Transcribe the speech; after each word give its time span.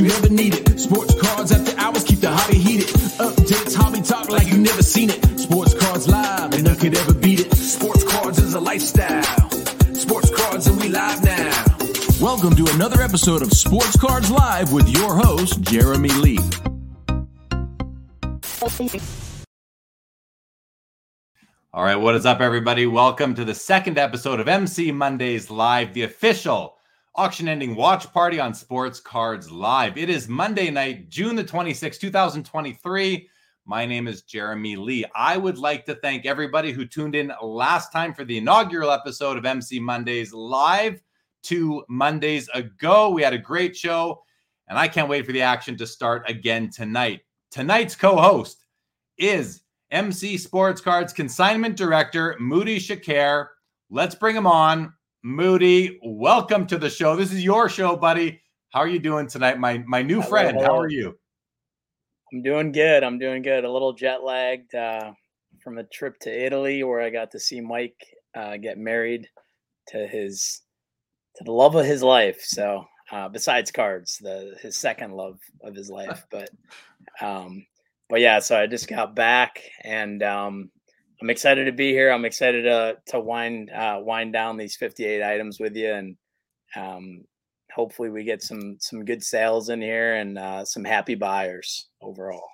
you 0.00 0.10
ever 0.12 0.30
needed. 0.30 0.80
Sports 0.80 1.14
cards 1.20 1.52
after 1.52 1.78
hours 1.78 2.04
keep 2.04 2.20
the 2.20 2.30
hobby 2.30 2.56
heated. 2.56 2.86
Updates, 3.20 3.74
hobby 3.76 4.00
talk 4.00 4.30
like 4.30 4.48
you 4.48 4.56
never 4.56 4.82
seen 4.82 5.10
it. 5.10 5.38
Sports 5.38 5.74
cards 5.74 6.08
live 6.08 6.54
and 6.54 6.64
none 6.64 6.76
could 6.76 6.96
ever 6.96 7.12
beat 7.12 7.40
it. 7.40 7.54
Sports 7.54 8.04
cards 8.04 8.38
is 8.38 8.54
a 8.54 8.60
lifestyle. 8.60 9.50
Sports 9.92 10.30
cards 10.34 10.66
and 10.68 10.80
we 10.80 10.88
live 10.88 11.22
now. 11.22 11.66
Welcome 12.18 12.56
to 12.56 12.66
another 12.74 13.02
episode 13.02 13.42
of 13.42 13.52
Sports 13.52 13.98
Cards 13.98 14.30
Live 14.30 14.72
with 14.72 14.88
your 14.88 15.16
host, 15.16 15.60
Jeremy 15.60 16.08
Lee. 16.08 16.38
All 21.72 21.84
right, 21.84 21.96
what 21.96 22.14
is 22.14 22.24
up, 22.24 22.40
everybody? 22.40 22.86
Welcome 22.86 23.34
to 23.34 23.44
the 23.44 23.54
second 23.54 23.98
episode 23.98 24.40
of 24.40 24.48
MC 24.48 24.92
Mondays 24.92 25.50
Live, 25.50 25.92
the 25.92 26.04
official 26.04 26.78
auction 27.20 27.48
ending 27.48 27.76
watch 27.76 28.10
party 28.14 28.40
on 28.40 28.54
Sports 28.54 28.98
Cards 28.98 29.50
Live. 29.50 29.98
It 29.98 30.08
is 30.08 30.26
Monday 30.26 30.70
night, 30.70 31.10
June 31.10 31.36
the 31.36 31.44
26th, 31.44 32.00
2023. 32.00 33.28
My 33.66 33.84
name 33.84 34.08
is 34.08 34.22
Jeremy 34.22 34.74
Lee. 34.74 35.04
I 35.14 35.36
would 35.36 35.58
like 35.58 35.84
to 35.84 35.96
thank 35.96 36.24
everybody 36.24 36.72
who 36.72 36.86
tuned 36.86 37.14
in 37.14 37.30
last 37.42 37.92
time 37.92 38.14
for 38.14 38.24
the 38.24 38.38
inaugural 38.38 38.90
episode 38.90 39.36
of 39.36 39.44
MC 39.44 39.78
Mondays 39.78 40.32
Live 40.32 41.02
two 41.42 41.84
Mondays 41.90 42.48
ago. 42.54 43.10
We 43.10 43.20
had 43.20 43.34
a 43.34 43.38
great 43.38 43.76
show, 43.76 44.22
and 44.68 44.78
I 44.78 44.88
can't 44.88 45.10
wait 45.10 45.26
for 45.26 45.32
the 45.32 45.42
action 45.42 45.76
to 45.76 45.86
start 45.86 46.24
again 46.26 46.70
tonight. 46.70 47.20
Tonight's 47.50 47.94
co 47.94 48.16
host 48.16 48.64
is 49.18 49.60
MC 49.90 50.38
Sports 50.38 50.80
Cards 50.80 51.12
Consignment 51.12 51.76
Director 51.76 52.34
Moody 52.40 52.78
Shukair. 52.78 53.48
Let's 53.90 54.14
bring 54.14 54.36
him 54.36 54.46
on. 54.46 54.94
Moody, 55.22 55.98
welcome 56.02 56.66
to 56.66 56.78
the 56.78 56.88
show. 56.88 57.14
This 57.14 57.30
is 57.30 57.44
your 57.44 57.68
show, 57.68 57.94
buddy. 57.94 58.40
How 58.70 58.80
are 58.80 58.88
you 58.88 58.98
doing 58.98 59.28
tonight, 59.28 59.58
my 59.58 59.84
my 59.86 60.00
new 60.00 60.22
friend? 60.22 60.58
How 60.58 60.78
are 60.78 60.88
you? 60.88 61.18
I'm 62.32 62.42
doing 62.42 62.72
good. 62.72 63.04
I'm 63.04 63.18
doing 63.18 63.42
good. 63.42 63.64
A 63.64 63.70
little 63.70 63.92
jet 63.92 64.24
lagged 64.24 64.74
uh, 64.74 65.12
from 65.62 65.76
a 65.76 65.84
trip 65.84 66.18
to 66.20 66.46
Italy 66.46 66.82
where 66.84 67.02
I 67.02 67.10
got 67.10 67.30
to 67.32 67.38
see 67.38 67.60
Mike 67.60 67.98
uh, 68.34 68.56
get 68.56 68.78
married 68.78 69.28
to 69.88 70.06
his 70.06 70.62
to 71.36 71.44
the 71.44 71.52
love 71.52 71.74
of 71.74 71.84
his 71.84 72.02
life. 72.02 72.40
So 72.42 72.86
uh, 73.12 73.28
besides 73.28 73.70
cards, 73.70 74.16
the 74.22 74.56
his 74.62 74.78
second 74.78 75.12
love 75.12 75.38
of 75.62 75.74
his 75.74 75.90
life. 75.90 76.24
But 76.30 76.48
um, 77.20 77.66
but 78.08 78.20
yeah, 78.20 78.38
so 78.38 78.58
I 78.58 78.66
just 78.66 78.88
got 78.88 79.14
back 79.14 79.60
and 79.84 80.22
um, 80.22 80.70
I'm 81.20 81.30
excited 81.30 81.66
to 81.66 81.72
be 81.72 81.92
here. 81.92 82.10
I'm 82.10 82.24
excited 82.24 82.62
to 82.62 82.96
to 83.06 83.20
wind 83.20 83.70
uh, 83.70 84.00
wind 84.02 84.32
down 84.32 84.56
these 84.56 84.76
58 84.76 85.22
items 85.22 85.60
with 85.60 85.76
you, 85.76 85.92
and 85.92 86.16
um, 86.76 87.24
hopefully 87.72 88.08
we 88.08 88.24
get 88.24 88.42
some 88.42 88.76
some 88.80 89.04
good 89.04 89.22
sales 89.22 89.68
in 89.68 89.82
here 89.82 90.14
and 90.16 90.38
uh, 90.38 90.64
some 90.64 90.84
happy 90.84 91.14
buyers 91.14 91.88
overall. 92.00 92.48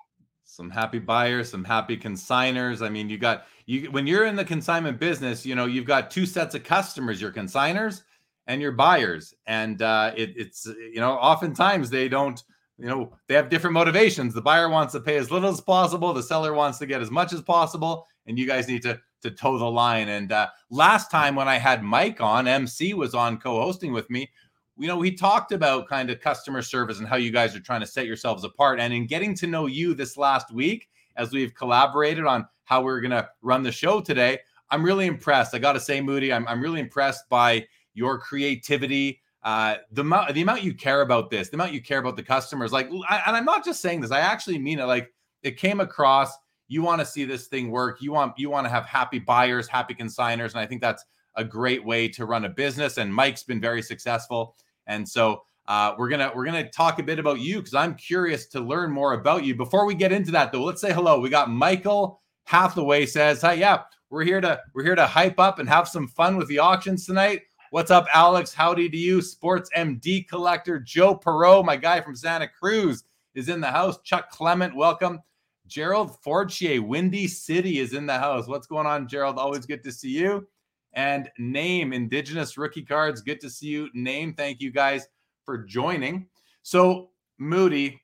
Some 0.45 0.71
happy 0.71 0.99
buyers, 0.99 1.51
some 1.51 1.65
happy 1.65 1.97
consigners. 1.97 2.85
I 2.85 2.89
mean, 2.89 3.09
you 3.09 3.19
got 3.19 3.47
you 3.67 3.91
when 3.91 4.07
you're 4.07 4.27
in 4.27 4.37
the 4.37 4.45
consignment 4.45 4.99
business, 4.99 5.47
you 5.47 5.55
know 5.55 5.67
you've 5.67 5.85
got 5.85 6.11
two 6.11 6.27
sets 6.27 6.55
of 6.55 6.65
customers: 6.65 7.21
your 7.21 7.33
consigners 7.33 8.03
and 8.49 8.61
your 8.61 8.73
buyers, 8.73 9.35
and 9.47 9.81
uh, 9.83 10.13
it, 10.17 10.33
it's 10.37 10.67
you 10.67 11.01
know 11.01 11.13
oftentimes 11.13 11.91
they 11.91 12.09
don't 12.09 12.43
you 12.79 12.87
know 12.87 13.13
they 13.27 13.35
have 13.35 13.49
different 13.49 13.75
motivations. 13.75 14.35
The 14.35 14.43
buyer 14.43 14.69
wants 14.69 14.93
to 14.93 15.01
pay 15.01 15.17
as 15.17 15.31
little 15.31 15.51
as 15.51 15.61
possible. 15.61 16.13
The 16.13 16.23
seller 16.23 16.53
wants 16.53 16.79
to 16.79 16.87
get 16.87 17.01
as 17.01 17.11
much 17.11 17.33
as 17.33 17.43
possible. 17.43 18.07
And 18.27 18.39
you 18.39 18.47
guys 18.47 18.69
need 18.69 18.83
to 18.83 19.01
to 19.23 19.31
toe 19.31 19.59
the 19.59 19.65
line. 19.65 20.09
And 20.09 20.31
uh, 20.31 20.49
last 20.71 21.11
time 21.11 21.35
when 21.35 21.49
i 21.49 21.57
had 21.57 21.83
mike 21.83 22.21
on 22.21 22.47
mc 22.47 22.95
was 22.95 23.15
on 23.15 23.39
co-hosting 23.39 23.93
with 23.93 24.09
me 24.11 24.31
you 24.79 24.87
know 24.87 24.97
we 24.97 25.11
talked 25.11 25.53
about 25.53 25.89
kind 25.89 26.11
of 26.11 26.21
customer 26.21 26.63
service 26.63 26.99
and 26.99 27.09
how 27.09 27.17
you 27.17 27.31
guys 27.31 27.57
are 27.57 27.61
trying 27.61 27.81
to 27.81 27.87
set 27.87 28.07
yourselves 28.07 28.45
apart. 28.45 28.79
And 28.79 28.93
in 28.93 29.07
getting 29.07 29.35
to 29.37 29.47
know 29.47 29.67
you 29.67 29.95
this 29.95 30.17
last 30.17 30.53
week 30.53 30.89
as 31.17 31.33
we've 31.33 31.55
collaborated 31.55 32.25
on 32.27 32.47
how 32.65 32.83
we're 32.83 33.01
going 33.01 33.13
to 33.13 33.29
run 33.43 33.63
the 33.63 33.73
show 33.73 34.01
today 34.01 34.39
i'm 34.71 34.85
really 34.85 35.07
impressed. 35.07 35.55
I 35.55 35.59
gotta 35.59 35.81
say 35.81 36.01
moody 36.01 36.33
i'm, 36.33 36.47
I'm 36.47 36.61
really 36.61 36.81
impressed 36.81 37.29
by 37.29 37.67
your 37.95 38.19
creativity 38.19 39.21
uh, 39.47 39.77
the 39.93 40.01
amount 40.01 40.35
the 40.35 40.43
amount 40.43 40.65
you 40.65 40.75
care 40.75 41.03
about 41.03 41.31
this, 41.31 41.51
the 41.51 41.57
amount 41.57 41.73
you 41.73 41.81
care 41.81 42.01
about 42.01 42.17
the 42.17 42.23
customers, 42.23 42.73
like, 42.73 42.91
I, 43.09 43.23
and 43.29 43.37
I'm 43.37 43.45
not 43.45 43.65
just 43.65 43.81
saying 43.81 44.01
this, 44.01 44.11
I 44.11 44.19
actually 44.19 44.59
mean 44.59 44.81
it. 44.81 44.87
Like, 44.87 45.15
it 45.45 45.57
came 45.57 45.79
across. 45.79 46.37
You 46.67 46.83
want 46.83 47.01
to 47.01 47.07
see 47.07 47.25
this 47.25 47.47
thing 47.47 47.71
work. 47.71 48.03
You 48.03 48.11
want 48.11 48.37
you 48.37 48.51
want 48.51 48.65
to 48.65 48.71
have 48.71 48.87
happy 48.87 49.21
buyers, 49.21 49.69
happy 49.69 49.95
consigners, 49.95 50.51
and 50.51 50.59
I 50.59 50.67
think 50.67 50.81
that's 50.81 51.05
a 51.37 51.45
great 51.45 51.85
way 51.85 52.09
to 52.09 52.27
run 52.27 52.45
a 52.45 52.49
business. 52.49 52.99
And 52.99 53.15
Mike's 53.15 53.45
been 53.45 53.61
very 53.61 53.83
successful, 53.83 54.57
and 54.89 55.09
so 55.09 55.43
uh, 55.69 55.95
we're 55.97 56.09
gonna 56.09 56.33
we're 56.35 56.45
gonna 56.45 56.69
talk 56.69 56.99
a 56.99 57.05
bit 57.05 57.21
about 57.21 57.39
you 57.39 57.59
because 57.59 57.75
I'm 57.75 57.95
curious 57.95 58.47
to 58.49 58.61
learn 58.61 58.91
more 58.91 59.13
about 59.13 59.45
you. 59.45 59.55
Before 59.55 59.87
we 59.87 59.95
get 59.95 60.11
into 60.11 60.33
that, 60.33 60.51
though, 60.51 60.65
let's 60.65 60.81
say 60.81 60.93
hello. 60.93 61.21
We 61.21 61.29
got 61.29 61.51
Michael 61.53 62.21
Hathaway 62.47 63.07
says, 63.07 63.43
"Hi, 63.43 63.53
yeah, 63.53 63.83
we're 64.11 64.25
here 64.25 64.41
to 64.41 64.61
we're 64.75 64.83
here 64.83 64.97
to 64.97 65.07
hype 65.07 65.39
up 65.39 65.61
and 65.61 65.69
have 65.69 65.87
some 65.87 66.09
fun 66.09 66.37
with 66.37 66.49
the 66.49 66.59
auctions 66.59 67.07
tonight." 67.07 67.43
What's 67.71 67.91
up, 67.91 68.07
Alex? 68.15 68.55
Howdy 68.55 68.89
to 68.89 68.97
you, 68.97 69.21
Sports 69.21 69.69
MD 69.77 70.29
collector 70.29 70.79
Joe 70.79 71.17
Perot, 71.17 71.65
my 71.65 71.75
guy 71.75 72.01
from 72.01 72.15
Santa 72.15 72.47
Cruz, 72.47 73.03
is 73.35 73.49
in 73.49 73.61
the 73.61 73.67
house. 73.67 74.01
Chuck 74.03 74.31
Clement, 74.31 74.75
welcome. 74.77 75.21
Gerald 75.67 76.17
Fortier, 76.23 76.81
Windy 76.81 77.27
City, 77.27 77.81
is 77.81 77.93
in 77.93 78.07
the 78.07 78.17
house. 78.17 78.47
What's 78.47 78.69
going 78.69 78.87
on, 78.87 79.09
Gerald? 79.09 79.37
Always 79.37 79.67
good 79.67 79.83
to 79.83 79.91
see 79.91 80.11
you. 80.11 80.47
And 80.93 81.29
Name, 81.39 81.93
Indigenous 81.93 82.57
Rookie 82.57 82.85
Cards, 82.85 83.21
good 83.21 83.41
to 83.41 83.51
see 83.51 83.67
you. 83.67 83.89
Name, 83.95 84.33
thank 84.33 84.61
you 84.61 84.71
guys 84.71 85.09
for 85.45 85.59
joining. 85.59 86.29
So, 86.63 87.11
Moody, 87.39 88.01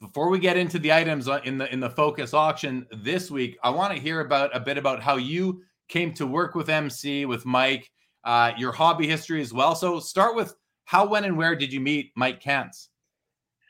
before 0.00 0.30
we 0.30 0.38
get 0.38 0.56
into 0.56 0.78
the 0.78 0.90
items 0.90 1.28
in 1.44 1.58
the 1.58 1.70
in 1.70 1.80
the 1.80 1.90
focus 1.90 2.32
auction 2.32 2.86
this 2.90 3.30
week, 3.30 3.58
I 3.62 3.68
want 3.68 3.94
to 3.94 4.00
hear 4.00 4.20
about 4.20 4.56
a 4.56 4.60
bit 4.60 4.78
about 4.78 5.02
how 5.02 5.16
you 5.16 5.62
came 5.88 6.14
to 6.14 6.26
work 6.26 6.54
with 6.54 6.70
MC 6.70 7.26
with 7.26 7.44
Mike 7.44 7.90
uh, 8.24 8.52
your 8.56 8.72
hobby 8.72 9.06
history 9.06 9.40
as 9.40 9.52
well. 9.52 9.74
So 9.74 10.00
start 10.00 10.36
with 10.36 10.54
how, 10.84 11.06
when, 11.06 11.24
and 11.24 11.36
where 11.36 11.54
did 11.54 11.72
you 11.72 11.80
meet 11.80 12.12
Mike 12.16 12.42
Kantz? 12.42 12.88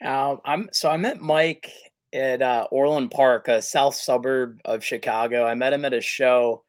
Uh, 0.05 0.37
I'm 0.45 0.69
so 0.73 0.89
I 0.89 0.97
met 0.97 1.21
Mike 1.21 1.71
at 2.13 2.43
uh, 2.43 2.67
Orland 2.71 3.11
Park, 3.11 3.49
a 3.49 3.63
south 3.63 3.95
suburb 3.95 4.61
of 4.65 4.85
Chicago. 4.85 5.45
I 5.45 5.55
met 5.55 5.73
him 5.73 5.85
at 5.85 5.93
a 5.93 6.01
show. 6.01 6.65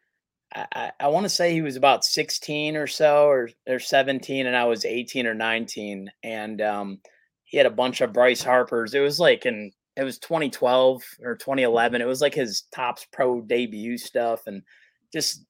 I, 0.54 0.66
I, 0.74 0.92
I 1.00 1.08
want 1.08 1.24
to 1.24 1.30
say 1.30 1.54
he 1.54 1.62
was 1.62 1.78
about 1.78 2.04
16 2.04 2.76
or 2.76 2.88
so, 2.88 3.28
or 3.28 3.50
or 3.68 3.80
17, 3.80 4.46
and 4.46 4.56
I 4.56 4.66
was 4.66 4.86
18 4.86 5.26
or 5.26 5.34
19. 5.34 6.12
And 6.24 6.62
um, 6.62 7.00
he 7.46 7.58
had 7.58 7.66
a 7.66 7.72
bunch 7.72 8.02
of 8.02 8.14
Bryce 8.14 8.44
Harper's. 8.44 8.94
It 8.94 9.00
was 9.00 9.20
like 9.20 9.46
in 9.46 9.72
it 9.96 10.04
was 10.04 10.20
2012 10.20 11.04
or 11.24 11.36
2011. 11.36 12.02
It 12.02 12.06
was 12.06 12.22
like 12.22 12.34
his 12.34 12.64
Topps 12.74 13.06
Pro 13.12 13.42
debut 13.42 13.98
stuff, 13.98 14.48
and 14.48 14.62
just 15.14 15.46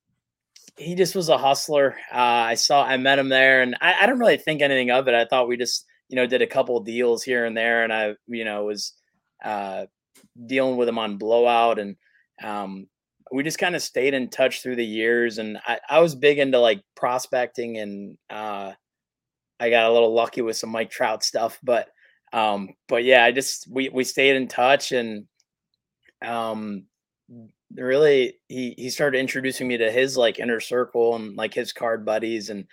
he 0.77 0.95
just 0.95 1.15
was 1.15 1.29
a 1.29 1.37
hustler. 1.37 1.95
Uh, 2.11 2.17
I 2.51 2.55
saw, 2.55 2.83
I 2.83 2.97
met 2.97 3.19
him 3.19 3.29
there, 3.29 3.61
and 3.61 3.75
I, 3.81 4.03
I 4.03 4.05
don't 4.05 4.19
really 4.19 4.37
think 4.37 4.61
anything 4.61 4.91
of 4.91 5.07
it. 5.07 5.13
I 5.13 5.25
thought 5.25 5.47
we 5.47 5.57
just, 5.57 5.85
you 6.09 6.15
know, 6.15 6.25
did 6.25 6.41
a 6.41 6.47
couple 6.47 6.79
deals 6.81 7.23
here 7.23 7.45
and 7.45 7.55
there, 7.55 7.83
and 7.83 7.93
I, 7.93 8.15
you 8.27 8.45
know, 8.45 8.65
was 8.65 8.93
uh, 9.43 9.85
dealing 10.45 10.77
with 10.77 10.87
him 10.87 10.99
on 10.99 11.17
blowout, 11.17 11.79
and 11.79 11.95
um, 12.43 12.87
we 13.31 13.43
just 13.43 13.59
kind 13.59 13.75
of 13.75 13.81
stayed 13.81 14.13
in 14.13 14.29
touch 14.29 14.61
through 14.61 14.75
the 14.75 14.85
years. 14.85 15.37
And 15.37 15.57
I, 15.65 15.79
I 15.89 15.99
was 15.99 16.15
big 16.15 16.39
into 16.39 16.59
like 16.59 16.81
prospecting, 16.95 17.77
and 17.77 18.17
uh, 18.29 18.73
I 19.59 19.69
got 19.69 19.89
a 19.89 19.93
little 19.93 20.13
lucky 20.13 20.41
with 20.41 20.57
some 20.57 20.69
Mike 20.69 20.89
Trout 20.89 21.23
stuff, 21.23 21.59
but 21.63 21.89
um, 22.33 22.69
but 22.87 23.03
yeah, 23.03 23.23
I 23.23 23.31
just 23.31 23.67
we 23.69 23.89
we 23.89 24.03
stayed 24.03 24.35
in 24.35 24.47
touch, 24.47 24.91
and 24.91 25.25
um, 26.21 26.85
really 27.75 28.35
he 28.47 28.73
he 28.77 28.89
started 28.89 29.19
introducing 29.19 29.67
me 29.67 29.77
to 29.77 29.91
his 29.91 30.17
like 30.17 30.39
inner 30.39 30.59
circle 30.59 31.15
and 31.15 31.35
like 31.35 31.53
his 31.53 31.73
card 31.73 32.05
buddies 32.05 32.49
and 32.49 32.65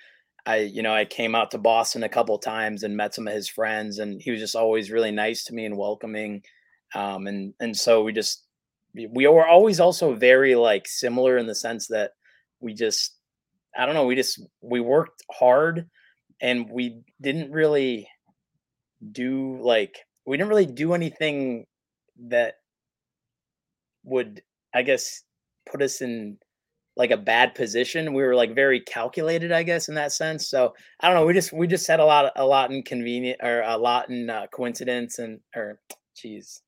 I 0.47 0.59
you 0.59 0.83
know 0.83 0.95
I 0.95 1.05
came 1.05 1.35
out 1.35 1.51
to 1.53 1.59
Boston 1.59 2.03
a 2.03 2.09
couple 2.09 2.39
times 2.39 2.83
and 2.83 2.97
met 2.97 3.15
some 3.15 3.29
of 3.29 3.35
his 3.35 3.49
friends 3.49 3.99
and 3.99 4.21
he 4.21 4.31
was 4.31 4.41
just 4.41 4.57
always 4.57 4.91
really 4.91 5.11
nice 5.11 5.45
to 5.45 5.55
me 5.55 5.65
and 5.65 5.77
welcoming 5.77 6.43
um 6.95 7.27
and 7.27 7.55
and 7.61 7.77
so 7.77 8.03
we 8.03 8.13
just 8.13 8.45
we 8.95 9.27
were 9.27 9.47
always 9.47 9.79
also 9.81 10.15
very 10.15 10.55
like 10.55 10.89
similar 10.89 11.39
in 11.39 11.47
the 11.47 11.55
sense 11.55 11.87
that 11.89 12.13
we 12.61 12.75
just 12.75 13.17
I 13.77 13.87
don't 13.87 13.95
know 13.95 14.07
we 14.07 14.17
just 14.17 14.43
we 14.63 14.81
worked 14.81 15.23
hard 15.31 15.89
and 16.41 16.69
we 16.71 17.03
didn't 17.21 17.53
really 17.53 18.09
do 19.13 19.61
like 19.63 19.99
we 20.27 20.37
didn't 20.37 20.51
really 20.51 20.67
do 20.67 20.95
anything 20.95 21.67
that 22.19 22.55
would 24.05 24.43
I 24.75 24.83
guess, 24.83 25.23
put 25.71 25.83
us 25.83 26.01
in 26.01 26.39
like 26.97 27.11
a 27.13 27.17
bad 27.17 27.55
position. 27.55 28.13
We 28.13 28.23
were 28.23 28.35
like 28.35 28.55
very 28.55 28.81
calculated, 28.81 29.53
I 29.53 29.63
guess, 29.63 29.89
in 29.89 29.95
that 29.95 30.13
sense. 30.13 30.49
So 30.49 30.75
I 31.01 31.07
don't 31.07 31.17
know. 31.17 31.25
We 31.25 31.33
just 31.33 31.53
we 31.53 31.67
just 31.67 31.87
had 31.87 32.01
a 32.01 32.05
lot 32.05 32.33
a 32.37 32.45
lot 32.45 32.71
in 32.73 32.83
convenient 32.83 33.41
or 33.43 33.63
a 33.63 33.79
lot 33.79 34.11
in 34.11 34.29
uh, 34.29 34.47
coincidence 34.53 35.19
and 35.21 35.41
or 35.55 35.79
geez, 36.17 36.61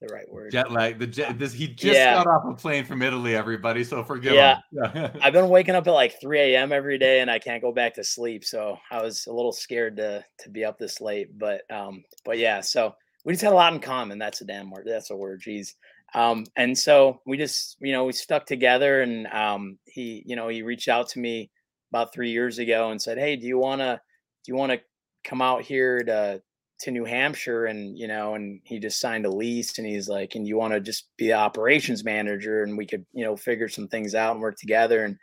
the 0.00 0.14
right 0.14 0.30
word. 0.30 0.52
Jet 0.52 0.70
lag. 0.70 0.98
The 0.98 1.06
jet. 1.08 1.38
This 1.38 1.52
he 1.52 1.66
just 1.66 1.96
yeah. 1.96 2.14
got 2.14 2.28
off 2.28 2.44
a 2.46 2.54
plane 2.54 2.84
from 2.84 3.02
Italy. 3.02 3.34
Everybody, 3.34 3.82
so 3.82 4.04
forgive 4.04 4.34
yeah. 4.34 4.60
him. 4.72 5.10
I've 5.22 5.32
been 5.32 5.48
waking 5.48 5.74
up 5.74 5.86
at 5.86 5.92
like 5.92 6.20
3 6.20 6.54
a.m. 6.54 6.72
every 6.72 6.96
day, 6.96 7.20
and 7.20 7.30
I 7.30 7.40
can't 7.40 7.60
go 7.60 7.72
back 7.72 7.94
to 7.94 8.04
sleep. 8.04 8.44
So 8.44 8.78
I 8.90 9.02
was 9.02 9.26
a 9.26 9.32
little 9.32 9.52
scared 9.52 9.96
to 9.96 10.24
to 10.40 10.50
be 10.50 10.64
up 10.64 10.78
this 10.78 11.00
late. 11.00 11.36
But 11.36 11.62
um, 11.70 12.04
but 12.24 12.38
yeah. 12.38 12.60
So 12.60 12.94
we 13.24 13.32
just 13.32 13.42
had 13.42 13.52
a 13.52 13.56
lot 13.56 13.72
in 13.72 13.80
common. 13.80 14.18
That's 14.18 14.40
a 14.40 14.44
damn 14.44 14.70
word. 14.70 14.84
That's 14.86 15.10
a 15.10 15.16
word. 15.16 15.42
Jeez. 15.42 15.74
Um, 16.14 16.46
and 16.56 16.78
so 16.78 17.20
we 17.26 17.36
just, 17.36 17.76
you 17.80 17.92
know, 17.92 18.04
we 18.04 18.12
stuck 18.12 18.46
together 18.46 19.02
and 19.02 19.26
um, 19.28 19.78
he, 19.84 20.22
you 20.24 20.36
know, 20.36 20.48
he 20.48 20.62
reached 20.62 20.88
out 20.88 21.08
to 21.10 21.18
me 21.18 21.50
about 21.90 22.14
three 22.14 22.30
years 22.30 22.58
ago 22.58 22.90
and 22.90 23.02
said, 23.02 23.18
Hey, 23.18 23.36
do 23.36 23.46
you 23.46 23.58
want 23.58 23.80
to, 23.80 24.00
do 24.44 24.52
you 24.52 24.56
want 24.56 24.72
to 24.72 24.80
come 25.24 25.42
out 25.42 25.62
here 25.62 26.02
to, 26.04 26.40
to 26.80 26.90
New 26.92 27.04
Hampshire? 27.04 27.66
And, 27.66 27.98
you 27.98 28.06
know, 28.06 28.34
and 28.34 28.60
he 28.62 28.78
just 28.78 29.00
signed 29.00 29.26
a 29.26 29.30
lease 29.30 29.76
and 29.78 29.86
he's 29.86 30.08
like, 30.08 30.36
and 30.36 30.46
you 30.46 30.56
want 30.56 30.72
to 30.72 30.80
just 30.80 31.08
be 31.16 31.26
the 31.26 31.32
operations 31.32 32.04
manager 32.04 32.62
and 32.62 32.78
we 32.78 32.86
could, 32.86 33.04
you 33.12 33.24
know, 33.24 33.36
figure 33.36 33.68
some 33.68 33.88
things 33.88 34.14
out 34.14 34.32
and 34.32 34.40
work 34.40 34.56
together. 34.56 35.04
And, 35.04 35.16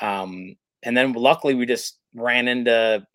um, 0.00 0.56
and 0.82 0.96
then 0.96 1.12
luckily 1.12 1.54
we 1.54 1.66
just 1.66 1.98
ran 2.14 2.48
into 2.48 3.06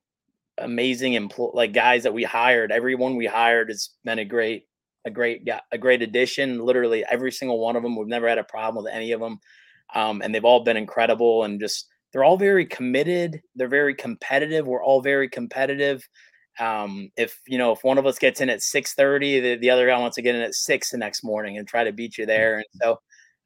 amazing 0.60 1.14
empl- 1.14 1.56
like 1.56 1.74
guys 1.74 2.04
that 2.04 2.14
we 2.14 2.24
hired. 2.24 2.72
Everyone 2.72 3.16
we 3.16 3.26
hired 3.26 3.70
has 3.70 3.90
been 4.04 4.20
a 4.20 4.26
great 4.26 4.66
a 5.08 5.12
great 5.12 5.42
yeah, 5.46 5.62
a 5.72 5.78
great 5.78 6.02
addition. 6.02 6.60
Literally 6.60 7.04
every 7.10 7.32
single 7.32 7.60
one 7.60 7.76
of 7.76 7.84
them. 7.84 7.96
We've 7.96 8.08
never 8.08 8.28
had 8.28 8.38
a 8.38 8.44
problem 8.44 8.84
with 8.84 8.94
any 8.94 9.12
of 9.12 9.20
them, 9.20 9.40
um, 9.96 10.22
and 10.22 10.34
they've 10.34 10.46
all 10.46 10.64
been 10.64 10.78
incredible 10.78 11.44
and 11.44 11.60
just 11.60 11.88
they're 12.12 12.24
all 12.24 12.38
very 12.38 12.66
committed. 12.66 13.42
They're 13.56 13.68
very 13.68 13.96
competitive. 13.96 14.68
We're 14.68 14.84
all 14.84 15.02
very 15.02 15.30
competitive. 15.30 16.08
Um, 16.60 17.10
if 17.18 17.40
you 17.48 17.58
know 17.58 17.72
if 17.72 17.84
one 17.84 17.98
of 17.98 18.06
us 18.06 18.20
gets 18.20 18.42
in 18.42 18.50
at 18.50 18.62
six 18.62 18.94
thirty, 18.94 19.40
the, 19.40 19.56
the 19.56 19.70
other 19.70 19.88
guy 19.88 19.98
wants 19.98 20.16
to 20.16 20.22
get 20.22 20.36
in 20.36 20.42
at 20.42 20.54
six 20.54 20.92
the 20.92 20.98
next 20.98 21.24
morning 21.24 21.58
and 21.58 21.68
try 21.68 21.84
to 21.84 21.92
beat 21.92 22.18
you 22.18 22.26
there. 22.26 22.58
And 22.58 22.66
so 22.82 23.00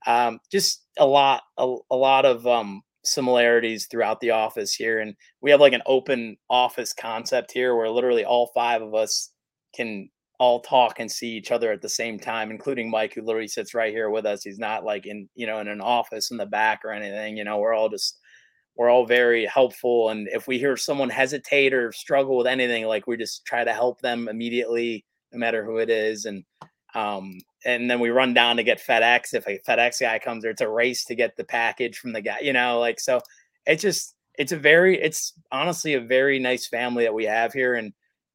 um, 0.07 0.39
just 0.51 0.83
a 0.97 1.05
lot 1.05 1.43
a, 1.57 1.75
a 1.91 1.95
lot 1.95 2.25
of 2.25 2.45
um, 2.47 2.81
similarities 3.03 3.87
throughout 3.87 4.19
the 4.19 4.31
office 4.31 4.73
here 4.73 4.99
and 4.99 5.15
we 5.41 5.49
have 5.51 5.59
like 5.59 5.73
an 5.73 5.81
open 5.85 6.37
office 6.49 6.93
concept 6.93 7.51
here 7.51 7.75
where 7.75 7.89
literally 7.89 8.25
all 8.25 8.51
five 8.53 8.81
of 8.81 8.93
us 8.93 9.31
can 9.75 10.07
all 10.41 10.59
talk 10.59 10.99
and 10.99 11.11
see 11.11 11.29
each 11.29 11.51
other 11.51 11.71
at 11.71 11.83
the 11.83 11.87
same 11.87 12.17
time, 12.17 12.49
including 12.49 12.89
Mike, 12.89 13.13
who 13.13 13.21
literally 13.21 13.47
sits 13.47 13.75
right 13.75 13.93
here 13.93 14.09
with 14.09 14.25
us. 14.25 14.43
He's 14.43 14.57
not 14.57 14.83
like 14.83 15.05
in, 15.05 15.29
you 15.35 15.45
know, 15.45 15.59
in 15.59 15.67
an 15.67 15.81
office 15.81 16.31
in 16.31 16.37
the 16.37 16.47
back 16.47 16.81
or 16.83 16.89
anything. 16.89 17.37
You 17.37 17.43
know, 17.43 17.59
we're 17.59 17.75
all 17.75 17.89
just 17.89 18.17
we're 18.75 18.89
all 18.89 19.05
very 19.05 19.45
helpful. 19.45 20.09
And 20.09 20.27
if 20.29 20.47
we 20.47 20.57
hear 20.57 20.75
someone 20.77 21.11
hesitate 21.11 21.75
or 21.75 21.91
struggle 21.91 22.37
with 22.37 22.47
anything, 22.47 22.87
like 22.87 23.05
we 23.05 23.17
just 23.17 23.45
try 23.45 23.63
to 23.63 23.71
help 23.71 24.01
them 24.01 24.27
immediately, 24.27 25.05
no 25.31 25.37
matter 25.37 25.63
who 25.63 25.77
it 25.77 25.91
is. 25.91 26.25
And 26.25 26.43
um, 26.95 27.37
and 27.63 27.87
then 27.87 27.99
we 27.99 28.09
run 28.09 28.33
down 28.33 28.57
to 28.57 28.63
get 28.63 28.81
FedEx. 28.81 29.35
If 29.35 29.45
a 29.47 29.59
FedEx 29.59 30.01
guy 30.01 30.17
comes, 30.17 30.43
or 30.43 30.49
it's 30.49 30.61
a 30.61 30.67
race 30.67 31.05
to 31.05 31.13
get 31.13 31.37
the 31.37 31.43
package 31.43 31.99
from 31.99 32.13
the 32.13 32.21
guy, 32.21 32.39
you 32.41 32.53
know, 32.53 32.79
like 32.79 32.99
so 32.99 33.21
it's 33.67 33.83
just 33.83 34.15
it's 34.39 34.53
a 34.53 34.57
very 34.57 34.99
it's 34.99 35.33
honestly 35.51 35.93
a 35.93 36.01
very 36.01 36.39
nice 36.39 36.67
family 36.67 37.03
that 37.03 37.13
we 37.13 37.25
have 37.25 37.53
here. 37.53 37.75
And 37.75 37.93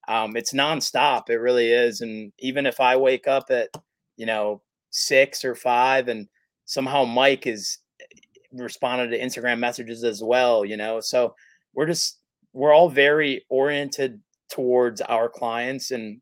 um, 0.08 0.36
it's 0.36 0.52
nonstop. 0.52 1.28
It 1.28 1.36
really 1.36 1.70
is. 1.70 2.00
And 2.00 2.32
even 2.38 2.66
if 2.66 2.80
I 2.80 2.96
wake 2.96 3.26
up 3.26 3.50
at, 3.50 3.68
you 4.16 4.26
know, 4.26 4.62
six 4.90 5.44
or 5.44 5.54
five 5.54 6.08
and 6.08 6.28
somehow 6.64 7.04
Mike 7.04 7.46
is 7.46 7.78
eh, 8.00 8.04
responded 8.52 9.08
to 9.08 9.20
Instagram 9.20 9.58
messages 9.58 10.04
as 10.04 10.22
well, 10.22 10.64
you 10.64 10.76
know, 10.76 11.00
so 11.00 11.34
we're 11.74 11.86
just, 11.86 12.20
we're 12.52 12.74
all 12.74 12.88
very 12.88 13.44
oriented 13.50 14.20
towards 14.48 15.00
our 15.02 15.28
clients 15.28 15.90
and 15.90 16.20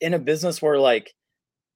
in 0.00 0.14
a 0.14 0.18
business 0.18 0.60
where 0.60 0.78
like 0.78 1.12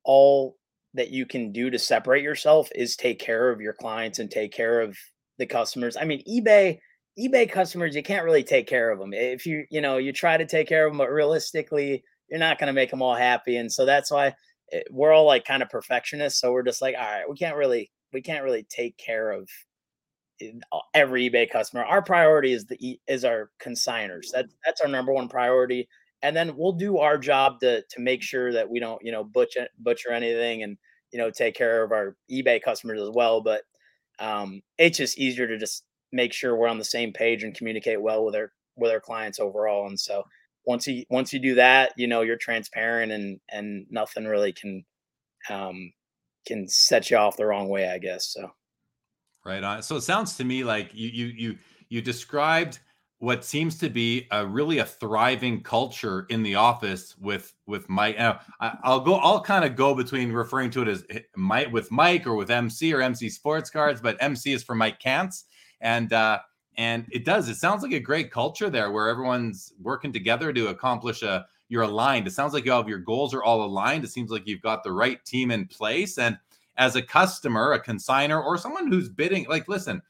all 0.05 0.57
that 0.95 1.11
you 1.11 1.27
can 1.27 1.53
do 1.53 1.71
to 1.71 1.79
separate 1.79 2.23
yourself 2.23 2.69
is 2.75 2.97
take 2.97 3.19
care 3.19 3.51
of 3.51 3.61
your 3.61 3.73
clients 3.73 4.19
and 4.19 4.31
take 4.31 4.53
care 4.53 4.81
of 4.81 4.97
the 5.39 5.47
customers. 5.47 5.97
I 5.97 6.05
mean, 6.05 6.23
eBay 6.29 6.79
eBay 7.19 7.51
customers, 7.51 7.97
you 7.97 8.03
can't 8.03 8.25
really 8.25 8.45
take 8.45 8.67
care 8.67 8.91
of 8.91 8.99
them. 8.99 9.13
If 9.13 9.47
you, 9.47 9.65
you 9.71 9.81
know, 9.81 9.97
you 9.97 10.13
try 10.13 10.37
to 10.37 10.45
take 10.45 10.69
care 10.69 10.87
of 10.87 10.93
them, 10.93 10.99
but 10.99 11.11
realistically, 11.11 12.05
you're 12.29 12.41
not 12.41 12.59
going 12.59 12.67
to 12.67 12.73
make 12.73 12.91
them 12.91 13.03
all 13.03 13.15
happy. 13.15 13.57
And 13.57 13.73
so 13.73 13.87
that's 13.87 14.11
why 14.11 14.29
it, 14.29 14.35
eh, 14.73 14.83
we're 14.91 15.13
all 15.13 15.27
like 15.27 15.45
kind 15.45 15.63
of 15.63 15.71
perfectionists. 15.71 16.41
So 16.41 16.53
we're 16.53 16.63
just 16.63 16.83
like, 16.83 16.95
all 16.97 17.03
right, 17.03 17.29
we 17.29 17.37
can't 17.37 17.57
really, 17.57 17.91
we 18.13 18.21
can't 18.21 18.45
really 18.45 18.65
take 18.65 18.99
care 18.99 19.31
of 19.31 19.49
eh, 20.41 20.51
every 20.93 21.31
eBay 21.31 21.49
customer. 21.51 21.85
Our 21.85 22.03
priority 22.03 22.53
is 22.53 22.67
the 22.67 23.01
is 23.07 23.25
our 23.25 23.51
consigners. 23.63 24.31
That 24.33 24.47
that's 24.65 24.81
our 24.81 24.89
number 24.89 25.13
one 25.13 25.29
priority. 25.29 25.89
And 26.23 26.35
then 26.37 26.57
we'll 26.57 26.73
do 26.73 26.99
our 26.99 27.19
job 27.19 27.61
to 27.61 27.83
to 27.83 28.01
make 28.01 28.23
sure 28.23 28.53
that 28.53 28.69
we 28.69 28.81
don't, 28.81 29.03
you 29.03 29.13
know, 29.13 29.25
butcher 29.25 29.69
butcher 29.79 30.11
anything 30.11 30.63
and 30.63 30.77
you 31.13 31.19
know 31.19 31.31
take 31.31 31.55
care 31.55 31.83
of 31.83 31.93
our 31.93 32.17
eBay 32.31 32.61
customers 32.61 33.01
as 33.01 33.11
well. 33.11 33.41
But 33.41 33.63
um, 34.19 34.63
it's 34.79 34.99
just 34.99 35.19
easier 35.19 35.47
to 35.47 35.59
just 35.59 35.85
make 36.17 36.33
sure 36.33 36.57
we're 36.57 36.67
on 36.67 36.79
the 36.79 36.85
same 36.85 37.13
page 37.13 37.45
and 37.45 37.55
communicate 37.55 38.01
well 38.01 38.25
with 38.25 38.35
our 38.35 38.51
with 38.77 38.91
our 38.91 39.01
clients 39.01 39.39
overall. 39.39 39.87
And 39.87 40.01
so 40.01 40.25
once 40.65 40.87
you 40.87 41.05
once 41.11 41.33
you 41.33 41.39
do 41.39 41.55
that, 41.55 41.93
you 41.97 42.09
know 42.09 42.23
you're 42.23 42.37
transparent 42.37 43.13
and 43.13 43.39
and 43.51 43.87
nothing 43.91 44.25
really 44.25 44.53
can 44.53 44.85
um 45.49 45.93
can 46.47 46.67
set 46.67 47.11
you 47.11 47.17
off 47.17 47.37
the 47.37 47.47
wrong 47.47 47.69
way, 47.69 47.89
I 47.89 47.99
guess. 47.99 48.27
So 48.27 48.51
right 49.45 49.63
on. 49.63 49.83
So 49.83 49.97
it 49.97 50.03
sounds 50.03 50.37
to 50.39 50.45
me 50.45 50.65
like 50.65 50.91
you 50.93 51.09
you 51.09 51.27
you 51.27 51.59
you 51.89 52.03
described 52.03 52.81
what 53.19 53.45
seems 53.45 53.79
to 53.79 53.89
be 53.89 54.27
a 54.31 54.47
really 54.47 54.79
a 54.79 54.85
thriving 54.85 55.63
culture 55.63 56.27
in 56.29 56.43
the 56.43 56.55
office 56.55 57.17
with 57.19 57.55
with 57.67 57.89
Mike. 57.89 58.19
Now, 58.19 58.41
I'll 58.61 59.01
go. 59.01 59.15
I'll 59.15 59.41
kind 59.41 59.65
of 59.65 59.77
go 59.77 59.95
between 59.95 60.33
referring 60.33 60.71
to 60.73 60.83
it 60.83 60.89
as 60.89 61.07
Mike 61.37 61.73
with 61.73 61.91
Mike 61.91 62.27
or 62.27 62.35
with 62.35 62.51
MC 62.51 62.93
or 62.93 63.01
MC 63.01 63.31
Sports 63.31 63.71
Cards, 63.71 64.01
but 64.01 64.17
MC 64.21 64.53
is 64.53 64.63
for 64.63 64.75
Mike 64.75 65.01
Kantz 65.01 65.45
and 65.81 66.13
uh, 66.13 66.41
and 66.77 67.07
it 67.11 67.25
does. 67.25 67.49
It 67.49 67.57
sounds 67.57 67.83
like 67.83 67.93
a 67.93 68.01
great 68.01 68.31
culture 68.31 68.71
there 68.71 68.91
where 68.91 69.09
everyone's 69.09 69.73
working 69.81 70.13
together 70.13 70.53
to 70.53 70.69
accomplish 70.69 71.23
a. 71.23 71.47
You're 71.69 71.83
aligned. 71.83 72.29
It 72.29 72.33
sounds 72.33 72.53
like 72.53 72.65
you 72.65 72.71
have 72.71 72.89
your 72.89 73.01
goals 73.01 73.35
are 73.35 73.43
all 73.43 73.65
aligned. 73.65 74.05
It 74.05 74.11
seems 74.11 74.31
like 74.31 74.47
you've 74.47 74.63
got 74.63 74.85
the 74.85 74.93
right 74.93 75.25
team 75.25 75.51
in 75.51 75.67
place. 75.67 76.17
And 76.17 76.39
as 76.77 76.95
a 76.95 77.03
customer, 77.03 77.73
a 77.73 77.83
consigner, 77.83 78.41
or 78.41 78.57
someone 78.57 78.87
who's 78.87 79.09
bidding, 79.09 79.47
like, 79.49 79.67
listen, 79.67 80.01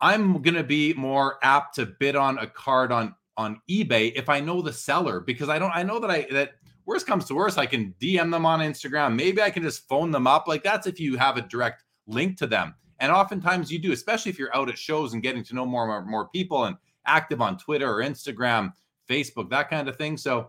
I'm 0.00 0.40
gonna 0.40 0.62
be 0.62 0.94
more 0.94 1.38
apt 1.42 1.74
to 1.76 1.86
bid 1.86 2.14
on 2.14 2.38
a 2.38 2.46
card 2.46 2.92
on 2.92 3.14
on 3.36 3.60
eBay 3.68 4.12
if 4.14 4.28
I 4.28 4.40
know 4.40 4.62
the 4.62 4.72
seller 4.72 5.20
because 5.20 5.48
I 5.48 5.58
don't. 5.58 5.72
I 5.74 5.82
know 5.82 5.98
that 5.98 6.10
I 6.10 6.26
that 6.30 6.52
worst 6.86 7.06
comes 7.06 7.24
to 7.26 7.34
worst, 7.34 7.58
I 7.58 7.66
can 7.66 7.94
DM 8.00 8.30
them 8.30 8.46
on 8.46 8.60
Instagram. 8.60 9.14
Maybe 9.14 9.40
I 9.42 9.50
can 9.50 9.62
just 9.62 9.88
phone 9.88 10.10
them 10.10 10.26
up. 10.26 10.48
Like 10.48 10.62
that's 10.62 10.86
if 10.86 11.00
you 11.00 11.16
have 11.16 11.36
a 11.36 11.42
direct 11.42 11.84
link 12.06 12.36
to 12.38 12.46
them. 12.46 12.74
And 13.02 13.10
oftentimes 13.10 13.70
you 13.70 13.80
do, 13.80 13.90
especially 13.90 14.30
if 14.30 14.38
you're 14.38 14.54
out 14.56 14.68
at 14.68 14.78
shows 14.78 15.12
and 15.12 15.22
getting 15.22 15.42
to 15.42 15.54
know 15.56 15.66
more 15.66 15.98
and 15.98 16.08
more 16.08 16.28
people 16.28 16.66
and 16.66 16.76
active 17.04 17.42
on 17.42 17.58
Twitter 17.58 17.92
or 17.92 18.00
Instagram, 18.00 18.72
Facebook, 19.10 19.50
that 19.50 19.68
kind 19.68 19.88
of 19.88 19.96
thing. 19.96 20.16
So 20.16 20.38
it 20.38 20.46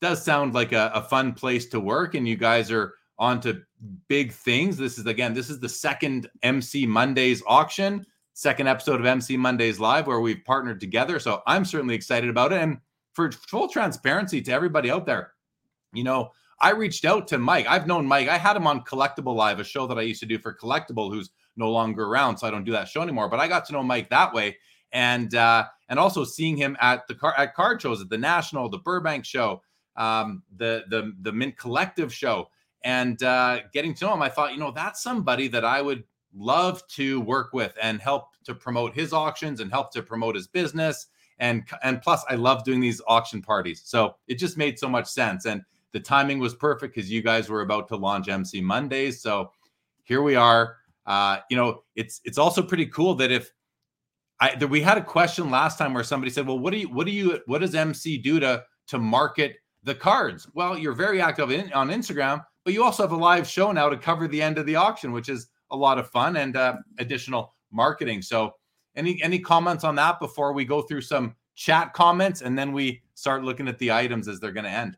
does 0.00 0.24
sound 0.24 0.54
like 0.54 0.72
a, 0.72 0.90
a 0.94 1.02
fun 1.02 1.34
place 1.34 1.66
to 1.66 1.80
work. 1.80 2.14
And 2.14 2.26
you 2.26 2.36
guys 2.36 2.70
are 2.70 2.94
on 3.18 3.38
to 3.42 3.60
big 4.08 4.32
things. 4.32 4.78
This 4.78 4.98
is 4.98 5.04
again, 5.04 5.34
this 5.34 5.50
is 5.50 5.60
the 5.60 5.68
second 5.68 6.26
MC 6.42 6.86
Mondays 6.86 7.42
auction, 7.46 8.06
second 8.32 8.66
episode 8.66 8.98
of 8.98 9.04
MC 9.04 9.36
Mondays 9.36 9.78
Live, 9.78 10.06
where 10.06 10.20
we've 10.20 10.42
partnered 10.46 10.80
together. 10.80 11.18
So 11.18 11.42
I'm 11.46 11.66
certainly 11.66 11.94
excited 11.94 12.30
about 12.30 12.54
it. 12.54 12.62
And 12.62 12.78
for 13.12 13.30
full 13.30 13.68
transparency 13.68 14.40
to 14.40 14.52
everybody 14.52 14.90
out 14.90 15.04
there, 15.04 15.34
you 15.92 16.02
know, 16.02 16.30
I 16.60 16.70
reached 16.70 17.04
out 17.04 17.28
to 17.28 17.36
Mike. 17.36 17.66
I've 17.68 17.86
known 17.86 18.06
Mike. 18.06 18.28
I 18.28 18.38
had 18.38 18.56
him 18.56 18.66
on 18.66 18.84
Collectible 18.84 19.34
Live, 19.34 19.60
a 19.60 19.64
show 19.64 19.86
that 19.86 19.98
I 19.98 20.02
used 20.02 20.20
to 20.20 20.26
do 20.26 20.38
for 20.38 20.54
Collectible, 20.54 21.12
who's 21.12 21.28
no 21.56 21.70
longer 21.70 22.04
around, 22.04 22.38
so 22.38 22.46
I 22.46 22.50
don't 22.50 22.64
do 22.64 22.72
that 22.72 22.88
show 22.88 23.02
anymore. 23.02 23.28
But 23.28 23.40
I 23.40 23.48
got 23.48 23.64
to 23.66 23.72
know 23.72 23.82
Mike 23.82 24.10
that 24.10 24.32
way, 24.32 24.56
and 24.92 25.34
uh, 25.34 25.66
and 25.88 25.98
also 25.98 26.24
seeing 26.24 26.56
him 26.56 26.76
at 26.80 27.06
the 27.08 27.14
car 27.14 27.34
at 27.36 27.54
card 27.54 27.82
shows 27.82 28.00
at 28.00 28.08
the 28.08 28.18
National, 28.18 28.68
the 28.68 28.78
Burbank 28.78 29.24
show, 29.24 29.62
um, 29.96 30.42
the 30.56 30.84
the 30.88 31.12
the 31.22 31.32
Mint 31.32 31.56
Collective 31.56 32.12
show, 32.12 32.48
and 32.82 33.22
uh, 33.22 33.60
getting 33.72 33.94
to 33.94 34.04
know 34.04 34.14
him, 34.14 34.22
I 34.22 34.28
thought, 34.28 34.52
you 34.52 34.60
know, 34.60 34.70
that's 34.70 35.02
somebody 35.02 35.48
that 35.48 35.64
I 35.64 35.80
would 35.82 36.04
love 36.34 36.86
to 36.88 37.20
work 37.22 37.52
with 37.52 37.72
and 37.80 38.00
help 38.00 38.36
to 38.44 38.54
promote 38.54 38.94
his 38.94 39.12
auctions 39.12 39.60
and 39.60 39.70
help 39.70 39.92
to 39.92 40.02
promote 40.02 40.34
his 40.34 40.46
business. 40.46 41.06
And 41.38 41.64
and 41.82 42.00
plus, 42.00 42.24
I 42.28 42.36
love 42.36 42.64
doing 42.64 42.80
these 42.80 43.00
auction 43.08 43.42
parties, 43.42 43.82
so 43.84 44.16
it 44.28 44.38
just 44.38 44.56
made 44.56 44.78
so 44.78 44.88
much 44.88 45.06
sense. 45.06 45.46
And 45.46 45.62
the 45.92 46.00
timing 46.00 46.38
was 46.38 46.54
perfect 46.54 46.94
because 46.94 47.10
you 47.10 47.22
guys 47.22 47.48
were 47.48 47.62
about 47.62 47.88
to 47.88 47.96
launch 47.96 48.28
MC 48.28 48.60
Mondays, 48.60 49.20
so 49.20 49.50
here 50.04 50.22
we 50.22 50.36
are 50.36 50.76
uh, 51.06 51.38
you 51.50 51.56
know, 51.56 51.82
it's 51.96 52.20
it's 52.24 52.38
also 52.38 52.62
pretty 52.62 52.86
cool 52.86 53.14
that 53.16 53.30
if 53.30 53.50
I 54.40 54.54
that 54.56 54.68
we 54.68 54.80
had 54.80 54.98
a 54.98 55.04
question 55.04 55.50
last 55.50 55.78
time 55.78 55.94
where 55.94 56.04
somebody 56.04 56.30
said, 56.30 56.46
"Well, 56.46 56.58
what 56.58 56.72
do 56.72 56.78
you 56.78 56.88
what 56.88 57.06
do 57.06 57.12
you 57.12 57.40
what 57.46 57.60
does 57.60 57.74
MC 57.74 58.18
do 58.18 58.40
to 58.40 58.64
to 58.88 58.98
market 58.98 59.56
the 59.82 59.94
cards?" 59.94 60.48
Well, 60.54 60.78
you're 60.78 60.94
very 60.94 61.20
active 61.20 61.50
in, 61.50 61.72
on 61.72 61.88
Instagram, 61.90 62.44
but 62.64 62.74
you 62.74 62.82
also 62.82 63.02
have 63.02 63.12
a 63.12 63.16
live 63.16 63.46
show 63.46 63.70
now 63.72 63.88
to 63.88 63.96
cover 63.96 64.26
the 64.26 64.42
end 64.42 64.58
of 64.58 64.66
the 64.66 64.76
auction, 64.76 65.12
which 65.12 65.28
is 65.28 65.48
a 65.70 65.76
lot 65.76 65.98
of 65.98 66.10
fun 66.10 66.36
and 66.36 66.56
uh, 66.56 66.76
additional 66.98 67.54
marketing. 67.70 68.22
So, 68.22 68.54
any 68.96 69.22
any 69.22 69.38
comments 69.38 69.84
on 69.84 69.94
that 69.96 70.20
before 70.20 70.52
we 70.52 70.64
go 70.64 70.82
through 70.82 71.02
some 71.02 71.36
chat 71.54 71.92
comments 71.92 72.42
and 72.42 72.58
then 72.58 72.72
we 72.72 73.02
start 73.14 73.44
looking 73.44 73.68
at 73.68 73.78
the 73.78 73.92
items 73.92 74.26
as 74.26 74.40
they're 74.40 74.52
going 74.52 74.64
to 74.64 74.70
end? 74.70 74.96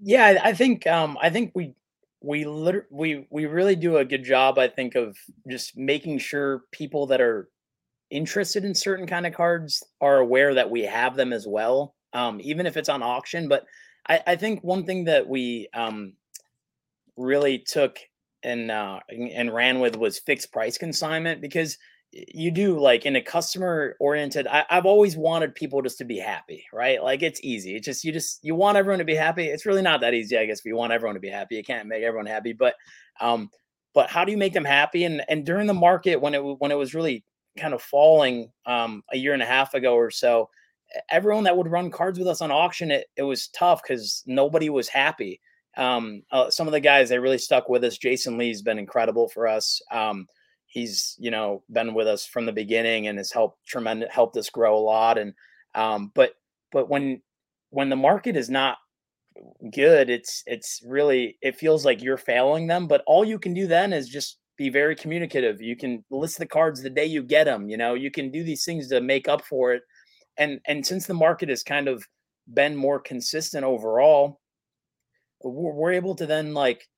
Yeah, 0.00 0.38
I 0.42 0.52
think 0.52 0.86
um, 0.86 1.18
I 1.20 1.30
think 1.30 1.52
we 1.54 1.74
we 2.20 2.44
literally 2.44 2.86
we 2.90 3.26
we 3.30 3.46
really 3.46 3.76
do 3.76 3.98
a 3.98 4.04
good 4.04 4.24
job. 4.24 4.58
I 4.58 4.68
think 4.68 4.94
of 4.94 5.16
just 5.48 5.76
making 5.76 6.18
sure 6.18 6.62
people 6.72 7.06
that 7.06 7.20
are 7.20 7.48
interested 8.10 8.64
in 8.64 8.74
certain 8.74 9.06
kind 9.06 9.26
of 9.26 9.34
cards 9.34 9.84
are 10.00 10.18
aware 10.18 10.54
that 10.54 10.70
we 10.70 10.82
have 10.82 11.14
them 11.14 11.32
as 11.32 11.46
well, 11.46 11.94
um, 12.12 12.40
even 12.42 12.66
if 12.66 12.76
it's 12.76 12.88
on 12.88 13.02
auction. 13.02 13.48
But 13.48 13.64
I, 14.08 14.20
I 14.28 14.36
think 14.36 14.64
one 14.64 14.84
thing 14.84 15.04
that 15.04 15.28
we 15.28 15.68
um, 15.74 16.14
really 17.16 17.58
took 17.58 17.98
and 18.42 18.70
uh, 18.70 19.00
and 19.08 19.52
ran 19.52 19.80
with 19.80 19.96
was 19.96 20.18
fixed 20.18 20.52
price 20.52 20.78
consignment 20.78 21.40
because 21.40 21.78
you 22.12 22.50
do 22.50 22.78
like 22.78 23.04
in 23.04 23.16
a 23.16 23.22
customer 23.22 23.94
oriented 24.00 24.46
I, 24.46 24.64
have 24.70 24.86
always 24.86 25.16
wanted 25.16 25.54
people 25.54 25.82
just 25.82 25.98
to 25.98 26.04
be 26.04 26.18
happy 26.18 26.64
right? 26.72 27.02
Like 27.02 27.22
it's 27.22 27.40
easy 27.42 27.76
it's 27.76 27.84
just 27.84 28.02
you 28.02 28.12
just 28.12 28.42
you 28.42 28.54
want 28.54 28.78
everyone 28.78 28.98
to 28.98 29.04
be 29.04 29.14
happy 29.14 29.46
it's 29.46 29.66
really 29.66 29.82
not 29.82 30.00
that 30.00 30.14
easy 30.14 30.38
i 30.38 30.46
guess 30.46 30.60
if 30.60 30.64
you 30.64 30.74
want 30.74 30.92
everyone 30.92 31.16
to 31.16 31.20
be 31.20 31.28
happy 31.28 31.56
you 31.56 31.62
can't 31.62 31.86
make 31.86 32.02
everyone 32.02 32.24
happy 32.24 32.54
but 32.54 32.74
um 33.20 33.50
but 33.98 34.08
how 34.08 34.24
do 34.24 34.30
you 34.30 34.38
make 34.38 34.52
them 34.52 34.64
happy? 34.64 35.02
And 35.02 35.24
and 35.28 35.44
during 35.44 35.66
the 35.66 35.74
market 35.74 36.20
when 36.20 36.32
it 36.32 36.38
when 36.38 36.70
it 36.70 36.76
was 36.76 36.94
really 36.94 37.24
kind 37.58 37.74
of 37.74 37.82
falling 37.82 38.52
um 38.64 39.02
a 39.12 39.16
year 39.18 39.32
and 39.32 39.42
a 39.42 39.46
half 39.46 39.74
ago 39.74 39.94
or 39.94 40.10
so 40.10 40.48
everyone 41.10 41.42
that 41.42 41.56
would 41.56 41.66
run 41.66 41.90
cards 41.90 42.16
with 42.18 42.28
us 42.28 42.40
on 42.40 42.52
auction 42.52 42.92
it, 42.92 43.06
it 43.16 43.24
was 43.24 43.48
tough 43.48 43.82
because 43.82 44.22
nobody 44.26 44.70
was 44.70 44.86
happy. 44.88 45.40
Um 45.76 46.22
uh, 46.30 46.48
some 46.48 46.68
of 46.68 46.72
the 46.72 46.80
guys 46.80 47.08
they 47.08 47.18
really 47.18 47.38
stuck 47.38 47.68
with 47.68 47.82
us 47.82 47.98
jason 47.98 48.38
lee's 48.38 48.62
been 48.62 48.78
incredible 48.78 49.28
for 49.28 49.48
us 49.48 49.82
um 49.90 50.28
he's 50.68 51.16
you 51.18 51.30
know 51.30 51.62
been 51.70 51.94
with 51.94 52.06
us 52.06 52.24
from 52.24 52.46
the 52.46 52.52
beginning 52.52 53.08
and 53.08 53.18
has 53.18 53.32
helped 53.32 53.58
tremendous 53.66 54.08
helped 54.12 54.36
us 54.36 54.50
grow 54.50 54.76
a 54.76 54.78
lot 54.78 55.18
and 55.18 55.32
um 55.74 56.12
but 56.14 56.34
but 56.70 56.88
when 56.88 57.20
when 57.70 57.88
the 57.88 57.96
market 57.96 58.36
is 58.36 58.48
not 58.48 58.76
good 59.72 60.10
it's 60.10 60.42
it's 60.46 60.80
really 60.84 61.38
it 61.42 61.56
feels 61.56 61.84
like 61.84 62.02
you're 62.02 62.16
failing 62.16 62.66
them 62.66 62.86
but 62.86 63.02
all 63.06 63.24
you 63.24 63.38
can 63.38 63.54
do 63.54 63.66
then 63.66 63.92
is 63.92 64.08
just 64.08 64.38
be 64.56 64.68
very 64.68 64.96
communicative. 64.96 65.62
You 65.62 65.76
can 65.76 66.04
list 66.10 66.38
the 66.38 66.44
cards 66.46 66.82
the 66.82 66.90
day 66.90 67.06
you 67.06 67.22
get 67.22 67.44
them 67.44 67.68
you 67.68 67.76
know 67.76 67.94
you 67.94 68.10
can 68.10 68.30
do 68.30 68.42
these 68.42 68.64
things 68.64 68.88
to 68.88 69.00
make 69.00 69.28
up 69.28 69.44
for 69.44 69.72
it. 69.72 69.82
And 70.36 70.60
and 70.66 70.84
since 70.84 71.06
the 71.06 71.14
market 71.14 71.48
has 71.48 71.62
kind 71.62 71.88
of 71.88 72.04
been 72.52 72.76
more 72.76 72.98
consistent 72.98 73.64
overall 73.64 74.40
we're, 75.42 75.72
we're 75.72 75.92
able 75.92 76.14
to 76.16 76.26
then 76.26 76.54
like 76.54 76.88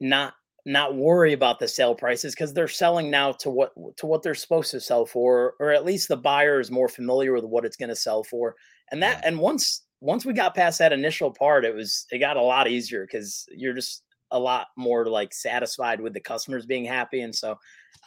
not 0.00 0.34
not 0.70 0.94
worry 0.94 1.32
about 1.32 1.58
the 1.58 1.66
sale 1.66 1.94
prices 1.94 2.32
because 2.32 2.54
they're 2.54 2.68
selling 2.68 3.10
now 3.10 3.32
to 3.32 3.50
what 3.50 3.72
to 3.96 4.06
what 4.06 4.22
they're 4.22 4.34
supposed 4.34 4.70
to 4.70 4.80
sell 4.80 5.04
for 5.04 5.54
or 5.58 5.72
at 5.72 5.84
least 5.84 6.08
the 6.08 6.16
buyer 6.16 6.60
is 6.60 6.70
more 6.70 6.88
familiar 6.88 7.32
with 7.32 7.44
what 7.44 7.64
it's 7.64 7.76
going 7.76 7.88
to 7.88 7.96
sell 7.96 8.22
for 8.22 8.54
and 8.92 9.02
that 9.02 9.20
and 9.24 9.38
once 9.38 9.82
once 10.00 10.24
we 10.24 10.32
got 10.32 10.54
past 10.54 10.78
that 10.78 10.92
initial 10.92 11.30
part 11.30 11.64
it 11.64 11.74
was 11.74 12.06
it 12.12 12.18
got 12.18 12.36
a 12.36 12.42
lot 12.42 12.68
easier 12.68 13.04
because 13.04 13.46
you're 13.54 13.74
just 13.74 14.04
a 14.30 14.38
lot 14.38 14.68
more 14.76 15.06
like 15.06 15.34
satisfied 15.34 16.00
with 16.00 16.14
the 16.14 16.20
customers 16.20 16.66
being 16.66 16.84
happy 16.84 17.22
and 17.22 17.34
so 17.34 17.58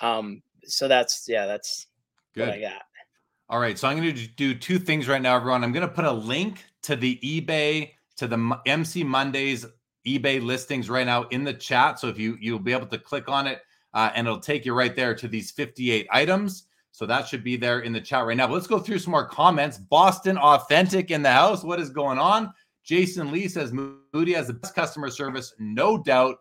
um 0.01 0.41
so 0.63 0.87
that's 0.87 1.25
yeah 1.27 1.45
that's 1.45 1.87
Good. 2.33 2.47
what 2.47 2.57
i 2.57 2.61
got. 2.61 2.81
All 3.49 3.59
right 3.59 3.77
so 3.77 3.89
i'm 3.89 3.97
going 3.97 4.15
to 4.15 4.27
do 4.27 4.55
two 4.55 4.79
things 4.79 5.09
right 5.09 5.21
now 5.21 5.35
everyone. 5.35 5.65
I'm 5.65 5.73
going 5.73 5.87
to 5.87 5.93
put 5.93 6.05
a 6.05 6.11
link 6.11 6.63
to 6.83 6.95
the 6.95 7.19
ebay 7.21 7.91
to 8.15 8.27
the 8.27 8.57
mc 8.65 9.03
mondays 9.03 9.65
eBay 10.05 10.43
listings 10.43 10.89
right 10.89 11.05
now 11.05 11.23
in 11.29 11.43
the 11.43 11.53
chat. 11.53 11.99
So 11.99 12.07
if 12.07 12.19
you 12.19 12.37
you'll 12.39 12.59
be 12.59 12.73
able 12.73 12.87
to 12.87 12.97
click 12.97 13.29
on 13.29 13.47
it 13.47 13.61
uh, 13.93 14.11
and 14.15 14.27
it'll 14.27 14.39
take 14.39 14.65
you 14.65 14.73
right 14.73 14.95
there 14.95 15.15
to 15.15 15.27
these 15.27 15.51
58 15.51 16.07
items. 16.11 16.67
So 16.91 17.05
that 17.07 17.27
should 17.27 17.43
be 17.43 17.55
there 17.55 17.79
in 17.79 17.91
the 17.91 18.01
chat 18.01 18.25
right 18.25 18.37
now. 18.37 18.47
But 18.47 18.53
let's 18.53 18.67
go 18.67 18.79
through 18.79 18.99
some 18.99 19.11
more 19.11 19.25
comments. 19.25 19.77
Boston 19.77 20.37
Authentic 20.37 21.09
in 21.09 21.23
the 21.23 21.31
house. 21.31 21.63
What 21.63 21.79
is 21.79 21.89
going 21.89 22.19
on? 22.19 22.53
Jason 22.83 23.31
Lee 23.31 23.47
says 23.47 23.71
Moody 23.73 24.33
has 24.33 24.47
the 24.47 24.53
best 24.53 24.75
customer 24.75 25.09
service, 25.09 25.53
no 25.57 25.97
doubt. 25.97 26.37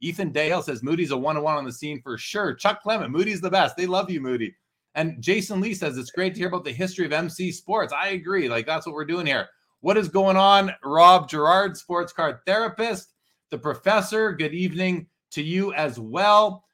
Ethan 0.00 0.32
Dale 0.32 0.60
says 0.60 0.82
Moody's 0.82 1.12
a 1.12 1.16
one 1.16 1.36
on 1.36 1.42
one 1.42 1.56
on 1.56 1.64
the 1.64 1.72
scene 1.72 2.02
for 2.02 2.18
sure. 2.18 2.52
Chuck 2.54 2.82
Clement, 2.82 3.10
Moody's 3.10 3.40
the 3.40 3.50
best. 3.50 3.76
They 3.76 3.86
love 3.86 4.10
you, 4.10 4.20
Moody. 4.20 4.54
And 4.94 5.20
Jason 5.22 5.60
Lee 5.60 5.74
says 5.74 5.96
it's 5.96 6.10
great 6.10 6.34
to 6.34 6.40
hear 6.40 6.48
about 6.48 6.64
the 6.64 6.72
history 6.72 7.06
of 7.06 7.12
MC 7.12 7.50
sports. 7.52 7.92
I 7.92 8.08
agree. 8.08 8.48
Like 8.48 8.66
that's 8.66 8.84
what 8.84 8.94
we're 8.94 9.06
doing 9.06 9.26
here. 9.26 9.48
What 9.84 9.98
is 9.98 10.08
going 10.08 10.38
on? 10.38 10.74
Rob 10.82 11.28
Gerard, 11.28 11.76
sports 11.76 12.10
card 12.10 12.38
therapist, 12.46 13.12
the 13.50 13.58
professor. 13.58 14.32
Good 14.32 14.54
evening 14.54 15.08
to 15.32 15.42
you 15.42 15.74
as 15.74 16.00
well. 16.00 16.64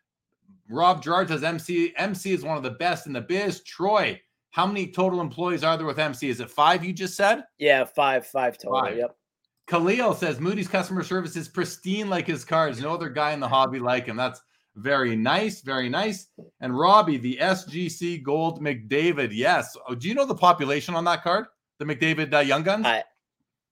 Rob 0.68 1.02
Gerard 1.02 1.26
says 1.26 1.42
MC 1.42 1.92
MC 1.96 2.32
is 2.32 2.44
one 2.44 2.56
of 2.56 2.62
the 2.62 2.70
best 2.70 3.08
in 3.08 3.12
the 3.12 3.20
biz. 3.20 3.64
Troy, 3.64 4.20
how 4.50 4.64
many 4.64 4.86
total 4.86 5.20
employees 5.20 5.64
are 5.64 5.76
there 5.76 5.88
with 5.88 5.98
MC? 5.98 6.28
Is 6.28 6.38
it 6.38 6.52
five? 6.52 6.84
You 6.84 6.92
just 6.92 7.16
said? 7.16 7.42
Yeah, 7.58 7.82
five, 7.82 8.28
five 8.28 8.56
total. 8.56 8.80
Five. 8.80 8.98
Yep. 8.98 9.16
Khalil 9.66 10.14
says 10.14 10.38
Moody's 10.38 10.68
customer 10.68 11.02
service 11.02 11.34
is 11.34 11.48
pristine 11.48 12.08
like 12.08 12.28
his 12.28 12.44
cards. 12.44 12.80
No 12.80 12.94
other 12.94 13.08
guy 13.08 13.32
in 13.32 13.40
the 13.40 13.48
hobby 13.48 13.80
like 13.80 14.06
him. 14.06 14.16
That's 14.16 14.40
very 14.76 15.16
nice, 15.16 15.62
very 15.62 15.88
nice. 15.88 16.28
And 16.60 16.78
Robbie, 16.78 17.16
the 17.16 17.38
SGC 17.42 18.22
Gold 18.22 18.62
McDavid. 18.62 19.30
Yes. 19.32 19.76
Oh, 19.88 19.96
do 19.96 20.06
you 20.06 20.14
know 20.14 20.26
the 20.26 20.34
population 20.36 20.94
on 20.94 21.02
that 21.06 21.24
card? 21.24 21.46
The 21.80 21.87
McDavid 21.87 22.32
uh, 22.32 22.38
Young 22.38 22.62
Guns? 22.62 22.87
I 22.87 23.02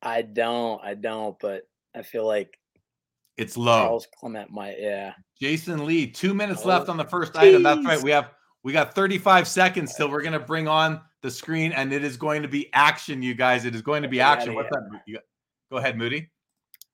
I 0.03 0.23
don't, 0.23 0.83
I 0.83 0.95
don't, 0.95 1.39
but 1.39 1.69
I 1.95 2.03
feel 2.03 2.27
like 2.27 2.59
it's 3.37 3.57
low. 3.57 3.85
Charles 3.85 4.09
Clement 4.19 4.51
might, 4.51 4.81
yeah. 4.81 5.13
Jason 5.41 5.87
Lee, 5.87 6.09
two 6.09 6.35
minutes 6.35 6.63
oh, 6.65 6.69
left 6.69 6.89
on 6.89 6.97
the 6.97 7.05
first 7.05 7.35
geez. 7.35 7.43
item. 7.43 7.63
That's 7.63 7.85
right. 7.85 8.03
We 8.03 8.11
have 8.11 8.33
we 8.65 8.73
got 8.73 8.95
35 8.95 9.47
seconds 9.47 9.95
till 9.95 10.11
we're 10.11 10.23
gonna 10.23 10.41
bring 10.41 10.67
on 10.67 11.01
the 11.23 11.31
screen, 11.31 11.73
and 11.73 11.93
it 11.93 12.03
is 12.03 12.17
going 12.17 12.43
to 12.43 12.49
be 12.49 12.73
action, 12.73 13.23
you 13.23 13.35
guys. 13.35 13.65
It 13.65 13.75
is 13.75 13.83
going 13.83 14.03
to 14.03 14.09
be 14.09 14.21
action. 14.21 14.55
What's 14.55 14.71
that? 14.71 15.23
Go 15.71 15.77
ahead, 15.77 15.99
Moody. 15.99 16.31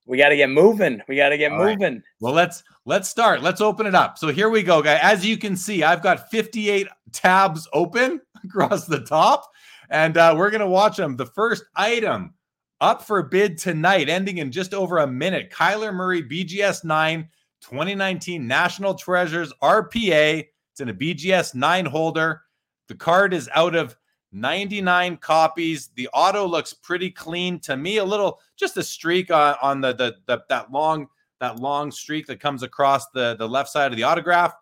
We 0.07 0.19
got 0.19 0.31
to 0.31 0.37
get 0.37 0.51
moving. 0.51 1.01
We 1.09 1.17
got 1.17 1.31
to 1.31 1.39
get 1.39 1.53
All 1.53 1.59
moving. 1.65 1.95
Right. 1.95 2.03
Well, 2.21 2.35
let's 2.35 2.63
let's 2.85 3.09
start. 3.09 3.43
Let's 3.43 3.61
open 3.61 3.87
it 3.87 3.95
up. 3.95 4.19
So 4.19 4.29
here 4.29 4.51
we 4.51 4.63
go, 4.63 4.83
guys. 4.83 4.99
As 5.03 5.25
you 5.25 5.39
can 5.39 5.57
see, 5.57 5.83
I've 5.83 6.03
got 6.03 6.31
58 6.31 6.89
tabs 7.13 7.69
open 7.73 8.21
across 8.45 8.87
the 8.87 9.01
top 9.01 9.51
and 9.91 10.17
uh, 10.17 10.35
we're 10.37 10.51
going 10.51 10.61
to 10.61 10.67
watch 10.67 10.97
them. 10.97 11.17
The 11.17 11.27
first 11.27 11.65
item 11.77 12.35
up 12.81 13.03
for 13.03 13.23
bid 13.23 13.59
tonight, 13.59 14.09
ending 14.09 14.39
in 14.39 14.53
just 14.53 14.75
over 14.75 14.99
a 14.99 15.07
minute. 15.07 15.51
Kyler 15.51 15.95
Murray, 15.95 16.23
BGS 16.23 16.85
9, 16.85 17.29
2019 17.61 18.47
National 18.47 18.95
Treasures 18.95 19.53
RPA. 19.63 20.45
It's 20.73 20.81
in 20.81 20.89
a 20.89 20.95
BGS 20.95 21.55
9 21.55 21.87
holder. 21.87 22.43
The 22.89 22.95
card 22.95 23.33
is 23.33 23.49
out 23.55 23.75
of 23.75 23.97
99 24.33 25.17
copies. 25.19 25.89
The 25.95 26.09
auto 26.13 26.47
looks 26.47 26.75
pretty 26.75 27.11
clean 27.11 27.61
to 27.61 27.77
me. 27.77 27.99
A 27.99 28.05
little, 28.05 28.41
just 28.57 28.77
a 28.77 28.83
streak 28.83 29.31
on, 29.31 29.57
on 29.63 29.81
the, 29.81 29.95
the, 29.95 30.17
the 30.27 30.43
that 30.49 30.71
long 30.71 31.09
that 31.41 31.59
long 31.59 31.91
streak 31.91 32.27
that 32.27 32.41
comes 32.41 32.63
across 32.63 33.09
the 33.11 33.37
the 33.37 33.49
left 33.49 33.69
side 33.69 33.93
of 33.93 33.97
the 33.97 34.03
autograph. 34.03 34.55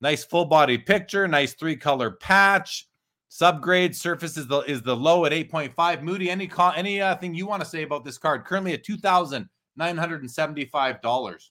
Nice 0.00 0.24
full 0.24 0.44
body 0.44 0.78
picture. 0.78 1.26
Nice 1.28 1.54
three 1.54 1.76
color 1.76 2.10
patch. 2.10 2.88
Subgrade 3.34 3.96
surface 3.96 4.36
is 4.36 4.46
the 4.46 4.60
is 4.60 4.82
the 4.82 4.94
low 4.94 5.24
at 5.24 5.32
8.5. 5.32 6.02
Moody, 6.02 6.30
any 6.30 6.46
call 6.46 6.72
any 6.76 7.00
uh, 7.00 7.16
thing 7.16 7.34
you 7.34 7.46
want 7.46 7.62
to 7.62 7.68
say 7.68 7.82
about 7.82 8.04
this 8.04 8.16
card? 8.16 8.44
Currently 8.44 8.74
at 8.74 8.84
two 8.84 8.96
thousand 8.96 9.48
nine 9.76 9.96
hundred 9.96 10.20
and 10.20 10.30
seventy 10.30 10.66
five 10.66 11.02
dollars. 11.02 11.50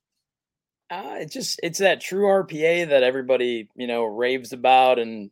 Uh, 0.89 1.15
it's 1.17 1.33
just 1.33 1.59
it's 1.61 1.79
that 1.79 1.99
true 1.99 2.25
RPA 2.25 2.87
that 2.87 3.03
everybody 3.03 3.67
you 3.75 3.87
know 3.87 4.05
raves 4.05 4.53
about, 4.53 4.97
and 4.97 5.29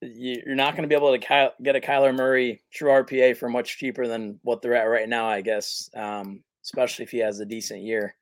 you're 0.00 0.56
not 0.56 0.72
going 0.74 0.82
to 0.82 0.88
be 0.88 0.96
able 0.96 1.16
to 1.16 1.52
get 1.62 1.76
a 1.76 1.80
Kyler 1.80 2.16
Murray 2.16 2.62
true 2.72 2.90
RPA 2.90 3.36
for 3.36 3.48
much 3.48 3.78
cheaper 3.78 4.08
than 4.08 4.40
what 4.42 4.62
they're 4.62 4.74
at 4.74 4.84
right 4.84 5.08
now, 5.08 5.28
I 5.28 5.40
guess. 5.40 5.88
Um, 5.94 6.42
especially 6.64 7.04
if 7.04 7.12
he 7.12 7.18
has 7.18 7.38
a 7.38 7.46
decent 7.46 7.82
year. 7.82 8.16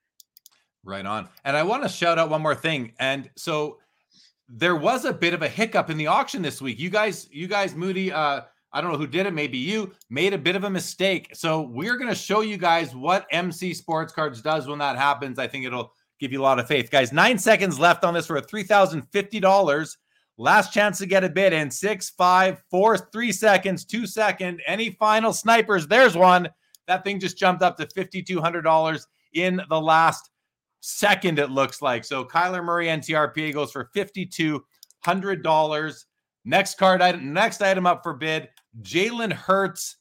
Right 0.85 1.07
on. 1.07 1.29
And 1.45 1.57
I 1.57 1.63
want 1.63 1.83
to 1.83 1.89
shout 1.89 2.19
out 2.19 2.29
one 2.31 2.43
more 2.43 2.55
thing. 2.55 2.93
And 2.99 3.31
so 3.37 3.79
there 4.49 4.77
was 4.77 5.05
a 5.05 5.13
bit 5.13 5.35
of 5.35 5.43
a 5.43 5.49
hiccup 5.49 5.91
in 5.91 5.97
the 5.97 6.07
auction 6.07 6.43
this 6.43 6.61
week. 6.61 6.79
You 6.79 6.91
guys, 6.91 7.29
you 7.31 7.47
guys, 7.47 7.75
Moody, 7.75 8.13
uh, 8.13 8.43
I 8.73 8.81
don't 8.81 8.93
know 8.93 8.99
who 8.99 9.07
did 9.07 9.27
it, 9.27 9.33
maybe 9.33 9.59
you 9.59 9.93
made 10.11 10.33
a 10.35 10.39
bit 10.39 10.57
of 10.57 10.65
a 10.65 10.71
mistake. 10.71 11.31
So 11.35 11.63
we're 11.63 11.97
going 11.97 12.09
to 12.09 12.15
show 12.15 12.41
you 12.41 12.57
guys 12.57 12.95
what 12.95 13.27
MC 13.31 13.75
Sports 13.75 14.13
Cards 14.13 14.43
does 14.43 14.67
when 14.67 14.79
that 14.79 14.97
happens. 14.97 15.39
I 15.39 15.47
think 15.47 15.65
it'll 15.65 15.93
give 16.19 16.33
you 16.33 16.41
a 16.41 16.43
lot 16.43 16.59
of 16.59 16.67
faith. 16.67 16.91
Guys, 16.91 17.13
nine 17.13 17.39
seconds 17.39 17.79
left 17.79 18.05
on 18.05 18.15
this 18.15 18.27
for 18.27 18.41
$3,050. 18.41 19.97
Last 20.41 20.73
chance 20.73 20.99
to 20.99 21.07
get 21.07 21.25
a 21.25 21.29
bid 21.29 21.53
in 21.53 21.71
six, 21.71 22.11
five, 22.11 22.63
four, 22.71 22.97
three 22.97 23.33
seconds, 23.33 23.85
two 23.85 24.07
second. 24.07 24.61
Any 24.67 24.91
final 24.91 25.33
snipers? 25.33 25.87
There's 25.87 26.17
one. 26.17 26.49
That 26.87 27.05
thing 27.05 27.21
just 27.21 27.37
jumped 27.37 27.63
up 27.63 27.77
to 27.79 27.87
$5,200 27.87 29.07
in 29.35 29.61
the 29.69 29.81
last 29.81 30.31
second, 30.81 31.39
it 31.39 31.51
looks 31.51 31.83
like. 31.83 32.05
So 32.05 32.25
Kyler 32.25 32.65
Murray 32.65 32.87
NTRPA 32.87 33.53
goes 33.53 33.73
for 33.73 33.91
$5,200. 33.95 36.05
Next 36.45 36.79
card 36.79 37.03
item, 37.03 37.33
next 37.33 37.61
item 37.61 37.87
up 37.87 38.03
for 38.03 38.15
bid 38.15 38.49
Jalen 38.81 39.33
Hurts 39.33 39.97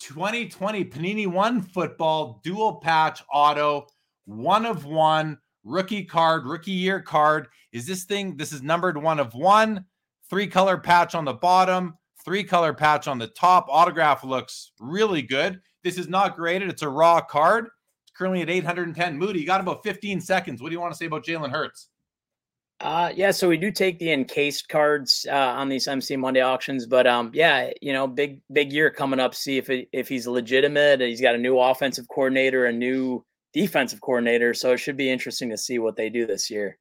2020 0.00 0.84
Panini 0.86 1.26
One 1.26 1.62
football 1.62 2.40
dual 2.42 2.76
patch 2.76 3.22
auto, 3.32 3.86
one 4.24 4.66
of 4.66 4.84
one 4.84 5.38
rookie 5.62 6.04
card, 6.04 6.46
rookie 6.46 6.72
year 6.72 7.00
card. 7.00 7.48
Is 7.72 7.86
this 7.86 8.04
thing? 8.04 8.36
This 8.36 8.52
is 8.52 8.62
numbered 8.62 9.00
one 9.00 9.20
of 9.20 9.34
one, 9.34 9.84
three 10.28 10.46
color 10.46 10.78
patch 10.78 11.14
on 11.14 11.24
the 11.24 11.34
bottom, 11.34 11.94
three 12.24 12.44
color 12.44 12.74
patch 12.74 13.06
on 13.06 13.18
the 13.18 13.28
top. 13.28 13.66
Autograph 13.68 14.24
looks 14.24 14.72
really 14.80 15.22
good. 15.22 15.60
This 15.82 15.98
is 15.98 16.08
not 16.08 16.36
graded. 16.36 16.70
It's 16.70 16.82
a 16.82 16.88
raw 16.88 17.20
card. 17.20 17.68
Currently 18.16 18.42
at 18.42 18.50
810. 18.50 19.18
Moody, 19.18 19.40
you 19.40 19.46
got 19.46 19.60
about 19.60 19.82
15 19.82 20.20
seconds. 20.20 20.62
What 20.62 20.68
do 20.68 20.74
you 20.74 20.80
want 20.80 20.92
to 20.92 20.98
say 20.98 21.06
about 21.06 21.24
Jalen 21.24 21.50
Hurts? 21.50 21.88
Uh, 22.80 23.10
yeah, 23.14 23.30
so 23.30 23.48
we 23.48 23.56
do 23.56 23.70
take 23.70 23.98
the 23.98 24.12
encased 24.12 24.68
cards 24.68 25.26
uh, 25.30 25.34
on 25.34 25.68
these 25.68 25.88
MC 25.88 26.16
Monday 26.16 26.42
auctions, 26.42 26.86
but 26.86 27.06
um, 27.06 27.30
yeah, 27.32 27.70
you 27.80 27.92
know, 27.92 28.06
big 28.06 28.40
big 28.52 28.72
year 28.72 28.90
coming 28.90 29.20
up. 29.20 29.34
See 29.34 29.56
if 29.58 29.70
it, 29.70 29.88
if 29.92 30.08
he's 30.08 30.26
legitimate. 30.26 31.00
He's 31.00 31.20
got 31.20 31.34
a 31.34 31.38
new 31.38 31.58
offensive 31.58 32.08
coordinator, 32.08 32.66
a 32.66 32.72
new 32.72 33.24
defensive 33.52 34.00
coordinator, 34.00 34.52
so 34.52 34.72
it 34.72 34.78
should 34.78 34.96
be 34.96 35.08
interesting 35.08 35.50
to 35.50 35.56
see 35.56 35.78
what 35.78 35.96
they 35.96 36.10
do 36.10 36.26
this 36.26 36.50
year. 36.50 36.78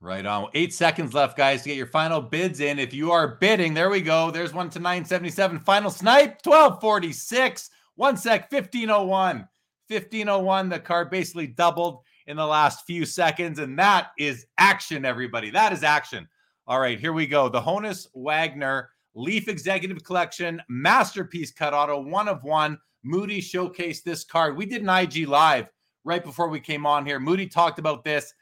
Right 0.00 0.26
on. 0.26 0.48
Eight 0.54 0.74
seconds 0.74 1.14
left, 1.14 1.36
guys, 1.36 1.62
to 1.62 1.68
get 1.68 1.76
your 1.76 1.86
final 1.86 2.20
bids 2.20 2.60
in. 2.60 2.78
If 2.78 2.92
you 2.92 3.12
are 3.12 3.36
bidding, 3.36 3.72
there 3.72 3.88
we 3.88 4.02
go. 4.02 4.30
There's 4.30 4.52
one 4.52 4.68
to 4.70 4.78
977. 4.78 5.60
Final 5.60 5.90
snipe, 5.90 6.40
1246. 6.44 7.70
One 7.94 8.16
sec, 8.16 8.52
1501. 8.52 9.48
1501. 9.88 10.68
The 10.68 10.78
card 10.78 11.10
basically 11.10 11.46
doubled 11.46 12.00
in 12.26 12.36
the 12.36 12.46
last 12.46 12.84
few 12.86 13.04
seconds. 13.04 13.58
And 13.58 13.78
that 13.78 14.08
is 14.18 14.46
action, 14.58 15.04
everybody. 15.04 15.50
That 15.50 15.72
is 15.72 15.82
action. 15.82 16.28
All 16.66 16.80
right, 16.80 16.98
here 16.98 17.12
we 17.12 17.26
go. 17.26 17.48
The 17.48 17.60
Honus 17.60 18.08
Wagner 18.14 18.90
Leaf 19.14 19.48
Executive 19.48 20.02
Collection 20.04 20.60
Masterpiece 20.68 21.52
Cut 21.52 21.72
Auto, 21.72 22.00
one 22.00 22.28
of 22.28 22.42
one. 22.42 22.78
Moody 23.02 23.40
showcased 23.40 24.02
this 24.02 24.24
card. 24.24 24.56
We 24.56 24.66
did 24.66 24.82
an 24.82 24.88
IG 24.88 25.28
live 25.28 25.68
right 26.04 26.24
before 26.24 26.48
we 26.48 26.60
came 26.60 26.84
on 26.84 27.06
here. 27.06 27.20
Moody 27.20 27.46
talked 27.46 27.78
about 27.78 28.04
this. 28.04 28.34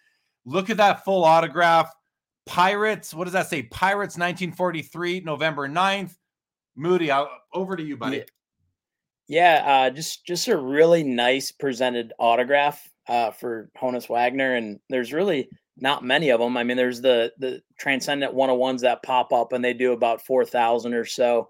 Look 0.46 0.70
at 0.70 0.78
that 0.78 1.04
full 1.04 1.24
autograph. 1.24 1.92
Pirates, 2.46 3.14
what 3.14 3.24
does 3.24 3.32
that 3.34 3.48
say? 3.48 3.62
Pirates 3.64 4.16
1943, 4.16 5.20
November 5.20 5.68
9th. 5.68 6.16
Moody, 6.76 7.10
I'll, 7.10 7.30
over 7.52 7.76
to 7.76 7.82
you, 7.82 7.96
buddy. 7.96 8.24
Yeah. 9.28 9.62
Uh, 9.66 9.90
just 9.90 10.24
just 10.26 10.48
a 10.48 10.56
really 10.56 11.02
nice 11.02 11.50
presented 11.52 12.12
autograph 12.18 12.86
uh, 13.08 13.30
for 13.30 13.70
Honus 13.80 14.08
Wagner, 14.08 14.54
and 14.54 14.80
there's 14.90 15.12
really 15.12 15.48
not 15.76 16.04
many 16.04 16.30
of 16.30 16.40
them. 16.40 16.56
I 16.56 16.64
mean, 16.64 16.76
there's 16.76 17.00
the 17.00 17.32
the 17.38 17.62
Transcendent 17.78 18.34
101s 18.34 18.82
that 18.82 19.02
pop 19.02 19.32
up, 19.32 19.52
and 19.52 19.64
they 19.64 19.72
do 19.74 19.92
about 19.92 20.24
four 20.24 20.44
thousand 20.44 20.94
or 20.94 21.04
so. 21.04 21.48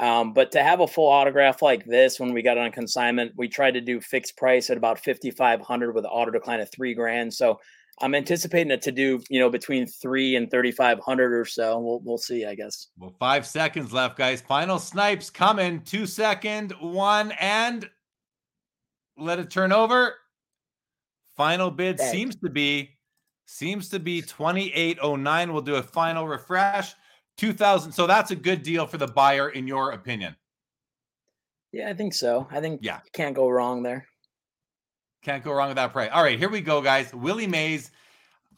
Um, 0.00 0.32
but 0.32 0.52
to 0.52 0.62
have 0.62 0.80
a 0.80 0.86
full 0.86 1.08
autograph 1.08 1.60
like 1.60 1.84
this, 1.84 2.18
when 2.18 2.32
we 2.32 2.42
got 2.42 2.56
on 2.58 2.72
consignment, 2.72 3.32
we 3.36 3.48
tried 3.48 3.72
to 3.72 3.80
do 3.82 4.00
fixed 4.00 4.38
price 4.38 4.70
at 4.70 4.78
about 4.78 4.98
5,500 4.98 5.94
with 5.94 6.04
an 6.06 6.10
auto 6.10 6.30
decline 6.30 6.60
of 6.60 6.70
three 6.72 6.94
grand. 6.94 7.34
So 7.34 7.60
I'm 8.00 8.14
anticipating 8.14 8.70
it 8.70 8.82
to 8.82 8.92
do, 8.92 9.20
you 9.28 9.38
know, 9.38 9.50
between 9.50 9.86
three 9.86 10.36
and 10.36 10.50
3,500 10.50 11.32
or 11.32 11.44
so. 11.44 11.78
We'll, 11.78 12.00
we'll 12.00 12.18
see, 12.18 12.44
I 12.46 12.54
guess. 12.54 12.88
Well, 12.98 13.14
five 13.18 13.46
seconds 13.46 13.92
left, 13.92 14.16
guys. 14.16 14.40
Final 14.40 14.78
snipes 14.78 15.30
coming. 15.30 15.82
Two 15.82 16.06
second, 16.06 16.72
one, 16.80 17.32
and 17.32 17.88
let 19.18 19.38
it 19.38 19.50
turn 19.50 19.72
over. 19.72 20.14
Final 21.36 21.70
bid 21.70 21.96
Dang. 21.96 22.12
seems 22.12 22.36
to 22.36 22.50
be 22.50 22.90
seems 23.46 23.88
to 23.90 23.98
be 23.98 24.22
2809. 24.22 25.52
We'll 25.52 25.62
do 25.62 25.76
a 25.76 25.82
final 25.82 26.26
refresh. 26.26 26.94
2000. 27.38 27.92
So 27.92 28.06
that's 28.06 28.30
a 28.30 28.36
good 28.36 28.62
deal 28.62 28.86
for 28.86 28.98
the 28.98 29.06
buyer 29.06 29.50
in 29.50 29.66
your 29.66 29.92
opinion. 29.92 30.36
Yeah, 31.72 31.88
I 31.88 31.94
think 31.94 32.14
so. 32.14 32.46
I 32.50 32.60
think 32.60 32.80
yeah. 32.82 33.00
you 33.04 33.10
can't 33.12 33.34
go 33.34 33.48
wrong 33.48 33.82
there. 33.82 34.06
Can't 35.22 35.44
go 35.44 35.52
wrong 35.52 35.68
with 35.68 35.76
that 35.76 35.92
price. 35.92 36.10
All 36.12 36.22
right, 36.22 36.38
here 36.38 36.50
we 36.50 36.60
go, 36.60 36.80
guys. 36.80 37.12
Willie 37.14 37.46
Mays. 37.46 37.90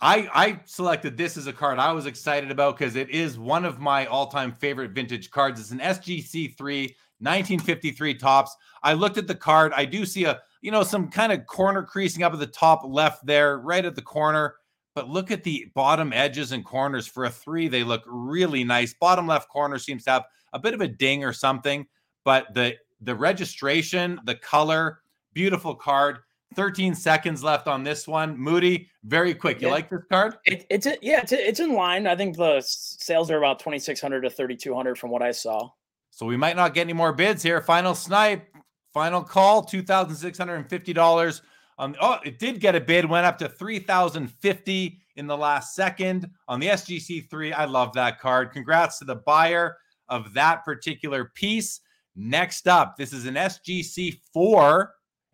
I 0.01 0.29
I 0.35 0.61
selected 0.65 1.17
this 1.17 1.37
as 1.37 1.47
a 1.47 1.53
card 1.53 1.79
I 1.79 1.93
was 1.93 2.07
excited 2.07 2.51
about 2.51 2.77
because 2.77 2.97
it 2.97 3.11
is 3.11 3.39
one 3.39 3.65
of 3.65 3.79
my 3.79 4.07
all-time 4.07 4.53
favorite 4.53 4.91
vintage 4.91 5.31
cards. 5.31 5.61
It's 5.61 5.71
an 5.71 5.79
SGC 5.79 6.57
3 6.57 6.83
1953 7.21 8.15
Topps. 8.15 8.57
I 8.83 8.95
looked 8.95 9.19
at 9.19 9.29
the 9.29 9.37
card. 9.37 9.73
I 9.75 9.85
do 9.85 10.05
see 10.05 10.25
a 10.25 10.41
you 10.65 10.71
know, 10.71 10.83
some 10.83 11.11
kind 11.11 11.31
of 11.31 11.45
corner 11.45 11.83
creasing 11.83 12.23
up 12.23 12.33
at 12.33 12.39
the 12.39 12.47
top 12.47 12.81
left 12.87 13.27
there, 13.27 13.59
right 13.59 13.85
at 13.85 13.95
the 13.95 14.01
corner. 14.01 14.55
But 14.95 15.11
look 15.11 15.31
at 15.31 15.45
the 15.45 15.71
bottom 15.75 16.11
edges 16.11 16.53
and 16.53 16.65
corners 16.65 17.07
for 17.07 17.27
a 17.27 17.31
three. 17.31 17.69
They 17.69 17.85
look 17.85 18.03
really 18.07 18.65
nice. 18.65 18.95
Bottom 18.95 19.27
left 19.27 19.51
corner 19.51 19.79
seems 19.79 20.05
to 20.05 20.13
have 20.13 20.25
a 20.55 20.59
bit 20.59 20.73
of 20.73 20.81
a 20.81 20.89
ding 20.89 21.23
or 21.23 21.35
something, 21.35 21.87
but 22.25 22.55
the 22.55 22.77
the 23.03 23.15
registration, 23.15 24.19
the 24.25 24.37
color, 24.37 25.01
beautiful 25.35 25.75
card. 25.75 26.21
13 26.55 26.95
seconds 26.95 27.43
left 27.43 27.69
on 27.69 27.85
this 27.85 28.07
one. 28.07 28.39
Moody, 28.39 28.89
very 29.05 29.35
quick. 29.35 29.61
You 29.61 29.71
like 29.71 29.91
this 29.91 30.03
card? 30.11 30.37
It, 30.45 30.67
it's 30.71 30.87
a, 30.87 30.97
yeah, 31.03 31.21
it's, 31.21 31.33
a, 31.33 31.49
it's 31.49 31.61
in 31.61 31.75
line. 31.75 32.07
I 32.07 32.17
think 32.17 32.37
the 32.37 32.63
sales 32.65 33.31
are 33.31 33.39
about 33.39 33.59
2600 33.59 34.23
to 34.23 34.31
3200 34.31 34.99
from 34.99 35.11
what 35.11 35.23
I 35.23 35.31
saw. 35.31 35.71
So 36.11 36.27
we 36.27 36.37
might 36.37 36.57
not 36.57 36.75
get 36.75 36.83
any 36.83 36.93
more 36.93 37.13
bids 37.13 37.43
here. 37.43 37.61
Final 37.61 37.95
snipe. 37.95 38.49
Final 38.93 39.25
call, 39.25 39.65
$2,650. 39.65 41.41
Um, 41.79 41.97
oh, 42.01 42.19
it 42.25 42.39
did 42.39 42.61
get 42.61 42.77
a 42.77 42.81
bid, 42.81 43.05
went 43.05 43.27
up 43.27 43.37
to 43.39 43.49
3050 43.49 45.01
in 45.17 45.27
the 45.27 45.37
last 45.37 45.75
second 45.75 46.31
on 46.47 46.61
the 46.61 46.69
SGC3. 46.69 47.53
I 47.53 47.65
love 47.65 47.93
that 47.95 48.21
card. 48.21 48.53
Congrats 48.53 49.01
to 49.01 49.05
the 49.05 49.17
buyer 49.17 49.77
of 50.09 50.33
that 50.35 50.65
particular 50.65 51.33
piece. 51.35 51.81
Next 52.15 52.69
up, 52.69 52.97
this 52.97 53.13
is 53.13 53.27
an 53.27 53.35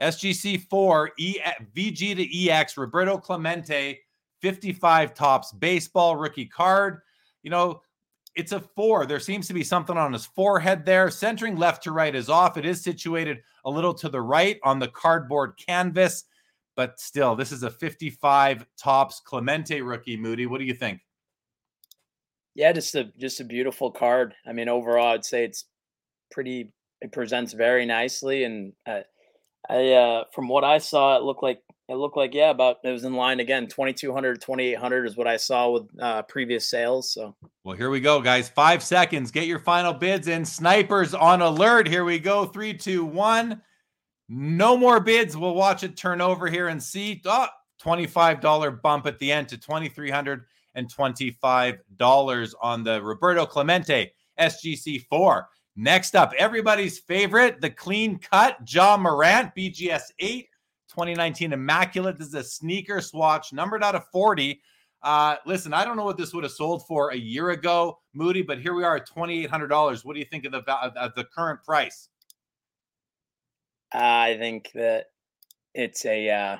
SGC4, 0.01 0.69
SGC4 0.71 1.09
e, 1.19 1.39
VG 1.75 2.17
to 2.17 2.49
EX, 2.49 2.77
Roberto 2.77 3.19
Clemente, 3.19 4.01
55 4.41 5.15
Topps, 5.15 5.53
baseball 5.53 6.17
rookie 6.17 6.47
card. 6.47 7.01
You 7.43 7.51
know, 7.51 7.83
it's 8.35 8.53
a 8.53 8.61
four. 8.61 9.07
There 9.07 9.21
seems 9.21 9.47
to 9.49 9.55
be 9.55 9.65
something 9.65 9.97
on 9.97 10.13
his 10.13 10.27
forehead 10.27 10.85
there. 10.85 11.11
Centering 11.11 11.57
left 11.57 11.83
to 11.85 11.93
right 11.93 12.15
is 12.15 12.29
off. 12.29 12.57
It 12.57 12.65
is 12.65 12.83
situated 12.83 13.39
a 13.65 13.71
little 13.71 13.95
to 13.95 14.09
the 14.09 14.21
right 14.21 14.59
on 14.63 14.79
the 14.79 14.89
cardboard 14.89 15.55
canvas, 15.59 16.25
but 16.77 16.99
still, 17.01 17.35
this 17.35 17.53
is 17.53 17.63
a 17.63 17.71
55 17.71 18.67
Topps 18.79 19.21
Clemente 19.21 19.83
rookie. 19.83 20.17
Moody, 20.17 20.47
what 20.47 20.59
do 20.59 20.65
you 20.65 20.75
think? 20.75 21.01
Yeah, 22.55 22.73
just 22.73 22.95
a 22.95 23.05
just 23.19 23.41
a 23.41 23.45
beautiful 23.45 23.91
card. 23.91 24.35
I 24.47 24.53
mean, 24.53 24.69
overall, 24.69 25.15
I'd 25.15 25.25
say 25.25 25.45
it's 25.45 25.67
pretty. 26.31 26.73
It 27.01 27.13
presents 27.13 27.55
very 27.55 27.87
nicely, 27.87 28.45
and 28.45 28.75
uh, 28.87 29.01
I, 29.69 29.93
uh, 29.93 30.25
from 30.33 30.49
what 30.49 30.65
I 30.65 30.79
saw, 30.79 31.17
it 31.17 31.23
looked 31.23 31.43
like 31.43 31.63
it 31.89 31.97
looked 31.97 32.17
like 32.17 32.33
yeah, 32.35 32.51
about 32.51 32.79
it 32.85 32.91
was 32.91 33.05
in 33.05 33.15
line 33.15 33.41
again. 33.41 33.67
2200, 33.67 34.41
2800 34.41 35.07
is 35.07 35.17
what 35.17 35.27
I 35.27 35.37
saw 35.37 35.71
with 35.71 35.89
uh, 36.01 36.23
previous 36.23 36.71
sales. 36.71 37.13
So, 37.13 37.35
well, 37.65 37.77
here 37.77 37.91
we 37.91 37.99
go, 38.01 38.21
guys. 38.21 38.49
Five 38.49 38.85
seconds. 38.85 39.33
Get 39.33 39.49
your 39.49 39.59
final 39.59 39.93
bids 39.93 40.29
in. 40.29 40.45
Snipers 40.45 41.15
on 41.15 41.43
alert. 41.43 41.89
Here 41.89 42.05
we 42.05 42.21
go. 42.21 42.47
Three, 42.47 42.75
two, 42.75 43.05
one. 43.05 43.61
No 44.29 44.77
more 44.77 45.01
bids. 45.01 45.37
We'll 45.37 45.57
watch 45.57 45.83
it 45.83 45.97
turn 45.97 46.21
over 46.21 46.49
here 46.49 46.69
and 46.69 46.81
see. 46.81 47.21
Oh, 47.25 47.49
$25 47.83 48.83
bump 48.83 49.07
at 49.07 49.19
the 49.19 49.33
end 49.33 49.49
to 49.49 49.59
$2,325 49.59 52.55
on 52.63 52.85
the 52.85 53.03
Roberto 53.03 53.47
Clemente 53.47 54.13
SGC4. 54.39 55.45
Next 55.81 56.15
up, 56.15 56.35
everybody's 56.37 56.99
favorite, 56.99 57.63
the 57.63 57.71
clean 57.71 58.19
cut 58.19 58.59
Ja 58.71 58.99
Morant 58.99 59.55
BGS 59.57 60.03
8 60.19 60.47
2019 60.91 61.55
Immaculate. 61.55 62.19
This 62.19 62.29
is 62.29 62.35
a 62.35 62.45
sneaker 62.45 63.01
swatch, 63.01 63.55
numbered 63.55 63.83
out 63.83 63.95
of 63.95 64.05
40. 64.13 64.61
Uh, 65.03 65.37
listen, 65.47 65.73
I 65.73 65.87
don't 65.87 65.97
know 65.97 66.05
what 66.05 66.19
this 66.19 66.35
would 66.35 66.45
have 66.45 66.53
sold 66.53 66.87
for 66.87 67.13
a 67.13 67.17
year 67.17 67.49
ago, 67.49 67.99
Moody, 68.13 68.43
but 68.43 68.61
here 68.61 68.75
we 68.75 68.85
are 68.85 68.97
at 68.97 69.09
$2,800. 69.09 70.05
What 70.05 70.13
do 70.13 70.19
you 70.19 70.27
think 70.27 70.45
of 70.45 70.53
the 70.53 70.59
of 70.71 71.15
the 71.15 71.25
current 71.35 71.65
price? 71.65 72.11
I 73.91 74.37
think 74.37 74.73
that 74.75 75.07
it's 75.73 76.05
a, 76.05 76.29
uh, 76.29 76.57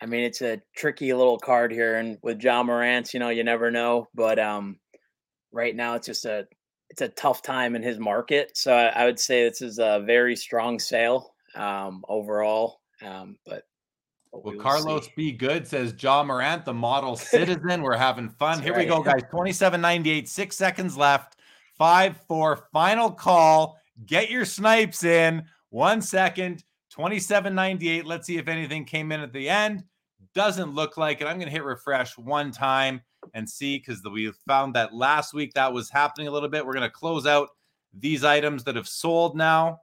I 0.00 0.06
mean, 0.06 0.22
it's 0.22 0.42
a 0.42 0.62
tricky 0.76 1.12
little 1.12 1.40
card 1.40 1.72
here, 1.72 1.96
and 1.96 2.16
with 2.22 2.40
Ja 2.40 2.62
Morant, 2.62 3.12
you 3.12 3.18
know, 3.18 3.30
you 3.30 3.42
never 3.42 3.72
know. 3.72 4.06
But 4.14 4.38
um, 4.38 4.78
right 5.50 5.74
now, 5.74 5.96
it's 5.96 6.06
just 6.06 6.26
a, 6.26 6.46
it's 6.90 7.02
a 7.02 7.08
tough 7.08 7.42
time 7.42 7.74
in 7.74 7.82
his 7.82 7.98
market. 7.98 8.56
So 8.56 8.72
I, 8.72 8.86
I 8.86 9.04
would 9.04 9.18
say 9.18 9.48
this 9.48 9.62
is 9.62 9.78
a 9.78 10.02
very 10.06 10.36
strong 10.36 10.78
sale 10.78 11.34
um, 11.54 12.04
overall. 12.08 12.80
Um, 13.02 13.36
but 13.44 13.64
well, 14.32 14.54
we 14.54 14.58
Carlos 14.58 15.06
see. 15.06 15.12
B. 15.16 15.32
Good 15.32 15.66
says 15.66 15.94
Ja 15.98 16.22
Morant, 16.22 16.64
the 16.64 16.74
model 16.74 17.16
citizen. 17.16 17.82
We're 17.82 17.96
having 17.96 18.28
fun. 18.28 18.62
Here 18.62 18.72
right. 18.72 18.80
we 18.80 18.86
go, 18.86 19.02
guys. 19.02 19.22
27.98, 19.32 20.28
six 20.28 20.56
seconds 20.56 20.96
left. 20.96 21.36
Five, 21.76 22.16
four, 22.26 22.68
final 22.72 23.10
call. 23.10 23.78
Get 24.06 24.30
your 24.30 24.44
snipes 24.44 25.04
in. 25.04 25.44
One 25.70 26.00
second. 26.00 26.64
27.98. 26.96 28.04
Let's 28.04 28.26
see 28.26 28.38
if 28.38 28.48
anything 28.48 28.84
came 28.84 29.12
in 29.12 29.20
at 29.20 29.32
the 29.32 29.48
end. 29.48 29.84
Doesn't 30.34 30.74
look 30.74 30.96
like 30.96 31.20
it. 31.20 31.26
I'm 31.26 31.36
going 31.36 31.48
to 31.48 31.52
hit 31.52 31.64
refresh 31.64 32.16
one 32.16 32.50
time 32.50 33.02
and 33.34 33.48
see 33.48 33.78
because 33.78 34.02
we 34.04 34.30
found 34.46 34.74
that 34.74 34.94
last 34.94 35.34
week 35.34 35.54
that 35.54 35.72
was 35.72 35.90
happening 35.90 36.28
a 36.28 36.30
little 36.30 36.48
bit. 36.48 36.64
We're 36.64 36.74
going 36.74 36.82
to 36.82 36.90
close 36.90 37.26
out 37.26 37.50
these 37.92 38.24
items 38.24 38.64
that 38.64 38.76
have 38.76 38.88
sold 38.88 39.36
now, 39.36 39.80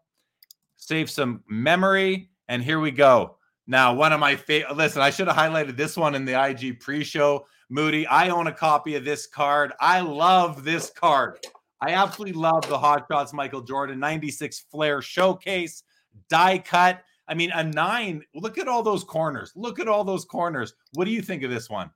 save 0.78 1.10
some 1.10 1.44
memory 1.48 2.30
and 2.50 2.64
here 2.64 2.80
we 2.80 2.92
go. 2.92 3.38
Now, 3.66 3.94
one 3.94 4.12
of 4.12 4.20
my 4.20 4.36
favorite. 4.36 4.76
Listen, 4.76 5.02
I 5.02 5.10
should 5.10 5.28
have 5.28 5.38
highlighted 5.38 5.78
this 5.78 5.96
one 5.96 6.16
in 6.16 6.26
the 6.26 6.42
IG 6.42 6.80
pre-show. 6.80 7.46
Moody, 7.70 8.06
I 8.08 8.30
own 8.30 8.48
a 8.48 8.52
copy 8.52 8.96
of 8.96 9.06
this 9.06 9.26
card. 9.26 9.72
I 9.80 10.02
love 10.02 10.64
this 10.64 10.90
card. 10.90 11.40
I 11.82 11.92
absolutely 11.92 12.40
love 12.40 12.68
the 12.68 12.78
Hot 12.78 13.06
Shots 13.10 13.34
Michael 13.34 13.62
Jordan 13.62 14.00
96 14.00 14.66
Flair 14.70 15.02
Showcase 15.02 15.84
die 16.30 16.60
cut. 16.60 17.02
I 17.28 17.34
mean, 17.34 17.52
a 17.52 17.64
nine. 17.64 18.24
Look 18.36 18.58
at 18.58 18.68
all 18.68 18.84
those 18.84 19.04
corners. 19.04 19.54
Look 19.56 19.80
at 19.80 19.88
all 19.88 20.04
those 20.04 20.26
corners. 20.26 20.74
What 20.94 21.06
do 21.06 21.12
you 21.12 21.22
think 21.22 21.44
of 21.44 21.50
this 21.50 21.70
one? 21.70 21.90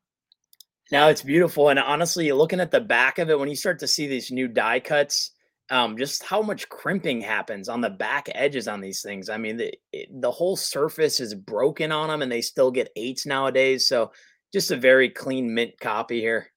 Now 0.91 1.09
it's 1.09 1.21
beautiful. 1.21 1.69
And 1.69 1.79
honestly, 1.79 2.31
looking 2.31 2.59
at 2.59 2.71
the 2.71 2.81
back 2.81 3.19
of 3.19 3.29
it, 3.29 3.39
when 3.39 3.49
you 3.49 3.55
start 3.55 3.79
to 3.79 3.87
see 3.87 4.07
these 4.07 4.31
new 4.31 4.47
die 4.47 4.79
cuts, 4.79 5.31
um, 5.69 5.97
just 5.97 6.23
how 6.23 6.41
much 6.41 6.69
crimping 6.69 7.19
happens 7.19 7.67
on 7.67 7.81
the 7.81 7.89
back 7.89 8.29
edges 8.33 8.67
on 8.67 8.79
these 8.79 9.01
things. 9.01 9.29
I 9.29 9.37
mean, 9.37 9.57
the 9.57 9.73
the 10.11 10.31
whole 10.31 10.55
surface 10.55 11.19
is 11.19 11.35
broken 11.35 11.91
on 11.91 12.07
them, 12.07 12.21
and 12.21 12.31
they 12.31 12.41
still 12.41 12.71
get 12.71 12.91
eights 12.95 13.25
nowadays. 13.25 13.87
So, 13.87 14.11
just 14.53 14.71
a 14.71 14.77
very 14.77 15.09
clean 15.09 15.53
mint 15.53 15.79
copy 15.79 16.21
here. 16.21 16.51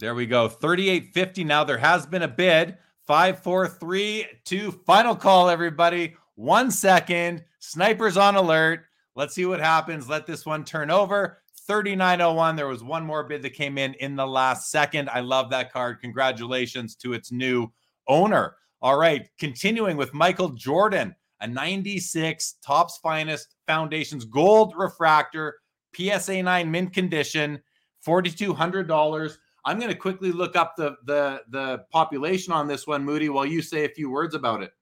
There 0.00 0.14
we 0.14 0.26
go. 0.26 0.48
3850. 0.48 1.44
Now 1.44 1.62
there 1.62 1.78
has 1.78 2.06
been 2.06 2.22
a 2.22 2.28
bid. 2.28 2.76
Five, 3.06 3.42
four, 3.42 3.68
three, 3.68 4.26
two. 4.44 4.72
Final 4.86 5.14
call, 5.14 5.48
everybody. 5.48 6.16
One 6.34 6.70
second. 6.70 7.44
Snipers 7.58 8.16
on 8.16 8.34
alert. 8.34 8.86
Let's 9.14 9.34
see 9.34 9.44
what 9.44 9.60
happens. 9.60 10.08
Let 10.08 10.26
this 10.26 10.46
one 10.46 10.64
turn 10.64 10.90
over. 10.90 11.42
3901. 11.70 12.56
There 12.56 12.66
was 12.66 12.82
one 12.82 13.06
more 13.06 13.22
bid 13.22 13.42
that 13.42 13.50
came 13.50 13.78
in 13.78 13.94
in 13.94 14.16
the 14.16 14.26
last 14.26 14.72
second. 14.72 15.08
I 15.08 15.20
love 15.20 15.50
that 15.50 15.72
card. 15.72 16.00
Congratulations 16.00 16.96
to 16.96 17.12
its 17.12 17.30
new 17.30 17.70
owner. 18.08 18.56
All 18.82 18.98
right, 18.98 19.28
continuing 19.38 19.96
with 19.96 20.12
Michael 20.12 20.48
Jordan, 20.48 21.14
a 21.40 21.46
96 21.46 22.56
Topps 22.60 22.98
Finest 22.98 23.54
Foundations 23.68 24.24
Gold 24.24 24.74
Refractor, 24.76 25.58
PSA 25.94 26.42
9 26.42 26.68
mint 26.68 26.92
condition, 26.92 27.60
$4,200. 28.04 29.36
I'm 29.64 29.78
going 29.78 29.92
to 29.92 29.96
quickly 29.96 30.32
look 30.32 30.56
up 30.56 30.74
the, 30.76 30.96
the, 31.04 31.42
the 31.50 31.84
population 31.92 32.52
on 32.52 32.66
this 32.66 32.84
one, 32.84 33.04
Moody, 33.04 33.28
while 33.28 33.46
you 33.46 33.62
say 33.62 33.84
a 33.84 33.90
few 33.90 34.10
words 34.10 34.34
about 34.34 34.64
it. 34.64 34.72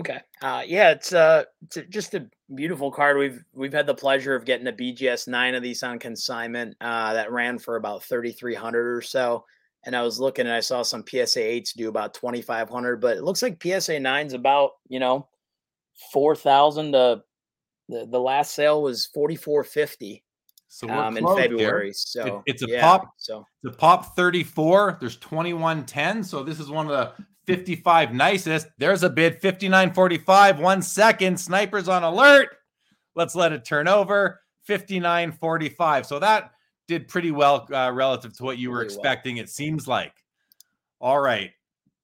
Okay. 0.00 0.18
Uh, 0.42 0.62
yeah, 0.66 0.90
it's 0.90 1.12
uh, 1.12 1.44
it's 1.62 1.78
just 1.88 2.14
a 2.14 2.26
beautiful 2.54 2.90
card. 2.90 3.16
We've 3.18 3.44
we've 3.52 3.72
had 3.72 3.86
the 3.86 3.94
pleasure 3.94 4.34
of 4.34 4.44
getting 4.44 4.66
a 4.66 4.72
BGS 4.72 5.28
nine 5.28 5.54
of 5.54 5.62
these 5.62 5.82
on 5.82 5.98
consignment. 5.98 6.76
Uh, 6.80 7.12
that 7.14 7.30
ran 7.30 7.58
for 7.58 7.76
about 7.76 8.02
thirty 8.02 8.32
three 8.32 8.54
hundred 8.54 8.96
or 8.96 9.02
so 9.02 9.44
and 9.86 9.94
I 9.94 10.02
was 10.02 10.20
looking 10.20 10.46
and 10.46 10.54
I 10.54 10.60
saw 10.60 10.82
some 10.82 11.04
PSA 11.06 11.40
8s 11.40 11.74
do 11.74 11.88
about 11.88 12.14
2500 12.14 13.00
but 13.00 13.16
it 13.16 13.24
looks 13.24 13.42
like 13.42 13.62
PSA 13.62 13.98
9's 13.98 14.32
about, 14.32 14.72
you 14.88 14.98
know, 14.98 15.28
4000 16.12 16.92
to 16.92 17.22
the, 17.88 18.06
the 18.06 18.20
last 18.20 18.54
sale 18.54 18.82
was 18.82 19.06
4450 19.06 20.24
so 20.68 20.88
um, 20.88 21.16
in 21.16 21.26
February. 21.36 21.92
So 21.92 22.42
it, 22.46 22.52
it's 22.52 22.62
a 22.64 22.66
yeah, 22.66 22.80
pop. 22.80 23.12
So 23.16 23.46
the 23.62 23.70
pop 23.70 24.16
34. 24.16 24.96
There's 24.98 25.16
2110. 25.18 26.24
So 26.24 26.42
this 26.42 26.58
is 26.58 26.68
one 26.68 26.90
of 26.90 26.92
the 26.92 27.24
55 27.46 28.12
nicest. 28.12 28.68
There's 28.78 29.02
a 29.02 29.10
bid 29.10 29.34
5945. 29.34 30.58
One 30.58 30.82
second. 30.82 31.38
Snipers 31.38 31.88
on 31.88 32.02
alert. 32.02 32.48
Let's 33.14 33.34
let 33.34 33.52
it 33.52 33.64
turn 33.64 33.88
over. 33.88 34.40
5945. 34.66 36.06
So 36.06 36.18
that 36.18 36.52
did 36.88 37.08
pretty 37.08 37.30
well 37.30 37.66
uh, 37.72 37.90
relative 37.92 38.36
to 38.36 38.44
what 38.44 38.58
you 38.58 38.70
were 38.70 38.82
expecting, 38.82 39.36
well. 39.36 39.44
it 39.44 39.50
seems 39.50 39.86
like. 39.86 40.12
All 41.00 41.20
right. 41.20 41.50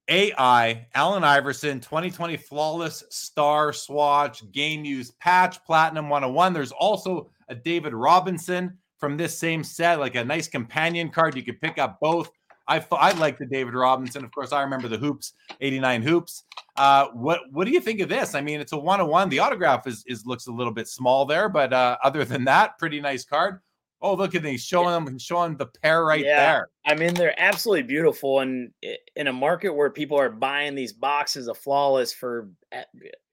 AI, 0.09 0.89
Allen 0.95 1.23
Iverson, 1.23 1.79
2020 1.79 2.37
Flawless 2.37 3.05
Star 3.11 3.73
Swatch 3.73 4.51
Game 4.51 4.85
Use 4.85 5.13
Patch 5.13 5.65
Platinum 5.65 6.09
101. 6.09 6.53
There's 6.53 6.73
also 6.73 7.31
a 7.49 7.55
David 7.55 7.95
Robinson 7.95 8.77
from 8.99 9.17
this 9.17 9.39
same 9.39 9.63
set, 9.63 10.01
like 10.01 10.17
a 10.17 10.25
nice 10.25 10.49
companion 10.49 11.11
card. 11.11 11.37
You 11.37 11.45
could 11.45 11.61
pick 11.61 11.79
up 11.79 11.99
both. 12.01 12.31
I 12.71 12.85
I 12.93 13.13
like 13.13 13.37
the 13.37 13.47
David 13.47 13.75
Robinson. 13.75 14.25
Of 14.25 14.31
course, 14.33 14.53
I 14.53 14.63
remember 14.63 14.87
the 14.87 14.97
hoops, 14.97 15.35
89 15.61 16.03
hoops. 16.03 16.45
Uh, 16.77 17.09
what 17.09 17.41
what 17.51 17.67
do 17.67 17.73
you 17.73 17.81
think 17.81 18.01
of 18.01 18.09
this? 18.09 18.35
I 18.35 18.41
mean, 18.41 18.61
it's 18.61 18.73
a 18.73 18.79
101. 18.79 19.29
The 19.29 19.41
autograph 19.41 19.87
is, 19.89 20.05
is 20.07 20.25
looks 20.25 20.47
a 20.47 20.53
little 20.53 20.73
bit 20.73 20.87
small 20.87 21.27
there, 21.27 21.49
but 21.49 21.73
uh, 21.73 21.99
other 22.05 22.25
than 22.25 22.45
that, 22.45 22.79
pretty 22.79 23.01
nice 23.01 23.25
card. 23.25 23.61
Oh, 24.03 24.15
look 24.15 24.35
at 24.35 24.43
these 24.43 24.65
showing 24.65 25.05
them 25.05 25.19
showing 25.19 25.57
the 25.57 25.67
pair 25.67 26.05
right 26.07 26.25
yeah. 26.25 26.37
there. 26.37 26.69
I 26.87 26.95
mean, 26.95 27.13
they're 27.13 27.39
absolutely 27.39 27.83
beautiful. 27.83 28.41
And 28.41 28.71
in 29.15 29.27
a 29.27 29.33
market 29.33 29.75
where 29.75 29.91
people 29.91 30.19
are 30.19 30.31
buying 30.31 30.75
these 30.75 30.95
boxes 30.95 31.49
of 31.49 31.59
flawless 31.59 32.11
for 32.11 32.49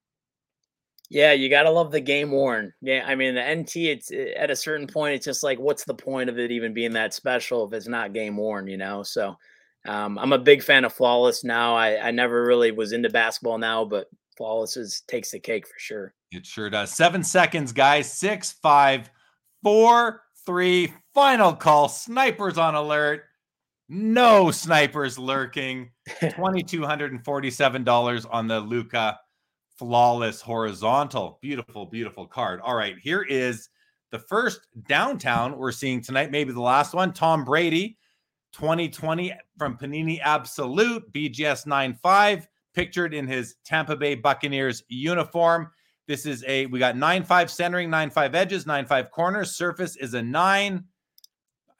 Yeah, 1.13 1.33
you 1.33 1.51
gotta 1.51 1.69
love 1.69 1.91
the 1.91 2.01
game 2.01 2.31
worn. 2.31 2.73
Yeah, 2.81 3.05
I 3.07 3.17
mean 3.17 3.35
the 3.35 3.55
NT. 3.55 3.77
It's 3.77 4.11
eh, 4.11 4.33
at 4.35 4.51
a 4.51 4.57
certain 4.57 4.87
point, 4.87 5.15
it's 5.15 5.27
just 5.27 5.43
like, 5.43 5.59
what's 5.59 5.85
the 5.85 5.93
point 5.93 6.31
of 6.31 6.39
it 6.39 6.51
even 6.51 6.73
being 6.73 6.93
that 6.93 7.13
special 7.13 7.67
if 7.67 7.75
it's 7.75 7.87
not 7.87 8.15
game 8.15 8.35
worn? 8.35 8.67
You 8.67 8.79
know. 8.79 9.03
So, 9.03 9.37
um, 9.87 10.19
I'm 10.19 10.33
a 10.33 10.39
big 10.39 10.63
fan 10.63 10.87
of 10.87 10.95
flawless 10.95 11.45
now. 11.45 11.77
I 11.77 12.09
I 12.09 12.13
never 12.13 12.47
really 12.47 12.71
was 12.71 12.93
into 12.93 13.11
basketball 13.11 13.59
now, 13.59 13.85
but 13.85 14.07
flawless 14.39 14.79
is 14.79 15.03
takes 15.07 15.33
the 15.33 15.39
cake 15.39 15.67
for 15.67 15.75
sure. 15.77 16.15
It 16.31 16.47
sure 16.47 16.71
does. 16.71 16.93
Seven 16.93 17.23
seconds, 17.23 17.73
guys. 17.73 18.11
Six, 18.11 18.53
five, 18.63 19.11
four, 19.63 20.23
three. 20.47 20.95
Final 21.13 21.53
call. 21.53 21.91
Snipers 21.91 22.57
on 22.57 22.75
alert. 22.75 23.25
No 23.91 24.51
snipers 24.51 25.19
lurking. 25.19 25.91
$2,247 26.23 28.27
on 28.31 28.49
the 28.49 28.61
Luka 28.61 29.19
flawless 29.83 30.41
horizontal. 30.41 31.41
Beautiful, 31.43 31.87
beautiful 31.87 32.25
card. 32.25 32.61
All 32.61 32.77
right, 32.77 32.95
here 33.03 33.23
is 33.23 33.69
the 34.13 34.19
first 34.21 34.69
downtown 34.87 35.59
we're 35.59 35.73
seeing 35.73 36.01
tonight, 36.01 36.31
maybe 36.31 36.53
the 36.53 36.61
last 36.61 36.95
one. 36.95 37.13
Tom 37.13 37.45
Brady, 37.45 37.99
2020 38.53 39.35
from 39.59 39.77
Panini 39.77 40.21
Absolute, 40.23 41.13
BGS 41.13 41.67
95, 41.67 42.47
pictured 42.75 43.13
in 43.13 43.27
his 43.27 43.57
Tampa 43.65 43.97
Bay 43.97 44.15
Buccaneers 44.15 44.85
uniform. 44.87 45.69
This 46.07 46.27
is 46.27 46.45
a 46.47 46.67
we 46.67 46.79
got 46.79 46.97
nine 46.97 47.25
five 47.25 47.51
centering, 47.51 47.91
nine 47.91 48.11
five 48.11 48.37
edges, 48.37 48.69
nine 48.69 48.87
five 48.87 49.11
corners. 49.11 49.57
Surface 49.57 49.97
is 49.97 50.15
a 50.15 50.23
nine. 50.23 50.85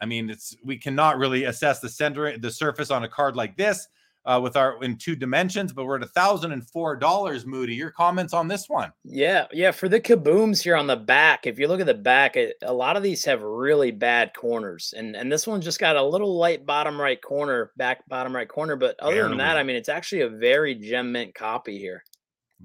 I 0.01 0.07
mean, 0.07 0.29
it's 0.29 0.57
we 0.65 0.77
cannot 0.77 1.19
really 1.19 1.45
assess 1.45 1.79
the 1.79 1.89
center 1.89 2.37
the 2.37 2.51
surface 2.51 2.91
on 2.91 3.05
a 3.05 3.09
card 3.09 3.37
like 3.37 3.57
this 3.57 3.87
uh, 4.25 4.41
with 4.43 4.57
our 4.57 4.83
in 4.83 4.97
two 4.97 5.17
dimensions, 5.17 5.73
but 5.73 5.85
we're 5.85 5.97
at 5.97 6.03
a 6.03 6.09
thousand 6.09 6.53
and 6.53 6.69
four 6.69 6.97
dollars. 6.97 7.45
Moody, 7.45 7.75
your 7.75 7.91
comments 7.91 8.33
on 8.33 8.49
this 8.49 8.69
one? 8.69 8.93
Yeah, 9.05 9.47
yeah. 9.53 9.71
For 9.71 9.89
the 9.89 10.01
kabooms 10.01 10.63
here 10.63 10.77
on 10.77 10.87
the 10.87 10.97
back, 10.97 11.47
if 11.47 11.59
you 11.59 11.69
look 11.69 11.81
at 11.81 11.87
the 11.87 11.95
back, 11.95 12.37
it, 12.37 12.57
a 12.63 12.73
lot 12.73 12.97
of 12.97 13.03
these 13.03 13.25
have 13.25 13.43
really 13.43 13.91
bad 13.91 14.33
corners, 14.35 14.95
and 14.97 15.17
and 15.17 15.31
this 15.31 15.47
one 15.47 15.61
just 15.61 15.81
got 15.81 15.97
a 15.97 16.03
little 16.03 16.37
light 16.37 16.65
bottom 16.65 17.01
right 17.01 17.21
corner, 17.21 17.73
back 17.77 18.07
bottom 18.09 18.35
right 18.35 18.49
corner. 18.49 18.77
But 18.77 18.99
other 19.01 19.15
Barely. 19.15 19.29
than 19.31 19.39
that, 19.39 19.57
I 19.57 19.63
mean, 19.63 19.77
it's 19.77 19.89
actually 19.89 20.23
a 20.23 20.29
very 20.29 20.75
gem 20.75 21.13
mint 21.13 21.35
copy 21.35 21.79
here. 21.79 22.05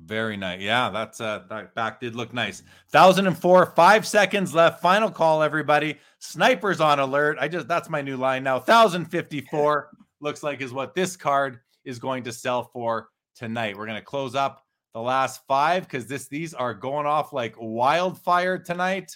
Very 0.05 0.37
nice. 0.37 0.61
Yeah, 0.61 0.89
that's 0.91 1.19
uh 1.19 1.43
that 1.49 1.73
back 1.73 1.99
did 1.99 2.15
look 2.15 2.33
nice. 2.33 2.61
Thousand 2.89 3.25
and 3.25 3.37
four, 3.37 3.65
five 3.65 4.05
seconds 4.05 4.53
left. 4.53 4.79
Final 4.81 5.09
call, 5.09 5.41
everybody. 5.41 5.97
Snipers 6.19 6.79
on 6.79 6.99
alert. 6.99 7.37
I 7.39 7.47
just 7.47 7.67
that's 7.67 7.89
my 7.89 8.01
new 8.01 8.15
line 8.15 8.43
now. 8.43 8.59
Thousand 8.59 9.05
fifty 9.05 9.41
four 9.41 9.89
looks 10.19 10.43
like 10.43 10.61
is 10.61 10.73
what 10.73 10.95
this 10.95 11.15
card 11.15 11.59
is 11.85 11.99
going 11.99 12.23
to 12.23 12.31
sell 12.31 12.63
for 12.63 13.09
tonight. 13.35 13.77
We're 13.77 13.85
going 13.85 13.99
to 13.99 14.05
close 14.05 14.35
up 14.35 14.63
the 14.93 15.01
last 15.01 15.41
five 15.47 15.83
because 15.83 16.07
this 16.07 16.27
these 16.27 16.53
are 16.53 16.73
going 16.73 17.05
off 17.05 17.33
like 17.33 17.55
wildfire 17.57 18.57
tonight. 18.57 19.15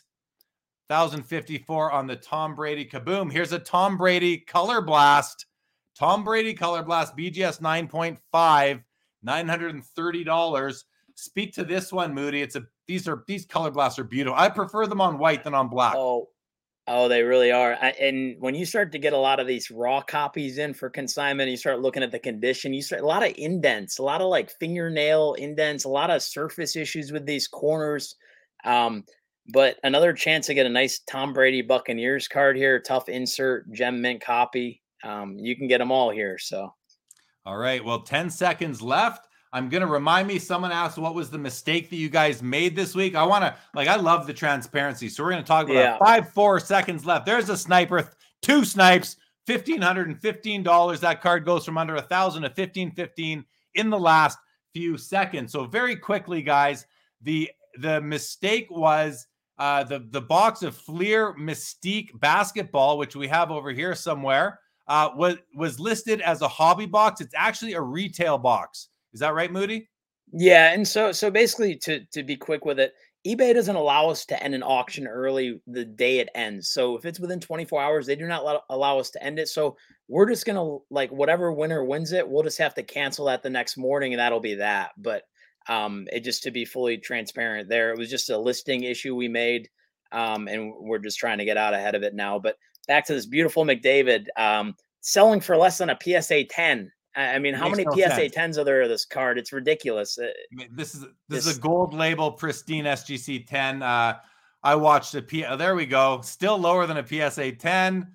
1054 0.87 1.91
on 1.91 2.05
the 2.05 2.17
Tom 2.17 2.53
Brady 2.53 2.85
kaboom. 2.85 3.31
Here's 3.31 3.53
a 3.53 3.59
Tom 3.59 3.97
Brady 3.97 4.37
color 4.37 4.81
blast. 4.81 5.45
Tom 5.97 6.23
Brady 6.23 6.53
color 6.53 6.83
blast 6.83 7.15
BGS 7.15 7.61
9.5, 7.61 8.83
$930. 9.25 10.83
Speak 11.15 11.53
to 11.53 11.63
this 11.63 11.93
one, 11.93 12.13
Moody. 12.13 12.41
It's 12.41 12.55
a 12.55 12.63
these 12.87 13.07
are 13.07 13.23
these 13.27 13.45
color 13.45 13.71
blasts 13.71 13.99
are 13.99 14.03
beautiful. 14.03 14.37
I 14.37 14.49
prefer 14.49 14.85
them 14.87 14.99
on 14.99 15.17
white 15.17 15.43
than 15.43 15.53
on 15.53 15.69
black. 15.69 15.95
Oh, 15.95 16.29
Oh, 16.87 17.07
they 17.07 17.21
really 17.21 17.51
are. 17.51 17.77
I, 17.79 17.89
and 17.91 18.35
when 18.39 18.55
you 18.55 18.65
start 18.65 18.91
to 18.91 18.99
get 18.99 19.13
a 19.13 19.17
lot 19.17 19.39
of 19.39 19.47
these 19.47 19.69
raw 19.69 20.01
copies 20.01 20.57
in 20.57 20.73
for 20.73 20.89
consignment, 20.89 21.51
you 21.51 21.57
start 21.57 21.79
looking 21.79 22.01
at 22.01 22.11
the 22.11 22.19
condition. 22.19 22.73
You 22.73 22.81
start 22.81 23.03
a 23.03 23.05
lot 23.05 23.25
of 23.25 23.33
indents, 23.37 23.99
a 23.99 24.03
lot 24.03 24.21
of 24.21 24.29
like 24.29 24.51
fingernail 24.59 25.35
indents, 25.35 25.85
a 25.85 25.89
lot 25.89 26.09
of 26.09 26.23
surface 26.23 26.75
issues 26.75 27.11
with 27.11 27.25
these 27.25 27.47
corners. 27.47 28.15
Um, 28.65 29.05
but 29.53 29.77
another 29.83 30.13
chance 30.13 30.47
to 30.47 30.53
get 30.53 30.65
a 30.65 30.69
nice 30.69 30.99
Tom 31.07 31.33
Brady 31.33 31.61
Buccaneers 31.61 32.27
card 32.27 32.57
here. 32.57 32.79
Tough 32.79 33.09
insert, 33.09 33.71
gem 33.71 34.01
mint 34.01 34.21
copy. 34.21 34.81
Um, 35.03 35.37
you 35.37 35.55
can 35.55 35.67
get 35.67 35.77
them 35.79 35.91
all 35.91 36.09
here. 36.09 36.37
So, 36.39 36.73
all 37.45 37.57
right. 37.57 37.83
Well, 37.83 38.01
10 38.01 38.29
seconds 38.29 38.81
left. 38.81 39.27
I'm 39.53 39.69
going 39.69 39.81
to 39.81 39.87
remind 39.87 40.27
me. 40.27 40.39
Someone 40.39 40.71
asked 40.71 40.97
what 40.97 41.13
was 41.13 41.29
the 41.29 41.37
mistake 41.37 41.89
that 41.89 41.97
you 41.97 42.09
guys 42.09 42.41
made 42.41 42.75
this 42.75 42.95
week. 42.95 43.15
I 43.15 43.23
want 43.23 43.43
to, 43.43 43.55
like, 43.73 43.87
I 43.87 43.95
love 43.97 44.25
the 44.25 44.33
transparency. 44.33 45.09
So 45.09 45.23
we're 45.23 45.31
going 45.31 45.43
to 45.43 45.47
talk 45.47 45.65
about 45.65 45.75
yeah. 45.75 45.97
five, 45.97 46.29
four 46.29 46.59
seconds 46.59 47.05
left. 47.05 47.25
There's 47.25 47.49
a 47.49 47.57
sniper, 47.57 48.09
two 48.41 48.63
snipes, 48.63 49.17
$1,515. 49.47 50.99
That 50.99 51.21
card 51.21 51.45
goes 51.45 51.65
from 51.65 51.77
under 51.77 51.95
a 51.95 52.01
thousand 52.01 52.43
to 52.43 52.47
1515 52.47 53.43
in 53.75 53.89
the 53.89 53.99
last 53.99 54.37
few 54.73 54.97
seconds. 54.97 55.51
So 55.51 55.65
very 55.65 55.95
quickly, 55.95 56.41
guys, 56.41 56.85
the 57.21 57.49
the 57.77 58.01
mistake 58.01 58.67
was 58.69 59.27
uh, 59.57 59.83
the 59.83 59.99
the 60.11 60.21
box 60.21 60.63
of 60.63 60.75
Fleer 60.75 61.33
Mystique 61.33 62.19
basketball, 62.19 62.97
which 62.97 63.15
we 63.15 63.27
have 63.27 63.51
over 63.51 63.71
here 63.71 63.95
somewhere, 63.95 64.59
uh, 64.87 65.09
was 65.15 65.37
was 65.55 65.79
listed 65.79 66.21
as 66.21 66.41
a 66.41 66.47
hobby 66.47 66.85
box. 66.85 67.21
It's 67.21 67.33
actually 67.35 67.73
a 67.73 67.81
retail 67.81 68.37
box. 68.37 68.89
Is 69.13 69.19
that 69.19 69.33
right, 69.33 69.51
Moody? 69.51 69.89
Yeah, 70.33 70.73
and 70.73 70.87
so 70.87 71.11
so 71.11 71.29
basically 71.29 71.75
to 71.77 72.05
to 72.13 72.23
be 72.23 72.37
quick 72.37 72.63
with 72.65 72.79
it, 72.79 72.93
eBay 73.27 73.53
doesn't 73.53 73.75
allow 73.75 74.09
us 74.09 74.25
to 74.25 74.41
end 74.41 74.55
an 74.55 74.63
auction 74.63 75.07
early 75.07 75.61
the 75.67 75.85
day 75.85 76.19
it 76.19 76.29
ends. 76.33 76.71
So 76.71 76.95
if 76.97 77.05
it's 77.05 77.19
within 77.19 77.39
24 77.39 77.81
hours, 77.81 78.07
they 78.07 78.15
do 78.15 78.27
not 78.27 78.63
allow 78.69 78.97
us 78.97 79.11
to 79.11 79.23
end 79.23 79.39
it. 79.39 79.47
So 79.49 79.77
we're 80.07 80.29
just 80.29 80.45
gonna 80.45 80.77
like 80.89 81.11
whatever 81.11 81.51
winner 81.51 81.83
wins 81.83 82.13
it, 82.13 82.27
we'll 82.27 82.43
just 82.43 82.57
have 82.59 82.73
to 82.75 82.83
cancel 82.83 83.25
that 83.25 83.43
the 83.43 83.49
next 83.49 83.77
morning, 83.77 84.13
and 84.13 84.19
that'll 84.19 84.39
be 84.39 84.55
that. 84.55 84.91
But 84.97 85.23
um, 85.67 86.07
it 86.11 86.21
just 86.23 86.43
to 86.43 86.51
be 86.51 86.65
fully 86.65 86.97
transparent, 86.97 87.69
there 87.69 87.91
it 87.91 87.97
was 87.97 88.09
just 88.09 88.29
a 88.29 88.37
listing 88.37 88.83
issue 88.83 89.15
we 89.15 89.27
made, 89.27 89.69
um, 90.11 90.47
and 90.47 90.73
we're 90.79 90.99
just 90.99 91.19
trying 91.19 91.37
to 91.39 91.45
get 91.45 91.57
out 91.57 91.73
ahead 91.73 91.95
of 91.95 92.03
it 92.03 92.15
now. 92.15 92.39
But 92.39 92.55
back 92.87 93.05
to 93.07 93.13
this 93.13 93.25
beautiful 93.27 93.65
McDavid, 93.65 94.25
um, 94.37 94.75
selling 95.01 95.41
for 95.41 95.57
less 95.57 95.77
than 95.77 95.89
a 95.89 95.99
PSA 96.01 96.45
10 96.45 96.91
I 97.15 97.39
mean, 97.39 97.53
how 97.53 97.67
many 97.69 97.83
no 97.83 97.91
PSA 97.91 98.29
sense. 98.29 98.35
10s 98.35 98.57
are 98.57 98.63
there 98.63 98.81
of 98.81 98.89
this 98.89 99.05
card? 99.05 99.37
It's 99.37 99.51
ridiculous. 99.51 100.17
Uh, 100.17 100.27
I 100.27 100.55
mean, 100.55 100.69
this 100.71 100.95
is 100.95 101.01
this, 101.01 101.09
this, 101.27 101.47
is 101.47 101.57
a 101.57 101.59
gold 101.59 101.93
label 101.93 102.31
pristine 102.31 102.85
SGC 102.85 103.47
10. 103.47 103.83
Uh, 103.83 104.17
I 104.63 104.75
watched 104.75 105.13
a 105.15 105.21
P. 105.21 105.43
Oh, 105.43 105.57
there 105.57 105.75
we 105.75 105.85
go. 105.85 106.21
Still 106.23 106.57
lower 106.57 106.85
than 106.85 106.97
a 106.97 107.05
PSA 107.05 107.53
10. 107.53 108.07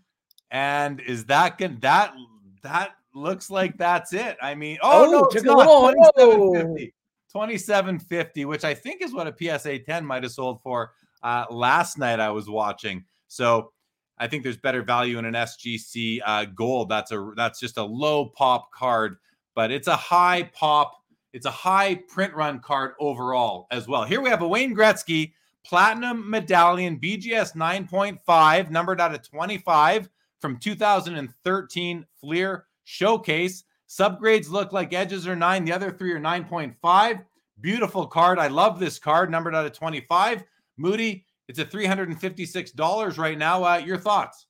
And 0.51 1.01
is 1.01 1.27
that 1.27 1.59
good? 1.59 1.81
That 1.83 2.15
that 2.63 2.93
looks 3.15 3.51
like 3.51 3.77
that's 3.77 4.13
it. 4.13 4.37
I 4.41 4.55
mean, 4.55 4.79
oh, 4.83 5.07
oh 5.07 5.11
no, 5.11 5.25
it's 5.25 5.43
not 5.43 5.65
2750. 5.65 6.95
2750, 7.33 8.45
which 8.47 8.65
I 8.65 8.73
think 8.73 9.03
is 9.03 9.13
what 9.13 9.27
a 9.27 9.35
PSA 9.37 9.81
10 9.81 10.07
might 10.07 10.23
have 10.23 10.33
sold 10.33 10.63
for 10.63 10.93
uh, 11.23 11.45
last 11.51 11.99
night. 11.99 12.21
I 12.21 12.31
was 12.31 12.49
watching. 12.49 13.05
So 13.29 13.73
I 14.19 14.27
think 14.27 14.43
there's 14.43 14.57
better 14.57 14.83
value 14.83 15.19
in 15.19 15.25
an 15.25 15.35
SGC 15.35 16.21
uh, 16.25 16.47
gold. 16.47 16.89
That's 16.89 17.13
a 17.13 17.33
that's 17.37 17.61
just 17.61 17.77
a 17.77 17.85
low 17.85 18.27
pop 18.27 18.73
card, 18.73 19.17
but 19.55 19.71
it's 19.71 19.89
a 19.89 19.97
high 19.97 20.51
pop. 20.55 20.95
It's 21.33 21.47
a 21.47 21.51
high 21.51 21.97
print 22.09 22.35
run 22.35 22.61
card 22.61 22.93
overall 22.99 23.67
as 23.71 23.87
well. 23.87 24.05
Here 24.05 24.23
we 24.23 24.31
have 24.31 24.43
a 24.43 24.49
Wayne 24.49 24.75
Gretzky 24.75 25.33
Platinum 25.67 26.31
Medallion 26.31 26.99
BGS 26.99 27.55
9.5, 27.55 28.71
numbered 28.71 29.01
out 29.01 29.15
of 29.15 29.23
25 29.23 30.09
from 30.41 30.59
2013 30.59 32.07
Fleer 32.21 32.65
Showcase. 32.85 33.65
Subgrades 33.89 34.49
look 34.49 34.73
like 34.73 34.95
edges 34.95 35.27
are 35.27 35.37
nine. 35.37 35.65
The 35.65 35.73
other 35.73 35.91
three 35.91 36.13
are 36.13 36.21
9.5. 36.21 37.25
Beautiful 37.61 38.07
card. 38.07 38.39
I 38.39 38.47
love 38.47 38.79
this 38.79 38.99
card, 38.99 39.31
numbered 39.31 39.55
out 39.55 39.67
of 39.67 39.73
25. 39.73 40.45
Moody, 40.77 41.26
it's 41.49 41.59
at 41.59 41.71
$356 41.71 43.19
right 43.19 43.39
now. 43.39 43.65
Uh, 43.65 43.79
your 43.79 43.99
thoughts? 43.99 44.47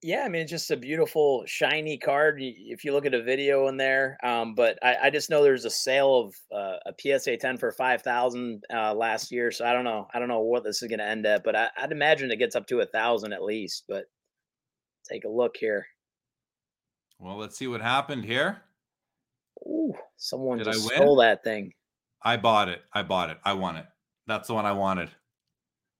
Yeah, 0.00 0.22
I 0.24 0.28
mean, 0.28 0.42
it's 0.42 0.50
just 0.50 0.70
a 0.70 0.76
beautiful, 0.76 1.42
shiny 1.46 1.98
card. 1.98 2.38
If 2.40 2.84
you 2.84 2.92
look 2.92 3.04
at 3.04 3.14
a 3.14 3.22
video 3.22 3.66
in 3.66 3.76
there, 3.76 4.16
um, 4.22 4.54
but 4.54 4.78
I, 4.80 4.96
I, 5.04 5.10
just 5.10 5.28
know 5.28 5.42
there's 5.42 5.64
a 5.64 5.70
sale 5.70 6.20
of 6.20 6.36
uh, 6.56 6.76
a 6.86 7.18
PSA 7.18 7.36
10 7.36 7.58
for 7.58 7.72
5,000 7.72 8.62
uh, 8.72 8.94
last 8.94 9.32
year. 9.32 9.50
So 9.50 9.64
I 9.64 9.72
don't 9.72 9.82
know. 9.82 10.06
I 10.14 10.20
don't 10.20 10.28
know 10.28 10.40
what 10.40 10.62
this 10.62 10.82
is 10.82 10.88
going 10.88 11.00
to 11.00 11.04
end 11.04 11.26
at, 11.26 11.42
but 11.42 11.56
I, 11.56 11.68
would 11.80 11.90
imagine 11.90 12.30
it 12.30 12.36
gets 12.36 12.54
up 12.54 12.68
to 12.68 12.80
a 12.80 12.86
thousand 12.86 13.32
at 13.32 13.42
least. 13.42 13.84
But 13.88 14.04
take 15.08 15.24
a 15.24 15.28
look 15.28 15.56
here. 15.56 15.84
Well, 17.18 17.36
let's 17.36 17.58
see 17.58 17.66
what 17.66 17.80
happened 17.80 18.24
here. 18.24 18.62
Ooh, 19.66 19.94
someone 20.16 20.58
Did 20.58 20.66
just 20.66 20.86
stole 20.86 21.16
that 21.16 21.42
thing. 21.42 21.72
I 22.22 22.36
bought 22.36 22.68
it. 22.68 22.82
I 22.92 23.02
bought 23.02 23.30
it. 23.30 23.38
I 23.44 23.54
want 23.54 23.78
it. 23.78 23.86
That's 24.28 24.46
the 24.46 24.54
one 24.54 24.66
I 24.66 24.72
wanted. 24.72 25.10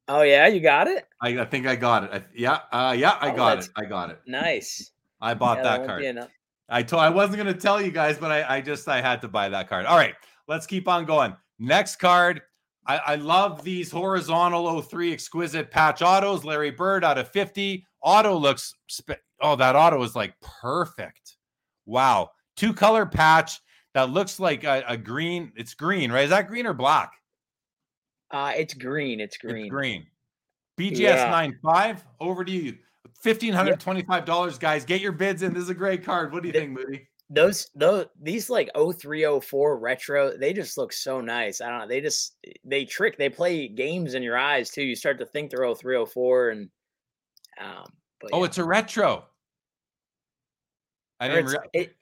Oh 0.08 0.22
yeah, 0.22 0.46
you 0.46 0.60
got 0.60 0.88
it. 0.88 1.06
I, 1.20 1.40
I 1.40 1.44
think 1.44 1.66
I 1.66 1.76
got 1.76 2.04
it. 2.04 2.10
I, 2.12 2.24
yeah, 2.34 2.60
uh, 2.72 2.94
yeah, 2.96 3.18
I 3.20 3.30
oh, 3.30 3.36
got 3.36 3.58
it. 3.58 3.68
I 3.76 3.84
got 3.84 4.10
it. 4.10 4.20
Nice. 4.26 4.92
I 5.20 5.34
bought 5.34 5.58
yeah, 5.58 5.62
that, 5.64 5.78
that 5.80 5.86
card. 5.86 6.28
I 6.70 6.82
told 6.82 7.02
I 7.02 7.10
wasn't 7.10 7.42
going 7.42 7.52
to 7.52 7.60
tell 7.60 7.80
you 7.80 7.90
guys, 7.90 8.18
but 8.18 8.30
I, 8.30 8.56
I 8.56 8.60
just 8.60 8.88
I 8.88 9.00
had 9.00 9.20
to 9.22 9.28
buy 9.28 9.48
that 9.48 9.68
card. 9.68 9.86
All 9.86 9.96
right, 9.96 10.14
let's 10.46 10.66
keep 10.66 10.88
on 10.88 11.04
going. 11.04 11.34
Next 11.58 11.96
card. 11.96 12.42
I, 12.86 12.96
I 12.98 13.14
love 13.16 13.62
these 13.62 13.90
horizontal 13.90 14.80
03 14.80 15.12
exquisite 15.12 15.70
patch 15.70 16.00
autos. 16.00 16.44
Larry 16.44 16.70
Bird 16.70 17.04
out 17.04 17.18
of 17.18 17.28
50. 17.28 17.84
Auto 18.02 18.34
looks 18.34 18.74
spe- 18.88 19.20
oh, 19.40 19.56
that 19.56 19.76
auto 19.76 20.02
is 20.02 20.16
like 20.16 20.34
perfect. 20.40 21.36
Wow. 21.84 22.30
Two 22.56 22.72
color 22.72 23.04
patch 23.04 23.60
that 23.94 24.10
looks 24.10 24.40
like 24.40 24.64
a, 24.64 24.84
a 24.88 24.96
green. 24.96 25.52
It's 25.54 25.74
green, 25.74 26.10
right? 26.10 26.24
Is 26.24 26.30
that 26.30 26.48
green 26.48 26.66
or 26.66 26.74
black? 26.74 27.12
Uh, 28.30 28.52
it's 28.56 28.74
green. 28.74 29.20
It's 29.20 29.36
green. 29.36 29.66
It's 29.66 29.70
green. 29.70 30.06
BGS 30.78 30.98
yeah. 30.98 31.30
95. 31.30 32.04
Over 32.20 32.44
to 32.44 32.52
you. 32.52 32.76
Fifteen 33.20 33.52
hundred 33.52 33.80
twenty-five 33.80 34.24
dollars, 34.24 34.58
guys. 34.58 34.84
Get 34.84 35.00
your 35.00 35.12
bids 35.12 35.42
in. 35.42 35.52
This 35.52 35.64
is 35.64 35.70
a 35.70 35.74
great 35.74 36.04
card. 36.04 36.32
What 36.32 36.42
do 36.42 36.48
you 36.48 36.52
the, 36.52 36.60
think, 36.60 36.72
Moody? 36.72 37.08
Those 37.30 37.68
those 37.74 38.06
these 38.22 38.48
like 38.48 38.70
0304 38.74 39.78
retro, 39.78 40.36
they 40.36 40.52
just 40.52 40.78
look 40.78 40.92
so 40.92 41.20
nice. 41.20 41.60
I 41.60 41.68
don't 41.68 41.80
know. 41.80 41.88
They 41.88 42.00
just 42.00 42.36
they 42.64 42.84
trick, 42.84 43.18
they 43.18 43.28
play 43.28 43.66
games 43.66 44.14
in 44.14 44.22
your 44.22 44.38
eyes 44.38 44.70
too. 44.70 44.82
You 44.82 44.94
start 44.94 45.18
to 45.18 45.26
think 45.26 45.50
they're 45.50 45.74
0304 45.74 46.50
and 46.50 46.70
um 47.60 47.86
but, 48.20 48.30
oh, 48.32 48.44
it's 48.44 48.58
a 48.58 48.64
retro. 48.64 49.24
I 51.20 51.28
didn't 51.28 51.46
re- 51.46 51.58
it, 51.72 51.96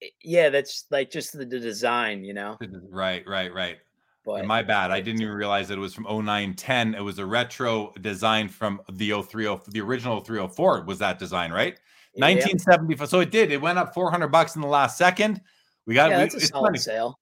it, 0.00 0.12
yeah, 0.22 0.50
that's 0.50 0.86
like 0.90 1.10
just 1.10 1.32
the, 1.32 1.44
the 1.44 1.58
design, 1.58 2.24
you 2.24 2.34
know. 2.34 2.58
Right, 2.90 3.26
right, 3.26 3.52
right. 3.52 3.78
But 4.24 4.46
my 4.46 4.62
bad. 4.62 4.90
I 4.90 5.00
didn't 5.00 5.20
even 5.20 5.34
realize 5.34 5.68
that 5.68 5.76
it 5.76 5.80
was 5.80 5.92
from 5.92 6.04
0910. 6.04 6.94
It 6.94 7.00
was 7.00 7.18
a 7.18 7.26
retro 7.26 7.92
design 8.00 8.48
from 8.48 8.80
the 8.90 9.10
030, 9.10 9.70
the 9.70 9.80
original 9.80 10.20
304 10.20 10.84
was 10.84 10.98
that 10.98 11.18
design, 11.18 11.52
right? 11.52 11.78
Yeah. 12.14 12.26
1975. 12.26 13.08
So 13.08 13.20
it 13.20 13.30
did. 13.30 13.52
It 13.52 13.60
went 13.60 13.78
up 13.78 13.92
400 13.92 14.28
bucks 14.28 14.54
in 14.54 14.62
the 14.62 14.68
last 14.68 14.96
second. 14.96 15.42
We 15.86 15.94
got 15.94 16.10
yeah, 16.10 16.18
that's 16.18 16.34
we, 16.34 16.42
a 16.42 16.46
solid 16.46 16.80
sale. 16.80 17.18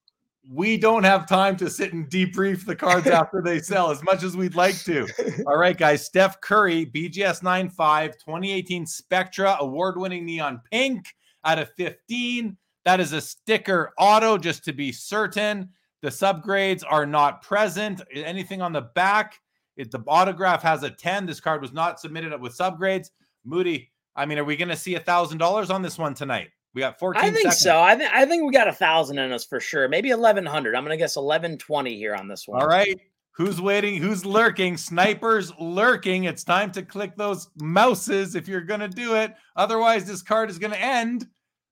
we 0.48 0.76
don't 0.76 1.02
have 1.02 1.28
time 1.28 1.56
to 1.56 1.68
sit 1.68 1.92
and 1.92 2.08
debrief 2.08 2.64
the 2.64 2.76
cards 2.76 3.06
after 3.08 3.42
they 3.42 3.58
sell 3.58 3.90
as 3.90 4.02
much 4.04 4.22
as 4.22 4.36
we'd 4.36 4.54
like 4.54 4.78
to. 4.84 5.08
All 5.46 5.56
right, 5.56 5.76
guys. 5.76 6.04
Steph 6.06 6.40
Curry, 6.40 6.86
BGS 6.86 7.42
95, 7.42 8.12
2018 8.18 8.86
Spectra 8.86 9.56
award 9.58 9.98
winning 9.98 10.24
neon 10.24 10.60
pink 10.70 11.06
out 11.44 11.58
of 11.58 11.68
15. 11.76 12.56
That 12.84 13.00
is 13.00 13.12
a 13.12 13.20
sticker 13.20 13.92
auto, 13.98 14.38
just 14.38 14.64
to 14.64 14.72
be 14.72 14.92
certain. 14.92 15.70
The 16.02 16.08
subgrades 16.08 16.82
are 16.88 17.06
not 17.06 17.42
present. 17.42 18.02
Anything 18.12 18.60
on 18.60 18.72
the 18.72 18.82
back, 18.82 19.40
it, 19.76 19.90
the 19.90 20.02
autograph 20.06 20.62
has 20.62 20.82
a 20.82 20.90
10. 20.90 21.26
This 21.26 21.40
card 21.40 21.62
was 21.62 21.72
not 21.72 22.00
submitted 22.00 22.38
with 22.40 22.56
subgrades. 22.56 23.10
Moody, 23.44 23.90
I 24.14 24.26
mean, 24.26 24.38
are 24.38 24.44
we 24.44 24.56
going 24.56 24.68
to 24.68 24.76
see 24.76 24.96
a 24.96 25.00
$1,000 25.00 25.70
on 25.70 25.82
this 25.82 25.98
one 25.98 26.14
tonight? 26.14 26.50
We 26.74 26.80
got 26.80 26.98
14 26.98 27.22
I 27.22 27.26
think 27.26 27.52
seconds. 27.52 27.60
so. 27.60 27.80
I, 27.82 27.94
th- 27.96 28.10
I 28.12 28.24
think 28.24 28.44
we 28.44 28.52
got 28.52 28.66
a 28.66 28.72
thousand 28.72 29.18
in 29.18 29.30
us 29.30 29.44
for 29.44 29.60
sure. 29.60 29.88
Maybe 29.88 30.08
eleven 30.08 30.46
hundred. 30.46 30.74
I'm 30.74 30.84
gonna 30.84 30.96
guess 30.96 31.16
eleven 31.16 31.58
twenty 31.58 31.96
here 31.96 32.14
on 32.14 32.28
this 32.28 32.48
one. 32.48 32.62
All 32.62 32.66
right. 32.66 32.98
Who's 33.32 33.60
waiting? 33.60 33.96
Who's 33.96 34.24
lurking? 34.24 34.78
Snipers 34.78 35.52
lurking. 35.60 36.24
It's 36.24 36.44
time 36.44 36.70
to 36.72 36.82
click 36.82 37.14
those 37.16 37.48
mouses 37.60 38.34
if 38.34 38.48
you're 38.48 38.62
going 38.62 38.80
to 38.80 38.88
do 38.88 39.16
it. 39.16 39.34
Otherwise, 39.56 40.06
this 40.06 40.22
card 40.22 40.48
is 40.48 40.58
going 40.58 40.72
to 40.72 40.80
end 40.80 41.26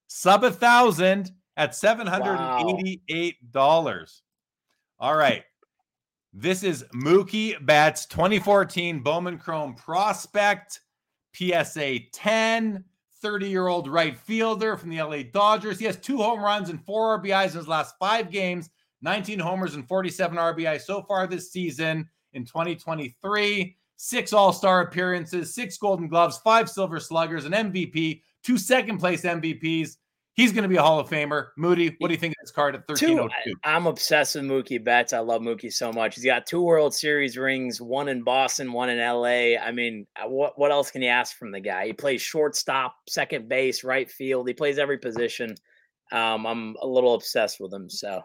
sub 0.07 0.43
a 0.43 0.51
thousand 0.51 1.31
at 1.61 1.71
$788. 1.73 4.21
All 4.99 5.15
right. 5.15 5.43
This 6.33 6.63
is 6.63 6.83
Mookie 6.95 7.63
Betts 7.63 8.07
2014 8.07 9.01
Bowman 9.01 9.37
Chrome 9.37 9.75
Prospect 9.75 10.79
PSA 11.35 11.99
10. 12.11 12.83
30 13.21 13.47
year 13.47 13.67
old 13.67 13.87
right 13.87 14.17
fielder 14.17 14.75
from 14.75 14.89
the 14.89 14.99
LA 14.99 15.21
Dodgers. 15.31 15.77
He 15.77 15.85
has 15.85 15.97
two 15.97 16.17
home 16.17 16.43
runs 16.43 16.71
and 16.71 16.83
four 16.83 17.19
RBIs 17.19 17.51
in 17.51 17.57
his 17.57 17.67
last 17.67 17.93
five 17.99 18.31
games, 18.31 18.71
19 19.03 19.37
homers 19.37 19.75
and 19.75 19.87
47 19.87 20.35
RBI 20.35 20.81
so 20.81 21.03
far 21.03 21.27
this 21.27 21.51
season 21.51 22.09
in 22.33 22.43
2023. 22.43 23.77
Six 23.97 24.33
All 24.33 24.51
Star 24.51 24.81
appearances, 24.81 25.53
six 25.53 25.77
Golden 25.77 26.07
Gloves, 26.07 26.39
five 26.39 26.67
Silver 26.67 26.99
Sluggers, 26.99 27.45
an 27.45 27.51
MVP, 27.51 28.23
two 28.43 28.57
second 28.57 28.97
place 28.97 29.21
MVPs. 29.21 29.97
He's 30.33 30.53
going 30.53 30.63
to 30.63 30.69
be 30.69 30.77
a 30.77 30.81
Hall 30.81 30.97
of 30.97 31.09
Famer. 31.09 31.47
Moody, 31.57 31.95
what 31.99 32.07
do 32.07 32.13
you 32.13 32.19
think 32.19 32.31
of 32.33 32.37
this 32.43 32.51
card 32.51 32.73
at 32.73 32.87
1302? 32.87 33.53
I'm 33.65 33.85
obsessed 33.85 34.35
with 34.35 34.45
Mookie 34.45 34.81
Betts. 34.81 35.11
I 35.11 35.19
love 35.19 35.41
Mookie 35.41 35.73
so 35.73 35.91
much. 35.91 36.15
He's 36.15 36.23
got 36.23 36.45
two 36.45 36.61
World 36.61 36.93
Series 36.93 37.37
rings, 37.37 37.81
one 37.81 38.07
in 38.07 38.23
Boston, 38.23 38.71
one 38.71 38.89
in 38.89 38.99
LA. 38.99 39.57
I 39.61 39.71
mean, 39.73 40.07
uh, 40.15 40.29
what 40.29 40.57
what 40.57 40.71
else 40.71 40.89
can 40.89 41.01
you 41.01 41.09
ask 41.09 41.37
from 41.37 41.51
the 41.51 41.59
guy? 41.59 41.87
He 41.87 41.93
plays 41.93 42.21
shortstop, 42.21 42.95
second 43.09 43.49
base, 43.49 43.83
right 43.83 44.09
field. 44.09 44.47
He 44.47 44.53
plays 44.53 44.77
every 44.77 44.97
position. 44.97 45.53
Um, 46.13 46.45
I'm 46.45 46.75
a 46.81 46.87
little 46.87 47.13
obsessed 47.13 47.59
with 47.59 47.73
him. 47.73 47.89
So 47.89 48.21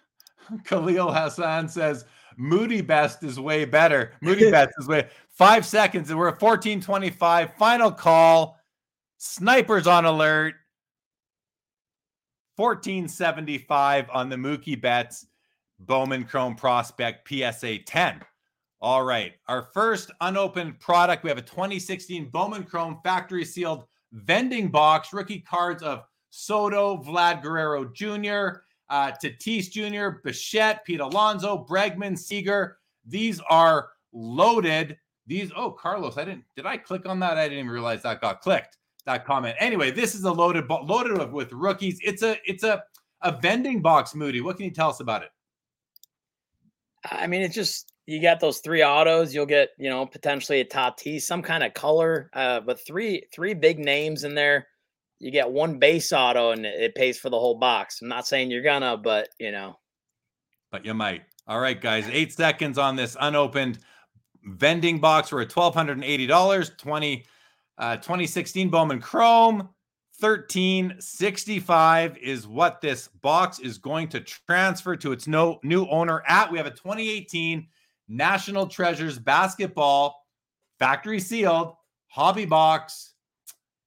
Khalil 0.64 1.12
Hassan 1.12 1.68
says 1.68 2.04
Moody 2.36 2.82
Best 2.82 3.22
is 3.24 3.40
way 3.40 3.64
better. 3.64 4.12
Moody 4.20 4.50
Best 4.50 4.72
is 4.78 4.86
way 4.86 5.08
five 5.30 5.64
seconds, 5.64 6.10
and 6.10 6.18
we're 6.18 6.28
at 6.28 6.42
1425. 6.42 7.54
Final 7.54 7.90
call. 7.90 8.58
Snipers 9.16 9.86
on 9.86 10.04
alert. 10.04 10.54
1475 12.58 14.10
on 14.12 14.28
the 14.28 14.34
Mookie 14.34 14.80
Betts 14.80 15.26
Bowman 15.78 16.24
Chrome 16.24 16.56
Prospect 16.56 17.28
PSA 17.28 17.78
10. 17.78 18.20
All 18.80 19.04
right. 19.04 19.34
Our 19.46 19.62
first 19.62 20.10
unopened 20.20 20.80
product, 20.80 21.22
we 21.22 21.30
have 21.30 21.38
a 21.38 21.42
2016 21.42 22.30
Bowman 22.30 22.64
Chrome 22.64 22.98
factory 23.04 23.44
sealed 23.44 23.84
vending 24.12 24.72
box, 24.72 25.12
rookie 25.12 25.38
cards 25.38 25.84
of 25.84 26.02
Soto, 26.30 26.96
Vlad 26.96 27.42
Guerrero 27.42 27.84
Jr., 27.84 28.62
uh, 28.90 29.12
Tatis 29.22 29.70
Jr., 29.70 30.18
Bichette, 30.24 30.84
Pete 30.84 30.98
Alonso, 30.98 31.64
Bregman, 31.64 32.18
Seager. 32.18 32.78
These 33.06 33.40
are 33.48 33.90
loaded. 34.12 34.98
These, 35.28 35.52
oh, 35.54 35.70
Carlos, 35.70 36.18
I 36.18 36.24
didn't, 36.24 36.44
did 36.56 36.66
I 36.66 36.76
click 36.76 37.06
on 37.06 37.20
that? 37.20 37.38
I 37.38 37.44
didn't 37.44 37.58
even 37.60 37.70
realize 37.70 38.02
that 38.02 38.20
got 38.20 38.40
clicked 38.40 38.78
that 39.08 39.24
comment. 39.24 39.56
Anyway, 39.58 39.90
this 39.90 40.14
is 40.14 40.24
a 40.24 40.30
loaded 40.30 40.68
loaded 40.68 41.32
with 41.32 41.52
rookies. 41.52 41.98
It's 42.02 42.22
a 42.22 42.36
it's 42.44 42.62
a 42.62 42.82
a 43.22 43.32
vending 43.32 43.82
box, 43.82 44.14
Moody. 44.14 44.40
What 44.40 44.56
can 44.56 44.66
you 44.66 44.70
tell 44.70 44.90
us 44.90 45.00
about 45.00 45.22
it? 45.22 45.30
I 47.10 47.26
mean, 47.26 47.42
it's 47.42 47.54
just 47.54 47.92
you 48.06 48.20
got 48.20 48.38
those 48.38 48.58
three 48.58 48.84
autos. 48.84 49.34
You'll 49.34 49.46
get 49.46 49.70
you 49.78 49.88
know 49.88 50.06
potentially 50.06 50.60
a 50.60 50.64
Tatis, 50.64 51.22
some 51.22 51.42
kind 51.42 51.64
of 51.64 51.74
color, 51.74 52.30
uh, 52.34 52.60
but 52.60 52.84
three 52.86 53.24
three 53.32 53.54
big 53.54 53.78
names 53.78 54.24
in 54.24 54.34
there. 54.34 54.68
You 55.18 55.32
get 55.32 55.50
one 55.50 55.78
base 55.78 56.12
auto, 56.12 56.52
and 56.52 56.64
it 56.64 56.94
pays 56.94 57.18
for 57.18 57.30
the 57.30 57.38
whole 57.38 57.58
box. 57.58 58.00
I'm 58.02 58.08
not 58.08 58.26
saying 58.26 58.50
you're 58.50 58.62
gonna, 58.62 58.96
but 58.96 59.30
you 59.40 59.50
know. 59.50 59.78
But 60.70 60.84
you 60.84 60.94
might. 60.94 61.22
All 61.46 61.60
right, 61.60 61.80
guys. 61.80 62.06
Eight 62.12 62.32
seconds 62.32 62.76
on 62.76 62.94
this 62.94 63.16
unopened 63.18 63.78
vending 64.44 65.00
box. 65.00 65.32
We're 65.32 65.42
at 65.42 65.50
twelve 65.50 65.74
hundred 65.74 65.96
and 65.96 66.04
eighty 66.04 66.26
dollars. 66.26 66.72
Twenty. 66.76 67.24
Uh, 67.78 67.96
2016 67.96 68.70
Bowman 68.70 69.00
Chrome, 69.00 69.68
1365 70.18 72.18
is 72.18 72.48
what 72.48 72.80
this 72.80 73.06
box 73.06 73.60
is 73.60 73.78
going 73.78 74.08
to 74.08 74.18
transfer 74.20 74.96
to 74.96 75.12
its 75.12 75.28
no, 75.28 75.60
new 75.62 75.86
owner 75.86 76.24
at. 76.26 76.50
We 76.50 76.58
have 76.58 76.66
a 76.66 76.72
2018 76.72 77.68
National 78.08 78.66
Treasures 78.66 79.16
basketball 79.16 80.26
factory 80.80 81.20
sealed 81.20 81.74
hobby 82.08 82.46
box. 82.46 83.14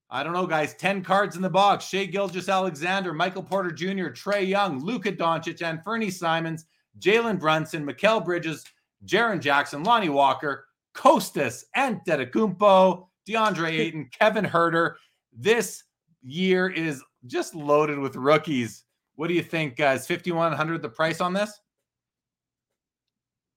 I 0.09 0.23
don't 0.23 0.31
know, 0.31 0.47
guys. 0.47 0.73
10 0.75 1.03
cards 1.03 1.35
in 1.35 1.41
the 1.41 1.49
box. 1.49 1.85
Shai 1.85 2.05
Gilgeous-Alexander, 2.05 3.13
Michael 3.13 3.43
Porter 3.43 3.71
Jr., 3.71 4.09
Trae 4.09 4.47
Young, 4.47 4.79
Luka 4.79 5.11
Doncic, 5.11 5.59
Anfernee 5.59 6.13
Simons, 6.13 6.65
Jalen 6.99 7.39
Brunson, 7.39 7.85
Mikal 7.85 8.23
Bridges, 8.23 8.63
Jaren 9.05 9.41
Jackson, 9.41 9.83
Lonnie 9.83 10.09
Walker, 10.09 10.65
Kostas, 10.95 11.65
and 11.75 11.99
Antetokounmpo. 12.05 13.07
DeAndre 13.27 13.69
Ayton, 13.69 14.09
Kevin 14.17 14.45
Huerter. 14.45 14.95
This 15.33 15.83
year 16.21 16.69
is 16.69 17.03
just 17.27 17.55
loaded 17.55 17.99
with 17.99 18.15
rookies. 18.15 18.83
What 19.15 19.27
do 19.27 19.33
you 19.33 19.43
think? 19.43 19.75
guys? 19.75 20.07
5100 20.07 20.81
the 20.81 20.89
price 20.89 21.21
on 21.21 21.33
this? 21.33 21.59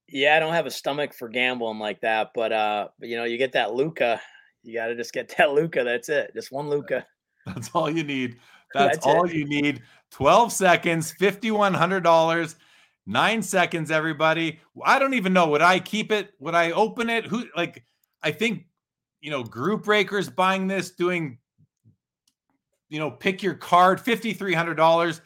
Yeah, 0.09 0.37
I 0.37 0.40
don't 0.40 0.53
have 0.53 0.66
a 0.66 0.70
stomach 0.70 1.14
for 1.14 1.29
gambling 1.29 1.79
like 1.79 2.00
that, 2.03 2.31
but 2.35 2.53
uh, 2.53 2.88
but 2.98 3.09
you 3.09 3.16
know, 3.16 3.24
you 3.24 3.38
get 3.38 3.53
that 3.53 3.72
Luka, 3.74 4.20
you 4.62 4.74
got 4.74 4.87
to 4.87 4.94
just 4.94 5.12
get 5.12 5.35
that 5.38 5.53
Luka. 5.53 5.85
That's 5.85 6.09
it. 6.09 6.33
Just 6.35 6.53
one 6.53 6.68
Luka. 6.68 7.07
That's 7.46 7.70
all 7.74 7.90
you 7.90 8.05
need. 8.05 8.37
That's, 8.74 8.96
That's 8.96 9.07
all 9.07 9.24
it. 9.24 9.35
you 9.35 9.44
need. 9.44 9.83
12 10.11 10.53
seconds, 10.53 11.14
$5100. 11.20 12.55
9 13.07 13.42
seconds 13.42 13.90
everybody. 13.90 14.61
I 14.85 14.98
don't 14.98 15.14
even 15.14 15.33
know 15.33 15.48
would 15.48 15.62
I 15.62 15.79
keep 15.79 16.11
it? 16.11 16.33
Would 16.40 16.55
I 16.55 16.70
open 16.72 17.11
it? 17.11 17.27
Who 17.27 17.46
like 17.57 17.85
I 18.22 18.33
think 18.33 18.64
you 19.24 19.30
know, 19.30 19.42
group 19.42 19.84
breakers 19.84 20.28
buying 20.28 20.66
this, 20.66 20.90
doing, 20.90 21.38
you 22.90 22.98
know, 22.98 23.10
pick 23.10 23.42
your 23.42 23.54
card, 23.54 23.98
fifty 23.98 24.34
three 24.34 24.52
hundred 24.52 24.74
dollars. 24.74 25.22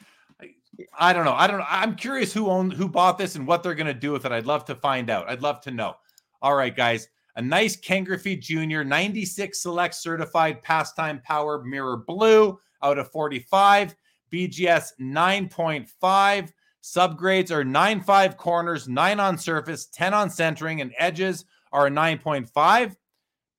I 0.96 1.12
don't 1.12 1.24
know. 1.24 1.34
I 1.34 1.48
don't 1.48 1.58
know. 1.58 1.66
I'm 1.68 1.96
curious 1.96 2.32
who 2.32 2.46
owned 2.46 2.72
who 2.72 2.88
bought 2.88 3.18
this 3.18 3.34
and 3.34 3.44
what 3.44 3.64
they're 3.64 3.74
going 3.74 3.88
to 3.88 3.94
do 3.94 4.12
with 4.12 4.24
it. 4.24 4.30
I'd 4.30 4.46
love 4.46 4.64
to 4.66 4.76
find 4.76 5.10
out. 5.10 5.28
I'd 5.28 5.42
love 5.42 5.60
to 5.62 5.72
know. 5.72 5.96
All 6.40 6.54
right, 6.54 6.74
guys. 6.74 7.08
A 7.34 7.42
nice 7.42 7.74
Ken 7.74 8.04
Griffey 8.04 8.36
Jr. 8.36 8.84
96 8.84 9.60
select 9.60 9.96
certified 9.96 10.62
pastime 10.62 11.20
power 11.24 11.64
mirror 11.64 11.96
blue 11.96 12.56
out 12.84 12.98
of 12.98 13.10
45. 13.10 13.96
BGS 14.32 14.90
9.5. 15.00 16.52
Subgrades 16.84 17.50
are 17.50 17.64
9.5 17.64 18.36
corners, 18.36 18.86
9 18.86 19.18
on 19.18 19.36
surface, 19.38 19.86
10 19.86 20.14
on 20.14 20.30
centering, 20.30 20.80
and 20.82 20.92
edges 20.98 21.44
are 21.72 21.88
9.5 21.88 22.94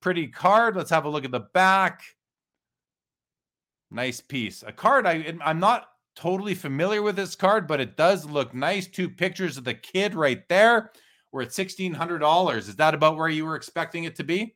pretty 0.01 0.27
card. 0.27 0.75
Let's 0.75 0.89
have 0.89 1.05
a 1.05 1.09
look 1.09 1.25
at 1.25 1.31
the 1.31 1.47
back. 1.53 2.01
Nice 3.91 4.21
piece. 4.21 4.63
A 4.65 4.71
card 4.71 5.05
I 5.07 5.33
I'm 5.43 5.59
not 5.59 5.87
totally 6.15 6.53
familiar 6.53 7.01
with 7.01 7.15
this 7.15 7.35
card, 7.35 7.67
but 7.67 7.79
it 7.79 7.97
does 7.97 8.25
look 8.25 8.53
nice. 8.53 8.87
Two 8.87 9.09
pictures 9.09 9.57
of 9.57 9.63
the 9.63 9.73
kid 9.73 10.13
right 10.13 10.47
there. 10.49 10.91
We're 11.31 11.43
at 11.43 11.53
sixteen 11.53 11.93
hundred 11.93 12.19
dollars. 12.19 12.67
Is 12.67 12.75
that 12.77 12.93
about 12.93 13.17
where 13.17 13.29
you 13.29 13.45
were 13.45 13.55
expecting 13.55 14.03
it 14.03 14.15
to 14.17 14.23
be? 14.23 14.55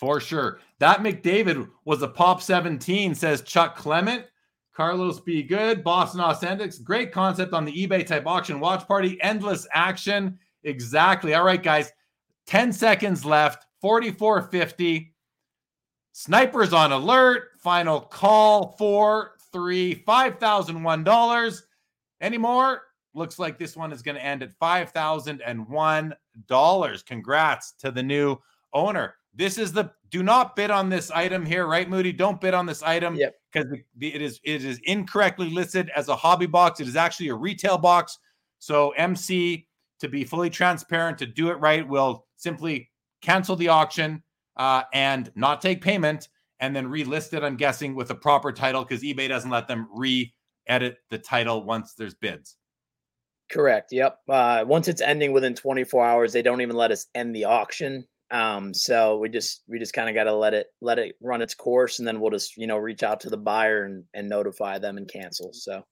For 0.00 0.18
sure. 0.18 0.58
That 0.80 1.04
McDavid 1.04 1.68
was 1.84 2.02
a 2.02 2.08
pop 2.08 2.42
17, 2.42 3.14
says 3.14 3.42
Chuck 3.42 3.76
Clement. 3.76 4.24
Carlos 4.74 5.20
Be 5.20 5.44
Good, 5.44 5.84
Boston 5.84 6.20
Authentics. 6.20 6.82
Great 6.82 7.12
concept 7.12 7.52
on 7.52 7.64
the 7.64 7.86
eBay 7.86 8.04
type 8.04 8.26
auction 8.26 8.58
watch 8.58 8.88
party. 8.88 9.22
Endless 9.22 9.68
action. 9.72 10.36
Exactly. 10.64 11.34
All 11.34 11.44
right, 11.44 11.62
guys. 11.62 11.92
10 12.46 12.72
seconds 12.72 13.24
left. 13.24 13.66
4450. 13.80 15.11
Snipers 16.12 16.72
on 16.72 16.92
alert. 16.92 17.50
Final 17.58 18.00
call. 18.00 18.74
Four, 18.78 19.32
three, 19.52 19.94
five 19.94 20.38
thousand 20.38 20.82
one 20.82 21.04
dollars. 21.04 21.64
Any 22.20 22.38
more? 22.38 22.82
Looks 23.14 23.38
like 23.38 23.58
this 23.58 23.76
one 23.76 23.92
is 23.92 24.02
going 24.02 24.14
to 24.16 24.24
end 24.24 24.42
at 24.42 24.54
five 24.54 24.90
thousand 24.90 25.42
and 25.42 25.68
one 25.68 26.14
dollars. 26.46 27.02
Congrats 27.02 27.72
to 27.80 27.90
the 27.90 28.02
new 28.02 28.36
owner. 28.72 29.14
This 29.34 29.58
is 29.58 29.72
the 29.72 29.90
do 30.10 30.22
not 30.22 30.54
bid 30.56 30.70
on 30.70 30.90
this 30.90 31.10
item 31.10 31.44
here, 31.44 31.66
right, 31.66 31.88
Moody? 31.88 32.12
Don't 32.12 32.40
bid 32.40 32.52
on 32.52 32.66
this 32.66 32.82
item 32.82 33.14
because 33.14 33.70
yep. 33.70 34.14
it 34.14 34.20
is 34.20 34.40
it 34.44 34.64
is 34.64 34.78
incorrectly 34.84 35.48
listed 35.48 35.90
as 35.96 36.08
a 36.08 36.16
hobby 36.16 36.46
box. 36.46 36.80
It 36.80 36.88
is 36.88 36.96
actually 36.96 37.28
a 37.28 37.34
retail 37.34 37.78
box. 37.78 38.18
So 38.58 38.90
MC, 38.90 39.66
to 40.00 40.08
be 40.08 40.24
fully 40.24 40.50
transparent, 40.50 41.18
to 41.18 41.26
do 41.26 41.48
it 41.48 41.54
right, 41.54 41.86
will 41.86 42.26
simply 42.36 42.90
cancel 43.22 43.56
the 43.56 43.68
auction 43.68 44.22
uh, 44.56 44.82
and 44.92 45.30
not 45.34 45.60
take 45.60 45.80
payment, 45.80 46.28
and 46.60 46.74
then 46.74 46.86
relist 46.86 47.32
it. 47.32 47.42
I'm 47.42 47.56
guessing 47.56 47.94
with 47.94 48.10
a 48.10 48.14
proper 48.14 48.52
title 48.52 48.82
because 48.84 49.02
eBay 49.02 49.28
doesn't 49.28 49.50
let 49.50 49.68
them 49.68 49.88
re-edit 49.94 50.98
the 51.10 51.18
title 51.18 51.64
once 51.64 51.94
there's 51.94 52.14
bids. 52.14 52.56
Correct. 53.50 53.92
Yep. 53.92 54.18
Uh, 54.28 54.64
once 54.66 54.88
it's 54.88 55.02
ending 55.02 55.32
within 55.32 55.54
24 55.54 56.04
hours, 56.04 56.32
they 56.32 56.42
don't 56.42 56.62
even 56.62 56.76
let 56.76 56.90
us 56.90 57.06
end 57.14 57.34
the 57.34 57.44
auction. 57.44 58.06
Um, 58.30 58.72
so 58.72 59.18
we 59.18 59.28
just 59.28 59.62
we 59.68 59.78
just 59.78 59.92
kind 59.92 60.08
of 60.08 60.14
got 60.14 60.24
to 60.24 60.34
let 60.34 60.54
it 60.54 60.68
let 60.80 60.98
it 60.98 61.16
run 61.20 61.42
its 61.42 61.54
course, 61.54 61.98
and 61.98 62.08
then 62.08 62.18
we'll 62.18 62.30
just 62.30 62.56
you 62.56 62.66
know 62.66 62.78
reach 62.78 63.02
out 63.02 63.20
to 63.20 63.30
the 63.30 63.36
buyer 63.36 63.84
and 63.84 64.04
and 64.14 64.28
notify 64.28 64.78
them 64.78 64.96
and 64.96 65.08
cancel. 65.08 65.50
So. 65.52 65.84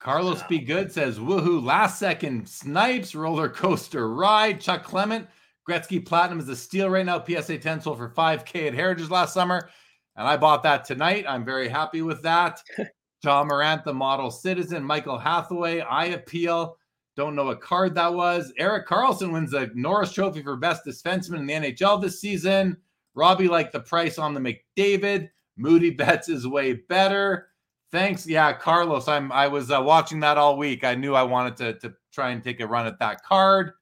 Carlos 0.00 0.40
um, 0.40 0.46
Be 0.48 0.58
Good 0.58 0.90
says, 0.90 1.18
"Woohoo! 1.18 1.62
Last 1.62 1.98
second 1.98 2.48
snipes 2.48 3.14
roller 3.14 3.48
coaster 3.48 4.08
ride." 4.12 4.60
Chuck 4.60 4.82
Clement, 4.82 5.28
Gretzky 5.68 6.04
Platinum 6.04 6.40
is 6.40 6.48
a 6.48 6.56
steal 6.56 6.90
right 6.90 7.06
now. 7.06 7.24
PSA 7.24 7.58
10 7.58 7.80
sold 7.80 7.98
for 7.98 8.10
5K 8.10 8.68
at 8.68 8.74
Heritage 8.74 9.10
last 9.10 9.32
summer, 9.32 9.68
and 10.16 10.26
I 10.26 10.36
bought 10.36 10.62
that 10.64 10.84
tonight. 10.84 11.24
I'm 11.28 11.44
very 11.44 11.68
happy 11.68 12.02
with 12.02 12.22
that. 12.22 12.60
Ja 13.24 13.44
Morant, 13.44 13.84
the 13.84 13.94
model 13.94 14.32
citizen, 14.32 14.82
Michael 14.82 15.16
Hathaway, 15.16 15.80
I 15.80 16.06
appeal. 16.06 16.76
Don't 17.14 17.36
know 17.36 17.44
what 17.44 17.60
card 17.60 17.94
that 17.94 18.12
was. 18.12 18.52
Erik 18.58 18.88
Karlsson 18.88 19.32
wins 19.32 19.52
the 19.52 19.70
Norris 19.74 20.12
Trophy 20.12 20.42
for 20.42 20.56
best 20.56 20.84
defenseman 20.84 21.38
in 21.38 21.46
the 21.46 21.52
NHL 21.52 22.02
this 22.02 22.20
season. 22.20 22.76
Robbie 23.14 23.48
liked 23.48 23.72
the 23.72 23.80
price 23.80 24.18
on 24.18 24.34
the 24.34 24.40
McDavid. 24.40 25.28
Moody 25.56 25.90
bets 25.96 26.28
is 26.28 26.48
way 26.48 26.72
better. 26.72 27.48
Thanks. 27.92 28.26
Yeah, 28.26 28.54
Carlos. 28.54 29.06
I'm 29.06 29.30
I 29.30 29.48
was 29.48 29.70
uh, 29.70 29.82
watching 29.82 30.20
that 30.20 30.38
all 30.38 30.56
week. 30.56 30.82
I 30.82 30.94
knew 30.94 31.14
I 31.14 31.22
wanted 31.22 31.56
to, 31.58 31.78
to 31.80 31.94
try 32.12 32.30
and 32.30 32.42
take 32.42 32.60
a 32.60 32.66
run 32.66 32.86
at 32.86 32.98
that 33.00 33.22
card. 33.22 33.72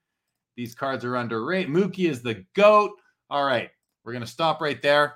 These 0.60 0.74
cards 0.74 1.06
are 1.06 1.16
underrated. 1.16 1.72
Mookie 1.72 2.10
is 2.10 2.20
the 2.20 2.44
GOAT. 2.54 2.90
All 3.30 3.46
right. 3.46 3.70
We're 4.04 4.12
gonna 4.12 4.26
stop 4.26 4.60
right 4.60 4.82
there. 4.82 5.14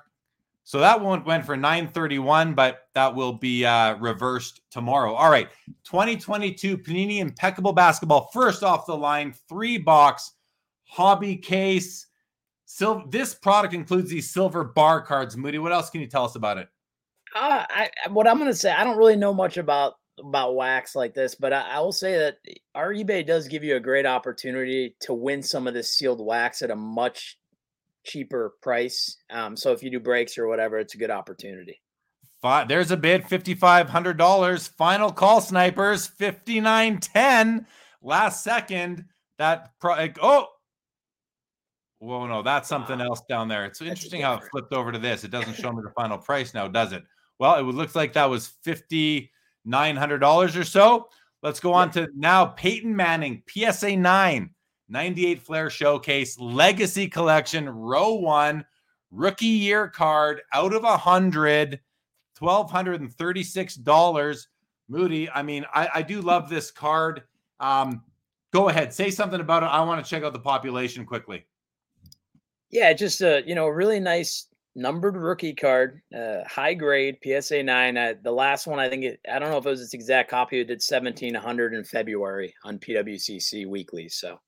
So 0.63 0.79
that 0.79 0.99
one 0.99 1.23
went 1.23 1.45
for 1.45 1.55
931, 1.55 2.55
but 2.55 2.87
that 2.95 3.13
will 3.13 3.33
be 3.33 3.63
uh, 3.63 3.95
reversed 3.97 4.61
tomorrow. 4.71 5.13
All 5.13 5.29
right. 5.29 5.47
2022 5.83 6.79
Panini 6.79 7.19
Impeccable 7.19 7.73
Basketball. 7.73 8.31
First 8.33 8.63
off 8.63 8.87
the 8.87 8.97
line, 8.97 9.35
three 9.47 9.77
box 9.77 10.31
hobby 10.85 11.35
case. 11.35 12.07
Sil- 12.65 13.05
this 13.11 13.35
product 13.35 13.75
includes 13.75 14.09
these 14.09 14.31
silver 14.31 14.63
bar 14.63 14.99
cards. 14.99 15.37
Moody, 15.37 15.59
what 15.59 15.71
else 15.71 15.91
can 15.91 16.01
you 16.01 16.07
tell 16.07 16.25
us 16.25 16.33
about 16.33 16.57
it? 16.57 16.67
Uh, 17.35 17.65
I, 17.69 17.89
what 18.09 18.27
I'm 18.27 18.39
going 18.39 18.49
to 18.49 18.57
say, 18.57 18.71
I 18.71 18.83
don't 18.83 18.97
really 18.97 19.15
know 19.15 19.35
much 19.35 19.57
about 19.57 19.97
about 20.19 20.55
wax 20.55 20.95
like 20.95 21.13
this, 21.13 21.35
but 21.35 21.53
I, 21.53 21.61
I, 21.75 21.79
will 21.79 21.91
say 21.91 22.17
that 22.17 22.37
our 22.73 22.93
eBay 22.93 23.25
does 23.25 23.47
give 23.47 23.63
you 23.63 23.75
a 23.75 23.81
great 23.81 24.05
opportunity 24.05 24.95
to 25.01 25.13
win 25.13 25.43
some 25.43 25.67
of 25.67 25.73
this 25.73 25.93
sealed 25.93 26.25
wax 26.25 26.61
at 26.61 26.71
a 26.71 26.75
much 26.75 27.37
cheaper 28.05 28.53
price. 28.61 29.17
Um, 29.29 29.57
so 29.57 29.71
if 29.71 29.83
you 29.83 29.89
do 29.89 29.99
breaks 29.99 30.37
or 30.37 30.47
whatever, 30.47 30.79
it's 30.79 30.95
a 30.95 30.97
good 30.97 31.11
opportunity. 31.11 31.81
Five, 32.41 32.67
there's 32.67 32.91
a 32.91 32.97
bid, 32.97 33.23
$5,500. 33.23 34.69
Final 34.69 35.11
call 35.11 35.41
snipers, 35.41 36.07
5910. 36.07 37.65
Last 38.01 38.43
second, 38.43 39.05
that 39.37 39.71
pro- 39.79 40.09
oh, 40.21 40.47
whoa, 41.99 42.27
no, 42.27 42.43
that's 42.43 42.69
something 42.69 43.01
else 43.01 43.21
down 43.27 43.47
there. 43.47 43.65
It's 43.65 43.81
interesting 43.81 44.21
how 44.21 44.35
it 44.35 44.43
flipped 44.51 44.73
over 44.73 44.91
to 44.91 44.99
this. 44.99 45.23
It 45.23 45.31
doesn't 45.31 45.55
show 45.55 45.71
me 45.71 45.81
the 45.83 45.91
final 45.91 46.17
price 46.17 46.53
now, 46.53 46.67
does 46.67 46.93
it? 46.93 47.03
Well, 47.39 47.55
it 47.57 47.63
looks 47.63 47.95
like 47.95 48.13
that 48.13 48.29
was 48.29 48.53
$5,900 49.67 50.59
or 50.59 50.63
so. 50.63 51.09
Let's 51.41 51.59
go 51.59 51.73
on 51.73 51.91
to 51.91 52.07
now 52.15 52.45
Peyton 52.45 52.95
Manning, 52.95 53.43
PSA 53.47 53.95
9. 53.97 54.49
98 54.89 55.41
Flair 55.41 55.69
Showcase 55.69 56.39
Legacy 56.39 57.07
Collection, 57.07 57.67
row 57.67 58.13
one, 58.13 58.63
rookie 59.11 59.45
year 59.45 59.87
card 59.87 60.41
out 60.53 60.73
of 60.73 60.83
a 60.83 60.97
hundred, 60.97 61.79
twelve 62.35 62.69
hundred 62.69 63.01
and 63.01 63.13
thirty-six 63.13 63.75
dollars. 63.75 64.47
Moody, 64.87 65.29
I 65.31 65.41
mean, 65.41 65.65
I, 65.73 65.89
I 65.95 66.01
do 66.03 66.21
love 66.21 66.49
this 66.49 66.69
card. 66.69 67.23
Um, 67.59 68.03
go 68.53 68.69
ahead, 68.69 68.93
say 68.93 69.09
something 69.09 69.41
about 69.41 69.63
it. 69.63 69.67
I 69.67 69.81
want 69.81 70.03
to 70.03 70.09
check 70.09 70.23
out 70.23 70.33
the 70.33 70.39
population 70.39 71.05
quickly. 71.05 71.47
Yeah, 72.69 72.93
just 72.93 73.21
a 73.21 73.41
you 73.45 73.55
know 73.55 73.67
really 73.67 73.99
nice 73.99 74.47
numbered 74.75 75.15
rookie 75.15 75.53
card, 75.53 76.01
uh, 76.15 76.43
high 76.47 76.73
grade 76.73 77.17
PSA 77.23 77.63
nine. 77.63 77.97
Uh, 77.97 78.13
the 78.21 78.31
last 78.31 78.67
one, 78.67 78.79
I 78.79 78.89
think 78.89 79.03
it, 79.03 79.19
I 79.31 79.39
don't 79.39 79.51
know 79.51 79.57
if 79.57 79.65
it 79.65 79.69
was 79.69 79.81
its 79.81 79.93
exact 79.93 80.29
copy. 80.29 80.59
It 80.59 80.67
did 80.67 80.81
seventeen 80.81 81.33
hundred 81.33 81.73
in 81.73 81.83
February 81.83 82.53
on 82.63 82.79
PWCC 82.79 83.67
Weekly. 83.67 84.09
So 84.09 84.39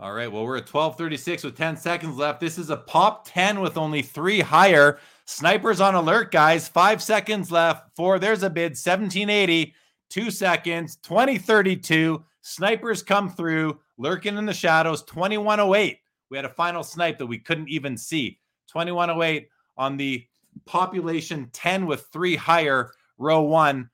all 0.00 0.14
right. 0.14 0.32
Well, 0.32 0.46
we're 0.46 0.56
at 0.56 0.72
1236 0.72 1.44
with 1.44 1.58
10 1.58 1.76
seconds 1.76 2.16
left. 2.16 2.40
This 2.40 2.56
is 2.56 2.70
a 2.70 2.76
pop 2.78 3.26
10 3.28 3.60
with 3.60 3.76
only 3.76 4.00
three 4.00 4.40
higher. 4.40 4.98
Snipers 5.26 5.78
on 5.78 5.94
alert, 5.94 6.30
guys. 6.32 6.66
Five 6.66 7.02
seconds 7.02 7.52
left. 7.52 7.94
Four. 7.96 8.18
There's 8.18 8.42
a 8.42 8.48
bid. 8.48 8.70
1780. 8.70 9.74
Two 10.08 10.30
seconds. 10.30 10.96
2032. 11.02 12.24
Snipers 12.40 13.02
come 13.02 13.28
through. 13.28 13.78
Lurking 13.98 14.38
in 14.38 14.46
the 14.46 14.54
shadows. 14.54 15.02
2108. 15.02 15.98
We 16.30 16.36
had 16.38 16.46
a 16.46 16.48
final 16.48 16.82
snipe 16.82 17.18
that 17.18 17.26
we 17.26 17.38
couldn't 17.38 17.68
even 17.68 17.98
see. 17.98 18.39
2108 18.70 19.48
on 19.76 19.96
the 19.96 20.24
population 20.66 21.48
10 21.52 21.86
with 21.86 22.06
three 22.12 22.36
higher. 22.36 22.92
Row 23.18 23.42
one. 23.42 23.90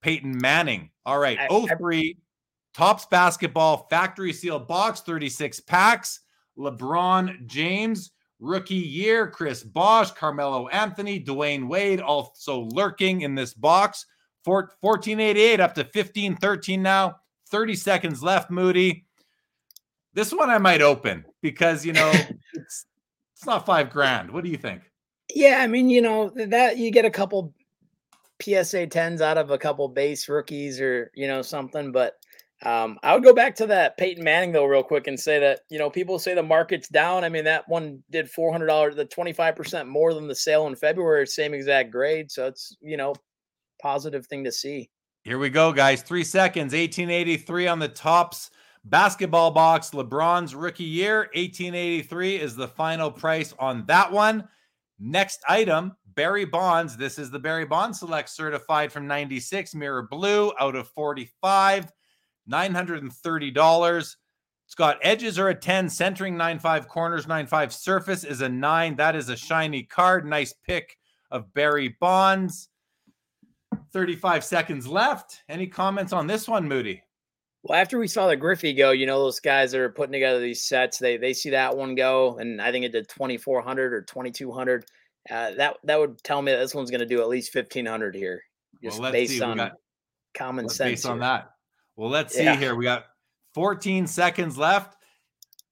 Peyton 0.00 0.36
Manning. 0.40 0.90
All 1.04 1.18
right. 1.18 1.38
03. 1.50 2.16
Topps 2.72 3.06
Basketball 3.06 3.86
Factory 3.90 4.32
Seal 4.32 4.58
Box 4.58 5.00
36 5.00 5.60
packs. 5.60 6.20
LeBron 6.58 7.46
James, 7.46 8.12
rookie 8.38 8.74
year. 8.74 9.28
Chris 9.28 9.62
Bosh, 9.62 10.10
Carmelo 10.12 10.68
Anthony, 10.68 11.22
Dwyane 11.22 11.68
Wade 11.68 12.00
also 12.00 12.62
lurking 12.72 13.22
in 13.22 13.34
this 13.34 13.54
box. 13.54 14.06
1488 14.44 15.60
up 15.60 15.74
to 15.74 15.82
1513 15.82 16.82
now. 16.82 17.16
30 17.50 17.74
seconds 17.74 18.22
left, 18.22 18.50
Moody. 18.50 19.04
This 20.14 20.32
one 20.32 20.50
I 20.50 20.58
might 20.58 20.82
open 20.82 21.24
because, 21.42 21.84
you 21.84 21.92
know, 21.92 22.10
it's, 22.54 22.86
it's 23.40 23.46
not 23.46 23.64
five 23.64 23.88
grand. 23.88 24.30
What 24.30 24.44
do 24.44 24.50
you 24.50 24.58
think? 24.58 24.82
Yeah, 25.34 25.60
I 25.62 25.66
mean, 25.66 25.88
you 25.88 26.02
know, 26.02 26.30
that 26.48 26.76
you 26.76 26.90
get 26.90 27.06
a 27.06 27.10
couple 27.10 27.54
PSA 28.42 28.86
10s 28.88 29.22
out 29.22 29.38
of 29.38 29.50
a 29.50 29.56
couple 29.56 29.88
base 29.88 30.28
rookies 30.28 30.78
or, 30.78 31.10
you 31.14 31.26
know, 31.26 31.40
something, 31.40 31.90
but 31.90 32.16
um, 32.66 32.98
I 33.02 33.14
would 33.14 33.24
go 33.24 33.32
back 33.32 33.54
to 33.54 33.66
that 33.68 33.96
Peyton 33.96 34.22
Manning 34.22 34.52
though, 34.52 34.66
real 34.66 34.82
quick, 34.82 35.06
and 35.06 35.18
say 35.18 35.38
that 35.38 35.60
you 35.70 35.78
know 35.78 35.88
people 35.88 36.18
say 36.18 36.34
the 36.34 36.42
market's 36.42 36.90
down. 36.90 37.24
I 37.24 37.30
mean 37.30 37.44
that 37.44 37.66
one 37.66 38.02
did 38.10 38.30
four 38.30 38.52
hundred 38.52 38.66
dollars, 38.66 38.96
the 38.96 39.06
twenty 39.06 39.32
five 39.32 39.56
percent 39.56 39.88
more 39.88 40.12
than 40.12 40.28
the 40.28 40.34
sale 40.34 40.66
in 40.66 40.76
February, 40.76 41.26
same 41.26 41.54
exact 41.54 41.90
grade. 41.90 42.30
So 42.30 42.46
it's 42.46 42.76
you 42.82 42.98
know 42.98 43.14
positive 43.80 44.26
thing 44.26 44.44
to 44.44 44.52
see. 44.52 44.90
Here 45.24 45.38
we 45.38 45.48
go, 45.48 45.72
guys. 45.72 46.02
Three 46.02 46.22
seconds. 46.22 46.74
Eighteen 46.74 47.08
eighty 47.08 47.38
three 47.38 47.66
on 47.66 47.78
the 47.78 47.88
Topps 47.88 48.50
basketball 48.84 49.50
box. 49.50 49.90
LeBron's 49.90 50.54
rookie 50.54 50.84
year. 50.84 51.30
Eighteen 51.34 51.74
eighty 51.74 52.02
three 52.02 52.36
is 52.36 52.56
the 52.56 52.68
final 52.68 53.10
price 53.10 53.54
on 53.58 53.84
that 53.86 54.10
one. 54.10 54.48
Next 54.98 55.40
item, 55.48 55.96
Barry 56.14 56.44
Bonds. 56.44 56.96
This 56.96 57.18
is 57.18 57.30
the 57.30 57.38
Barry 57.38 57.64
Bonds 57.64 57.98
Select 57.98 58.28
certified 58.28 58.92
from 58.92 59.06
96, 59.06 59.74
mirror 59.74 60.06
blue 60.10 60.52
out 60.60 60.76
of 60.76 60.88
45. 60.88 61.90
$930. 62.50 64.16
It's 64.66 64.74
got 64.74 64.98
edges 65.02 65.38
are 65.38 65.48
a 65.48 65.54
10, 65.54 65.88
centering 65.88 66.36
9.5, 66.36 66.86
corners 66.86 67.26
9.5, 67.26 67.72
surface 67.72 68.24
is 68.24 68.40
a 68.40 68.48
9. 68.48 68.96
That 68.96 69.16
is 69.16 69.28
a 69.28 69.36
shiny 69.36 69.82
card. 69.84 70.26
Nice 70.26 70.52
pick 70.52 70.96
of 71.30 71.52
Barry 71.54 71.96
Bonds. 72.00 72.68
35 73.92 74.44
seconds 74.44 74.86
left. 74.86 75.42
Any 75.48 75.66
comments 75.66 76.12
on 76.12 76.26
this 76.26 76.46
one, 76.46 76.68
Moody? 76.68 77.02
Well, 77.62 77.78
after 77.78 77.98
we 77.98 78.08
saw 78.08 78.26
the 78.26 78.36
Griffey 78.36 78.72
go, 78.72 78.90
you 78.90 79.04
know 79.04 79.18
those 79.18 79.40
guys 79.40 79.72
that 79.72 79.80
are 79.80 79.90
putting 79.90 80.12
together 80.12 80.40
these 80.40 80.62
sets, 80.62 80.98
they 80.98 81.18
they 81.18 81.34
see 81.34 81.50
that 81.50 81.76
one 81.76 81.94
go, 81.94 82.38
and 82.38 82.60
I 82.60 82.72
think 82.72 82.84
it 82.86 82.92
did 82.92 83.08
twenty 83.08 83.36
four 83.36 83.60
hundred 83.60 83.92
or 83.92 84.02
twenty 84.02 84.30
two 84.30 84.50
hundred. 84.50 84.86
Uh, 85.30 85.52
that 85.56 85.76
that 85.84 85.98
would 85.98 86.22
tell 86.22 86.40
me 86.40 86.52
that 86.52 86.58
this 86.58 86.74
one's 86.74 86.90
going 86.90 87.00
to 87.00 87.06
do 87.06 87.20
at 87.20 87.28
least 87.28 87.52
fifteen 87.52 87.84
hundred 87.84 88.14
here, 88.14 88.42
just 88.82 88.98
well, 88.98 89.12
based 89.12 89.32
see. 89.32 89.42
on 89.42 89.58
got, 89.58 89.72
common 90.34 90.68
sense. 90.70 90.90
Based 90.90 91.04
here. 91.04 91.12
on 91.12 91.18
that, 91.20 91.50
well, 91.96 92.08
let's 92.08 92.34
see 92.34 92.44
yeah. 92.44 92.56
here. 92.56 92.74
We 92.74 92.84
got 92.84 93.04
fourteen 93.52 94.06
seconds 94.06 94.56
left. 94.56 94.96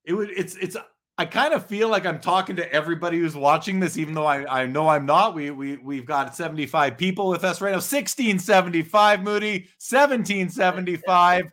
It 0.05 0.13
would. 0.13 0.31
It's 0.31 0.57
it's. 0.57 0.77
I 1.21 1.25
kind 1.25 1.53
of 1.53 1.67
feel 1.67 1.89
like 1.89 2.07
I'm 2.07 2.21
talking 2.21 2.55
to 2.57 2.73
everybody 2.73 3.19
who's 3.19 3.35
watching 3.35 3.81
this, 3.81 3.97
even 3.97 4.15
though 4.15 4.27
I, 4.27 4.63
I 4.63 4.67
know 4.67 4.89
I'm 4.89 5.07
not. 5.07 5.35
We 5.35 5.51
we 5.51 5.79
we've 5.79 6.07
got 6.07 6.37
75 6.37 6.97
people 6.97 7.29
with 7.29 7.43
us 7.43 7.61
right 7.61 7.71
now. 7.71 7.79
1675 7.79 9.23
Moody, 9.25 9.67
1775. 9.81 11.51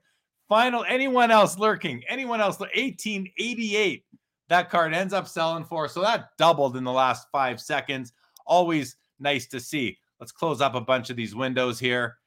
Final, 0.47 0.85
anyone 0.87 1.31
else 1.31 1.57
lurking? 1.57 2.03
Anyone 2.07 2.39
else? 2.39 2.59
1888. 2.59 4.05
That 4.49 4.69
card 4.69 4.93
ends 4.93 5.13
up 5.13 5.27
selling 5.27 5.65
for. 5.65 5.87
So 5.87 6.01
that 6.01 6.29
doubled 6.37 6.77
in 6.77 6.83
the 6.83 6.91
last 6.91 7.27
five 7.31 7.59
seconds. 7.59 8.13
Always 8.45 8.95
nice 9.19 9.47
to 9.47 9.59
see. 9.59 9.97
Let's 10.19 10.31
close 10.31 10.61
up 10.61 10.75
a 10.75 10.81
bunch 10.81 11.09
of 11.09 11.15
these 11.15 11.35
windows 11.35 11.79
here. 11.79 12.17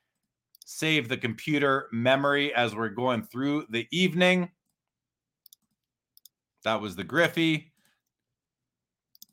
Save 0.67 1.09
the 1.09 1.17
computer 1.17 1.89
memory 1.93 2.53
as 2.55 2.75
we're 2.75 2.89
going 2.89 3.23
through 3.23 3.67
the 3.71 3.87
evening. 3.91 4.51
That 6.65 6.81
was 6.81 6.97
the 6.97 7.05
Griffey. 7.05 7.73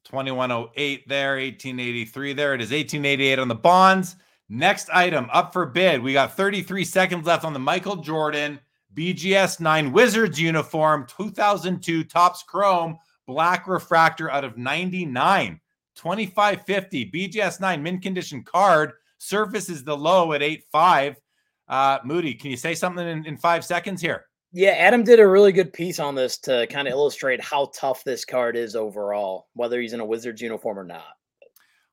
2108 0.05 1.09
there, 1.09 1.31
1883 1.31 2.33
there. 2.33 2.53
It 2.53 2.61
is 2.61 2.69
1888 2.69 3.39
on 3.39 3.47
the 3.47 3.55
bonds. 3.55 4.15
Next 4.47 4.89
item 4.91 5.27
up 5.33 5.51
for 5.51 5.65
bid. 5.65 6.03
We 6.03 6.13
got 6.13 6.37
33 6.37 6.85
seconds 6.85 7.25
left 7.25 7.43
on 7.43 7.53
the 7.53 7.59
Michael 7.59 7.95
Jordan. 7.95 8.59
BGS 8.95 9.59
9 9.59 9.91
Wizards 9.91 10.39
uniform, 10.39 11.05
2002 11.17 12.03
Topps 12.05 12.43
Chrome, 12.43 12.97
black 13.27 13.67
refractor 13.67 14.31
out 14.31 14.43
of 14.43 14.57
99. 14.57 15.59
2550 15.95 17.11
BGS 17.11 17.59
9 17.59 17.83
mint 17.83 18.01
condition 18.01 18.43
card. 18.43 18.93
Surface 19.17 19.69
is 19.69 19.83
the 19.83 19.95
low 19.95 20.33
at 20.33 20.41
8.5. 20.41 21.15
Uh, 21.67 21.99
Moody, 22.03 22.33
can 22.33 22.51
you 22.51 22.57
say 22.57 22.75
something 22.75 23.07
in, 23.07 23.25
in 23.25 23.37
five 23.37 23.65
seconds 23.65 24.01
here? 24.01 24.25
Yeah, 24.51 24.71
Adam 24.71 25.03
did 25.03 25.19
a 25.19 25.27
really 25.27 25.51
good 25.51 25.73
piece 25.73 25.99
on 25.99 26.15
this 26.15 26.37
to 26.39 26.67
kind 26.67 26.87
of 26.87 26.93
illustrate 26.93 27.41
how 27.41 27.71
tough 27.73 28.03
this 28.03 28.23
card 28.23 28.55
is 28.55 28.75
overall, 28.75 29.47
whether 29.53 29.81
he's 29.81 29.93
in 29.93 29.99
a 29.99 30.05
Wizards 30.05 30.41
uniform 30.41 30.79
or 30.79 30.83
not. 30.83 31.15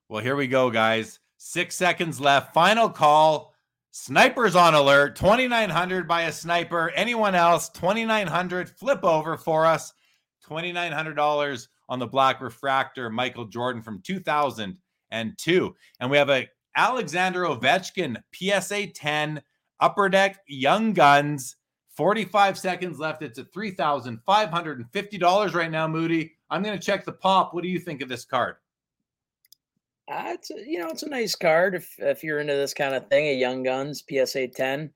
Well, 0.07 0.23
here 0.23 0.35
we 0.35 0.47
go, 0.47 0.69
guys. 0.69 1.19
Six 1.37 1.75
seconds 1.75 2.21
left. 2.21 2.53
Final 2.53 2.89
call. 2.89 3.52
Snipers 3.95 4.55
on 4.55 4.73
alert, 4.73 5.15
2900 5.15 6.07
by 6.07 6.23
a 6.23 6.31
sniper. 6.31 6.89
Anyone 6.95 7.35
else, 7.35 7.69
2900 7.69 8.67
flip 8.67 9.03
over 9.03 9.37
for 9.37 9.67
us. 9.67 9.93
$2,900 10.49 11.67
on 11.89 11.99
the 11.99 12.07
black 12.07 12.41
refractor, 12.41 13.11
Michael 13.11 13.45
Jordan 13.45 13.83
from 13.83 14.01
2002. 14.01 15.75
And 15.99 16.09
we 16.09 16.17
have 16.17 16.31
a 16.31 16.49
Alexander 16.75 17.43
Ovechkin 17.43 18.17
PSA 18.33 18.87
10 18.87 19.39
upper 19.79 20.09
deck 20.09 20.39
Young 20.47 20.93
Guns. 20.93 21.55
45 21.95 22.57
seconds 22.57 22.97
left. 22.97 23.21
It's 23.21 23.37
at 23.37 23.53
$3,550 23.53 25.53
right 25.53 25.69
now, 25.69 25.87
Moody. 25.87 26.33
I'm 26.49 26.63
going 26.63 26.75
to 26.75 26.83
check 26.83 27.05
the 27.05 27.11
pop. 27.11 27.53
What 27.53 27.61
do 27.61 27.69
you 27.69 27.77
think 27.77 28.01
of 28.01 28.09
this 28.09 28.25
card? 28.25 28.55
Uh, 30.13 30.33
it's 30.33 30.51
a, 30.51 30.55
you 30.65 30.77
know 30.77 30.87
it's 30.89 31.03
a 31.03 31.09
nice 31.09 31.35
card 31.35 31.73
if 31.73 31.95
if 31.97 32.23
you're 32.23 32.39
into 32.39 32.53
this 32.53 32.73
kind 32.73 32.93
of 32.93 33.07
thing. 33.07 33.25
A 33.27 33.35
Young 33.35 33.63
Guns 33.63 34.03
PSA 34.07 34.49
10. 34.49 34.91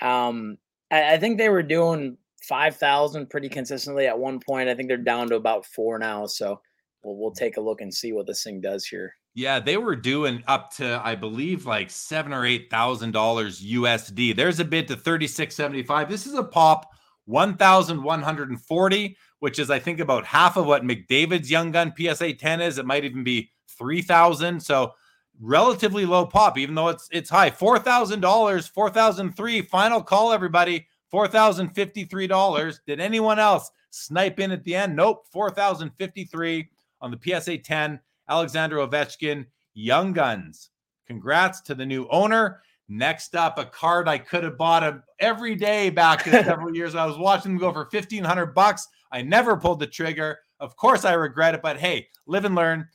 Um, 0.00 0.56
I, 0.90 1.14
I 1.14 1.18
think 1.18 1.36
they 1.36 1.50
were 1.50 1.62
doing 1.62 2.16
five 2.42 2.76
thousand 2.76 3.28
pretty 3.28 3.48
consistently 3.48 4.06
at 4.06 4.18
one 4.18 4.40
point. 4.40 4.68
I 4.68 4.74
think 4.74 4.88
they're 4.88 4.96
down 4.96 5.28
to 5.28 5.36
about 5.36 5.66
four 5.66 5.98
now. 5.98 6.26
So 6.26 6.60
we'll 7.02 7.16
we'll 7.16 7.32
take 7.32 7.58
a 7.58 7.60
look 7.60 7.82
and 7.82 7.92
see 7.92 8.12
what 8.12 8.26
this 8.26 8.42
thing 8.42 8.60
does 8.62 8.86
here. 8.86 9.14
Yeah, 9.34 9.60
they 9.60 9.76
were 9.76 9.96
doing 9.96 10.42
up 10.46 10.72
to 10.76 11.00
I 11.04 11.14
believe 11.14 11.66
like 11.66 11.90
seven 11.90 12.32
or 12.32 12.46
eight 12.46 12.70
thousand 12.70 13.10
dollars 13.10 13.62
USD. 13.62 14.34
There's 14.34 14.60
a 14.60 14.64
bid 14.64 14.88
to 14.88 14.96
thirty 14.96 15.26
six 15.26 15.54
seventy 15.54 15.82
five. 15.82 16.08
This 16.08 16.26
is 16.26 16.34
a 16.34 16.44
pop 16.44 16.88
one 17.26 17.58
thousand 17.58 18.02
one 18.02 18.22
hundred 18.22 18.48
and 18.48 18.64
forty, 18.64 19.16
which 19.40 19.58
is 19.58 19.70
I 19.70 19.78
think 19.78 20.00
about 20.00 20.24
half 20.24 20.56
of 20.56 20.64
what 20.64 20.84
McDavid's 20.84 21.50
Young 21.50 21.70
Gun 21.70 21.92
PSA 21.98 22.34
ten 22.34 22.62
is. 22.62 22.78
It 22.78 22.86
might 22.86 23.04
even 23.04 23.24
be 23.24 23.50
3000 23.78 24.60
so 24.60 24.92
relatively 25.40 26.06
low 26.06 26.24
pop 26.26 26.58
even 26.58 26.74
though 26.74 26.88
it's 26.88 27.08
it's 27.10 27.30
high. 27.30 27.50
$4000 27.50 28.70
4003 28.70 29.62
final 29.62 30.02
call 30.02 30.32
everybody. 30.32 30.86
$4053 31.12 32.78
did 32.86 33.00
anyone 33.00 33.38
else 33.38 33.70
snipe 33.90 34.40
in 34.40 34.50
at 34.50 34.64
the 34.64 34.74
end? 34.74 34.96
Nope. 34.96 35.26
4053 35.32 36.68
on 37.00 37.10
the 37.10 37.40
psa 37.40 37.58
10 37.58 38.00
alexander 38.28 38.76
ovechkin 38.76 39.46
young 39.74 40.12
guns. 40.12 40.70
Congrats 41.06 41.60
to 41.62 41.74
the 41.74 41.86
new 41.86 42.08
owner. 42.10 42.60
Next 42.88 43.34
up 43.34 43.58
a 43.58 43.64
card 43.64 44.08
i 44.08 44.18
could 44.18 44.44
have 44.44 44.58
bought 44.58 44.82
a, 44.82 45.02
every 45.18 45.54
day 45.54 45.90
back 45.90 46.22
several 46.24 46.74
years. 46.74 46.94
I 46.94 47.06
was 47.06 47.18
watching 47.18 47.52
them 47.52 47.60
go 47.60 47.72
for 47.72 47.88
1500 47.90 48.46
bucks. 48.46 48.88
I 49.10 49.22
never 49.22 49.56
pulled 49.56 49.80
the 49.80 49.86
trigger. 49.86 50.38
Of 50.60 50.76
course 50.76 51.04
i 51.04 51.12
regret 51.12 51.54
it 51.54 51.62
but 51.62 51.78
hey 51.78 52.08
live 52.26 52.44
and 52.44 52.54
learn 52.54 52.88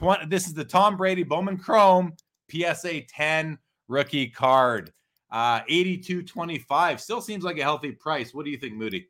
20, 0.00 0.26
this 0.26 0.46
is 0.46 0.54
the 0.54 0.64
Tom 0.64 0.96
Brady 0.96 1.22
Bowman 1.22 1.58
Chrome 1.58 2.14
PSA 2.50 3.02
10 3.02 3.58
rookie 3.86 4.28
card. 4.28 4.92
Uh 5.30 5.60
82.25 5.64 6.98
still 6.98 7.20
seems 7.20 7.44
like 7.44 7.58
a 7.58 7.62
healthy 7.62 7.92
price. 7.92 8.32
What 8.32 8.46
do 8.46 8.50
you 8.50 8.56
think, 8.56 8.74
Moody? 8.74 9.08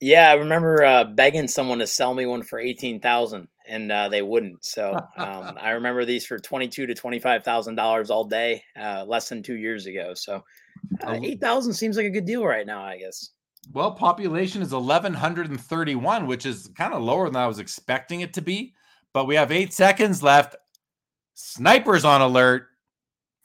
Yeah, 0.00 0.30
I 0.30 0.34
remember 0.34 0.84
uh, 0.84 1.04
begging 1.04 1.48
someone 1.48 1.78
to 1.80 1.86
sell 1.86 2.14
me 2.14 2.24
one 2.24 2.42
for 2.42 2.60
18,000 2.60 3.48
and 3.66 3.90
uh, 3.90 4.08
they 4.08 4.22
wouldn't. 4.22 4.64
So 4.64 4.92
um, 5.16 5.58
I 5.60 5.70
remember 5.70 6.04
these 6.04 6.24
for 6.24 6.38
22 6.38 6.86
to 6.86 6.94
25,000 6.94 7.74
dollars 7.74 8.08
all 8.08 8.24
day, 8.24 8.62
uh, 8.80 9.04
less 9.08 9.28
than 9.28 9.42
two 9.42 9.56
years 9.56 9.86
ago. 9.86 10.14
So 10.14 10.44
uh, 11.02 11.18
8,000 11.20 11.72
seems 11.72 11.96
like 11.96 12.06
a 12.06 12.10
good 12.10 12.26
deal 12.26 12.44
right 12.44 12.66
now, 12.66 12.84
I 12.84 12.98
guess. 12.98 13.30
Well, 13.72 13.90
population 13.90 14.62
is 14.62 14.72
1,131, 14.72 16.26
which 16.28 16.46
is 16.46 16.70
kind 16.76 16.94
of 16.94 17.02
lower 17.02 17.28
than 17.28 17.42
I 17.42 17.48
was 17.48 17.58
expecting 17.58 18.20
it 18.20 18.32
to 18.34 18.42
be 18.42 18.72
but 19.16 19.26
we 19.26 19.34
have 19.34 19.50
eight 19.50 19.72
seconds 19.72 20.22
left. 20.22 20.54
Snipers 21.32 22.04
on 22.04 22.20
alert. 22.20 22.66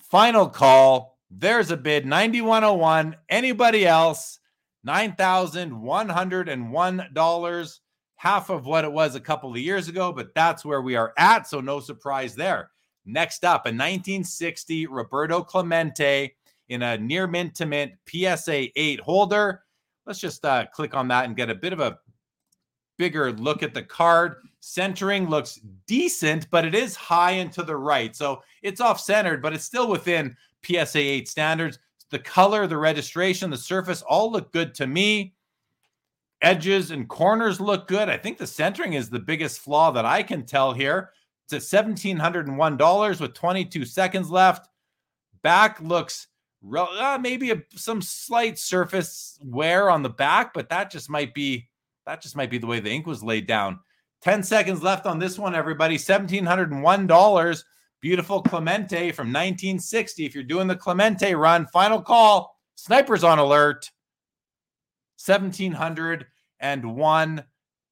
Final 0.01 0.49
call. 0.49 1.17
There's 1.29 1.71
a 1.71 1.77
bid 1.77 2.05
9101. 2.05 3.15
Anybody 3.29 3.87
else? 3.87 4.39
$9,101. 4.85 7.79
Half 8.17 8.49
of 8.49 8.65
what 8.65 8.83
it 8.83 8.91
was 8.91 9.15
a 9.15 9.21
couple 9.21 9.49
of 9.49 9.57
years 9.59 9.87
ago, 9.87 10.11
but 10.11 10.35
that's 10.35 10.65
where 10.65 10.81
we 10.81 10.97
are 10.97 11.13
at. 11.17 11.47
So 11.47 11.61
no 11.61 11.79
surprise 11.79 12.35
there. 12.35 12.69
Next 13.05 13.45
up, 13.45 13.65
a 13.65 13.71
1960 13.71 14.87
Roberto 14.87 15.41
Clemente 15.41 16.35
in 16.67 16.81
a 16.81 16.97
near 16.97 17.27
mint 17.27 17.55
to 17.55 17.65
mint 17.65 17.93
PSA 18.09 18.77
8 18.77 18.99
holder. 18.99 19.61
Let's 20.05 20.19
just 20.19 20.43
uh, 20.43 20.65
click 20.73 20.93
on 20.93 21.07
that 21.07 21.27
and 21.27 21.37
get 21.37 21.49
a 21.49 21.55
bit 21.55 21.71
of 21.71 21.79
a 21.79 21.97
bigger 22.97 23.31
look 23.31 23.63
at 23.63 23.73
the 23.73 23.83
card. 23.83 24.35
Centering 24.61 25.27
looks 25.27 25.59
decent, 25.87 26.47
but 26.51 26.65
it 26.65 26.75
is 26.75 26.95
high 26.95 27.31
and 27.31 27.51
to 27.51 27.63
the 27.63 27.75
right. 27.75 28.15
So 28.15 28.43
it's 28.61 28.79
off 28.79 28.99
centered, 28.99 29.41
but 29.41 29.53
it's 29.53 29.65
still 29.65 29.89
within 29.89 30.37
PSA 30.63 30.99
8 30.99 31.27
standards. 31.27 31.79
The 32.11 32.19
color, 32.19 32.67
the 32.67 32.77
registration, 32.77 33.49
the 33.49 33.57
surface 33.57 34.03
all 34.03 34.31
look 34.31 34.53
good 34.53 34.75
to 34.75 34.85
me. 34.85 35.33
Edges 36.43 36.91
and 36.91 37.09
corners 37.09 37.59
look 37.59 37.87
good. 37.87 38.07
I 38.07 38.17
think 38.17 38.37
the 38.37 38.47
centering 38.47 38.93
is 38.93 39.09
the 39.09 39.19
biggest 39.19 39.59
flaw 39.59 39.91
that 39.91 40.05
I 40.05 40.21
can 40.21 40.45
tell 40.45 40.73
here. 40.73 41.09
It's 41.45 41.73
at 41.73 41.85
$1,701 41.85 43.19
with 43.19 43.33
22 43.33 43.85
seconds 43.85 44.29
left. 44.29 44.69
Back 45.41 45.81
looks 45.81 46.27
uh, 46.75 47.17
maybe 47.19 47.51
a, 47.51 47.61
some 47.75 48.01
slight 48.01 48.59
surface 48.59 49.39
wear 49.43 49.89
on 49.89 50.03
the 50.03 50.09
back, 50.09 50.53
but 50.53 50.69
that 50.69 50.91
just 50.91 51.09
might 51.09 51.33
be 51.33 51.67
that 52.05 52.21
just 52.21 52.35
might 52.35 52.49
be 52.49 52.57
the 52.57 52.67
way 52.67 52.79
the 52.79 52.89
ink 52.89 53.05
was 53.07 53.23
laid 53.23 53.47
down. 53.47 53.79
10 54.21 54.43
seconds 54.43 54.83
left 54.83 55.05
on 55.05 55.19
this 55.19 55.39
one, 55.39 55.55
everybody. 55.55 55.97
$1,701. 55.97 57.63
Beautiful 58.01 58.41
Clemente 58.41 59.11
from 59.11 59.27
1960. 59.27 60.25
If 60.25 60.33
you're 60.33 60.43
doing 60.43 60.67
the 60.67 60.75
Clemente 60.75 61.35
run, 61.35 61.67
final 61.67 62.01
call. 62.01 62.57
Snipers 62.75 63.23
on 63.23 63.39
alert. 63.39 63.89
1701. 65.23 67.43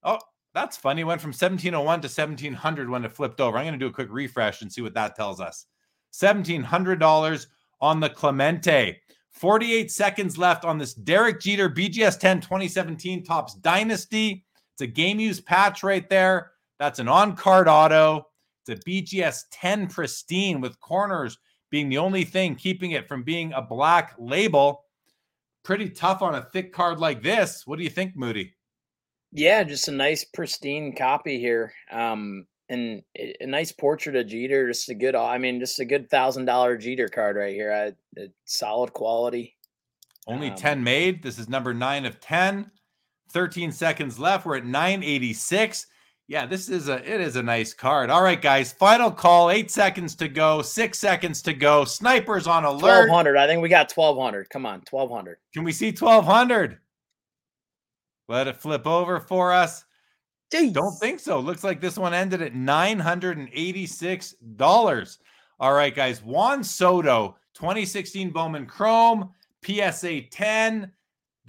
Oh, 0.03 0.19
that's 0.53 0.77
funny. 0.77 1.03
Went 1.03 1.21
from 1.21 1.29
1701 1.29 2.01
to 2.01 2.07
1700 2.07 2.89
when 2.89 3.05
it 3.05 3.11
flipped 3.11 3.39
over. 3.39 3.57
I'm 3.57 3.65
going 3.65 3.73
to 3.73 3.79
do 3.79 3.87
a 3.87 3.93
quick 3.93 4.09
refresh 4.09 4.61
and 4.61 4.71
see 4.71 4.81
what 4.81 4.93
that 4.95 5.15
tells 5.15 5.39
us. 5.39 5.67
$1,700 6.13 7.45
on 7.81 7.99
the 7.99 8.09
Clemente. 8.09 8.99
48 9.31 9.91
seconds 9.91 10.39
left 10.39 10.65
on 10.65 10.79
this 10.79 10.95
Derek 10.95 11.39
Jeter 11.39 11.69
BGS 11.69 12.19
10 12.19 12.41
2017 12.41 13.23
Topps 13.23 13.53
Dynasty. 13.55 14.43
It's 14.79 14.83
a 14.85 14.87
game 14.87 15.19
use 15.19 15.41
patch 15.41 15.83
right 15.83 16.09
there. 16.09 16.51
That's 16.79 16.99
an 16.99 17.09
on 17.09 17.35
card 17.35 17.67
auto. 17.67 18.25
It's 18.65 18.79
a 18.79 18.89
BGS 18.89 19.47
10 19.51 19.87
pristine 19.87 20.61
with 20.61 20.79
corners 20.79 21.37
being 21.69 21.89
the 21.89 21.97
only 21.97 22.23
thing 22.23 22.55
keeping 22.55 22.91
it 22.91 23.05
from 23.05 23.23
being 23.23 23.51
a 23.51 23.61
black 23.61 24.15
label. 24.17 24.85
Pretty 25.65 25.89
tough 25.89 26.21
on 26.21 26.35
a 26.35 26.47
thick 26.53 26.71
card 26.71 26.97
like 26.97 27.21
this. 27.21 27.67
What 27.67 27.77
do 27.77 27.83
you 27.83 27.89
think, 27.89 28.15
Moody? 28.15 28.53
Yeah, 29.33 29.65
just 29.65 29.89
a 29.89 29.91
nice 29.91 30.23
pristine 30.23 30.95
copy 30.95 31.41
here. 31.41 31.73
Um, 31.91 32.47
and 32.69 33.03
a 33.17 33.47
nice 33.47 33.73
portrait 33.73 34.15
of 34.15 34.27
Jeter. 34.27 34.69
Just 34.69 34.87
a 34.87 34.95
good, 34.95 35.13
I 35.13 35.37
mean, 35.39 35.59
just 35.59 35.81
a 35.81 35.85
good 35.85 36.09
thousand 36.09 36.45
dollar 36.45 36.77
Jeter 36.77 37.09
card 37.09 37.35
right 37.35 37.53
here. 37.53 37.93
I, 38.17 38.29
solid 38.45 38.93
quality. 38.93 39.57
Only 40.25 40.51
um, 40.51 40.55
10 40.55 40.81
made. 40.81 41.21
This 41.21 41.37
is 41.37 41.49
number 41.49 41.73
nine 41.73 42.05
of 42.05 42.21
10. 42.21 42.71
13 43.31 43.71
seconds 43.71 44.19
left. 44.19 44.45
We're 44.45 44.57
at 44.57 44.65
986. 44.65 45.87
Yeah, 46.27 46.45
this 46.45 46.69
is 46.69 46.89
a 46.89 46.97
it 46.97 47.21
is 47.21 47.37
a 47.37 47.43
nice 47.43 47.73
card. 47.73 48.11
All 48.11 48.21
right, 48.21 48.39
guys. 48.39 48.71
Final 48.71 49.09
call. 49.09 49.49
Eight 49.49 49.71
seconds 49.71 50.13
to 50.17 50.27
go. 50.27 50.61
Six 50.61 50.99
seconds 50.99 51.41
to 51.41 51.53
go. 51.53 51.85
Snipers 51.85 52.45
on 52.45 52.65
alert. 52.65 53.07
Twelve 53.07 53.09
hundred. 53.09 53.37
I 53.37 53.47
think 53.47 53.63
we 53.63 53.69
got 53.69 53.89
twelve 53.89 54.15
hundred. 54.15 54.47
Come 54.51 54.67
on, 54.67 54.81
twelve 54.81 55.09
hundred. 55.09 55.37
Can 55.55 55.63
we 55.63 55.71
see 55.71 55.91
twelve 55.91 56.25
hundred? 56.25 56.77
Let 58.27 58.47
it 58.47 58.57
flip 58.57 58.85
over 58.85 59.19
for 59.19 59.51
us. 59.51 59.85
Jeez. 60.53 60.71
Don't 60.71 60.95
think 60.99 61.19
so. 61.19 61.39
Looks 61.39 61.63
like 61.63 61.81
this 61.81 61.97
one 61.97 62.13
ended 62.13 62.43
at 62.43 62.53
$986. 62.53 65.17
All 65.59 65.73
right, 65.73 65.95
guys. 65.95 66.23
Juan 66.23 66.63
Soto, 66.63 67.37
2016 67.55 68.29
Bowman 68.29 68.67
Chrome, 68.67 69.31
PSA 69.65 70.21
10. 70.29 70.91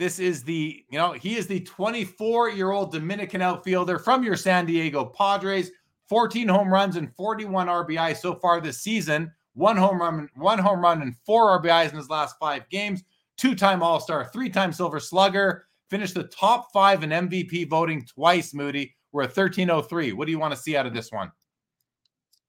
This 0.00 0.18
is 0.18 0.42
the, 0.42 0.82
you 0.90 0.98
know, 0.98 1.12
he 1.12 1.36
is 1.36 1.46
the 1.46 1.60
24 1.60 2.48
year 2.48 2.70
old 2.70 2.90
Dominican 2.90 3.42
outfielder 3.42 3.98
from 3.98 4.22
your 4.24 4.34
San 4.34 4.64
Diego 4.64 5.04
Padres. 5.04 5.70
14 6.08 6.48
home 6.48 6.72
runs 6.72 6.96
and 6.96 7.14
41 7.16 7.66
RBI 7.66 8.16
so 8.16 8.34
far 8.34 8.62
this 8.62 8.80
season. 8.80 9.30
One 9.52 9.76
home 9.76 10.00
run, 10.00 10.30
one 10.36 10.58
home 10.58 10.80
run, 10.80 11.02
and 11.02 11.14
four 11.26 11.60
RBIs 11.60 11.90
in 11.90 11.98
his 11.98 12.08
last 12.08 12.36
five 12.40 12.66
games. 12.70 13.04
Two 13.36 13.54
time 13.54 13.82
All 13.82 14.00
Star, 14.00 14.30
three 14.32 14.48
time 14.48 14.72
Silver 14.72 15.00
Slugger 15.00 15.66
finished 15.90 16.14
the 16.14 16.24
top 16.24 16.72
five 16.72 17.04
in 17.04 17.10
MVP 17.10 17.68
voting 17.68 18.06
twice, 18.06 18.54
Moody. 18.54 18.96
We're 19.12 19.24
at 19.24 19.36
1303. 19.36 20.14
What 20.14 20.24
do 20.24 20.32
you 20.32 20.38
want 20.38 20.54
to 20.54 20.60
see 20.60 20.78
out 20.78 20.86
of 20.86 20.94
this 20.94 21.12
one? 21.12 21.30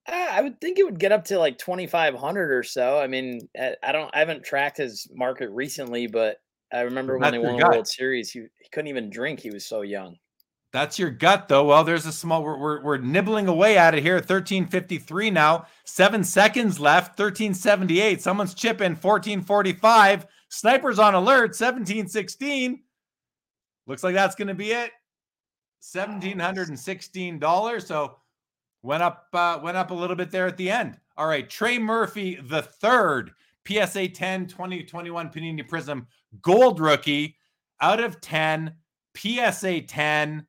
Uh, 0.10 0.28
I 0.32 0.42
would 0.42 0.62
think 0.62 0.80
it 0.80 0.86
would 0.86 1.00
get 1.00 1.12
up 1.12 1.26
to 1.26 1.38
like 1.38 1.58
2,500 1.58 2.50
or 2.50 2.64
so. 2.64 2.98
I 2.98 3.08
mean, 3.08 3.50
I 3.84 3.92
don't, 3.92 4.10
I 4.16 4.20
haven't 4.20 4.46
tracked 4.46 4.78
his 4.78 5.06
market 5.14 5.50
recently, 5.50 6.08
but 6.08 6.38
I 6.74 6.82
remember 6.82 7.18
when 7.18 7.32
they 7.32 7.40
won 7.40 7.58
the 7.58 7.66
World 7.66 7.88
Series, 7.88 8.32
he, 8.32 8.40
he 8.40 8.70
couldn't 8.72 8.88
even 8.88 9.10
drink. 9.10 9.40
He 9.40 9.50
was 9.50 9.66
so 9.66 9.82
young. 9.82 10.18
That's 10.72 10.98
your 10.98 11.10
gut, 11.10 11.50
though. 11.50 11.66
Well, 11.66 11.84
there's 11.84 12.06
a 12.06 12.14
small. 12.14 12.44
We're, 12.44 12.58
we're, 12.58 12.82
we're 12.82 12.98
nibbling 12.98 13.48
away 13.50 13.78
at 13.78 13.94
it 13.94 14.04
here. 14.04 14.16
1353 14.16 15.30
now. 15.30 15.66
Seven 15.84 16.24
seconds 16.24 16.80
left. 16.80 17.20
1378. 17.20 18.22
Someone's 18.22 18.54
chipping. 18.54 18.92
1445. 18.92 20.28
Snipers 20.48 20.98
on 20.98 21.14
alert. 21.14 21.50
1716. 21.50 22.82
Looks 23.88 24.04
like 24.04 24.16
that's 24.16 24.36
going 24.36 24.48
to 24.48 24.54
be 24.54 24.72
it. 24.72 24.92
Seventeen 25.82 26.38
hundred 26.38 26.70
and 26.70 26.80
sixteen 26.80 27.40
dollars. 27.40 27.88
So 27.88 28.18
went 28.84 29.02
up 29.02 29.26
uh, 29.34 29.60
went 29.62 29.78
up 29.78 29.90
a 29.90 29.96
little 29.96 30.16
bit 30.16 30.30
there 30.30 30.46
at 30.46 30.56
the 30.56 30.70
end. 30.70 30.98
All 31.18 31.28
right, 31.28 31.50
Trey 31.50 31.80
Murphy 31.80 32.36
the 32.36 32.62
third 32.62 33.32
PSA 33.68 34.08
10 34.10 34.48
2021 34.48 35.30
Panini 35.30 35.68
Prism 35.68 36.08
Gold 36.42 36.80
Rookie 36.80 37.36
out 37.82 38.00
of 38.00 38.22
10 38.22 38.74
PSA 39.16 39.82
10 39.82 40.46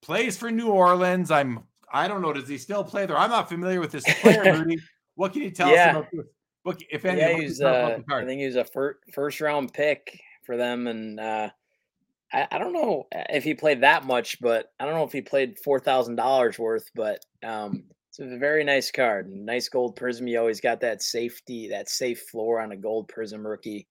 plays 0.00 0.36
for 0.36 0.50
New 0.50 0.68
Orleans. 0.68 1.30
I'm 1.30 1.64
I 1.92 2.06
don't 2.06 2.20
know. 2.20 2.32
Does 2.32 2.48
he 2.48 2.58
still 2.58 2.84
play 2.84 3.06
there? 3.06 3.16
I'm 3.16 3.30
not 3.30 3.48
familiar 3.48 3.80
with 3.80 3.92
this 3.92 4.04
player, 4.20 4.44
Moody. 4.44 4.78
What 5.14 5.32
can 5.32 5.42
you 5.42 5.50
tell 5.50 5.70
yeah. 5.70 5.88
us 5.88 5.96
about 5.96 6.06
this? 6.12 6.26
What, 6.62 6.82
if 6.90 7.04
any, 7.04 7.20
yeah, 7.20 7.38
he's, 7.38 7.62
uh, 7.62 7.98
I 8.10 8.24
think 8.24 8.40
he 8.40 8.46
was 8.46 8.56
a 8.56 8.64
fir- 8.64 8.98
first 9.14 9.40
round 9.40 9.72
pick 9.72 10.20
for 10.44 10.56
them, 10.56 10.86
and 10.86 11.18
uh, 11.18 11.48
I, 12.32 12.46
I, 12.50 12.58
don't 12.58 12.74
know 12.74 13.06
uh, 13.14 13.22
if 13.30 13.42
he 13.42 13.54
played 13.54 13.80
that 13.82 14.04
much, 14.04 14.38
but 14.40 14.70
I 14.78 14.84
don't 14.84 14.94
know 14.94 15.04
if 15.04 15.12
he 15.12 15.22
played 15.22 15.58
four 15.64 15.80
thousand 15.80 16.16
dollars 16.16 16.58
worth. 16.58 16.90
But 16.94 17.24
um, 17.42 17.84
it's 18.10 18.18
a 18.18 18.36
very 18.36 18.64
nice 18.64 18.90
card, 18.90 19.30
nice 19.30 19.68
gold 19.68 19.96
prism. 19.96 20.26
You 20.26 20.40
always 20.40 20.60
got 20.60 20.80
that 20.80 21.00
safety, 21.00 21.68
that 21.68 21.88
safe 21.88 22.22
floor 22.30 22.60
on 22.60 22.72
a 22.72 22.76
gold 22.76 23.08
prism 23.08 23.46
rookie. 23.46 23.86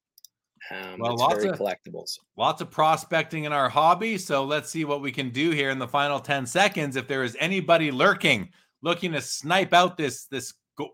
Um, 0.71 0.99
well, 0.99 1.15
lots 1.15 1.43
of 1.43 1.57
collectibles, 1.57 2.19
lots 2.35 2.61
of 2.61 2.69
prospecting 2.69 3.45
in 3.45 3.53
our 3.53 3.69
hobby. 3.69 4.17
So 4.17 4.43
let's 4.43 4.69
see 4.69 4.85
what 4.85 5.01
we 5.01 5.11
can 5.11 5.29
do 5.29 5.51
here 5.51 5.69
in 5.69 5.79
the 5.79 5.87
final 5.87 6.19
ten 6.19 6.45
seconds. 6.45 6.95
If 6.95 7.07
there 7.07 7.23
is 7.23 7.37
anybody 7.39 7.91
lurking, 7.91 8.49
looking 8.81 9.13
to 9.13 9.21
snipe 9.21 9.73
out 9.73 9.97
this 9.97 10.25
this 10.25 10.53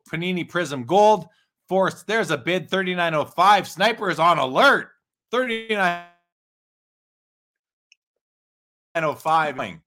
Panini 0.09 0.47
Prism 0.47 0.85
Gold, 0.85 1.27
force 1.67 2.03
there's 2.03 2.31
a 2.31 2.37
bid 2.37 2.69
thirty 2.69 2.93
nine 2.93 3.15
oh 3.15 3.25
five. 3.25 3.67
Sniper 3.67 4.09
is 4.09 4.19
on 4.19 4.37
alert. 4.37 4.89
Thirty 5.31 5.67
nine 5.69 6.05
905 8.95 9.79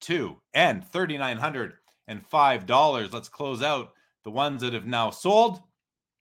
two 0.00 0.36
and 0.52 0.84
$3,905. 0.90 3.12
Let's 3.12 3.28
close 3.28 3.62
out 3.62 3.92
the 4.24 4.30
ones 4.30 4.62
that 4.62 4.72
have 4.74 4.86
now 4.86 5.10
sold. 5.10 5.62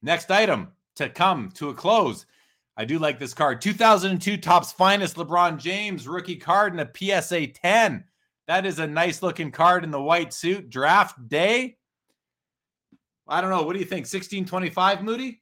Next 0.02 0.32
item 0.32 0.70
to 0.96 1.10
come 1.10 1.52
to 1.56 1.70
a 1.70 1.74
close. 1.74 2.26
I 2.76 2.86
do 2.86 2.98
like 2.98 3.20
this 3.20 3.34
card. 3.34 3.62
2002 3.62 4.38
Topps 4.38 4.72
Finest 4.72 5.16
LeBron 5.16 5.58
James 5.60 6.08
rookie 6.08 6.38
card 6.38 6.74
in 6.74 6.80
a 6.80 7.22
PSA 7.22 7.48
10. 7.48 8.04
That 8.48 8.66
is 8.66 8.80
a 8.80 8.88
nice 8.88 9.22
looking 9.22 9.52
card 9.52 9.84
in 9.84 9.92
the 9.92 10.02
white 10.02 10.34
suit. 10.34 10.70
Draft 10.70 11.28
day. 11.28 11.78
I 13.28 13.42
don't 13.42 13.52
know. 13.52 13.62
What 13.62 13.74
do 13.74 13.80
you 13.80 13.86
think? 13.86 14.06
1625 14.06 15.04
Moody? 15.04 15.42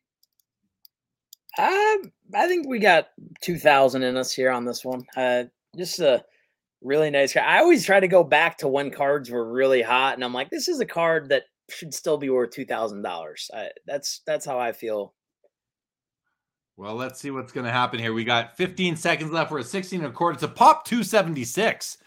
Uh, 1.57 1.97
I 2.35 2.47
think 2.47 2.67
we 2.67 2.79
got 2.79 3.09
2000 3.41 4.03
in 4.03 4.17
us 4.17 4.31
here 4.31 4.51
on 4.51 4.65
this 4.65 4.85
one. 4.85 5.01
Uh, 5.17 5.45
just 5.77 5.99
a 5.99 6.23
really 6.81 7.09
nice 7.09 7.33
card. 7.33 7.45
I 7.45 7.59
always 7.59 7.85
try 7.85 7.99
to 7.99 8.07
go 8.07 8.23
back 8.23 8.57
to 8.59 8.67
when 8.67 8.91
cards 8.91 9.29
were 9.29 9.51
really 9.51 9.81
hot, 9.81 10.15
and 10.15 10.23
I'm 10.23 10.33
like, 10.33 10.49
this 10.49 10.67
is 10.67 10.79
a 10.79 10.85
card 10.85 11.29
that 11.29 11.43
should 11.69 11.93
still 11.93 12.17
be 12.17 12.29
worth 12.29 12.51
two 12.51 12.65
thousand 12.65 13.01
dollars. 13.01 13.49
That's 13.85 14.21
that's 14.25 14.45
how 14.45 14.59
I 14.59 14.71
feel. 14.71 15.13
Well, 16.81 16.95
let's 16.95 17.19
see 17.19 17.29
what's 17.29 17.51
going 17.51 17.67
to 17.67 17.71
happen 17.71 17.99
here. 17.99 18.11
We 18.11 18.23
got 18.23 18.57
15 18.57 18.95
seconds 18.95 19.31
left. 19.31 19.51
We're 19.51 19.59
at 19.59 19.67
16 19.67 19.99
and 19.99 20.09
a 20.09 20.11
quarter. 20.11 20.33
It's 20.33 20.41
a 20.41 20.47
pop 20.47 20.83
276. 20.85 21.99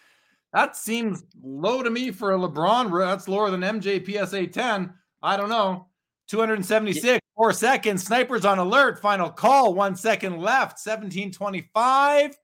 That 0.53 0.77
seems 0.77 1.23
low 1.45 1.85
to 1.85 1.91
me 1.91 2.11
for 2.11 2.35
a 2.35 2.37
LeBron. 2.37 2.91
That's 2.99 3.29
lower 3.29 3.53
than 3.53 3.61
MJ 3.61 4.05
PSA 4.05 4.49
10. 4.49 4.93
I 5.23 5.37
don't 5.37 5.49
know. 5.49 5.87
276, 6.27 7.21
four 7.37 7.53
seconds. 7.53 8.03
Snipers 8.03 8.45
on 8.45 8.59
alert. 8.59 8.99
Final 8.99 9.31
call. 9.31 9.75
One 9.75 9.95
second 9.95 10.39
left. 10.39 10.85
1725 10.85 12.37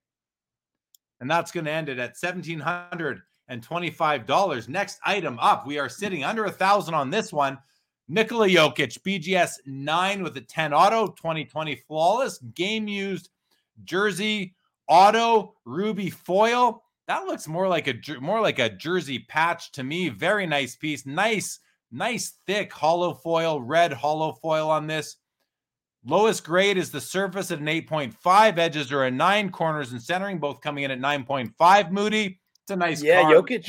and 1.20 1.28
that's 1.28 1.50
going 1.50 1.64
to 1.64 1.72
end 1.72 1.88
it 1.88 1.98
at 1.98 2.16
$1,725. 2.16 4.68
Next 4.68 5.00
item 5.04 5.36
up, 5.40 5.66
we 5.66 5.80
are 5.80 5.88
sitting 5.88 6.22
under 6.22 6.44
a 6.44 6.52
thousand 6.52 6.94
on 6.94 7.10
this 7.10 7.32
one. 7.32 7.58
Nikola 8.10 8.48
Jokic, 8.48 8.98
BGS 9.02 9.60
9 9.66 10.24
with 10.24 10.36
a 10.36 10.40
10 10.40 10.74
auto, 10.74 11.06
2020 11.12 11.76
flawless, 11.86 12.38
game 12.56 12.88
used 12.88 13.30
jersey 13.84 14.56
auto, 14.88 15.54
ruby 15.64 16.10
foil. 16.10 16.82
That 17.06 17.26
looks 17.26 17.46
more 17.46 17.68
like 17.68 17.86
a 17.86 17.94
more 18.20 18.40
like 18.40 18.58
a 18.58 18.68
jersey 18.68 19.20
patch 19.28 19.70
to 19.72 19.84
me. 19.84 20.08
Very 20.08 20.44
nice 20.44 20.74
piece. 20.74 21.06
Nice, 21.06 21.60
nice 21.92 22.34
thick 22.48 22.72
holo 22.72 23.14
foil, 23.14 23.60
red 23.60 23.92
holo 23.92 24.32
foil 24.42 24.68
on 24.68 24.88
this. 24.88 25.16
Lowest 26.04 26.42
grade 26.42 26.78
is 26.78 26.90
the 26.90 27.00
surface 27.00 27.52
at 27.52 27.60
an 27.60 27.66
8.5. 27.66 28.58
Edges 28.58 28.90
are 28.90 29.04
a 29.04 29.10
nine. 29.10 29.50
Corners 29.50 29.92
and 29.92 30.02
centering 30.02 30.40
both 30.40 30.60
coming 30.60 30.82
in 30.82 30.90
at 30.90 30.98
9.5. 30.98 31.90
Moody. 31.92 32.40
It's 32.64 32.70
a 32.70 32.76
nice 32.76 33.04
yeah. 33.04 33.22
Card. 33.22 33.36
Jokic. 33.36 33.64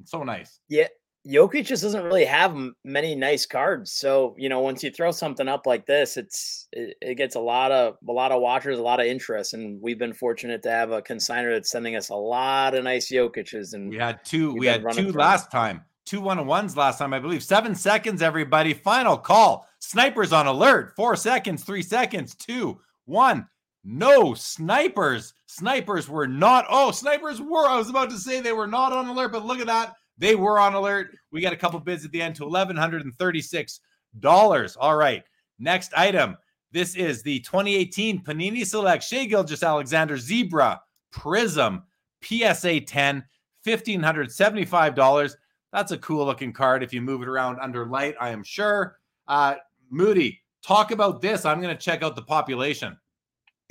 It's 0.00 0.10
so 0.10 0.24
nice. 0.24 0.58
Yeah. 0.68 0.88
Jokic 1.26 1.64
just 1.64 1.82
doesn't 1.82 2.04
really 2.04 2.26
have 2.26 2.54
many 2.84 3.14
nice 3.14 3.46
cards. 3.46 3.92
So, 3.92 4.34
you 4.36 4.50
know, 4.50 4.60
once 4.60 4.82
you 4.82 4.90
throw 4.90 5.10
something 5.10 5.48
up 5.48 5.66
like 5.66 5.86
this, 5.86 6.18
it's 6.18 6.68
it, 6.72 6.96
it, 7.00 7.14
gets 7.14 7.34
a 7.34 7.40
lot 7.40 7.72
of 7.72 7.96
a 8.06 8.12
lot 8.12 8.30
of 8.30 8.42
watchers, 8.42 8.78
a 8.78 8.82
lot 8.82 9.00
of 9.00 9.06
interest. 9.06 9.54
And 9.54 9.80
we've 9.80 9.98
been 9.98 10.12
fortunate 10.12 10.62
to 10.64 10.70
have 10.70 10.90
a 10.90 11.00
consigner 11.00 11.54
that's 11.54 11.70
sending 11.70 11.96
us 11.96 12.10
a 12.10 12.14
lot 12.14 12.74
of 12.74 12.84
nice 12.84 13.10
Jokic's. 13.10 13.72
And 13.72 13.88
we 13.88 13.96
had 13.96 14.22
two, 14.24 14.52
we 14.54 14.66
had 14.66 14.84
two 14.92 15.12
last 15.12 15.50
time. 15.50 15.84
Two 16.04 16.20
one 16.20 16.38
on 16.38 16.46
ones 16.46 16.76
last 16.76 16.98
time, 16.98 17.14
I 17.14 17.18
believe. 17.18 17.42
Seven 17.42 17.74
seconds, 17.74 18.20
everybody. 18.20 18.74
Final 18.74 19.16
call. 19.16 19.66
Snipers 19.78 20.34
on 20.34 20.46
alert. 20.46 20.92
Four 20.96 21.16
seconds, 21.16 21.64
three 21.64 21.82
seconds, 21.82 22.34
two, 22.34 22.80
one. 23.06 23.48
No 23.82 24.34
snipers. 24.34 25.32
Snipers 25.46 26.08
were 26.08 26.26
not. 26.26 26.66
Oh, 26.68 26.90
snipers 26.90 27.40
were. 27.40 27.66
I 27.66 27.78
was 27.78 27.88
about 27.88 28.10
to 28.10 28.18
say 28.18 28.40
they 28.40 28.52
were 28.52 28.66
not 28.66 28.92
on 28.92 29.08
alert, 29.08 29.32
but 29.32 29.46
look 29.46 29.60
at 29.60 29.66
that. 29.66 29.94
They 30.18 30.34
were 30.34 30.58
on 30.58 30.74
alert. 30.74 31.16
We 31.32 31.40
got 31.40 31.52
a 31.52 31.56
couple 31.56 31.80
bids 31.80 32.04
at 32.04 32.12
the 32.12 32.22
end 32.22 32.36
to 32.36 32.44
$1,136. 32.44 34.76
All 34.78 34.96
right. 34.96 35.24
Next 35.58 35.92
item. 35.96 36.36
This 36.72 36.96
is 36.96 37.22
the 37.22 37.40
2018 37.40 38.24
Panini 38.24 38.66
Select 38.66 39.04
Shai 39.04 39.26
Gilgeous-Alexander 39.26 40.18
Zebra 40.18 40.80
Prism 41.12 41.84
PSA 42.24 42.80
10, 42.80 43.24
$1,575. 43.66 45.36
That's 45.72 45.92
a 45.92 45.98
cool 45.98 46.26
looking 46.26 46.52
card 46.52 46.82
if 46.82 46.92
you 46.92 47.00
move 47.00 47.22
it 47.22 47.28
around 47.28 47.58
under 47.60 47.86
light, 47.86 48.14
I 48.20 48.30
am 48.30 48.42
sure. 48.42 48.98
Uh, 49.28 49.56
Moody, 49.90 50.40
talk 50.62 50.90
about 50.90 51.20
this. 51.20 51.44
I'm 51.44 51.60
going 51.60 51.76
to 51.76 51.80
check 51.80 52.02
out 52.02 52.16
the 52.16 52.22
population. 52.22 52.96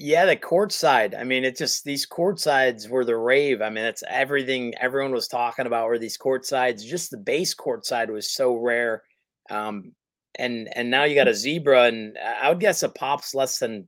Yeah, 0.03 0.25
the 0.25 0.35
court 0.35 0.73
side. 0.73 1.15
I 1.15 1.23
mean, 1.23 1.45
it 1.45 1.55
just 1.55 1.85
these 1.85 2.05
court 2.05 2.37
sides 2.37 2.89
were 2.89 3.05
the 3.05 3.15
rave. 3.15 3.61
I 3.61 3.69
mean, 3.69 3.85
it's 3.85 4.03
everything 4.09 4.73
everyone 4.81 5.13
was 5.13 5.29
talking 5.29 5.65
about 5.65 5.87
were 5.87 5.97
these 5.97 6.17
court 6.17 6.45
sides. 6.45 6.83
Just 6.83 7.09
the 7.09 7.15
base 7.15 7.53
court 7.53 7.85
side 7.85 8.11
was 8.11 8.29
so 8.29 8.57
rare. 8.57 9.03
Um, 9.49 9.93
and 10.37 10.67
and 10.75 10.91
now 10.91 11.05
you 11.05 11.15
got 11.15 11.29
a 11.29 11.33
zebra, 11.33 11.83
and 11.83 12.17
I 12.17 12.49
would 12.49 12.59
guess 12.59 12.83
a 12.83 12.89
pops 12.89 13.33
less 13.33 13.59
than 13.59 13.87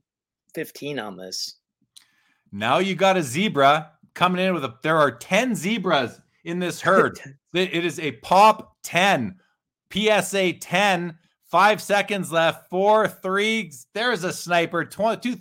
15 0.54 0.98
on 0.98 1.18
this. 1.18 1.56
Now 2.50 2.78
you 2.78 2.94
got 2.94 3.18
a 3.18 3.22
zebra 3.22 3.90
coming 4.14 4.42
in 4.42 4.54
with 4.54 4.64
a 4.64 4.72
there 4.82 4.96
are 4.96 5.10
10 5.10 5.54
zebras 5.54 6.18
in 6.44 6.60
this 6.60 6.80
herd. 6.80 7.20
it 7.52 7.84
is 7.84 8.00
a 8.00 8.12
pop 8.12 8.74
10, 8.84 9.38
PSA 9.92 10.54
10, 10.54 11.18
five 11.44 11.82
seconds 11.82 12.32
left, 12.32 12.70
four, 12.70 13.06
three. 13.06 13.70
There's 13.92 14.24
a 14.24 14.32
sniper, 14.32 14.86
20, 14.86 15.36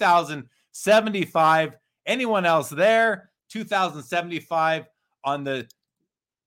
2075. 0.75 1.77
Anyone 2.05 2.45
else 2.45 2.69
there? 2.69 3.29
2075 3.49 4.85
on 5.23 5.43
the 5.43 5.67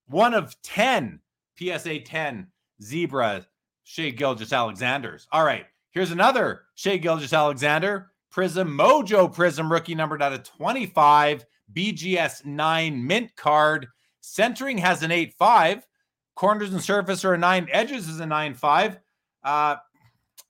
one 0.08 0.34
of 0.34 0.54
10 0.62 1.20
PSA 1.58 2.00
10 2.00 2.46
zebra 2.82 3.46
Shai 3.84 4.10
Gilgeous-Alexanders. 4.10 5.26
All 5.32 5.44
right, 5.44 5.66
here's 5.90 6.10
another 6.10 6.62
Shai 6.74 6.98
Gilgeous-Alexander 6.98 8.10
Prism 8.30 8.76
Mojo 8.76 9.32
Prism 9.32 9.72
rookie 9.72 9.94
numbered 9.94 10.22
out 10.22 10.34
of 10.34 10.44
25 10.44 11.46
BGS 11.74 12.44
9 12.44 13.06
mint 13.06 13.34
card. 13.36 13.86
Centering 14.20 14.78
has 14.78 15.02
an 15.02 15.10
8 15.10 15.34
5. 15.38 15.86
Corners 16.34 16.72
and 16.72 16.82
surface 16.82 17.24
are 17.24 17.34
a 17.34 17.38
9. 17.38 17.68
Edges 17.70 18.08
is 18.08 18.20
a 18.20 18.26
9 18.26 18.54
5. 18.54 18.98
Uh, 19.42 19.76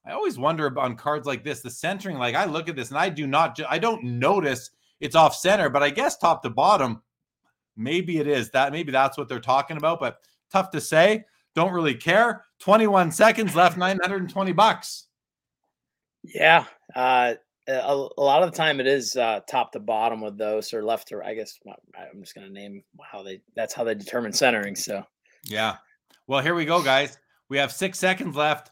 I 0.06 0.12
always 0.12 0.38
wonder 0.38 0.66
about 0.66 0.84
on 0.84 0.96
cards 0.96 1.26
like 1.26 1.44
this, 1.44 1.60
the 1.60 1.70
centering. 1.70 2.18
Like 2.18 2.34
I 2.34 2.46
look 2.46 2.68
at 2.68 2.76
this 2.76 2.90
and 2.90 2.98
I 2.98 3.08
do 3.08 3.26
not, 3.26 3.58
I 3.68 3.78
don't 3.78 4.02
notice 4.04 4.70
it's 5.00 5.16
off 5.16 5.34
center, 5.34 5.68
but 5.68 5.82
I 5.82 5.90
guess 5.90 6.16
top 6.16 6.42
to 6.42 6.50
bottom, 6.50 7.02
maybe 7.76 8.18
it 8.18 8.26
is 8.26 8.50
that. 8.50 8.72
Maybe 8.72 8.90
that's 8.90 9.18
what 9.18 9.28
they're 9.28 9.40
talking 9.40 9.76
about, 9.76 10.00
but 10.00 10.18
tough 10.50 10.70
to 10.70 10.80
say. 10.80 11.24
Don't 11.54 11.72
really 11.72 11.94
care. 11.94 12.44
21 12.60 13.12
seconds 13.12 13.54
left, 13.54 13.76
920 13.76 14.52
bucks. 14.52 15.06
Yeah. 16.22 16.64
Uh, 16.94 17.34
a, 17.68 18.08
a, 18.16 18.20
lot 18.20 18.42
of 18.42 18.50
the 18.50 18.56
time 18.56 18.80
it 18.80 18.86
is 18.86 19.14
uh, 19.16 19.40
top 19.48 19.72
to 19.72 19.80
bottom 19.80 20.20
with 20.20 20.38
those 20.38 20.72
or 20.72 20.82
left 20.82 21.08
to 21.08 21.22
I 21.22 21.34
guess 21.34 21.58
I'm 21.66 22.20
just 22.20 22.34
going 22.34 22.46
to 22.46 22.52
name 22.52 22.82
how 23.02 23.22
they 23.22 23.42
that's 23.54 23.74
how 23.74 23.84
they 23.84 23.94
determine 23.94 24.32
centering. 24.32 24.74
So, 24.74 25.04
yeah. 25.44 25.76
Well, 26.26 26.40
here 26.40 26.54
we 26.54 26.64
go, 26.64 26.82
guys. 26.82 27.18
We 27.48 27.58
have 27.58 27.72
six 27.72 27.98
seconds 27.98 28.36
left 28.36 28.70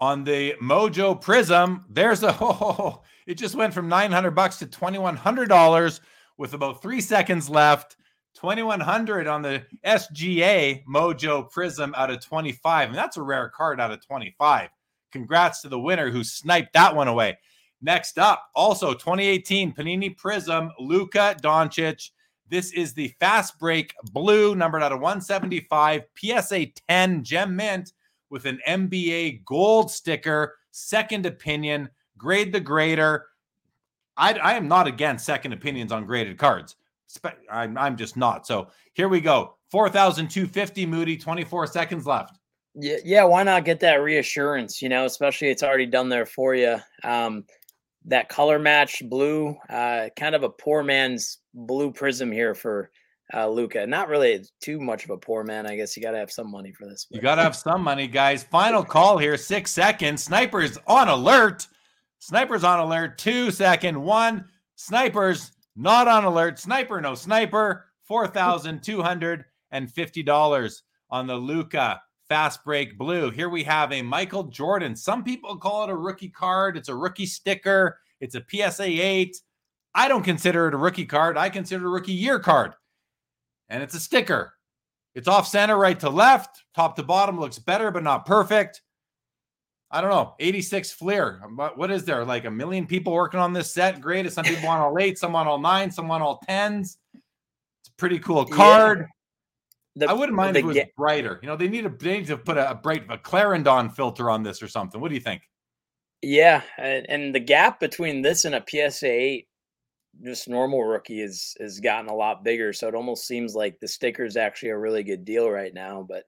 on 0.00 0.24
the 0.24 0.54
Mojo 0.62 1.20
Prism. 1.20 1.84
There's 1.88 2.22
a 2.22 2.36
oh, 2.40 3.02
it 3.26 3.34
just 3.34 3.54
went 3.54 3.74
from 3.74 3.88
900 3.88 4.32
bucks 4.32 4.58
to 4.58 4.66
$2,100 4.66 6.00
with 6.36 6.54
about 6.54 6.82
three 6.82 7.00
seconds 7.00 7.48
left. 7.48 7.96
2100 8.34 9.26
on 9.26 9.42
the 9.42 9.64
SGA 9.84 10.84
Mojo 10.84 11.50
Prism 11.50 11.92
out 11.96 12.10
of 12.10 12.24
25. 12.24 12.90
And 12.90 12.96
that's 12.96 13.16
a 13.16 13.22
rare 13.22 13.48
card 13.48 13.80
out 13.80 13.90
of 13.90 14.04
25. 14.06 14.70
Congrats 15.10 15.62
to 15.62 15.68
the 15.68 15.80
winner 15.80 16.10
who 16.10 16.22
sniped 16.22 16.72
that 16.74 16.94
one 16.94 17.08
away. 17.08 17.36
Next 17.80 18.18
up, 18.18 18.48
also 18.54 18.92
2018 18.92 19.72
Panini 19.72 20.16
Prism 20.16 20.70
Luka 20.78 21.36
Doncic. 21.42 22.10
This 22.48 22.72
is 22.72 22.94
the 22.94 23.08
fast 23.20 23.58
break 23.58 23.94
blue, 24.12 24.54
numbered 24.54 24.82
out 24.82 24.92
of 24.92 25.00
175, 25.00 26.02
PSA 26.16 26.66
10 26.88 27.24
gem 27.24 27.56
mint 27.56 27.92
with 28.30 28.46
an 28.46 28.60
MBA 28.66 29.44
gold 29.44 29.90
sticker, 29.90 30.56
second 30.70 31.26
opinion, 31.26 31.88
grade 32.16 32.52
the 32.52 32.60
grader. 32.60 33.26
I, 34.16 34.34
I 34.34 34.54
am 34.54 34.68
not 34.68 34.86
against 34.86 35.24
second 35.24 35.52
opinions 35.52 35.92
on 35.92 36.04
graded 36.04 36.38
cards. 36.38 36.76
I'm, 37.50 37.78
I'm 37.78 37.96
just 37.96 38.16
not. 38.16 38.46
So 38.46 38.68
here 38.94 39.08
we 39.08 39.20
go. 39.20 39.56
4,250 39.70 40.86
Moody, 40.86 41.16
24 41.16 41.66
seconds 41.68 42.06
left. 42.06 42.38
Yeah, 42.74 42.96
yeah, 43.04 43.24
why 43.24 43.42
not 43.42 43.64
get 43.64 43.80
that 43.80 43.96
reassurance, 43.96 44.80
you 44.82 44.88
know, 44.88 45.04
especially 45.04 45.48
it's 45.48 45.62
already 45.62 45.86
done 45.86 46.08
there 46.08 46.26
for 46.26 46.54
you. 46.54 46.76
Um, 47.02 47.44
that 48.04 48.28
color 48.28 48.58
match 48.58 49.02
blue, 49.08 49.56
uh, 49.68 50.08
kind 50.16 50.34
of 50.34 50.42
a 50.42 50.48
poor 50.48 50.82
man's 50.82 51.38
blue 51.54 51.92
prism 51.92 52.30
here 52.30 52.54
for 52.54 52.90
uh, 53.34 53.48
Luka. 53.48 53.86
Not 53.86 54.08
really 54.08 54.44
too 54.60 54.80
much 54.80 55.04
of 55.04 55.10
a 55.10 55.16
poor 55.16 55.44
man. 55.44 55.66
I 55.66 55.76
guess 55.76 55.96
you 55.96 56.02
got 56.02 56.10
to 56.12 56.18
have 56.18 56.30
some 56.30 56.50
money 56.50 56.72
for 56.72 56.86
this. 56.86 57.06
But. 57.10 57.16
You 57.16 57.22
got 57.22 57.36
to 57.36 57.42
have 57.42 57.56
some 57.56 57.82
money, 57.82 58.06
guys. 58.06 58.44
Final 58.44 58.84
call 58.84 59.16
here, 59.18 59.36
six 59.36 59.70
seconds. 59.70 60.24
Snipers 60.24 60.78
on 60.86 61.08
alert. 61.08 61.66
Snipers 62.18 62.64
on 62.64 62.80
alert. 62.80 63.18
Two 63.18 63.50
second. 63.50 64.00
One. 64.00 64.46
Snipers 64.76 65.52
not 65.76 66.08
on 66.08 66.24
alert. 66.24 66.58
Sniper, 66.58 67.00
no 67.00 67.14
sniper. 67.14 67.84
$4,250 68.10 70.82
on 71.10 71.26
the 71.26 71.36
Luka 71.36 72.02
Fast 72.28 72.64
Break 72.64 72.98
Blue. 72.98 73.30
Here 73.30 73.48
we 73.48 73.62
have 73.64 73.92
a 73.92 74.02
Michael 74.02 74.44
Jordan. 74.44 74.94
Some 74.96 75.22
people 75.22 75.56
call 75.56 75.84
it 75.84 75.90
a 75.90 75.96
rookie 75.96 76.30
card. 76.30 76.76
It's 76.76 76.88
a 76.88 76.94
rookie 76.94 77.26
sticker. 77.26 77.98
It's 78.20 78.34
a 78.34 78.44
PSA 78.50 78.84
8. 78.84 79.36
I 79.94 80.08
don't 80.08 80.24
consider 80.24 80.66
it 80.68 80.74
a 80.74 80.78
rookie 80.78 81.06
card. 81.06 81.38
I 81.38 81.48
consider 81.48 81.84
it 81.84 81.88
a 81.88 81.90
rookie 81.90 82.12
year 82.12 82.40
card. 82.40 82.72
And 83.68 83.82
it's 83.82 83.94
a 83.94 84.00
sticker. 84.00 84.54
It's 85.14 85.28
off 85.28 85.48
center, 85.48 85.76
right 85.76 85.98
to 86.00 86.10
left, 86.10 86.64
top 86.74 86.96
to 86.96 87.02
bottom 87.02 87.40
looks 87.40 87.58
better, 87.58 87.90
but 87.90 88.02
not 88.02 88.24
perfect. 88.24 88.82
I 89.90 90.00
don't 90.00 90.10
know, 90.10 90.34
86 90.38 90.92
Fleer. 90.92 91.40
What 91.74 91.90
is 91.90 92.04
there? 92.04 92.24
Like 92.24 92.44
a 92.44 92.50
million 92.50 92.86
people 92.86 93.12
working 93.12 93.40
on 93.40 93.52
this 93.52 93.72
set. 93.72 94.00
Great. 94.00 94.30
Some 94.30 94.44
people 94.44 94.66
want 94.66 94.82
all 94.82 94.98
eight, 94.98 95.18
some 95.18 95.32
want 95.32 95.48
all 95.48 95.58
nine, 95.58 95.90
some 95.90 96.08
want 96.08 96.22
all 96.22 96.40
tens. 96.46 96.98
It's 97.14 97.88
a 97.88 97.92
pretty 97.96 98.18
cool 98.18 98.44
card. 98.44 99.00
Yeah. 99.00 100.06
The, 100.06 100.10
I 100.10 100.12
wouldn't 100.12 100.36
mind 100.36 100.56
if 100.56 100.62
it 100.62 100.66
was 100.66 100.76
ga- 100.76 100.92
brighter. 100.96 101.40
You 101.42 101.48
know, 101.48 101.56
they 101.56 101.68
need, 101.68 101.86
a, 101.86 101.88
they 101.88 102.18
need 102.18 102.26
to 102.28 102.36
put 102.36 102.56
a, 102.56 102.70
a 102.70 102.74
bright 102.74 103.04
a 103.08 103.18
Clarendon 103.18 103.90
filter 103.90 104.30
on 104.30 104.44
this 104.44 104.62
or 104.62 104.68
something. 104.68 105.00
What 105.00 105.08
do 105.08 105.14
you 105.14 105.20
think? 105.20 105.42
Yeah, 106.22 106.62
and, 106.76 107.08
and 107.08 107.34
the 107.34 107.40
gap 107.40 107.80
between 107.80 108.22
this 108.22 108.44
and 108.44 108.54
a 108.54 108.64
PSA 108.68 109.10
8 109.10 109.47
just 110.24 110.48
normal 110.48 110.82
rookie 110.82 111.20
is 111.20 111.56
has 111.60 111.80
gotten 111.80 112.08
a 112.08 112.14
lot 112.14 112.44
bigger. 112.44 112.72
So 112.72 112.88
it 112.88 112.94
almost 112.94 113.26
seems 113.26 113.54
like 113.54 113.78
the 113.80 113.88
sticker 113.88 114.24
is 114.24 114.36
actually 114.36 114.70
a 114.70 114.78
really 114.78 115.02
good 115.02 115.24
deal 115.24 115.50
right 115.50 115.72
now. 115.72 116.04
But 116.08 116.24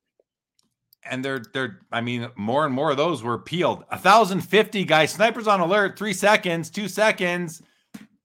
and 1.04 1.24
they're 1.24 1.42
they're 1.52 1.80
I 1.90 2.00
mean 2.00 2.28
more 2.36 2.64
and 2.64 2.74
more 2.74 2.90
of 2.90 2.96
those 2.96 3.22
were 3.22 3.38
peeled. 3.38 3.84
A 3.90 3.98
thousand 3.98 4.42
fifty 4.42 4.84
guys, 4.84 5.12
snipers 5.12 5.46
on 5.46 5.60
alert, 5.60 5.98
three 5.98 6.12
seconds, 6.12 6.70
two 6.70 6.88
seconds. 6.88 7.62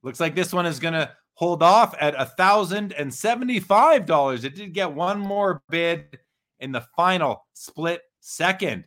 Looks 0.04 0.20
like 0.20 0.36
this 0.36 0.54
one 0.54 0.66
is 0.66 0.80
gonna 0.80 1.12
hold 1.34 1.64
off 1.64 1.96
at 2.00 2.20
a 2.20 2.26
thousand 2.26 2.94
and 2.94 3.14
seventy-five 3.14 4.06
dollars. 4.06 4.44
It 4.44 4.56
did 4.56 4.74
get 4.74 4.94
one 4.94 5.20
more 5.20 5.62
bid 5.70 6.20
in 6.60 6.72
the 6.72 6.86
final 6.96 7.46
split 7.54 8.02
second. 8.20 8.86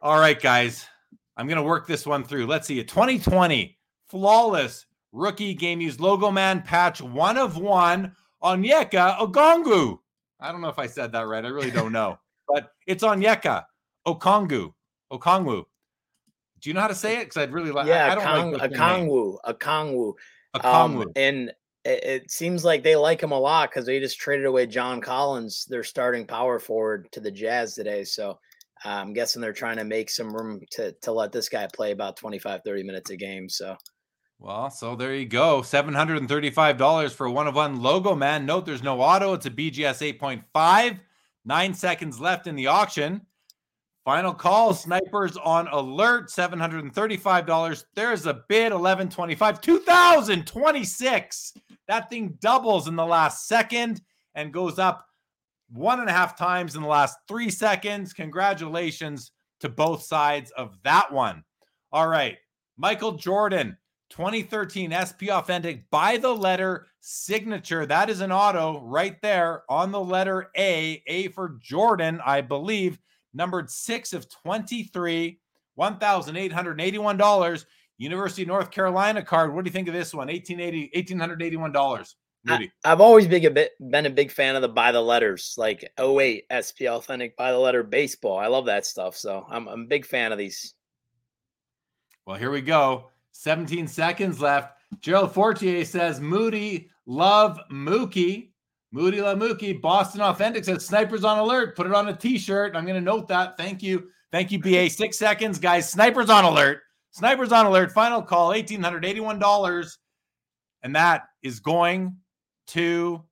All 0.00 0.18
right, 0.18 0.40
guys. 0.40 0.86
I'm 1.36 1.46
gonna 1.46 1.62
work 1.62 1.86
this 1.86 2.06
one 2.06 2.24
through. 2.24 2.46
Let's 2.46 2.66
see 2.66 2.80
a 2.80 2.84
2020 2.84 3.76
flawless 4.08 4.86
rookie 5.16 5.54
game 5.54 5.80
use 5.80 5.98
logo 5.98 6.30
man 6.30 6.62
patch 6.62 7.00
one 7.00 7.38
of 7.38 7.56
one 7.56 8.14
on 8.42 8.62
Onyeka 8.62 9.18
Okongwu. 9.18 9.98
I 10.38 10.52
don't 10.52 10.60
know 10.60 10.68
if 10.68 10.78
I 10.78 10.86
said 10.86 11.12
that 11.12 11.26
right. 11.26 11.44
I 11.44 11.48
really 11.48 11.70
don't 11.70 11.92
know 11.92 12.18
but 12.48 12.72
it's 12.86 13.02
on 13.02 13.20
Onyeka 13.20 13.64
Okongwu. 14.06 14.72
Okongwu. 15.12 15.64
Do 16.60 16.70
you 16.70 16.74
know 16.74 16.80
how 16.80 16.88
to 16.88 16.94
say 16.94 17.18
it? 17.18 17.24
Because 17.24 17.36
I'd 17.36 17.52
really 17.52 17.70
like. 17.70 17.86
Yeah, 17.86 18.06
I, 18.06 18.12
I 18.12 18.14
don't 18.14 18.24
Kong, 18.24 18.52
like 18.52 18.70
Okongwu, 18.70 19.36
Okongwu, 19.46 20.12
Okongwu. 20.56 21.02
Um, 21.02 21.12
and 21.14 21.52
it, 21.84 22.04
it, 22.04 22.30
seems 22.30 22.64
like 22.64 22.82
they 22.82 22.96
like 22.96 23.22
him 23.22 23.32
a 23.32 23.38
lot 23.38 23.70
because 23.70 23.86
they 23.86 24.00
just 24.00 24.18
traded 24.18 24.46
away 24.46 24.66
John 24.66 25.00
Collins, 25.00 25.66
their 25.68 25.84
starting 25.84 26.26
power 26.26 26.58
forward, 26.58 27.08
to 27.12 27.20
the 27.20 27.30
Jazz 27.30 27.74
today. 27.74 28.04
So 28.04 28.38
uh, 28.84 28.88
I'm 28.88 29.12
guessing 29.12 29.42
they're 29.42 29.52
trying 29.52 29.76
to 29.76 29.84
make 29.84 30.10
some 30.10 30.34
room 30.34 30.60
to 30.72 30.92
to 31.02 31.12
let 31.12 31.30
this 31.30 31.48
guy 31.48 31.68
play 31.72 31.92
about 31.92 32.16
25, 32.16 32.62
30 32.64 32.82
minutes 32.82 33.10
a 33.10 33.16
game. 33.16 33.48
So. 33.48 33.76
Well, 34.38 34.70
so 34.70 34.94
there 34.96 35.14
you 35.14 35.26
go. 35.26 35.62
$735 35.62 37.12
for 37.14 37.30
one 37.30 37.46
of 37.46 37.54
one 37.54 37.80
logo 37.80 38.14
man. 38.14 38.44
Note 38.44 38.66
there's 38.66 38.82
no 38.82 39.00
auto. 39.00 39.32
It's 39.32 39.46
a 39.46 39.50
BGS 39.50 40.18
8.5. 40.18 41.00
Nine 41.44 41.74
seconds 41.74 42.20
left 42.20 42.46
in 42.46 42.54
the 42.54 42.66
auction. 42.66 43.22
Final 44.04 44.34
call, 44.34 44.72
snipers 44.72 45.36
on 45.36 45.66
alert, 45.68 46.28
$735. 46.28 47.84
There's 47.94 48.26
a 48.26 48.34
bid, 48.48 48.72
1125, 48.72 49.60
2026. 49.60 51.54
That 51.88 52.08
thing 52.08 52.38
doubles 52.40 52.86
in 52.86 52.94
the 52.94 53.04
last 53.04 53.48
second 53.48 54.00
and 54.36 54.52
goes 54.52 54.78
up 54.78 55.06
one 55.70 55.98
and 55.98 56.08
a 56.08 56.12
half 56.12 56.38
times 56.38 56.76
in 56.76 56.82
the 56.82 56.88
last 56.88 57.18
three 57.26 57.50
seconds. 57.50 58.12
Congratulations 58.12 59.32
to 59.58 59.68
both 59.68 60.04
sides 60.04 60.52
of 60.52 60.78
that 60.84 61.12
one. 61.12 61.42
All 61.90 62.06
right. 62.06 62.36
Michael 62.76 63.12
Jordan, 63.12 63.76
2013 64.10 64.94
SP 64.94 65.30
Authentic 65.30 65.88
by 65.90 66.16
the 66.16 66.32
letter 66.32 66.86
signature. 67.00 67.86
That 67.86 68.10
is 68.10 68.20
an 68.20 68.32
auto 68.32 68.80
right 68.82 69.20
there 69.22 69.62
on 69.68 69.92
the 69.92 70.00
letter 70.00 70.50
A. 70.56 71.02
A 71.06 71.28
for 71.28 71.58
Jordan, 71.60 72.20
I 72.24 72.40
believe. 72.40 72.98
Numbered 73.34 73.70
six 73.70 74.12
of 74.12 74.28
23, 74.30 75.38
$1,881. 75.78 77.64
University 77.98 78.42
of 78.42 78.48
North 78.48 78.70
Carolina 78.70 79.22
card. 79.22 79.54
What 79.54 79.64
do 79.64 79.68
you 79.68 79.72
think 79.72 79.88
of 79.88 79.94
this 79.94 80.12
one? 80.12 80.28
1880, 80.28 80.90
$1,881. 81.14 82.14
I, 82.48 82.70
have 82.84 83.00
always 83.00 83.26
been 83.26 83.44
a 83.44 83.50
bit 83.50 83.72
been 83.90 84.06
a 84.06 84.10
big 84.10 84.30
fan 84.30 84.54
of 84.54 84.62
the 84.62 84.68
by 84.68 84.92
the 84.92 85.00
letters, 85.00 85.54
like 85.58 85.90
08 85.98 86.44
SP 86.52 86.86
Authentic 86.86 87.36
by 87.36 87.50
the 87.50 87.58
letter 87.58 87.82
baseball. 87.82 88.38
I 88.38 88.46
love 88.46 88.66
that 88.66 88.86
stuff. 88.86 89.16
So 89.16 89.44
I'm, 89.48 89.66
I'm 89.68 89.80
a 89.82 89.86
big 89.86 90.06
fan 90.06 90.30
of 90.32 90.38
these. 90.38 90.74
Well, 92.24 92.36
here 92.36 92.50
we 92.50 92.60
go. 92.60 93.10
17 93.36 93.86
seconds 93.86 94.40
left. 94.40 94.72
Gerald 95.00 95.32
Fortier 95.32 95.84
says 95.84 96.20
Moody 96.20 96.90
love 97.06 97.60
Mookie. 97.70 98.50
Moody 98.92 99.20
love 99.20 99.38
Mookie. 99.38 99.80
Boston 99.80 100.20
Authentic 100.20 100.64
says 100.64 100.86
snipers 100.86 101.24
on 101.24 101.38
alert. 101.38 101.76
Put 101.76 101.86
it 101.86 101.94
on 101.94 102.08
a 102.08 102.16
t-shirt. 102.16 102.74
I'm 102.74 102.84
going 102.84 102.96
to 102.96 103.00
note 103.00 103.28
that. 103.28 103.56
Thank 103.56 103.82
you. 103.82 104.08
Thank 104.32 104.52
you, 104.52 104.58
BA. 104.58 104.90
Six 104.90 105.18
seconds, 105.18 105.58
guys. 105.58 105.90
Snipers 105.90 106.30
on 106.30 106.44
alert. 106.44 106.82
Snipers 107.10 107.52
on 107.52 107.66
alert. 107.66 107.92
Final 107.92 108.22
call, 108.22 108.50
$1,881. 108.50 109.96
And 110.82 110.94
that 110.94 111.22
is 111.42 111.60
going 111.60 112.16
to 112.68 113.22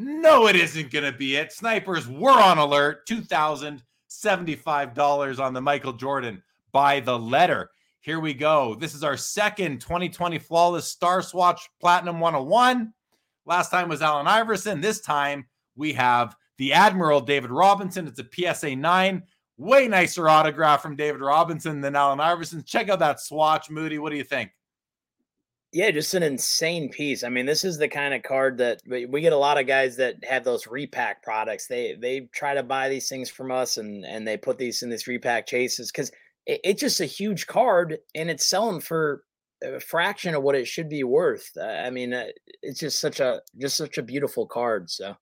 no, 0.00 0.46
it 0.46 0.54
isn't 0.54 0.92
going 0.92 1.10
to 1.10 1.18
be 1.18 1.34
it. 1.34 1.52
Snipers 1.52 2.06
were 2.06 2.40
on 2.40 2.58
alert. 2.58 3.04
$2,075 3.08 5.40
on 5.40 5.52
the 5.52 5.60
Michael 5.60 5.92
Jordan 5.92 6.40
by 6.70 7.00
the 7.00 7.18
letter. 7.18 7.68
Here 8.08 8.20
we 8.20 8.32
go. 8.32 8.74
This 8.74 8.94
is 8.94 9.04
our 9.04 9.18
second 9.18 9.82
2020 9.82 10.38
Flawless 10.38 10.88
Star 10.88 11.20
Swatch 11.20 11.68
Platinum 11.78 12.20
101. 12.20 12.94
Last 13.44 13.68
time 13.68 13.90
was 13.90 14.00
Allen 14.00 14.26
Iverson. 14.26 14.80
This 14.80 15.02
time 15.02 15.46
we 15.76 15.92
have 15.92 16.34
the 16.56 16.72
Admiral 16.72 17.20
David 17.20 17.50
Robinson. 17.50 18.06
It's 18.06 18.18
a 18.18 18.54
PSA 18.54 18.76
9. 18.76 19.22
Way 19.58 19.88
nicer 19.88 20.26
autograph 20.26 20.80
from 20.80 20.96
David 20.96 21.20
Robinson 21.20 21.82
than 21.82 21.94
Allen 21.94 22.18
Iverson. 22.18 22.64
Check 22.64 22.88
out 22.88 23.00
that 23.00 23.20
swatch, 23.20 23.68
Moody. 23.68 23.98
What 23.98 24.08
do 24.08 24.16
you 24.16 24.24
think? 24.24 24.52
Yeah, 25.72 25.90
just 25.90 26.14
an 26.14 26.22
insane 26.22 26.88
piece. 26.88 27.22
I 27.22 27.28
mean, 27.28 27.44
this 27.44 27.62
is 27.62 27.76
the 27.76 27.88
kind 27.88 28.14
of 28.14 28.22
card 28.22 28.56
that 28.56 28.80
we, 28.86 29.04
we 29.04 29.20
get 29.20 29.34
a 29.34 29.36
lot 29.36 29.60
of 29.60 29.66
guys 29.66 29.96
that 29.96 30.24
have 30.24 30.44
those 30.44 30.66
repack 30.66 31.22
products. 31.22 31.66
They 31.66 31.94
they 32.00 32.20
try 32.32 32.54
to 32.54 32.62
buy 32.62 32.88
these 32.88 33.10
things 33.10 33.28
from 33.28 33.50
us 33.50 33.76
and 33.76 34.06
and 34.06 34.26
they 34.26 34.38
put 34.38 34.56
these 34.56 34.82
in 34.82 34.88
these 34.88 35.06
repack 35.06 35.46
chases 35.46 35.92
because 35.92 36.10
it, 36.48 36.60
it's 36.64 36.80
just 36.80 37.00
a 37.00 37.06
huge 37.06 37.46
card 37.46 37.98
and 38.16 38.28
it's 38.28 38.46
selling 38.46 38.80
for 38.80 39.22
a 39.62 39.78
fraction 39.78 40.34
of 40.34 40.42
what 40.42 40.56
it 40.56 40.66
should 40.66 40.88
be 40.88 41.04
worth. 41.04 41.48
Uh, 41.56 41.64
I 41.64 41.90
mean, 41.90 42.12
uh, 42.12 42.26
it's 42.62 42.80
just 42.80 43.00
such 43.00 43.20
a 43.20 43.40
just 43.56 43.76
such 43.76 43.98
a 43.98 44.02
beautiful 44.02 44.46
card. 44.46 44.90
So. 44.90 45.14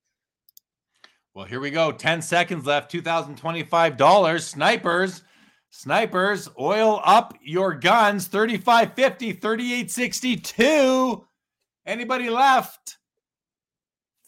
Well, 1.35 1.45
here 1.45 1.61
we 1.61 1.71
go. 1.71 1.93
10 1.93 2.23
seconds 2.23 2.65
left. 2.65 2.91
$2,025. 2.91 4.41
Snipers 4.41 5.23
Snipers, 5.71 6.49
oil 6.59 7.01
up 7.05 7.35
your 7.43 7.75
guns. 7.75 8.29
3550, 8.29 9.33
3862. 9.35 11.23
Anybody 11.85 12.31
left? 12.31 12.97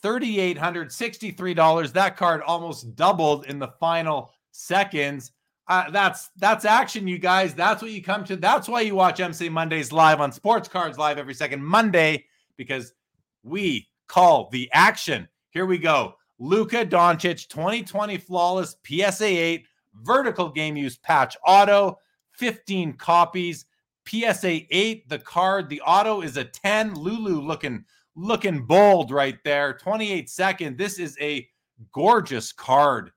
$3,863. 0.04 1.92
That 1.92 2.18
card 2.18 2.42
almost 2.42 2.94
doubled 2.94 3.46
in 3.46 3.58
the 3.58 3.72
final 3.80 4.30
seconds. 4.50 5.32
That's 5.68 6.30
that's 6.36 6.64
action, 6.64 7.06
you 7.06 7.18
guys. 7.18 7.54
That's 7.54 7.82
what 7.82 7.90
you 7.90 8.02
come 8.02 8.24
to. 8.24 8.36
That's 8.36 8.68
why 8.68 8.80
you 8.80 8.94
watch 8.94 9.20
MC 9.20 9.48
Mondays 9.48 9.92
live 9.92 10.20
on 10.20 10.32
Sports 10.32 10.68
Cards 10.68 10.96
Live 10.98 11.18
every 11.18 11.34
second 11.34 11.62
Monday 11.62 12.24
because 12.56 12.94
we 13.42 13.88
call 14.06 14.48
the 14.50 14.70
action. 14.72 15.28
Here 15.50 15.66
we 15.66 15.78
go. 15.78 16.14
Luka 16.38 16.86
Doncic, 16.86 17.48
2020 17.48 18.16
flawless 18.16 18.76
PSA 18.86 19.26
8 19.26 19.66
vertical 20.02 20.48
game 20.48 20.76
use 20.76 20.96
patch 20.96 21.36
auto, 21.46 21.98
15 22.32 22.94
copies. 22.94 23.66
PSA 24.06 24.60
8, 24.70 25.06
the 25.10 25.18
card, 25.18 25.68
the 25.68 25.82
auto 25.82 26.22
is 26.22 26.38
a 26.38 26.44
10. 26.44 26.94
Lulu 26.94 27.42
looking 27.42 27.84
looking 28.16 28.64
bold 28.64 29.10
right 29.10 29.38
there. 29.44 29.74
28 29.74 30.30
second. 30.30 30.78
This 30.78 30.98
is 30.98 31.16
a 31.20 31.46
gorgeous 31.92 32.50
card. 32.52 33.10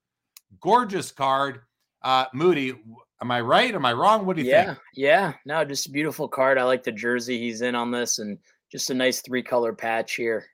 Gorgeous 0.60 1.12
card. 1.12 1.62
Uh 2.04 2.26
Moody, 2.34 2.74
am 3.22 3.32
I 3.32 3.42
right? 3.42 3.74
Am 3.74 3.86
I 3.86 3.94
wrong? 3.94 4.26
What 4.26 4.36
do 4.36 4.44
you 4.44 4.50
yeah, 4.50 4.66
think? 4.66 4.78
Yeah, 4.96 5.30
yeah. 5.30 5.34
no, 5.46 5.66
just 5.66 5.88
a 5.88 5.92
beautiful 5.92 6.28
card. 6.28 6.58
I 6.58 6.64
like 6.64 6.84
the 6.84 6.92
jersey 6.92 7.38
he's 7.38 7.62
in 7.62 7.76
on 7.76 7.92
this 7.92 8.20
and 8.20 8.38
just 8.72 8.90
a 8.90 8.94
nice 8.94 9.22
three 9.22 9.44
color 9.44 9.74
patch 9.74 10.16
here. 10.16 10.46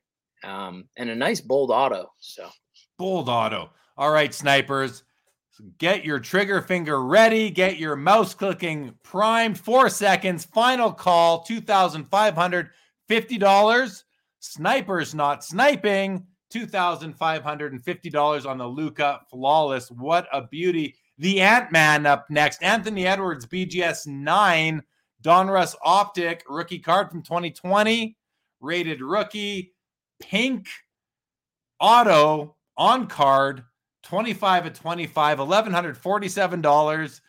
Um, 0.43 0.85
and 0.97 1.09
a 1.09 1.15
nice 1.15 1.41
bold 1.41 1.71
auto. 1.71 2.11
So 2.19 2.49
bold 2.97 3.29
auto. 3.29 3.71
All 3.97 4.11
right, 4.11 4.33
snipers. 4.33 5.03
Get 5.79 6.05
your 6.05 6.19
trigger 6.19 6.61
finger 6.61 7.03
ready. 7.03 7.49
Get 7.49 7.77
your 7.77 7.95
mouse 7.95 8.35
clicking 8.35 8.93
primed. 9.01 9.59
Four 9.59 9.89
seconds. 9.89 10.45
Final 10.45 10.91
call. 10.91 11.41
Two 11.43 11.61
thousand 11.61 12.05
five 12.05 12.35
hundred 12.35 12.69
fifty 13.07 13.39
dollars. 13.39 14.03
Snipers 14.39 15.15
not 15.15 15.43
sniping. 15.43 16.27
Two 16.51 16.67
thousand 16.67 17.13
five 17.13 17.41
hundred 17.41 17.73
and 17.73 17.83
fifty 17.83 18.11
dollars 18.11 18.45
on 18.45 18.59
the 18.59 18.67
Luka 18.67 19.21
Flawless. 19.31 19.89
What 19.89 20.27
a 20.31 20.45
beauty! 20.45 20.95
The 21.17 21.41
Ant 21.41 21.71
Man 21.71 22.05
up 22.05 22.29
next. 22.29 22.61
Anthony 22.61 23.07
Edwards, 23.07 23.45
BGS 23.45 24.07
nine. 24.07 24.83
Donruss 25.23 25.75
Optic 25.83 26.43
rookie 26.47 26.79
card 26.79 27.09
from 27.09 27.23
2020. 27.23 28.15
Rated 28.61 29.01
rookie. 29.01 29.73
Pink 30.19 30.67
auto 31.79 32.55
on 32.75 33.07
card 33.07 33.63
25 34.03 34.67
at 34.67 34.75
25, 34.75 35.39
$1,147. 35.39 37.21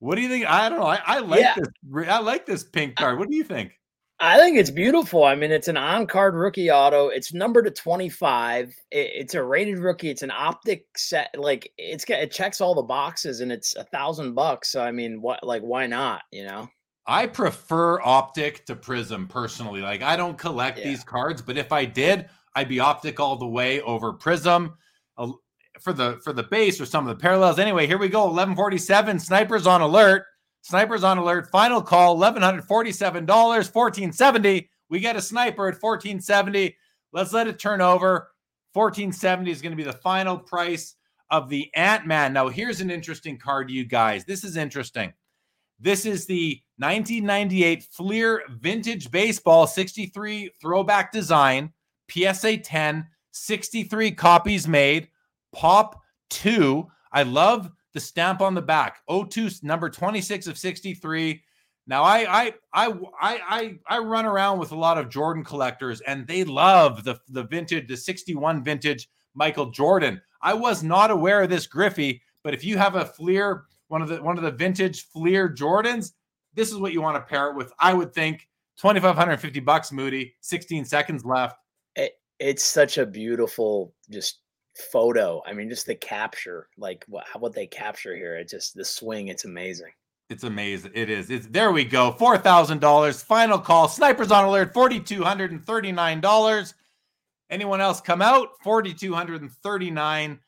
What 0.00 0.14
do 0.14 0.20
you 0.20 0.28
think? 0.28 0.46
I 0.46 0.68
don't 0.68 0.80
know. 0.80 0.86
I, 0.86 1.00
I 1.04 1.18
like 1.20 1.40
yeah. 1.40 1.54
this. 1.56 2.08
I 2.08 2.20
like 2.20 2.46
this 2.46 2.64
pink 2.64 2.96
card. 2.96 3.18
What 3.18 3.28
do 3.28 3.36
you 3.36 3.44
think? 3.44 3.77
I 4.20 4.38
think 4.38 4.58
it's 4.58 4.70
beautiful. 4.70 5.22
I 5.22 5.36
mean, 5.36 5.52
it's 5.52 5.68
an 5.68 5.76
on-card 5.76 6.34
rookie 6.34 6.70
auto. 6.70 7.08
It's 7.08 7.32
numbered 7.32 7.66
to 7.66 7.70
25. 7.70 8.68
It, 8.68 8.74
it's 8.90 9.34
a 9.34 9.42
rated 9.42 9.78
rookie. 9.78 10.10
It's 10.10 10.22
an 10.22 10.32
optic 10.32 10.86
set. 10.96 11.34
Like 11.36 11.70
it's 11.78 12.04
got 12.04 12.20
it 12.20 12.32
checks 12.32 12.60
all 12.60 12.74
the 12.74 12.82
boxes, 12.82 13.40
and 13.40 13.52
it's 13.52 13.76
a 13.76 13.84
thousand 13.84 14.34
bucks. 14.34 14.72
So 14.72 14.82
I 14.82 14.90
mean, 14.90 15.22
what? 15.22 15.44
Like, 15.44 15.62
why 15.62 15.86
not? 15.86 16.22
You 16.32 16.44
know. 16.44 16.68
I 17.06 17.26
prefer 17.26 18.00
optic 18.02 18.66
to 18.66 18.76
prism 18.76 19.28
personally. 19.28 19.80
Like, 19.80 20.02
I 20.02 20.14
don't 20.14 20.36
collect 20.36 20.78
yeah. 20.78 20.84
these 20.84 21.02
cards, 21.02 21.40
but 21.40 21.56
if 21.56 21.72
I 21.72 21.86
did, 21.86 22.28
I'd 22.54 22.68
be 22.68 22.80
optic 22.80 23.18
all 23.18 23.36
the 23.36 23.46
way 23.46 23.80
over 23.80 24.12
prism 24.12 24.74
for 25.80 25.92
the 25.92 26.20
for 26.24 26.32
the 26.32 26.42
base 26.42 26.80
or 26.80 26.86
some 26.86 27.06
of 27.06 27.16
the 27.16 27.20
parallels. 27.20 27.58
Anyway, 27.58 27.86
here 27.86 27.98
we 27.98 28.08
go. 28.08 28.24
1147. 28.24 29.18
Snipers 29.20 29.66
on 29.66 29.80
alert. 29.80 30.24
Snipers 30.68 31.02
on 31.02 31.16
alert. 31.16 31.50
Final 31.50 31.80
call. 31.80 32.18
$1,147. 32.18 33.26
1470. 33.26 34.68
We 34.90 35.00
get 35.00 35.16
a 35.16 35.22
sniper 35.22 35.66
at 35.68 35.82
1470. 35.82 36.76
Let's 37.10 37.32
let 37.32 37.48
it 37.48 37.58
turn 37.58 37.80
over. 37.80 38.28
1470 38.74 39.50
is 39.50 39.62
going 39.62 39.72
to 39.72 39.76
be 39.78 39.82
the 39.82 39.94
final 39.94 40.36
price 40.36 40.96
of 41.30 41.48
the 41.48 41.70
Ant-Man. 41.74 42.34
Now, 42.34 42.48
here's 42.48 42.82
an 42.82 42.90
interesting 42.90 43.38
card, 43.38 43.70
you 43.70 43.86
guys. 43.86 44.26
This 44.26 44.44
is 44.44 44.58
interesting. 44.58 45.14
This 45.80 46.04
is 46.04 46.26
the 46.26 46.60
1998 46.76 47.84
Fleer 47.84 48.42
Vintage 48.50 49.10
Baseball 49.10 49.66
63 49.66 50.50
throwback 50.60 51.12
design, 51.12 51.72
PSA 52.10 52.58
10, 52.58 53.06
63 53.30 54.10
copies 54.10 54.68
made. 54.68 55.08
Pop 55.54 55.98
2. 56.28 56.86
I 57.10 57.22
love 57.22 57.70
the 57.98 58.04
stamp 58.04 58.40
on 58.40 58.54
the 58.54 58.62
back. 58.62 59.00
O2 59.10 59.64
number 59.64 59.90
26 59.90 60.46
of 60.46 60.56
63. 60.56 61.42
Now 61.88 62.04
I 62.04 62.44
I 62.46 62.54
I 62.72 62.94
I 63.20 63.78
I 63.88 63.98
run 63.98 64.24
around 64.24 64.60
with 64.60 64.70
a 64.70 64.76
lot 64.76 64.98
of 64.98 65.08
Jordan 65.08 65.42
collectors 65.42 66.00
and 66.02 66.24
they 66.24 66.44
love 66.44 67.02
the 67.02 67.18
the 67.28 67.42
vintage 67.42 67.88
the 67.88 67.96
61 67.96 68.62
vintage 68.62 69.08
Michael 69.34 69.72
Jordan. 69.72 70.22
I 70.42 70.54
was 70.54 70.84
not 70.84 71.10
aware 71.10 71.42
of 71.42 71.50
this 71.50 71.66
Griffey, 71.66 72.22
but 72.44 72.54
if 72.54 72.62
you 72.62 72.78
have 72.78 72.94
a 72.94 73.04
Fleer 73.04 73.64
one 73.88 74.00
of 74.00 74.08
the 74.08 74.22
one 74.22 74.38
of 74.38 74.44
the 74.44 74.52
vintage 74.52 75.08
Fleer 75.08 75.48
Jordans, 75.48 76.12
this 76.54 76.70
is 76.70 76.78
what 76.78 76.92
you 76.92 77.02
want 77.02 77.16
to 77.16 77.28
pair 77.28 77.50
it 77.50 77.56
with. 77.56 77.72
I 77.80 77.94
would 77.94 78.14
think 78.14 78.46
2550 78.76 79.58
bucks 79.58 79.90
Moody, 79.90 80.36
16 80.42 80.84
seconds 80.84 81.24
left. 81.24 81.56
It, 81.96 82.12
it's 82.38 82.62
such 82.62 82.96
a 82.96 83.06
beautiful 83.06 83.92
just 84.08 84.38
photo. 84.78 85.42
I 85.46 85.52
mean, 85.52 85.68
just 85.68 85.86
the 85.86 85.94
capture, 85.94 86.68
like 86.76 87.04
what 87.08 87.26
what 87.38 87.54
they 87.54 87.66
capture 87.66 88.16
here. 88.16 88.36
It 88.36 88.48
just 88.48 88.74
the 88.74 88.84
swing. 88.84 89.28
It's 89.28 89.44
amazing. 89.44 89.92
It's 90.30 90.44
amazing. 90.44 90.92
It 90.94 91.10
is. 91.10 91.30
It's 91.30 91.46
there. 91.46 91.72
We 91.72 91.84
go. 91.84 92.12
Four 92.12 92.38
thousand 92.38 92.80
dollars. 92.80 93.22
Final 93.22 93.58
call. 93.58 93.88
Snipers 93.88 94.30
on 94.30 94.44
alert. 94.44 94.72
Forty 94.74 95.00
two 95.00 95.22
hundred 95.24 95.52
and 95.52 95.64
thirty 95.64 95.92
nine 95.92 96.20
dollars. 96.20 96.74
Anyone 97.50 97.80
else 97.80 98.00
come 98.00 98.22
out? 98.22 98.48
Forty 98.62 98.92
two 98.94 99.14
hundred 99.14 99.42
and 99.42 99.50
thirty 99.50 99.90
nine. 99.90 100.38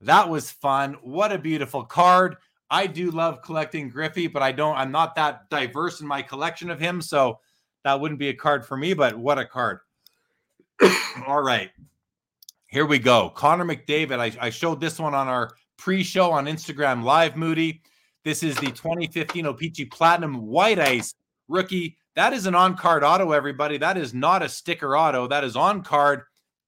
That 0.00 0.28
was 0.28 0.50
fun. 0.50 0.96
What 1.02 1.32
a 1.32 1.38
beautiful 1.38 1.82
card. 1.82 2.36
I 2.70 2.86
do 2.86 3.10
love 3.10 3.40
collecting 3.42 3.88
Griffey, 3.88 4.26
but 4.26 4.42
I 4.42 4.52
don't, 4.52 4.76
I'm 4.76 4.90
not 4.90 5.14
that 5.14 5.48
diverse 5.48 6.00
in 6.00 6.06
my 6.06 6.22
collection 6.22 6.70
of 6.70 6.80
him. 6.80 7.00
So 7.00 7.38
that 7.84 8.00
wouldn't 8.00 8.18
be 8.18 8.28
a 8.30 8.34
card 8.34 8.66
for 8.66 8.76
me, 8.76 8.94
but 8.94 9.16
what 9.16 9.38
a 9.38 9.44
card. 9.44 9.78
All 11.26 11.42
right. 11.42 11.70
Here 12.74 12.84
we 12.86 12.98
go. 12.98 13.30
Connor 13.30 13.64
McDavid. 13.64 14.18
I, 14.18 14.46
I 14.46 14.50
showed 14.50 14.80
this 14.80 14.98
one 14.98 15.14
on 15.14 15.28
our 15.28 15.52
pre 15.78 16.02
show 16.02 16.32
on 16.32 16.46
Instagram 16.46 17.04
Live, 17.04 17.36
Moody. 17.36 17.80
This 18.24 18.42
is 18.42 18.56
the 18.56 18.66
2015 18.66 19.46
O-Pee-Chee 19.46 19.84
Platinum 19.84 20.44
White 20.48 20.80
Ice 20.80 21.14
rookie. 21.46 21.96
That 22.16 22.32
is 22.32 22.46
an 22.46 22.56
on 22.56 22.76
card 22.76 23.04
auto, 23.04 23.30
everybody. 23.30 23.78
That 23.78 23.96
is 23.96 24.12
not 24.12 24.42
a 24.42 24.48
sticker 24.48 24.96
auto. 24.96 25.28
That 25.28 25.44
is 25.44 25.54
on 25.54 25.84
card. 25.84 26.22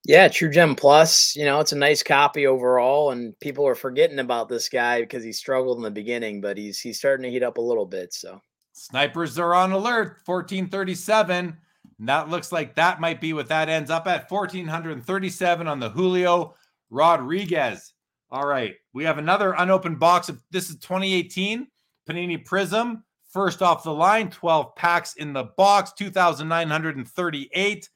Yeah, 0.06 0.28
True 0.28 0.50
Gem 0.50 0.76
Plus. 0.76 1.34
You 1.34 1.44
know, 1.44 1.58
it's 1.58 1.72
a 1.72 1.76
nice 1.76 2.02
copy 2.02 2.46
overall, 2.46 3.10
and 3.10 3.38
people 3.40 3.66
are 3.66 3.74
forgetting 3.74 4.20
about 4.20 4.48
this 4.48 4.68
guy 4.68 5.00
because 5.00 5.24
he 5.24 5.32
struggled 5.32 5.78
in 5.78 5.82
the 5.82 5.90
beginning, 5.90 6.40
but 6.40 6.56
he's 6.56 6.78
he's 6.78 6.98
starting 6.98 7.24
to 7.24 7.30
heat 7.30 7.42
up 7.42 7.58
a 7.58 7.62
little 7.62 7.86
bit. 7.86 8.14
So 8.14 8.40
snipers 8.72 9.38
are 9.38 9.54
on 9.54 9.72
alert. 9.72 10.20
1437. 10.24 11.56
And 11.98 12.08
that 12.08 12.28
looks 12.28 12.52
like 12.52 12.74
that 12.76 13.00
might 13.00 13.20
be 13.20 13.32
what 13.32 13.48
that 13.48 13.68
ends 13.68 13.90
up 13.90 14.06
at 14.06 14.30
1437 14.30 15.66
on 15.66 15.80
the 15.80 15.90
Julio 15.90 16.54
Rodriguez. 16.90 17.92
All 18.30 18.46
right. 18.46 18.74
We 18.92 19.04
have 19.04 19.18
another 19.18 19.54
unopened 19.58 19.98
box 19.98 20.28
of 20.28 20.42
this 20.50 20.70
is 20.70 20.76
2018 20.76 21.66
Panini 22.08 22.44
Prism 22.44 23.04
First 23.34 23.60
off 23.62 23.82
the 23.82 23.92
line, 23.92 24.30
12 24.30 24.76
packs 24.76 25.14
in 25.16 25.32
the 25.32 25.50
box, 25.56 25.92
2,938. 25.98 27.90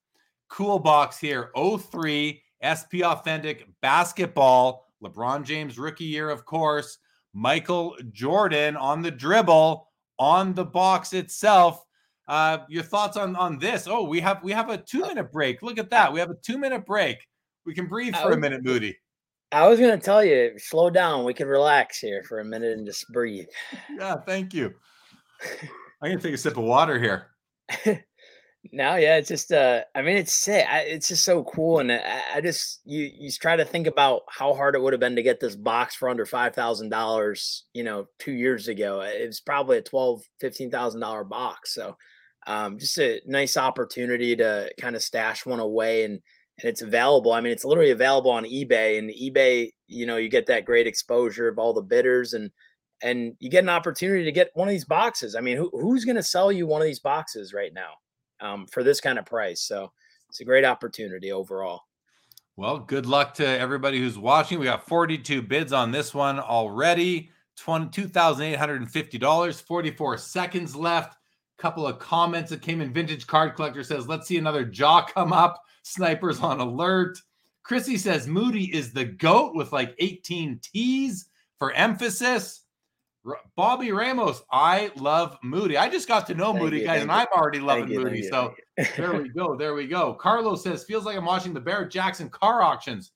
Cool 0.48 0.78
box 0.78 1.18
here. 1.18 1.50
03 1.56 2.40
SP 2.62 3.02
Authentic 3.04 3.66
Basketball 3.80 4.85
LeBron 5.02 5.44
James 5.44 5.78
rookie 5.78 6.04
year, 6.04 6.30
of 6.30 6.44
course. 6.44 6.98
Michael 7.34 7.96
Jordan 8.12 8.76
on 8.76 9.02
the 9.02 9.10
dribble 9.10 9.88
on 10.18 10.54
the 10.54 10.64
box 10.64 11.12
itself. 11.12 11.84
Uh, 12.28 12.58
your 12.68 12.82
thoughts 12.82 13.16
on 13.16 13.36
on 13.36 13.58
this? 13.58 13.86
Oh, 13.86 14.04
we 14.04 14.20
have 14.20 14.42
we 14.42 14.52
have 14.52 14.70
a 14.70 14.78
two 14.78 15.02
minute 15.02 15.30
break. 15.30 15.62
Look 15.62 15.78
at 15.78 15.90
that. 15.90 16.12
We 16.12 16.18
have 16.18 16.30
a 16.30 16.36
two 16.42 16.58
minute 16.58 16.86
break. 16.86 17.18
We 17.64 17.74
can 17.74 17.86
breathe 17.86 18.16
for 18.16 18.32
a 18.32 18.36
minute, 18.36 18.64
Moody. 18.64 18.96
I 19.52 19.68
was 19.68 19.78
gonna 19.78 19.98
tell 19.98 20.24
you, 20.24 20.52
slow 20.58 20.90
down. 20.90 21.24
We 21.24 21.34
can 21.34 21.46
relax 21.46 21.98
here 21.98 22.24
for 22.24 22.40
a 22.40 22.44
minute 22.44 22.78
and 22.78 22.86
just 22.86 23.06
breathe. 23.12 23.46
Yeah, 23.96 24.16
thank 24.26 24.54
you. 24.54 24.74
I'm 26.02 26.10
gonna 26.10 26.20
take 26.20 26.34
a 26.34 26.38
sip 26.38 26.56
of 26.56 26.64
water 26.64 26.98
here. 26.98 27.28
No, 28.72 28.96
yeah, 28.96 29.16
it's 29.16 29.28
just 29.28 29.52
uh 29.52 29.82
I 29.94 30.02
mean 30.02 30.16
it's 30.16 30.34
sick. 30.34 30.66
I, 30.68 30.80
it's 30.80 31.08
just 31.08 31.24
so 31.24 31.44
cool 31.44 31.78
and 31.78 31.92
I, 31.92 32.22
I, 32.36 32.40
just 32.40 32.80
you 32.84 33.10
you 33.14 33.30
try 33.30 33.56
to 33.56 33.64
think 33.64 33.86
about 33.86 34.22
how 34.28 34.54
hard 34.54 34.74
it 34.74 34.80
would 34.80 34.92
have 34.92 35.00
been 35.00 35.16
to 35.16 35.22
get 35.22 35.40
this 35.40 35.56
box 35.56 35.94
for 35.94 36.08
under 36.08 36.24
$5,000, 36.24 37.60
you 37.74 37.84
know, 37.84 38.06
2 38.18 38.32
years 38.32 38.68
ago. 38.68 39.00
It 39.02 39.26
was 39.26 39.40
probably 39.40 39.78
a 39.78 39.82
12 39.82 40.22
$15,000 40.42 41.28
box. 41.28 41.74
So 41.74 41.96
um 42.46 42.78
just 42.78 42.98
a 42.98 43.20
nice 43.26 43.56
opportunity 43.56 44.36
to 44.36 44.70
kind 44.80 44.96
of 44.96 45.02
stash 45.02 45.44
one 45.46 45.60
away 45.60 46.04
and 46.04 46.20
and 46.58 46.70
it's 46.70 46.82
available. 46.82 47.32
I 47.32 47.40
mean, 47.42 47.52
it's 47.52 47.64
literally 47.66 47.90
available 47.90 48.30
on 48.30 48.44
eBay 48.44 48.98
and 48.98 49.10
eBay, 49.10 49.72
you 49.88 50.06
know, 50.06 50.16
you 50.16 50.30
get 50.30 50.46
that 50.46 50.64
great 50.64 50.86
exposure 50.86 51.48
of 51.48 51.58
all 51.58 51.74
the 51.74 51.82
bidders 51.82 52.32
and 52.32 52.50
and 53.02 53.34
you 53.40 53.50
get 53.50 53.64
an 53.64 53.68
opportunity 53.68 54.24
to 54.24 54.32
get 54.32 54.50
one 54.54 54.68
of 54.68 54.72
these 54.72 54.86
boxes. 54.86 55.34
I 55.34 55.40
mean, 55.40 55.56
who, 55.58 55.70
who's 55.72 56.04
going 56.06 56.16
to 56.16 56.22
sell 56.22 56.50
you 56.50 56.66
one 56.66 56.80
of 56.80 56.86
these 56.86 57.00
boxes 57.00 57.52
right 57.52 57.72
now? 57.74 57.90
Um, 58.40 58.66
for 58.66 58.82
this 58.82 59.00
kind 59.00 59.18
of 59.18 59.26
price. 59.26 59.60
So 59.60 59.92
it's 60.28 60.40
a 60.40 60.44
great 60.44 60.64
opportunity 60.64 61.32
overall. 61.32 61.82
Well, 62.56 62.78
good 62.78 63.06
luck 63.06 63.34
to 63.34 63.46
everybody 63.46 63.98
who's 63.98 64.18
watching. 64.18 64.58
We 64.58 64.64
got 64.64 64.88
42 64.88 65.42
bids 65.42 65.74
on 65.74 65.90
this 65.90 66.14
one 66.14 66.40
already. 66.40 67.30
$22,850, 67.58 69.62
44 69.62 70.18
seconds 70.18 70.76
left. 70.76 71.16
Couple 71.58 71.86
of 71.86 71.98
comments 71.98 72.50
that 72.50 72.62
came 72.62 72.82
in. 72.82 72.92
Vintage 72.92 73.26
Card 73.26 73.56
Collector 73.56 73.82
says, 73.82 74.08
let's 74.08 74.26
see 74.26 74.36
another 74.36 74.64
jaw 74.64 75.02
come 75.02 75.32
up. 75.32 75.62
Snipers 75.82 76.40
on 76.40 76.60
alert. 76.60 77.18
Chrissy 77.62 77.96
says, 77.96 78.26
Moody 78.26 78.74
is 78.74 78.92
the 78.92 79.04
GOAT 79.04 79.54
with 79.54 79.72
like 79.72 79.94
18 79.98 80.60
T's 80.62 81.28
for 81.58 81.72
emphasis. 81.72 82.65
Bobby 83.56 83.92
Ramos, 83.92 84.42
I 84.52 84.90
love 84.96 85.38
Moody. 85.42 85.76
I 85.76 85.88
just 85.88 86.08
got 86.08 86.26
to 86.28 86.34
know 86.34 86.52
thank 86.52 86.64
Moody, 86.64 86.78
you, 86.80 86.84
guys, 86.84 87.02
and 87.02 87.10
you. 87.10 87.16
I'm 87.16 87.26
already 87.36 87.60
loving 87.60 87.88
thank 87.88 87.98
Moody. 87.98 88.18
You, 88.18 88.28
so 88.28 88.54
there 88.96 89.14
we 89.20 89.28
go. 89.28 89.56
There 89.56 89.74
we 89.74 89.86
go. 89.86 90.14
Carlos 90.14 90.62
says, 90.62 90.84
feels 90.84 91.04
like 91.04 91.16
I'm 91.16 91.24
watching 91.24 91.54
the 91.54 91.60
Barrett 91.60 91.90
Jackson 91.90 92.28
car 92.28 92.62
auctions. 92.62 93.12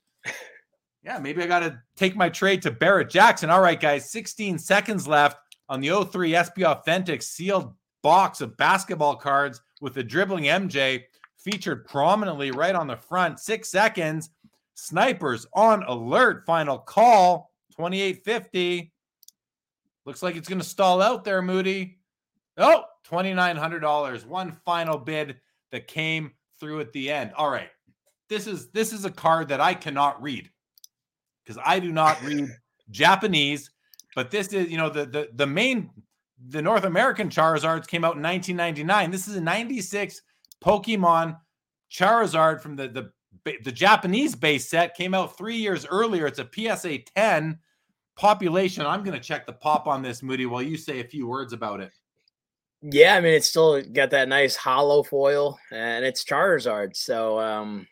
Yeah, 1.03 1.17
maybe 1.17 1.41
I 1.41 1.47
got 1.47 1.61
to 1.61 1.79
take 1.95 2.15
my 2.15 2.29
trade 2.29 2.61
to 2.61 2.71
Barrett 2.71 3.09
Jackson. 3.09 3.49
All 3.49 3.61
right, 3.61 3.79
guys, 3.79 4.11
16 4.11 4.59
seconds 4.59 5.07
left 5.07 5.39
on 5.67 5.81
the 5.81 6.05
03 6.05 6.35
SP 6.37 6.61
Authentic 6.63 7.23
sealed 7.23 7.73
box 8.03 8.41
of 8.41 8.55
basketball 8.57 9.15
cards 9.15 9.61
with 9.79 9.95
the 9.95 10.03
dribbling 10.03 10.43
MJ 10.43 11.03
featured 11.37 11.87
prominently 11.87 12.51
right 12.51 12.75
on 12.75 12.87
the 12.87 12.95
front. 12.95 13.39
Six 13.39 13.69
seconds. 13.69 14.29
Snipers 14.75 15.47
on 15.53 15.83
alert. 15.83 16.45
Final 16.45 16.77
call 16.77 17.51
2850. 17.75 18.91
Looks 20.05 20.23
like 20.23 20.35
it's 20.35 20.49
going 20.49 20.61
to 20.61 20.67
stall 20.67 21.01
out 21.01 21.23
there, 21.23 21.41
Moody. 21.41 21.99
Oh, 22.57 22.83
$2,900. 23.09 24.25
One 24.25 24.51
final 24.65 24.97
bid 24.97 25.37
that 25.71 25.87
came 25.87 26.31
through 26.59 26.79
at 26.79 26.91
the 26.91 27.11
end. 27.11 27.31
All 27.35 27.49
right. 27.49 27.69
This 28.29 28.47
is 28.47 28.69
this 28.71 28.93
is 28.93 29.03
a 29.03 29.11
card 29.11 29.49
that 29.49 29.59
I 29.59 29.73
cannot 29.73 30.21
read 30.21 30.49
because 31.43 31.61
I 31.65 31.79
do 31.79 31.91
not 31.91 32.21
read 32.23 32.49
Japanese, 32.89 33.71
but 34.15 34.31
this 34.31 34.53
is, 34.53 34.69
you 34.69 34.77
know, 34.77 34.89
the 34.89 35.05
the 35.05 35.29
the 35.35 35.47
main 35.47 35.89
the 36.47 36.61
North 36.61 36.85
American 36.85 37.29
Charizards 37.29 37.87
came 37.87 38.03
out 38.03 38.15
in 38.15 38.23
1999. 38.23 39.11
This 39.11 39.27
is 39.27 39.35
a 39.35 39.41
96 39.41 40.21
Pokemon 40.63 41.37
Charizard 41.91 42.61
from 42.61 42.75
the 42.75 42.87
the 42.87 43.11
the 43.63 43.71
Japanese 43.71 44.35
base 44.35 44.69
set 44.69 44.95
came 44.95 45.13
out 45.13 45.37
3 45.37 45.55
years 45.55 45.85
earlier. 45.85 46.27
It's 46.27 46.39
a 46.39 46.49
PSA 46.53 46.99
10 47.15 47.59
population. 48.21 48.85
I'm 48.85 49.03
going 49.03 49.19
to 49.19 49.23
check 49.23 49.47
the 49.47 49.53
pop 49.53 49.87
on 49.87 50.03
this 50.03 50.21
Moody 50.21 50.45
while 50.45 50.61
you 50.61 50.77
say 50.77 50.99
a 50.99 51.03
few 51.03 51.27
words 51.27 51.53
about 51.53 51.81
it. 51.81 51.91
Yeah, 52.83 53.15
I 53.15 53.21
mean 53.21 53.33
it's 53.33 53.47
still 53.47 53.81
got 53.81 54.09
that 54.11 54.27
nice 54.27 54.55
holo 54.55 55.03
foil 55.03 55.59
and 55.71 56.03
it's 56.03 56.23
Charizard. 56.23 56.95
So 56.95 57.39
um 57.39 57.87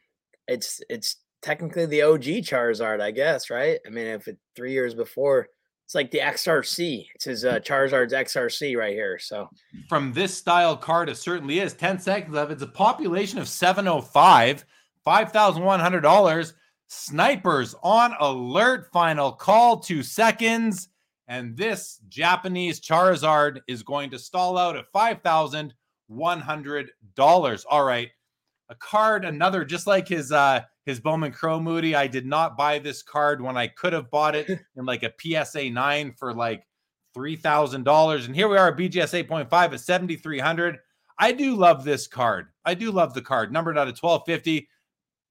it's 0.47 0.81
it's 0.89 1.17
technically 1.43 1.85
the 1.85 2.01
OG 2.01 2.23
Charizard, 2.43 2.99
I 2.99 3.11
guess, 3.11 3.51
right? 3.51 3.79
I 3.85 3.89
mean, 3.89 4.07
if 4.07 4.27
it 4.27 4.37
3 4.55 4.71
years 4.71 4.95
before 4.95 5.47
it's 5.85 5.95
like 5.95 6.11
the 6.11 6.19
XRC. 6.19 7.07
It's 7.15 7.25
his 7.25 7.45
uh, 7.45 7.59
Charizard's 7.59 8.13
XRC 8.13 8.77
right 8.77 8.93
here. 8.93 9.17
So 9.17 9.49
from 9.87 10.13
this 10.13 10.37
style 10.37 10.77
card, 10.77 11.09
it 11.09 11.17
certainly 11.17 11.59
is. 11.59 11.73
10 11.73 11.97
seconds 11.99 12.35
left. 12.35 12.51
It's 12.51 12.61
a 12.61 12.67
population 12.67 13.39
of 13.39 13.47
705, 13.47 14.65
$5,100. 15.05 16.53
Snipers 16.89 17.73
on 17.83 18.13
alert. 18.19 18.91
Final 18.91 19.31
call, 19.31 19.79
two 19.79 20.03
seconds. 20.03 20.89
And 21.27 21.55
this 21.55 22.01
Japanese 22.09 22.81
Charizard 22.81 23.61
is 23.67 23.83
going 23.83 24.09
to 24.09 24.19
stall 24.19 24.57
out 24.57 24.75
at 24.75 24.91
$5,100. 24.91 27.65
All 27.69 27.83
right. 27.83 28.09
A 28.69 28.75
card, 28.75 29.25
another, 29.25 29.63
just 29.63 29.87
like 29.87 30.07
his 30.07 30.31
uh 30.31 30.61
his 30.85 30.99
Bowman 30.99 31.31
Chrome 31.31 31.63
Moody. 31.63 31.95
I 31.95 32.07
did 32.07 32.25
not 32.25 32.57
buy 32.57 32.79
this 32.79 33.03
card 33.03 33.41
when 33.41 33.55
I 33.55 33.67
could 33.67 33.93
have 33.93 34.09
bought 34.09 34.35
it 34.35 34.49
in 34.75 34.85
like 34.85 35.03
a 35.03 35.13
PSA 35.19 35.69
9 35.69 36.13
for 36.17 36.33
like 36.33 36.65
$3,000. 37.15 38.25
And 38.25 38.35
here 38.35 38.47
we 38.47 38.57
are, 38.57 38.69
at 38.69 38.77
BGS 38.77 39.27
8.5 39.27 39.73
at 39.73 39.79
7,300. 39.79 40.79
I 41.19 41.31
do 41.31 41.55
love 41.55 41.83
this 41.83 42.07
card. 42.07 42.47
I 42.65 42.73
do 42.73 42.91
love 42.91 43.13
the 43.13 43.21
card. 43.21 43.51
Numbered 43.51 43.77
out 43.77 43.87
of 43.87 43.99
1250, 43.99 44.67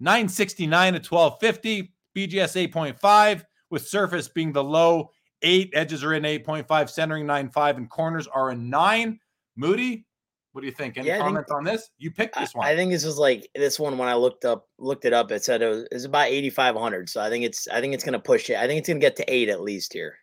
969 0.01 0.94
to 0.94 0.99
1250, 0.99 1.92
BGS 2.16 2.70
8.5, 2.70 3.44
with 3.70 3.86
surface 3.86 4.28
being 4.28 4.53
the 4.53 4.62
low. 4.64 5.11
Eight 5.42 5.70
edges 5.74 6.03
are 6.03 6.14
in 6.14 6.24
8.5, 6.24 6.90
centering 6.90 7.26
9.5, 7.26 7.76
and 7.76 7.90
corners 7.90 8.26
are 8.26 8.51
a 8.51 8.57
nine. 8.57 9.20
Moody, 9.57 10.07
what 10.53 10.62
do 10.62 10.66
you 10.66 10.72
think? 10.72 10.99
Any 10.99 11.07
yeah, 11.07 11.18
comments 11.18 11.51
think, 11.51 11.59
on 11.59 11.64
this? 11.64 11.90
You 11.99 12.11
picked 12.11 12.36
this 12.36 12.55
one. 12.55 12.66
I, 12.66 12.74
think 12.74 12.90
this 12.90 13.05
is 13.05 13.18
like 13.18 13.49
this 13.55 13.78
one 13.78 13.96
when 13.99 14.09
I 14.09 14.14
looked 14.14 14.44
up 14.44 14.66
looked 14.78 15.05
it 15.05 15.12
up. 15.12 15.30
It 15.30 15.44
said 15.44 15.62
it 15.62 15.68
was, 15.68 15.82
it 15.84 15.94
was 15.94 16.05
about 16.05 16.28
eighty 16.28 16.51
five 16.51 16.74
hundred. 16.74 17.09
So 17.09 17.20
I 17.20 17.30
think 17.30 17.44
it's 17.44 17.68
I 17.68 17.80
think 17.80 17.94
it's 17.94 18.03
gonna 18.03 18.18
push 18.18 18.51
it. 18.51 18.57
I 18.57 18.66
think 18.66 18.80
it's 18.80 18.88
gonna 18.88 18.99
get 18.99 19.14
to 19.16 19.32
eight 19.32 19.49
at 19.49 19.61
least 19.61 19.92
here. 19.92 20.16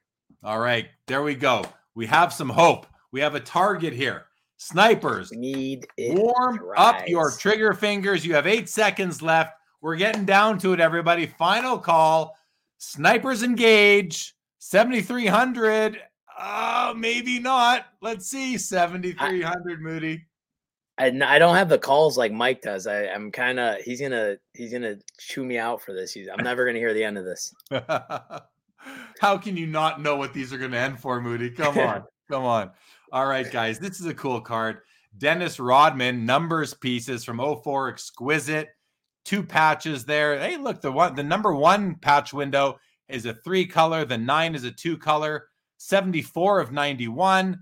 All 0.44 0.60
right, 0.60 0.88
there 1.08 1.24
we 1.24 1.36
go. 1.36 1.64
We 1.96 2.06
have 2.08 2.34
some 2.34 2.50
hope. 2.50 2.86
We 3.14 3.22
have 3.22 3.36
a 3.36 3.40
target 3.40 3.94
here. 3.94 4.26
Snipers, 4.58 5.32
we 5.32 5.38
need 5.38 5.88
warm 5.98 6.60
up 6.76 7.08
your 7.08 7.32
trigger 7.32 7.74
fingers. 7.74 8.26
You 8.26 8.34
have 8.34 8.48
eight 8.48 8.68
seconds 8.68 9.22
left. 9.22 9.54
We're 9.86 9.98
getting 9.98 10.26
down 10.26 10.58
to 10.62 10.74
it, 10.74 10.80
everybody. 10.80 11.28
Final 11.28 11.78
call. 11.78 12.36
Snipers 12.80 13.44
engage. 13.44 14.34
7,300. 14.58 16.00
Uh, 16.40 16.92
maybe 16.98 17.38
not. 17.38 17.86
Let's 18.02 18.28
see. 18.28 18.58
7,300, 18.58 19.84
Moody. 19.84 20.26
I, 20.98 21.10
I 21.24 21.38
don't 21.38 21.56
have 21.56 21.70
the 21.70 21.78
calls 21.78 22.18
like 22.18 22.32
Mike 22.32 22.64
does. 22.64 22.88
I, 22.88 23.06
I'm 23.10 23.32
kind 23.32 23.60
of 23.60 23.80
he's 23.82 24.02
gonna 24.02 24.38
he's 24.54 24.72
gonna 24.72 24.96
chew 25.20 25.46
me 25.46 25.60
out 25.60 25.84
for 25.84 25.94
this. 25.94 26.12
He's, 26.12 26.30
I'm 26.36 26.44
never 26.44 26.66
gonna 26.66 26.80
hear 26.80 26.96
the 26.96 27.04
end 27.04 27.20
of 27.20 27.26
this. 27.26 27.54
How 29.20 29.38
can 29.38 29.56
you 29.56 29.68
not 29.68 30.02
know 30.02 30.16
what 30.16 30.34
these 30.34 30.52
are 30.52 30.58
gonna 30.58 30.78
end 30.78 31.00
for, 31.00 31.22
Moody? 31.22 31.52
Come 31.52 31.78
on, 31.78 32.06
come 32.32 32.44
on. 32.44 32.72
All 33.12 33.28
right, 33.28 33.52
guys, 33.52 33.78
this 33.78 34.00
is 34.00 34.08
a 34.08 34.16
cool 34.16 34.42
card. 34.42 34.80
Dennis 35.20 35.60
Rodman 35.60 36.26
numbers 36.26 36.74
pieces 36.74 37.24
from 37.24 37.38
04 37.38 37.90
Exquisite. 37.90 38.70
Two 39.26 39.44
patches 39.44 40.06
there. 40.06 40.40
Hey, 40.40 40.56
look, 40.58 40.82
the 40.82 40.92
one 40.92 41.16
the 41.16 41.24
number 41.24 41.54
one 41.54 41.96
patch 41.96 42.32
window 42.32 42.80
is 43.10 43.26
a 43.26 43.34
three 43.34 43.66
color. 43.66 44.06
The 44.06 44.18
nine 44.18 44.56
is 44.56 44.64
a 44.64 44.72
two 44.72 44.98
color. 44.98 45.48
74 45.78 46.60
of 46.60 46.72
91. 46.72 47.60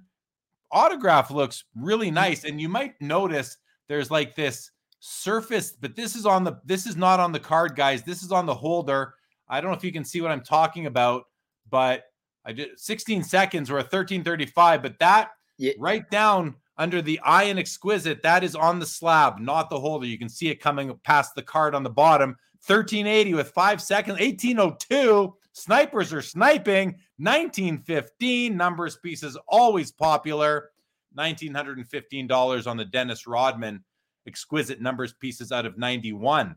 Autograph 0.71 1.31
looks 1.31 1.65
really 1.75 2.09
mm. 2.09 2.13
nice. 2.13 2.43
And 2.43 2.59
you 2.59 2.69
might 2.69 2.99
notice 3.01 3.57
there's 3.87 4.11
like 4.11 4.35
this 4.35 4.71
surface, 4.99 5.73
but 5.73 5.95
this 5.95 6.15
is 6.15 6.25
on 6.25 6.43
the 6.43 6.59
this 6.65 6.85
is 6.85 6.95
not 6.95 7.19
on 7.19 7.31
the 7.31 7.39
card, 7.39 7.75
guys. 7.75 8.03
This 8.03 8.23
is 8.23 8.31
on 8.31 8.45
the 8.45 8.53
holder. 8.53 9.15
I 9.49 9.61
don't 9.61 9.71
know 9.71 9.77
if 9.77 9.83
you 9.83 9.91
can 9.91 10.05
see 10.05 10.21
what 10.21 10.31
I'm 10.31 10.43
talking 10.43 10.85
about, 10.85 11.25
but 11.69 12.05
I 12.45 12.53
did 12.53 12.79
16 12.79 13.23
seconds 13.23 13.69
or 13.69 13.75
a 13.75 13.83
1335, 13.83 14.81
but 14.81 14.99
that 14.99 15.31
yeah. 15.57 15.73
right 15.77 16.09
down 16.09 16.55
under 16.77 17.01
the 17.01 17.19
eye 17.19 17.43
and 17.43 17.59
exquisite, 17.59 18.21
that 18.23 18.43
is 18.43 18.55
on 18.55 18.79
the 18.79 18.85
slab, 18.85 19.39
not 19.39 19.69
the 19.69 19.79
holder. 19.79 20.05
You 20.05 20.17
can 20.17 20.29
see 20.29 20.49
it 20.49 20.59
coming 20.59 20.93
past 21.03 21.35
the 21.35 21.43
card 21.43 21.75
on 21.75 21.83
the 21.83 21.89
bottom. 21.89 22.29
1380 22.65 23.33
with 23.33 23.49
five 23.49 23.81
seconds, 23.81 24.19
1802. 24.19 25.35
Snipers 25.51 26.11
are 26.13 26.21
sniping. 26.21 26.97
1915 27.17 28.57
numbers 28.57 28.97
pieces 28.97 29.37
always 29.47 29.91
popular. 29.91 30.71
$1915 31.17 32.67
on 32.67 32.77
the 32.77 32.85
Dennis 32.85 33.27
Rodman 33.27 33.83
exquisite 34.27 34.81
numbers 34.81 35.13
pieces 35.13 35.51
out 35.51 35.65
of 35.65 35.77
91. 35.77 36.55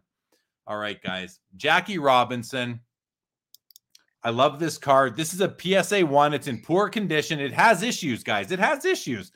All 0.67 0.77
right, 0.77 1.01
guys. 1.03 1.41
Jackie 1.57 1.99
Robinson. 1.99 2.81
I 4.23 4.31
love 4.31 4.59
this 4.59 4.79
card. 4.79 5.17
This 5.17 5.35
is 5.35 5.41
a 5.41 5.55
PSA 5.57 6.05
1. 6.05 6.35
It's 6.35 6.49
in 6.49 6.61
poor 6.61 6.89
condition. 6.89 7.39
It 7.39 7.53
has 7.53 7.83
issues, 7.83 8.25
guys. 8.25 8.51
It 8.51 8.59
has 8.59 8.85
issues. 8.85 9.31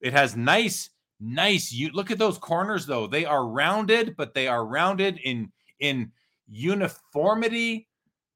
It 0.00 0.12
has 0.12 0.36
nice, 0.36 0.90
nice. 1.20 1.72
You 1.72 1.90
look 1.92 2.10
at 2.10 2.18
those 2.18 2.38
corners 2.38 2.86
though. 2.86 3.06
They 3.06 3.24
are 3.24 3.46
rounded, 3.46 4.16
but 4.16 4.34
they 4.34 4.48
are 4.48 4.66
rounded 4.66 5.18
in 5.24 5.50
in 5.80 6.12
uniformity 6.48 7.88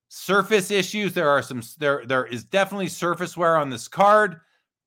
surface 0.09 0.71
issues. 0.71 1.13
There 1.13 1.29
are 1.29 1.43
some 1.43 1.63
there 1.79 2.05
there 2.07 2.27
is 2.27 2.45
definitely 2.45 2.89
surface 2.89 3.37
wear 3.37 3.57
on 3.57 3.71
this 3.71 3.89
card, 3.89 4.41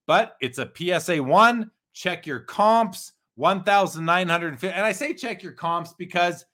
but 0.06 0.36
it's 0.40 0.58
a 0.58 0.70
PSA 0.74 1.22
1. 1.22 1.70
Check 1.92 2.26
your 2.26 2.40
comps. 2.40 3.12
1950 3.36 4.68
and 4.68 4.86
I 4.86 4.92
say 4.92 5.12
check 5.12 5.42
your 5.42 5.52
comps 5.52 5.92
because 5.92 6.44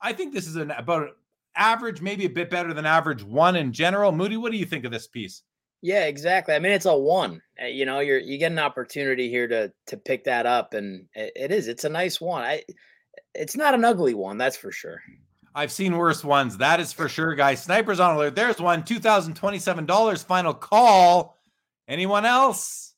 I 0.00 0.14
think 0.14 0.32
this 0.32 0.46
is 0.46 0.56
an 0.56 0.70
about 0.70 1.10
average 1.54 2.00
maybe 2.00 2.24
a 2.24 2.30
bit 2.30 2.48
better 2.48 2.72
than 2.72 2.86
average 2.86 3.22
1 3.22 3.56
in 3.56 3.72
general. 3.72 4.12
Moody, 4.12 4.38
what 4.38 4.52
do 4.52 4.58
you 4.58 4.64
think 4.64 4.86
of 4.86 4.92
this 4.92 5.06
piece? 5.06 5.42
Yeah, 5.82 6.04
exactly. 6.04 6.54
I 6.54 6.58
mean, 6.58 6.72
it's 6.72 6.86
a 6.86 6.96
one. 6.96 7.40
Uh, 7.60 7.66
you 7.66 7.86
know, 7.86 8.00
you're 8.00 8.18
you 8.18 8.38
get 8.38 8.52
an 8.52 8.58
opportunity 8.58 9.30
here 9.30 9.48
to 9.48 9.72
to 9.86 9.96
pick 9.96 10.24
that 10.24 10.46
up, 10.46 10.74
and 10.74 11.06
it, 11.14 11.32
it 11.34 11.50
is. 11.50 11.68
It's 11.68 11.84
a 11.84 11.88
nice 11.88 12.20
one. 12.20 12.42
I. 12.42 12.62
It's 13.34 13.56
not 13.56 13.74
an 13.74 13.84
ugly 13.84 14.14
one, 14.14 14.38
that's 14.38 14.56
for 14.56 14.72
sure. 14.72 15.02
I've 15.54 15.70
seen 15.72 15.96
worse 15.96 16.24
ones. 16.24 16.56
That 16.58 16.80
is 16.80 16.92
for 16.92 17.08
sure, 17.08 17.34
guys. 17.34 17.62
Snipers 17.62 18.00
on 18.00 18.16
alert. 18.16 18.36
There's 18.36 18.60
one. 18.60 18.82
$2,027 18.82 20.24
final 20.24 20.54
call. 20.54 21.36
Anyone 21.88 22.24
else? 22.24 22.94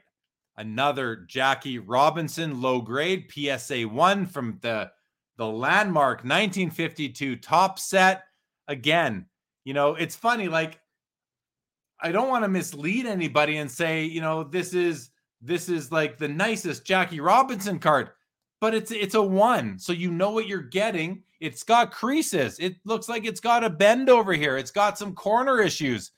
Another 0.55 1.25
Jackie 1.27 1.79
Robinson 1.79 2.61
low 2.61 2.79
grade 2.81 3.29
PSA 3.31 3.83
1 3.83 4.25
from 4.27 4.59
the, 4.61 4.89
the 5.37 5.45
landmark 5.45 6.19
1952 6.19 7.37
Topps 7.37 7.83
set. 7.83 8.23
Again, 8.67 9.25
you 9.63 9.73
know, 9.73 9.95
it's 9.95 10.15
funny. 10.15 10.47
Like, 10.49 10.79
I 11.99 12.11
don't 12.11 12.29
want 12.29 12.43
to 12.43 12.49
mislead 12.49 13.05
anybody 13.05 13.57
and 13.57 13.71
say, 13.71 14.03
you 14.03 14.21
know, 14.21 14.43
this 14.43 14.73
is 14.73 15.09
this 15.41 15.69
is 15.69 15.91
like 15.91 16.17
the 16.17 16.27
nicest 16.27 16.85
Jackie 16.85 17.19
Robinson 17.19 17.79
card, 17.79 18.09
but 18.59 18.73
it's 18.73 18.91
it's 18.91 19.15
a 19.15 19.21
one, 19.21 19.79
so 19.79 19.93
you 19.93 20.11
know 20.11 20.31
what 20.31 20.47
you're 20.47 20.61
getting. 20.61 21.23
It's 21.39 21.63
got 21.63 21.91
creases. 21.91 22.59
It 22.59 22.75
looks 22.83 23.07
like 23.07 23.25
it's 23.25 23.39
got 23.39 23.63
a 23.63 23.69
bend 23.69 24.09
over 24.09 24.33
here. 24.33 24.57
It's 24.57 24.71
got 24.71 24.97
some 24.97 25.13
corner 25.13 25.61
issues. 25.61 26.11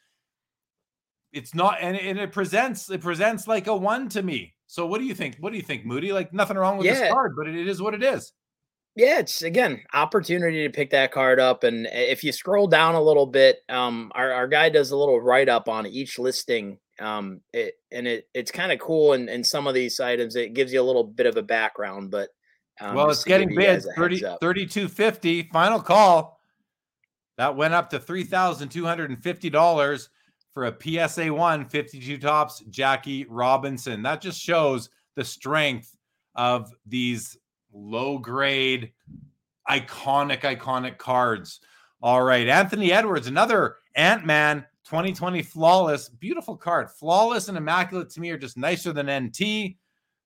It's 1.32 1.54
not, 1.54 1.78
and, 1.82 1.98
and 1.98 2.18
it 2.18 2.32
presents 2.32 2.90
it 2.90 3.02
presents 3.02 3.48
like 3.48 3.68
a 3.68 3.76
one 3.76 4.10
to 4.10 4.24
me. 4.24 4.56
So 4.68 4.86
what 4.86 5.00
do 5.00 5.06
you 5.06 5.14
think? 5.14 5.38
What 5.40 5.52
do 5.52 5.58
you 5.58 5.64
think, 5.64 5.86
Moody? 5.86 6.14
Like 6.14 6.34
nothing 6.34 6.58
wrong 6.58 6.78
with 6.78 6.88
yeah. 6.88 6.94
this 6.94 7.12
card, 7.12 7.36
but 7.36 7.48
it, 7.48 7.56
it 7.56 7.68
is 7.68 7.82
what 7.82 7.94
it 7.94 8.04
is. 8.04 8.32
Yeah, 9.00 9.20
it's 9.20 9.44
again 9.44 9.82
opportunity 9.94 10.64
to 10.64 10.70
pick 10.70 10.90
that 10.92 11.14
card 11.14 11.40
up, 11.40 11.64
and 11.64 11.88
if 11.92 12.24
you 12.24 12.34
scroll 12.34 12.68
down 12.68 12.96
a 12.96 13.02
little 13.02 13.26
bit, 13.26 13.60
um, 13.70 14.12
our 14.14 14.32
our 14.32 14.48
guy 14.48 14.68
does 14.68 14.92
a 14.92 14.98
little 14.98 15.22
write 15.22 15.48
up 15.48 15.70
on 15.70 15.88
each 15.88 16.20
listing 16.20 16.80
um, 17.00 17.42
it, 17.54 17.76
and 17.92 18.08
it 18.08 18.28
it's 18.34 18.52
kind 18.52 18.72
of 18.72 18.80
cool. 18.80 19.14
And 19.14 19.30
in, 19.30 19.36
in 19.36 19.44
some 19.44 19.68
of 19.68 19.74
these 19.74 20.00
items, 20.00 20.36
it 20.36 20.54
gives 20.54 20.74
you 20.74 20.82
a 20.82 20.84
little 20.84 21.04
bit 21.04 21.26
of 21.26 21.38
a 21.38 21.42
background. 21.42 22.12
But 22.12 22.30
um, 22.82 22.96
well, 22.96 23.10
it's 23.10 23.24
getting 23.24 23.56
bid 23.56 23.84
30, 23.96 24.20
3250 24.20 25.50
final 25.52 25.80
call. 25.80 26.40
That 27.38 27.56
went 27.56 27.74
up 27.74 27.90
to 27.92 28.00
three 28.00 28.26
thousand 28.26 28.70
two 28.70 28.86
hundred 28.86 29.12
and 29.12 29.24
fifty 29.24 29.50
dollars 29.50 30.10
for 30.54 30.66
a 30.66 30.76
PSA 31.08 31.32
1 31.32 31.66
52 31.66 32.18
Topps 32.18 32.64
Jackie 32.70 33.26
Robinson. 33.30 34.02
That 34.02 34.22
just 34.22 34.42
shows 34.42 34.90
the 35.16 35.24
strength 35.24 35.96
of 36.36 36.70
these 36.86 37.38
low 37.74 38.18
grade, 38.18 38.92
iconic, 39.70 40.42
iconic 40.42 40.98
cards. 40.98 41.60
All 42.02 42.24
right. 42.24 42.48
Anthony 42.48 42.92
Edwards, 42.92 43.28
another 43.28 43.78
Ant 43.96 44.26
Man 44.26 44.66
2020 44.86 45.44
flawless. 45.44 46.10
Beautiful 46.10 46.58
card. 46.58 46.90
Flawless 46.90 47.50
and 47.50 47.58
immaculate 47.58 48.10
to 48.12 48.22
me 48.22 48.32
are 48.32 48.38
just 48.38 48.58
nicer 48.58 48.92
than 48.92 49.10
NT. 49.26 49.76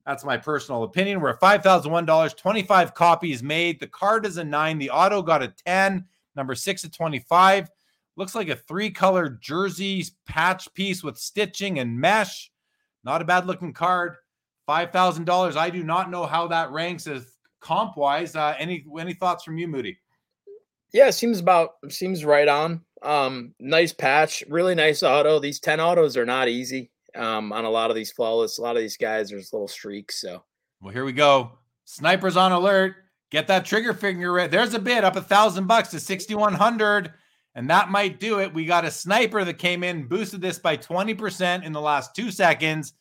That's 0.05 0.25
my 0.25 0.37
personal 0.37 0.83
opinion. 0.83 1.21
We're 1.21 1.29
at 1.29 1.39
$5,001, 1.39 2.37
25 2.37 2.93
copies 2.93 3.41
made. 3.41 3.79
The 3.79 3.87
card 3.87 4.25
is 4.25 4.37
a 4.37 4.43
nine. 4.43 4.77
The 4.77 4.89
auto 4.89 5.21
got 5.21 5.43
a 5.43 5.53
10, 5.65 6.05
number 6.35 6.55
six 6.55 6.83
at 6.83 6.93
25. 6.93 7.69
Looks 8.15 8.35
like 8.35 8.49
a 8.49 8.55
three 8.55 8.89
color 8.91 9.29
jersey 9.41 10.05
patch 10.27 10.71
piece 10.73 11.03
with 11.03 11.17
stitching 11.17 11.79
and 11.79 11.99
mesh. 11.99 12.51
Not 13.03 13.21
a 13.21 13.25
bad 13.25 13.47
looking 13.47 13.73
card. 13.73 14.17
$5,000. 14.67 15.55
I 15.55 15.69
do 15.69 15.83
not 15.83 16.09
know 16.09 16.25
how 16.25 16.47
that 16.47 16.71
ranks 16.71 17.07
as 17.07 17.32
comp 17.63 17.97
wise. 17.97 18.35
Uh, 18.35 18.55
any, 18.59 18.85
any 18.99 19.13
thoughts 19.13 19.43
from 19.43 19.57
you, 19.57 19.67
Moody? 19.67 19.97
Yeah, 20.91 21.09
seems 21.09 21.39
about 21.39 21.71
seems 21.89 22.23
right 22.23 22.47
on. 22.47 22.81
Um, 23.01 23.55
nice 23.59 23.91
patch, 23.91 24.43
really 24.47 24.75
nice 24.75 25.01
auto. 25.01 25.39
These 25.39 25.59
10 25.59 25.79
autos 25.79 26.15
are 26.15 26.25
not 26.25 26.47
easy 26.47 26.91
um, 27.15 27.51
on 27.51 27.65
a 27.65 27.69
lot 27.69 27.89
of 27.89 27.95
these 27.95 28.11
flawless. 28.11 28.59
A 28.59 28.61
lot 28.61 28.75
of 28.75 28.81
these 28.81 28.97
guys, 28.97 29.29
there's 29.29 29.51
little 29.51 29.67
streaks. 29.67 30.21
So, 30.21 30.43
well, 30.81 30.93
here 30.93 31.03
we 31.03 31.13
go. 31.13 31.51
Snipers 31.85 32.37
on 32.37 32.51
alert. 32.51 32.95
Get 33.31 33.47
that 33.47 33.65
trigger 33.65 33.93
finger 33.93 34.31
ready. 34.31 34.51
There's 34.51 34.75
a 34.75 34.79
bid 34.79 35.03
up 35.03 35.15
a 35.15 35.21
thousand 35.21 35.65
bucks 35.65 35.89
to 35.89 35.99
6,100, 35.99 37.11
and 37.55 37.69
that 37.69 37.89
might 37.89 38.19
do 38.19 38.39
it. 38.39 38.53
We 38.53 38.65
got 38.65 38.85
a 38.85 38.91
sniper 38.91 39.43
that 39.43 39.55
came 39.55 39.83
in, 39.83 40.07
boosted 40.07 40.39
this 40.39 40.59
by 40.59 40.77
20% 40.77 41.63
in 41.63 41.71
the 41.71 41.81
last 41.81 42.15
two 42.15 42.29
seconds. 42.29 42.93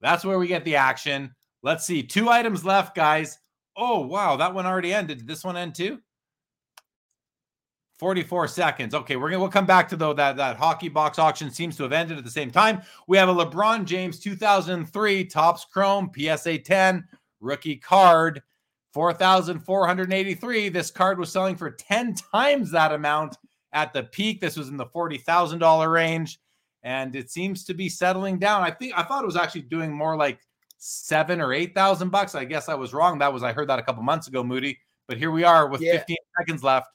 That's 0.00 0.24
where 0.24 0.38
we 0.38 0.46
get 0.46 0.64
the 0.64 0.76
action. 0.76 1.34
Let's 1.62 1.84
see. 1.84 2.04
Two 2.04 2.28
items 2.28 2.64
left, 2.64 2.94
guys. 2.94 3.38
Oh, 3.76 4.00
wow. 4.00 4.36
That 4.36 4.54
one 4.54 4.66
already 4.66 4.94
ended. 4.94 5.18
Did 5.18 5.26
this 5.26 5.44
one 5.44 5.56
end 5.56 5.74
too? 5.74 6.00
44 7.98 8.48
seconds. 8.48 8.94
Okay, 8.94 9.16
we're 9.16 9.30
gonna 9.30 9.40
we'll 9.40 9.48
come 9.48 9.66
back 9.66 9.88
to 9.88 9.96
though 9.96 10.12
that 10.12 10.36
that 10.36 10.56
hockey 10.56 10.88
box 10.88 11.18
auction 11.18 11.50
seems 11.50 11.76
to 11.76 11.82
have 11.82 11.92
ended 11.92 12.18
at 12.18 12.24
the 12.24 12.30
same 12.30 12.50
time. 12.50 12.82
We 13.06 13.16
have 13.16 13.28
a 13.28 13.34
LeBron 13.34 13.86
James 13.86 14.18
2003 14.20 15.24
Topps 15.24 15.64
Chrome 15.64 16.10
PSA 16.14 16.58
10 16.58 17.08
rookie 17.40 17.76
card, 17.76 18.42
4,483. 18.92 20.68
This 20.68 20.90
card 20.90 21.18
was 21.18 21.32
selling 21.32 21.56
for 21.56 21.70
10 21.70 22.14
times 22.32 22.70
that 22.70 22.92
amount 22.92 23.36
at 23.72 23.92
the 23.92 24.02
peak. 24.04 24.40
This 24.40 24.56
was 24.56 24.68
in 24.68 24.76
the 24.76 24.86
$40,000 24.86 25.92
range, 25.92 26.38
and 26.82 27.16
it 27.16 27.30
seems 27.30 27.64
to 27.64 27.74
be 27.74 27.88
settling 27.88 28.38
down. 28.38 28.62
I 28.62 28.70
think 28.70 28.92
I 28.96 29.02
thought 29.02 29.22
it 29.22 29.26
was 29.26 29.36
actually 29.36 29.62
doing 29.62 29.92
more 29.92 30.16
like 30.16 30.40
seven 30.78 31.40
or 31.40 31.52
eight 31.52 31.74
thousand 31.74 32.10
bucks. 32.10 32.34
I 32.34 32.44
guess 32.44 32.68
I 32.68 32.74
was 32.74 32.92
wrong. 32.92 33.18
That 33.18 33.32
was 33.32 33.42
I 33.42 33.52
heard 33.52 33.68
that 33.68 33.78
a 33.78 33.82
couple 33.82 34.02
months 34.02 34.28
ago, 34.28 34.42
Moody. 34.42 34.78
But 35.08 35.18
here 35.18 35.30
we 35.30 35.44
are 35.44 35.68
with 35.68 35.80
yeah. 35.80 35.98
15 35.98 36.16
seconds 36.38 36.62
left. 36.62 36.88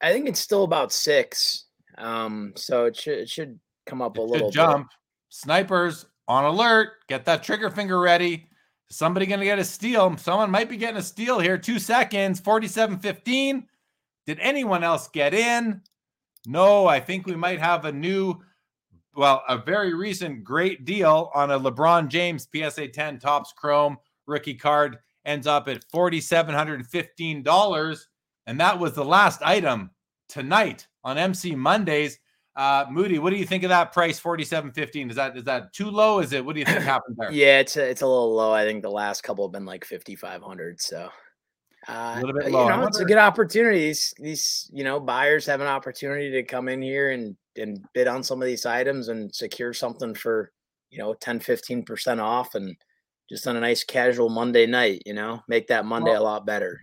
I 0.00 0.12
think 0.12 0.28
it's 0.28 0.40
still 0.40 0.64
about 0.64 0.92
six. 0.92 1.64
Um, 1.98 2.52
so 2.56 2.86
it 2.86 2.96
should 2.96 3.18
it 3.18 3.28
should 3.28 3.58
come 3.86 4.00
up 4.00 4.18
a 4.18 4.22
little 4.22 4.50
jump. 4.50 4.88
Bit. 4.88 4.96
Snipers 5.30 6.06
on 6.28 6.44
alert. 6.44 7.06
Get 7.08 7.24
that 7.26 7.42
trigger 7.42 7.70
finger 7.70 8.00
ready. 8.00 8.48
Somebody 8.90 9.26
gonna 9.26 9.44
get 9.44 9.58
a 9.58 9.64
steal. 9.64 10.16
Someone 10.16 10.50
might 10.50 10.68
be 10.68 10.76
getting 10.76 10.96
a 10.96 11.02
steal 11.02 11.38
here. 11.38 11.58
Two 11.58 11.78
seconds, 11.78 12.40
47-15. 12.40 13.64
Did 14.26 14.38
anyone 14.40 14.82
else 14.82 15.08
get 15.08 15.34
in? 15.34 15.82
No, 16.46 16.86
I 16.86 17.00
think 17.00 17.26
we 17.26 17.36
might 17.36 17.60
have 17.60 17.84
a 17.84 17.92
new, 17.92 18.40
well, 19.14 19.42
a 19.48 19.56
very 19.58 19.94
recent 19.94 20.42
great 20.44 20.84
deal 20.84 21.30
on 21.34 21.50
a 21.50 21.58
LeBron 21.58 22.06
James 22.08 22.46
PSA 22.54 22.88
10 22.88 23.18
Topps 23.18 23.52
Chrome 23.52 23.96
rookie 24.26 24.54
card. 24.54 24.98
Ends 25.24 25.46
up 25.46 25.68
at 25.68 25.84
$4,715. 25.92 28.00
And 28.46 28.60
that 28.60 28.78
was 28.78 28.94
the 28.94 29.04
last 29.04 29.42
item 29.42 29.90
tonight 30.28 30.86
on 31.04 31.18
MC 31.18 31.54
Mondays. 31.54 32.18
Uh, 32.56 32.86
Moody, 32.90 33.18
what 33.18 33.30
do 33.30 33.36
you 33.36 33.46
think 33.46 33.62
of 33.62 33.68
that 33.68 33.92
price, 33.92 34.18
forty-seven 34.18 34.72
fifteen? 34.72 35.08
Is 35.08 35.16
that 35.16 35.36
is 35.36 35.44
that 35.44 35.72
too 35.72 35.88
low? 35.88 36.18
Is 36.18 36.32
it? 36.32 36.44
What 36.44 36.54
do 36.54 36.60
you 36.60 36.66
think 36.66 36.78
happened 36.82 37.16
there? 37.18 37.30
Yeah, 37.30 37.60
it's 37.60 37.76
a, 37.76 37.88
it's 37.88 38.02
a 38.02 38.06
little 38.06 38.34
low. 38.34 38.52
I 38.52 38.64
think 38.64 38.82
the 38.82 38.90
last 38.90 39.22
couple 39.22 39.46
have 39.46 39.52
been 39.52 39.64
like 39.64 39.84
fifty-five 39.84 40.42
hundred. 40.42 40.80
So 40.80 41.08
uh, 41.88 42.14
a 42.16 42.20
little 42.20 42.38
bit 42.38 42.50
low. 42.50 42.64
You 42.64 42.76
know, 42.76 42.86
it's 42.86 42.98
a 42.98 43.04
good 43.04 43.18
opportunity. 43.18 43.78
These, 43.78 44.14
these 44.18 44.70
you 44.72 44.84
know 44.84 44.98
buyers 44.98 45.46
have 45.46 45.60
an 45.60 45.68
opportunity 45.68 46.30
to 46.32 46.42
come 46.42 46.68
in 46.68 46.82
here 46.82 47.10
and 47.10 47.36
and 47.56 47.84
bid 47.92 48.08
on 48.08 48.22
some 48.22 48.40
of 48.40 48.46
these 48.46 48.66
items 48.66 49.08
and 49.08 49.34
secure 49.34 49.72
something 49.72 50.14
for 50.14 50.52
you 50.90 50.98
know 50.98 51.14
10 51.14 51.40
15 51.40 51.84
percent 51.84 52.20
off 52.20 52.54
and 52.54 52.76
just 53.28 53.46
on 53.46 53.56
a 53.56 53.60
nice 53.60 53.84
casual 53.84 54.28
Monday 54.28 54.66
night. 54.66 55.02
You 55.06 55.14
know, 55.14 55.42
make 55.48 55.68
that 55.68 55.86
Monday 55.86 56.12
well, 56.12 56.22
a 56.22 56.24
lot 56.24 56.46
better. 56.46 56.80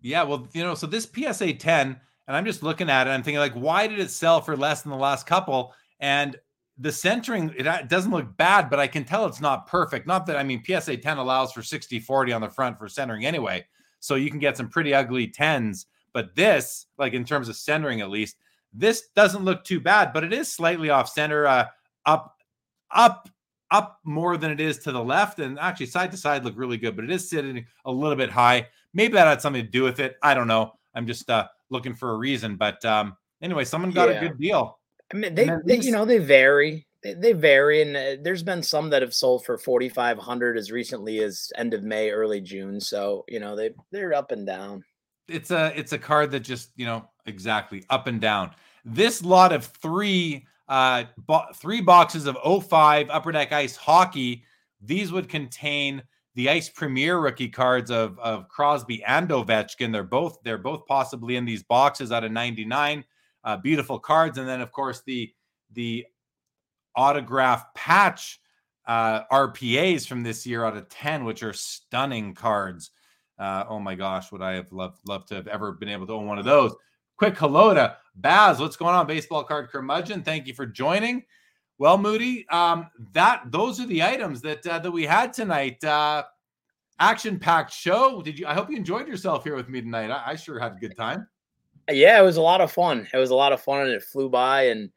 Yeah, 0.00 0.22
well, 0.22 0.48
you 0.52 0.62
know, 0.62 0.74
so 0.74 0.86
this 0.86 1.08
PSA 1.12 1.54
10, 1.54 2.00
and 2.28 2.36
I'm 2.36 2.44
just 2.44 2.62
looking 2.62 2.88
at 2.88 3.06
it, 3.06 3.10
I'm 3.10 3.22
thinking 3.22 3.40
like, 3.40 3.54
why 3.54 3.88
did 3.88 3.98
it 3.98 4.10
sell 4.10 4.40
for 4.40 4.56
less 4.56 4.82
than 4.82 4.92
the 4.92 4.96
last 4.96 5.26
couple? 5.26 5.74
And 5.98 6.36
the 6.78 6.92
centering, 6.92 7.52
it 7.56 7.66
uh, 7.66 7.82
doesn't 7.82 8.12
look 8.12 8.36
bad, 8.36 8.70
but 8.70 8.78
I 8.78 8.86
can 8.86 9.04
tell 9.04 9.26
it's 9.26 9.40
not 9.40 9.66
perfect. 9.66 10.06
Not 10.06 10.26
that 10.26 10.36
I 10.36 10.44
mean, 10.44 10.62
PSA 10.64 10.98
10 10.98 11.18
allows 11.18 11.52
for 11.52 11.62
60 11.62 11.98
40 11.98 12.32
on 12.32 12.40
the 12.40 12.48
front 12.48 12.78
for 12.78 12.88
centering 12.88 13.26
anyway. 13.26 13.66
So 13.98 14.14
you 14.14 14.30
can 14.30 14.38
get 14.38 14.56
some 14.56 14.68
pretty 14.68 14.94
ugly 14.94 15.26
10s. 15.26 15.86
But 16.12 16.36
this, 16.36 16.86
like 16.96 17.12
in 17.12 17.24
terms 17.24 17.48
of 17.48 17.56
centering 17.56 18.00
at 18.00 18.10
least, 18.10 18.36
this 18.72 19.08
doesn't 19.16 19.44
look 19.44 19.64
too 19.64 19.80
bad, 19.80 20.12
but 20.12 20.24
it 20.24 20.32
is 20.32 20.52
slightly 20.52 20.90
off 20.90 21.08
center, 21.08 21.46
uh, 21.46 21.66
up, 22.06 22.36
up, 22.90 23.28
up 23.70 23.98
more 24.04 24.36
than 24.36 24.50
it 24.50 24.60
is 24.60 24.78
to 24.78 24.92
the 24.92 25.02
left. 25.02 25.38
And 25.38 25.58
actually, 25.58 25.86
side 25.86 26.10
to 26.12 26.16
side 26.16 26.44
look 26.44 26.54
really 26.56 26.78
good, 26.78 26.96
but 26.96 27.04
it 27.04 27.10
is 27.10 27.28
sitting 27.28 27.66
a 27.84 27.92
little 27.92 28.16
bit 28.16 28.30
high. 28.30 28.66
Maybe 28.94 29.14
that 29.14 29.26
had 29.26 29.42
something 29.42 29.64
to 29.64 29.70
do 29.70 29.82
with 29.82 30.00
it. 30.00 30.16
I 30.22 30.34
don't 30.34 30.48
know. 30.48 30.72
I'm 30.94 31.06
just 31.06 31.28
uh, 31.30 31.48
looking 31.70 31.94
for 31.94 32.12
a 32.12 32.16
reason. 32.16 32.56
But 32.56 32.84
um, 32.84 33.16
anyway, 33.42 33.64
someone 33.64 33.90
got 33.90 34.08
yeah. 34.08 34.16
a 34.16 34.28
good 34.28 34.38
deal. 34.38 34.78
I 35.12 35.16
mean, 35.16 35.34
they, 35.34 35.50
they 35.64 35.78
you 35.78 35.92
know, 35.92 36.04
they 36.04 36.18
vary. 36.18 36.86
They, 37.02 37.14
they 37.14 37.32
vary, 37.32 37.82
and 37.82 37.96
uh, 37.96 38.22
there's 38.22 38.42
been 38.42 38.62
some 38.62 38.90
that 38.90 39.02
have 39.02 39.14
sold 39.14 39.44
for 39.44 39.56
4,500 39.56 40.58
as 40.58 40.72
recently 40.72 41.20
as 41.20 41.52
end 41.56 41.72
of 41.72 41.84
May, 41.84 42.10
early 42.10 42.40
June. 42.40 42.80
So 42.80 43.24
you 43.28 43.40
know, 43.40 43.56
they 43.56 43.70
they're 43.92 44.14
up 44.14 44.32
and 44.32 44.46
down. 44.46 44.84
It's 45.28 45.50
a 45.50 45.72
it's 45.78 45.92
a 45.92 45.98
card 45.98 46.30
that 46.32 46.40
just 46.40 46.70
you 46.76 46.86
know 46.86 47.08
exactly 47.28 47.84
up 47.90 48.06
and 48.06 48.20
down. 48.20 48.50
This 48.84 49.22
lot 49.22 49.52
of 49.52 49.64
three 49.64 50.46
uh 50.68 51.04
bo- 51.16 51.52
three 51.54 51.80
boxes 51.80 52.26
of 52.26 52.36
05 52.64 53.10
Upper 53.10 53.32
Deck 53.32 53.52
Ice 53.52 53.76
hockey. 53.76 54.44
These 54.80 55.12
would 55.12 55.28
contain 55.28 56.02
the 56.34 56.48
Ice 56.50 56.68
Premier 56.68 57.18
rookie 57.18 57.48
cards 57.48 57.90
of, 57.90 58.16
of 58.20 58.48
Crosby 58.48 59.02
and 59.02 59.28
Ovechkin. 59.28 59.92
They're 59.92 60.04
both 60.04 60.38
they're 60.44 60.56
both 60.56 60.86
possibly 60.86 61.36
in 61.36 61.44
these 61.44 61.64
boxes 61.64 62.12
out 62.12 62.24
of 62.24 62.32
99. 62.32 63.04
Uh, 63.44 63.56
beautiful 63.56 63.98
cards, 63.98 64.38
and 64.38 64.48
then 64.48 64.60
of 64.60 64.70
course 64.70 65.02
the 65.06 65.32
the 65.72 66.04
autograph 66.94 67.72
patch 67.74 68.40
uh, 68.86 69.24
RPAs 69.32 70.06
from 70.06 70.22
this 70.22 70.46
year 70.46 70.64
out 70.64 70.76
of 70.76 70.88
10, 70.88 71.24
which 71.24 71.42
are 71.42 71.52
stunning 71.52 72.34
cards. 72.34 72.90
Uh, 73.38 73.64
oh 73.68 73.78
my 73.78 73.94
gosh, 73.94 74.32
would 74.32 74.42
I 74.42 74.54
have 74.54 74.72
loved 74.72 74.98
loved 75.06 75.28
to 75.28 75.34
have 75.34 75.46
ever 75.46 75.72
been 75.72 75.88
able 75.88 76.06
to 76.06 76.14
own 76.14 76.26
one 76.26 76.38
of 76.38 76.44
those? 76.44 76.74
Quick 77.18 77.36
hello 77.36 77.74
to 77.74 77.96
Baz. 78.14 78.60
What's 78.60 78.76
going 78.76 78.94
on, 78.94 79.04
baseball 79.08 79.42
card 79.42 79.70
curmudgeon? 79.70 80.22
Thank 80.22 80.46
you 80.46 80.54
for 80.54 80.64
joining. 80.64 81.24
Well, 81.76 81.98
Moody, 81.98 82.48
um, 82.48 82.88
that 83.12 83.42
those 83.50 83.80
are 83.80 83.86
the 83.86 84.04
items 84.04 84.40
that 84.42 84.64
uh, 84.64 84.78
that 84.78 84.90
we 84.92 85.04
had 85.04 85.32
tonight. 85.32 85.82
Uh, 85.82 86.22
Action 87.00 87.36
packed 87.40 87.72
show. 87.72 88.22
Did 88.22 88.38
you? 88.38 88.46
I 88.46 88.54
hope 88.54 88.70
you 88.70 88.76
enjoyed 88.76 89.08
yourself 89.08 89.42
here 89.42 89.56
with 89.56 89.68
me 89.68 89.80
tonight. 89.80 90.12
I, 90.12 90.30
I, 90.30 90.36
sure 90.36 90.60
had 90.60 90.72
a 90.76 90.80
good 90.80 90.96
time. 90.96 91.26
Yeah, 91.90 92.20
it 92.20 92.24
was 92.24 92.36
a 92.36 92.42
lot 92.42 92.60
of 92.60 92.70
fun. 92.70 93.08
It 93.12 93.16
was 93.16 93.30
a 93.30 93.36
lot 93.36 93.52
of 93.52 93.60
fun, 93.60 93.80
and 93.80 93.90
it 93.90 94.02
flew 94.04 94.28
by. 94.28 94.66
And 94.66 94.90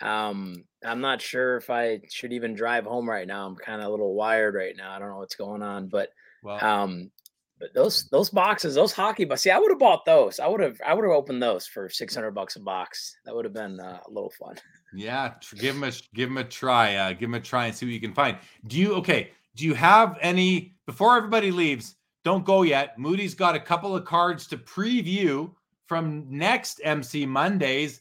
um, 0.00 0.64
I'm 0.82 1.02
not 1.02 1.20
sure 1.20 1.58
if 1.58 1.68
I 1.68 2.00
should 2.10 2.32
even 2.32 2.54
drive 2.54 2.86
home 2.86 3.08
right 3.08 3.26
now. 3.26 3.46
I'm 3.46 3.56
kind 3.56 3.82
of 3.82 3.88
a 3.88 3.90
little 3.90 4.14
wired 4.14 4.54
right 4.54 4.74
now. 4.76 4.92
I 4.92 4.98
don't 4.98 5.10
know 5.10 5.18
what's 5.18 5.36
going 5.36 5.62
on, 5.62 5.88
but 5.88 6.08
well, 6.42 6.62
um, 6.64 7.10
but 7.58 7.72
those 7.74 8.08
those 8.10 8.30
boxes, 8.30 8.74
those 8.74 8.92
hockey 8.92 9.24
bucks. 9.24 9.42
See, 9.42 9.50
I 9.50 9.58
would 9.58 9.70
have 9.70 9.78
bought 9.78 10.04
those. 10.04 10.40
I 10.40 10.46
would 10.46 10.60
have 10.60 10.80
I 10.86 10.94
would 10.94 11.04
have 11.04 11.14
opened 11.14 11.42
those 11.42 11.66
for 11.66 11.88
six 11.88 12.14
hundred 12.14 12.32
bucks 12.32 12.56
a 12.56 12.60
box. 12.60 13.16
That 13.24 13.34
would 13.34 13.44
have 13.44 13.54
been 13.54 13.80
uh, 13.80 14.00
a 14.06 14.10
little 14.10 14.32
fun. 14.38 14.56
Yeah, 14.94 15.34
give 15.58 15.74
them 15.74 15.84
a 15.84 15.92
give 16.14 16.28
them 16.28 16.38
a 16.38 16.44
try. 16.44 16.94
Uh, 16.96 17.10
give 17.10 17.22
them 17.22 17.34
a 17.34 17.40
try 17.40 17.66
and 17.66 17.74
see 17.74 17.86
what 17.86 17.92
you 17.92 18.00
can 18.00 18.14
find. 18.14 18.36
Do 18.66 18.78
you 18.78 18.94
okay? 18.96 19.30
Do 19.54 19.64
you 19.64 19.74
have 19.74 20.18
any 20.20 20.74
before 20.86 21.16
everybody 21.16 21.50
leaves? 21.50 21.96
Don't 22.24 22.44
go 22.44 22.62
yet. 22.62 22.98
Moody's 22.98 23.34
got 23.34 23.54
a 23.54 23.60
couple 23.60 23.94
of 23.94 24.04
cards 24.04 24.46
to 24.48 24.58
preview 24.58 25.50
from 25.86 26.26
next 26.28 26.80
MC 26.82 27.24
Mondays. 27.24 28.00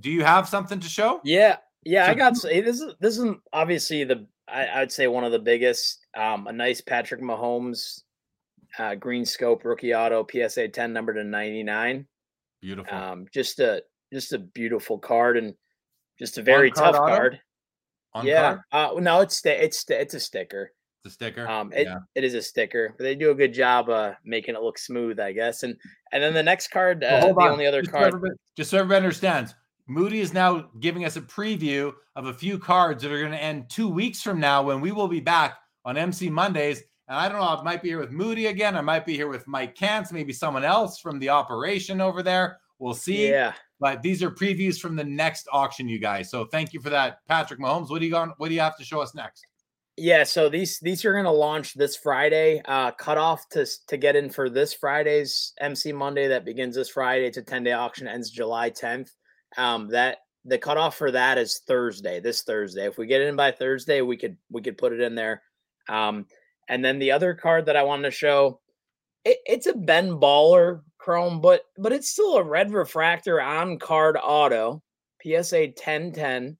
Do 0.00 0.10
you 0.10 0.24
have 0.24 0.48
something 0.48 0.80
to 0.80 0.88
show? 0.88 1.20
Yeah, 1.24 1.56
yeah, 1.84 2.06
so, 2.06 2.10
I 2.10 2.14
got. 2.14 2.34
This 2.42 2.80
is 2.80 2.94
this 3.00 3.18
is 3.18 3.34
obviously 3.52 4.04
the 4.04 4.26
I, 4.48 4.80
would 4.80 4.92
say 4.92 5.06
one 5.06 5.24
of 5.24 5.32
the 5.32 5.38
biggest. 5.38 6.06
Um, 6.14 6.46
a 6.48 6.52
nice 6.52 6.80
Patrick 6.80 7.22
Mahomes 7.22 8.02
uh, 8.78 8.94
green 8.94 9.24
scope 9.24 9.64
rookie 9.64 9.94
auto 9.94 10.26
PSA 10.30 10.68
10 10.68 10.92
number 10.92 11.14
to 11.14 11.24
99. 11.24 12.06
Beautiful. 12.62 12.96
Um, 12.96 13.26
just 13.32 13.58
a 13.60 13.82
just 14.12 14.32
a 14.32 14.38
beautiful 14.38 14.98
card 14.98 15.36
and 15.36 15.54
Just 16.18 16.38
a 16.38 16.42
very 16.42 16.70
tough 16.70 16.94
auto? 16.96 17.06
card. 17.06 17.40
On 18.12 18.26
yeah. 18.26 18.58
card? 18.72 18.96
Uh, 18.96 19.00
no, 19.00 19.20
it's 19.20 19.44
it's 19.46 19.84
it's 19.88 20.14
a 20.14 20.20
sticker. 20.20 20.72
the 21.04 21.10
sticker. 21.10 21.48
Um, 21.48 21.72
it, 21.72 21.86
yeah. 21.86 21.98
it 22.14 22.24
is 22.24 22.34
a 22.34 22.42
sticker, 22.42 22.94
but 22.98 23.04
they 23.04 23.14
do 23.14 23.30
a 23.30 23.34
good 23.34 23.54
job 23.54 23.88
uh 23.88 24.12
making 24.24 24.54
it 24.56 24.62
look 24.62 24.78
smooth, 24.78 25.18
I 25.20 25.32
guess. 25.32 25.62
And 25.62 25.76
and 26.12 26.22
then 26.22 26.34
the 26.34 26.42
next 26.42 26.68
card, 26.68 27.00
Well, 27.02 27.16
uh, 27.16 27.20
hold 27.22 27.36
the 27.36 27.42
on. 27.42 27.52
only 27.52 27.66
other 27.66 27.80
just 27.82 27.92
card. 27.92 28.08
everybody, 28.08 28.34
just 28.56 28.70
so 28.70 28.78
everybody 28.78 28.98
understands, 29.04 29.54
Moody 29.86 30.20
is 30.20 30.34
now 30.34 30.68
giving 30.80 31.04
us 31.04 31.16
a 31.16 31.20
preview 31.22 31.92
of 32.16 32.26
a 32.26 32.34
few 32.34 32.58
cards 32.58 33.02
that 33.02 33.12
are 33.12 33.20
going 33.20 33.32
to 33.32 33.42
end 33.42 33.70
two 33.70 33.88
weeks 33.88 34.20
from 34.20 34.38
now 34.38 34.62
when 34.62 34.80
we 34.80 34.92
will 34.92 35.08
be 35.08 35.20
back 35.20 35.56
on 35.84 35.96
MC 35.96 36.28
Mondays. 36.28 36.82
And 37.10 37.18
I 37.18 37.28
don't 37.28 37.38
know, 37.38 37.44
I 37.44 37.60
might 37.64 37.82
be 37.82 37.88
here 37.88 37.98
with 37.98 38.12
Moody 38.12 38.46
again. 38.46 38.76
I 38.76 38.82
might 38.82 39.04
be 39.04 39.16
here 39.16 39.26
with 39.26 39.44
Mike 39.48 39.76
Kantz, 39.76 40.12
maybe 40.12 40.32
someone 40.32 40.62
else 40.62 41.00
from 41.00 41.18
the 41.18 41.28
operation 41.28 42.00
over 42.00 42.22
there. 42.22 42.60
We'll 42.78 42.94
see. 42.94 43.28
Yeah. 43.28 43.52
But 43.80 44.00
these 44.00 44.22
are 44.22 44.30
previews 44.30 44.78
from 44.78 44.94
the 44.94 45.02
next 45.02 45.48
auction, 45.50 45.88
you 45.88 45.98
guys. 45.98 46.30
So 46.30 46.44
thank 46.44 46.72
you 46.72 46.80
for 46.80 46.88
that, 46.90 47.18
Patrick 47.26 47.58
Mahomes. 47.58 47.90
What 47.90 47.98
do 47.98 48.04
you 48.04 48.12
got? 48.12 48.38
What 48.38 48.46
do 48.46 48.54
you 48.54 48.60
have 48.60 48.76
to 48.76 48.84
show 48.84 49.00
us 49.00 49.12
next? 49.12 49.44
Yeah, 49.96 50.22
so 50.22 50.48
these 50.48 50.78
these 50.78 51.04
are 51.04 51.12
going 51.12 51.24
to 51.24 51.32
launch 51.32 51.74
this 51.74 51.96
Friday. 51.96 52.62
Uh, 52.64 52.92
cutoff 52.92 53.48
to 53.50 53.66
to 53.88 53.96
get 53.96 54.14
in 54.14 54.30
for 54.30 54.48
this 54.48 54.72
Friday's 54.72 55.52
MC 55.60 55.92
Monday 55.92 56.28
that 56.28 56.44
begins 56.44 56.76
this 56.76 56.90
Friday. 56.90 57.26
It's 57.26 57.38
a 57.38 57.42
ten 57.42 57.64
day 57.64 57.72
auction, 57.72 58.06
ends 58.06 58.30
July 58.30 58.70
tenth. 58.70 59.10
Um, 59.58 59.88
that 59.88 60.18
the 60.44 60.58
cutoff 60.58 60.96
for 60.96 61.10
that 61.10 61.38
is 61.38 61.60
Thursday. 61.66 62.20
This 62.20 62.42
Thursday. 62.42 62.86
If 62.86 62.98
we 62.98 63.06
get 63.06 63.20
in 63.20 63.34
by 63.34 63.50
Thursday, 63.50 64.00
we 64.00 64.16
could 64.16 64.36
we 64.48 64.62
could 64.62 64.78
put 64.78 64.92
it 64.92 65.00
in 65.00 65.16
there. 65.16 65.42
Um, 65.88 66.26
and 66.70 66.84
then 66.84 67.00
the 67.00 67.10
other 67.10 67.34
card 67.34 67.66
that 67.66 67.76
I 67.76 67.82
wanted 67.82 68.04
to 68.04 68.10
show, 68.12 68.60
it, 69.24 69.38
it's 69.44 69.66
a 69.66 69.74
Ben 69.74 70.12
Baller 70.12 70.82
Chrome, 70.98 71.40
but 71.40 71.62
but 71.76 71.92
it's 71.92 72.08
still 72.08 72.36
a 72.36 72.44
red 72.44 72.72
refractor 72.72 73.42
on 73.42 73.78
card 73.78 74.16
auto, 74.22 74.82
PSA 75.22 75.72
ten 75.72 76.12
ten, 76.12 76.56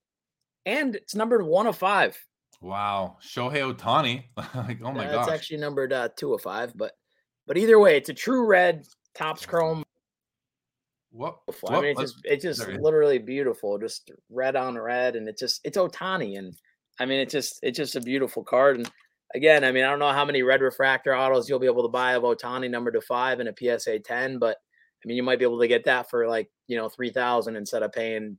and 0.65 0.95
it's 0.95 1.15
numbered 1.15 1.43
one 1.43 1.65
of 1.65 1.77
five. 1.77 2.17
Wow. 2.59 3.17
Shohei 3.23 3.73
Ohtani. 3.73 4.25
like, 4.55 4.79
oh 4.83 4.91
my 4.91 5.07
Uh, 5.07 5.11
gosh. 5.13 5.27
It's 5.27 5.33
actually 5.33 5.57
numbered 5.57 5.93
uh, 5.93 6.09
two 6.15 6.33
of 6.33 6.41
five, 6.41 6.73
but 6.75 6.91
but 7.47 7.57
either 7.57 7.79
way, 7.79 7.97
it's 7.97 8.09
a 8.09 8.13
true 8.13 8.45
red 8.45 8.85
Topps 9.15 9.45
Chrome. 9.45 9.83
what? 11.11 11.37
beautiful. 11.45 11.69
I 11.71 11.81
mean, 11.81 11.91
it's 11.91 12.01
just 12.01 12.15
it's 12.25 12.43
just 12.43 12.61
sorry. 12.61 12.77
literally 12.79 13.17
beautiful, 13.17 13.77
just 13.79 14.11
red 14.29 14.57
on 14.57 14.77
red, 14.77 15.15
and 15.15 15.29
it's 15.29 15.39
just 15.39 15.61
it's 15.63 15.77
Ohtani, 15.77 16.37
and 16.37 16.53
I 16.99 17.05
mean, 17.05 17.21
it's 17.21 17.31
just 17.31 17.59
it's 17.63 17.77
just 17.77 17.95
a 17.95 18.01
beautiful 18.01 18.43
card. 18.43 18.77
And 18.77 18.91
again, 19.35 19.63
I 19.63 19.71
mean, 19.71 19.83
I 19.83 19.89
don't 19.89 19.99
know 19.99 20.11
how 20.11 20.25
many 20.25 20.43
red 20.43 20.61
refractor 20.61 21.15
autos 21.15 21.49
you'll 21.49 21.59
be 21.59 21.67
able 21.67 21.83
to 21.83 21.89
buy 21.89 22.13
of 22.13 22.23
Ohtani 22.23 22.69
number 22.69 22.91
to 22.91 23.01
five 23.01 23.39
and 23.39 23.49
a 23.49 23.79
PSA 23.79 23.99
ten, 23.99 24.39
but 24.39 24.57
I 25.03 25.07
mean, 25.07 25.17
you 25.17 25.23
might 25.23 25.39
be 25.39 25.45
able 25.45 25.59
to 25.59 25.67
get 25.67 25.85
that 25.85 26.09
for 26.09 26.27
like 26.27 26.49
you 26.67 26.77
know 26.77 26.89
three 26.89 27.11
thousand 27.11 27.55
instead 27.55 27.83
of 27.83 27.91
paying 27.91 28.37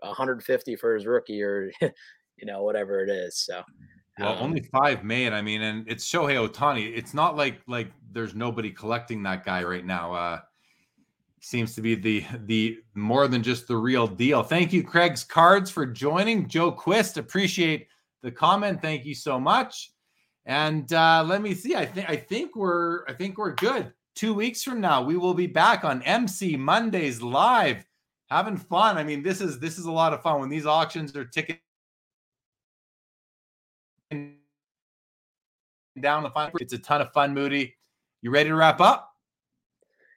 150 0.00 0.76
for 0.76 0.94
his 0.94 1.06
rookie 1.06 1.42
or 1.42 1.70
you 1.80 2.46
know 2.46 2.62
whatever 2.62 3.02
it 3.02 3.10
is. 3.10 3.38
So 3.38 3.62
Well, 4.18 4.32
um, 4.32 4.44
only 4.44 4.62
five 4.72 5.04
made. 5.04 5.32
I 5.32 5.42
mean, 5.42 5.62
and 5.62 5.88
it's 5.88 6.10
Shohei 6.10 6.48
Ohtani. 6.48 6.96
It's 6.96 7.14
not 7.14 7.36
like 7.36 7.60
like 7.66 7.90
there's 8.12 8.34
nobody 8.34 8.70
collecting 8.70 9.22
that 9.24 9.44
guy 9.44 9.62
right 9.62 9.84
now. 9.84 10.12
Uh 10.12 10.40
seems 11.40 11.74
to 11.74 11.82
be 11.82 11.94
the 11.94 12.24
the 12.46 12.78
more 12.94 13.28
than 13.28 13.42
just 13.42 13.68
the 13.68 13.76
real 13.76 14.06
deal. 14.06 14.42
Thank 14.42 14.72
you, 14.72 14.82
Craig's 14.82 15.24
Cards, 15.24 15.70
for 15.70 15.84
joining. 15.84 16.48
Joe 16.48 16.72
Quist, 16.72 17.18
appreciate 17.18 17.88
the 18.24 18.32
comment. 18.32 18.80
Thank 18.82 19.04
you 19.04 19.14
so 19.14 19.38
much. 19.38 19.92
And 20.46 20.92
uh 20.92 21.22
let 21.24 21.42
me 21.42 21.54
see. 21.54 21.76
I 21.76 21.86
think 21.86 22.10
I 22.10 22.16
think 22.16 22.56
we're 22.56 23.04
I 23.06 23.12
think 23.12 23.38
we're 23.38 23.54
good. 23.54 23.92
Two 24.16 24.34
weeks 24.34 24.62
from 24.62 24.80
now, 24.80 25.02
we 25.02 25.16
will 25.16 25.34
be 25.34 25.46
back 25.46 25.84
on 25.84 26.02
MC 26.02 26.56
Mondays 26.56 27.20
live, 27.20 27.84
having 28.30 28.56
fun. 28.56 28.96
I 28.96 29.04
mean, 29.04 29.22
this 29.22 29.40
is 29.40 29.60
this 29.60 29.78
is 29.78 29.84
a 29.84 29.92
lot 29.92 30.12
of 30.12 30.22
fun 30.22 30.40
when 30.40 30.48
these 30.48 30.66
auctions 30.66 31.14
are 31.16 31.24
ticking 31.24 31.58
down 36.00 36.22
the 36.22 36.30
final. 36.30 36.52
It's 36.60 36.72
a 36.72 36.78
ton 36.78 37.00
of 37.00 37.12
fun, 37.12 37.34
Moody. 37.34 37.76
You 38.22 38.30
ready 38.30 38.48
to 38.48 38.54
wrap 38.54 38.80
up? 38.80 39.10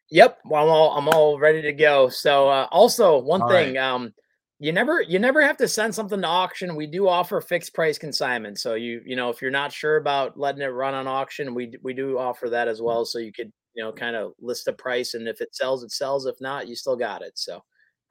Yep, 0.10 0.40
well, 0.46 0.64
I'm 0.64 0.70
all 0.70 0.98
I'm 0.98 1.08
all 1.10 1.40
ready 1.40 1.62
to 1.64 1.74
go. 1.74 2.08
So 2.08 2.48
uh, 2.50 2.68
also 2.72 3.18
one 3.20 3.42
All 3.42 3.50
thing, 3.50 3.78
um, 3.78 4.14
you 4.60 4.72
never 4.72 5.02
you 5.02 5.20
never 5.20 5.42
have 5.42 5.58
to 5.58 5.68
send 5.68 5.94
something 5.94 6.22
to 6.22 6.28
auction. 6.28 6.76
We 6.76 6.88
do 6.88 7.08
offer 7.08 7.42
fixed 7.42 7.74
price 7.74 7.98
consignment. 7.98 8.60
So 8.60 8.74
you 8.74 9.02
you 9.06 9.16
know 9.16 9.30
if 9.30 9.42
you're 9.42 9.52
not 9.52 9.72
sure 9.72 9.98
about 9.98 10.38
letting 10.38 10.62
it 10.62 10.68
run 10.68 10.94
on 10.94 11.08
auction, 11.08 11.54
we 11.54 11.74
we 11.84 11.94
do 11.94 12.18
offer 12.18 12.50
that 12.50 12.68
as 12.68 12.82
well. 12.82 13.06
So 13.06 13.20
you 13.20 13.32
could 13.32 13.52
you 13.76 13.84
know 13.84 13.92
kind 13.92 14.16
of 14.16 14.34
list 14.40 14.68
a 14.68 14.74
price, 14.74 15.14
and 15.14 15.28
if 15.28 15.42
it 15.42 15.56
sells, 15.56 15.84
it 15.84 15.92
sells. 15.92 16.26
If 16.26 16.36
not, 16.42 16.68
you 16.68 16.76
still 16.76 16.96
got 16.96 17.22
it. 17.22 17.34
So 17.36 17.64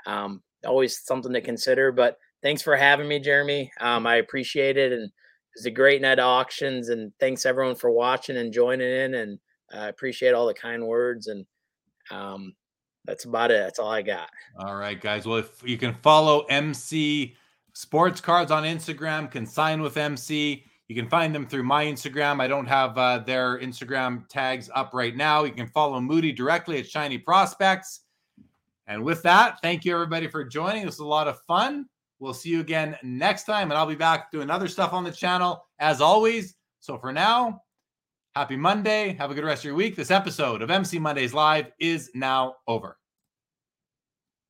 um, 0.07 0.43
always 0.65 1.05
something 1.05 1.33
to 1.33 1.41
consider. 1.41 1.91
But 1.91 2.17
thanks 2.43 2.63
for 2.63 2.77
having 2.77 3.09
me, 3.09 3.19
Jeremy. 3.19 3.71
Um, 3.81 4.07
I 4.07 4.17
appreciate 4.17 4.77
it, 4.77 4.93
and 4.93 5.11
it's 5.57 5.67
a 5.67 5.71
great 5.71 6.01
night 6.01 6.21
of 6.21 6.27
auctions. 6.27 6.91
And 6.91 7.13
thanks 7.19 7.45
everyone 7.45 7.75
for 7.75 7.91
watching 7.91 8.37
and 8.37 8.53
joining 8.53 8.91
in. 8.91 9.15
And 9.15 9.39
I 9.73 9.89
appreciate 9.89 10.35
all 10.35 10.47
the 10.47 10.55
kind 10.55 10.87
words 10.87 11.27
and 11.27 11.45
um 12.13 12.55
that's 13.07 13.25
about 13.25 13.51
it 13.51 13.59
that's 13.59 13.79
all 13.79 13.91
i 13.91 14.03
got 14.03 14.29
All 14.59 14.77
right, 14.77 14.99
guys. 15.01 15.27
Well, 15.27 15.39
if 15.39 15.63
you 15.63 15.77
can 15.77 15.95
follow 15.95 16.41
MC 16.49 17.35
Sports 17.75 18.21
Cards 18.23 18.51
on 18.51 18.63
Instagram, 18.65 19.31
consign 19.31 19.83
with 19.83 19.97
MC. 19.99 20.65
You 20.89 20.97
can 20.97 21.09
find 21.09 21.35
them 21.35 21.47
through 21.47 21.65
my 21.65 21.85
Instagram. 21.85 22.41
I 22.41 22.47
don't 22.47 22.67
have 22.67 22.97
uh, 22.97 23.19
their 23.19 23.59
Instagram 23.59 24.27
tags 24.29 24.71
up 24.75 24.95
right 24.95 25.15
now. 25.15 25.45
You 25.45 25.53
can 25.53 25.67
follow 25.67 26.01
Moody 26.01 26.33
directly 26.33 26.79
at 26.79 26.89
Shiny 26.89 27.19
Prospects. 27.19 28.01
And 28.87 29.03
with 29.03 29.23
that, 29.25 29.61
thank 29.61 29.85
you 29.85 29.93
everybody 29.93 30.29
for 30.29 30.45
joining. 30.45 30.87
This 30.87 30.99
was 30.99 31.01
a 31.01 31.05
lot 31.07 31.29
of 31.29 31.41
fun. 31.43 31.87
We'll 32.19 32.33
see 32.33 32.51
you 32.51 32.61
again 32.61 32.97
next 33.03 33.45
time, 33.45 33.71
and 33.71 33.77
I'll 33.77 33.85
be 33.85 33.95
back 33.95 34.31
doing 34.31 34.49
other 34.49 34.69
stuff 34.69 34.95
on 34.95 35.05
the 35.05 35.13
channel 35.13 35.67
as 35.81 36.01
always. 36.01 36.55
So 36.81 36.97
for 36.97 37.13
now, 37.13 37.63
happy 38.37 38.55
Monday. 38.55 39.15
Have 39.15 39.31
a 39.31 39.35
good 39.35 39.45
rest 39.45 39.61
of 39.61 39.65
your 39.65 39.75
week. 39.75 39.97
This 39.97 40.11
episode 40.11 40.61
of 40.61 40.71
MC 40.71 40.99
Mondays 40.99 41.33
Live 41.33 41.73
is 41.81 42.11
now 42.15 42.57
over. 42.69 42.99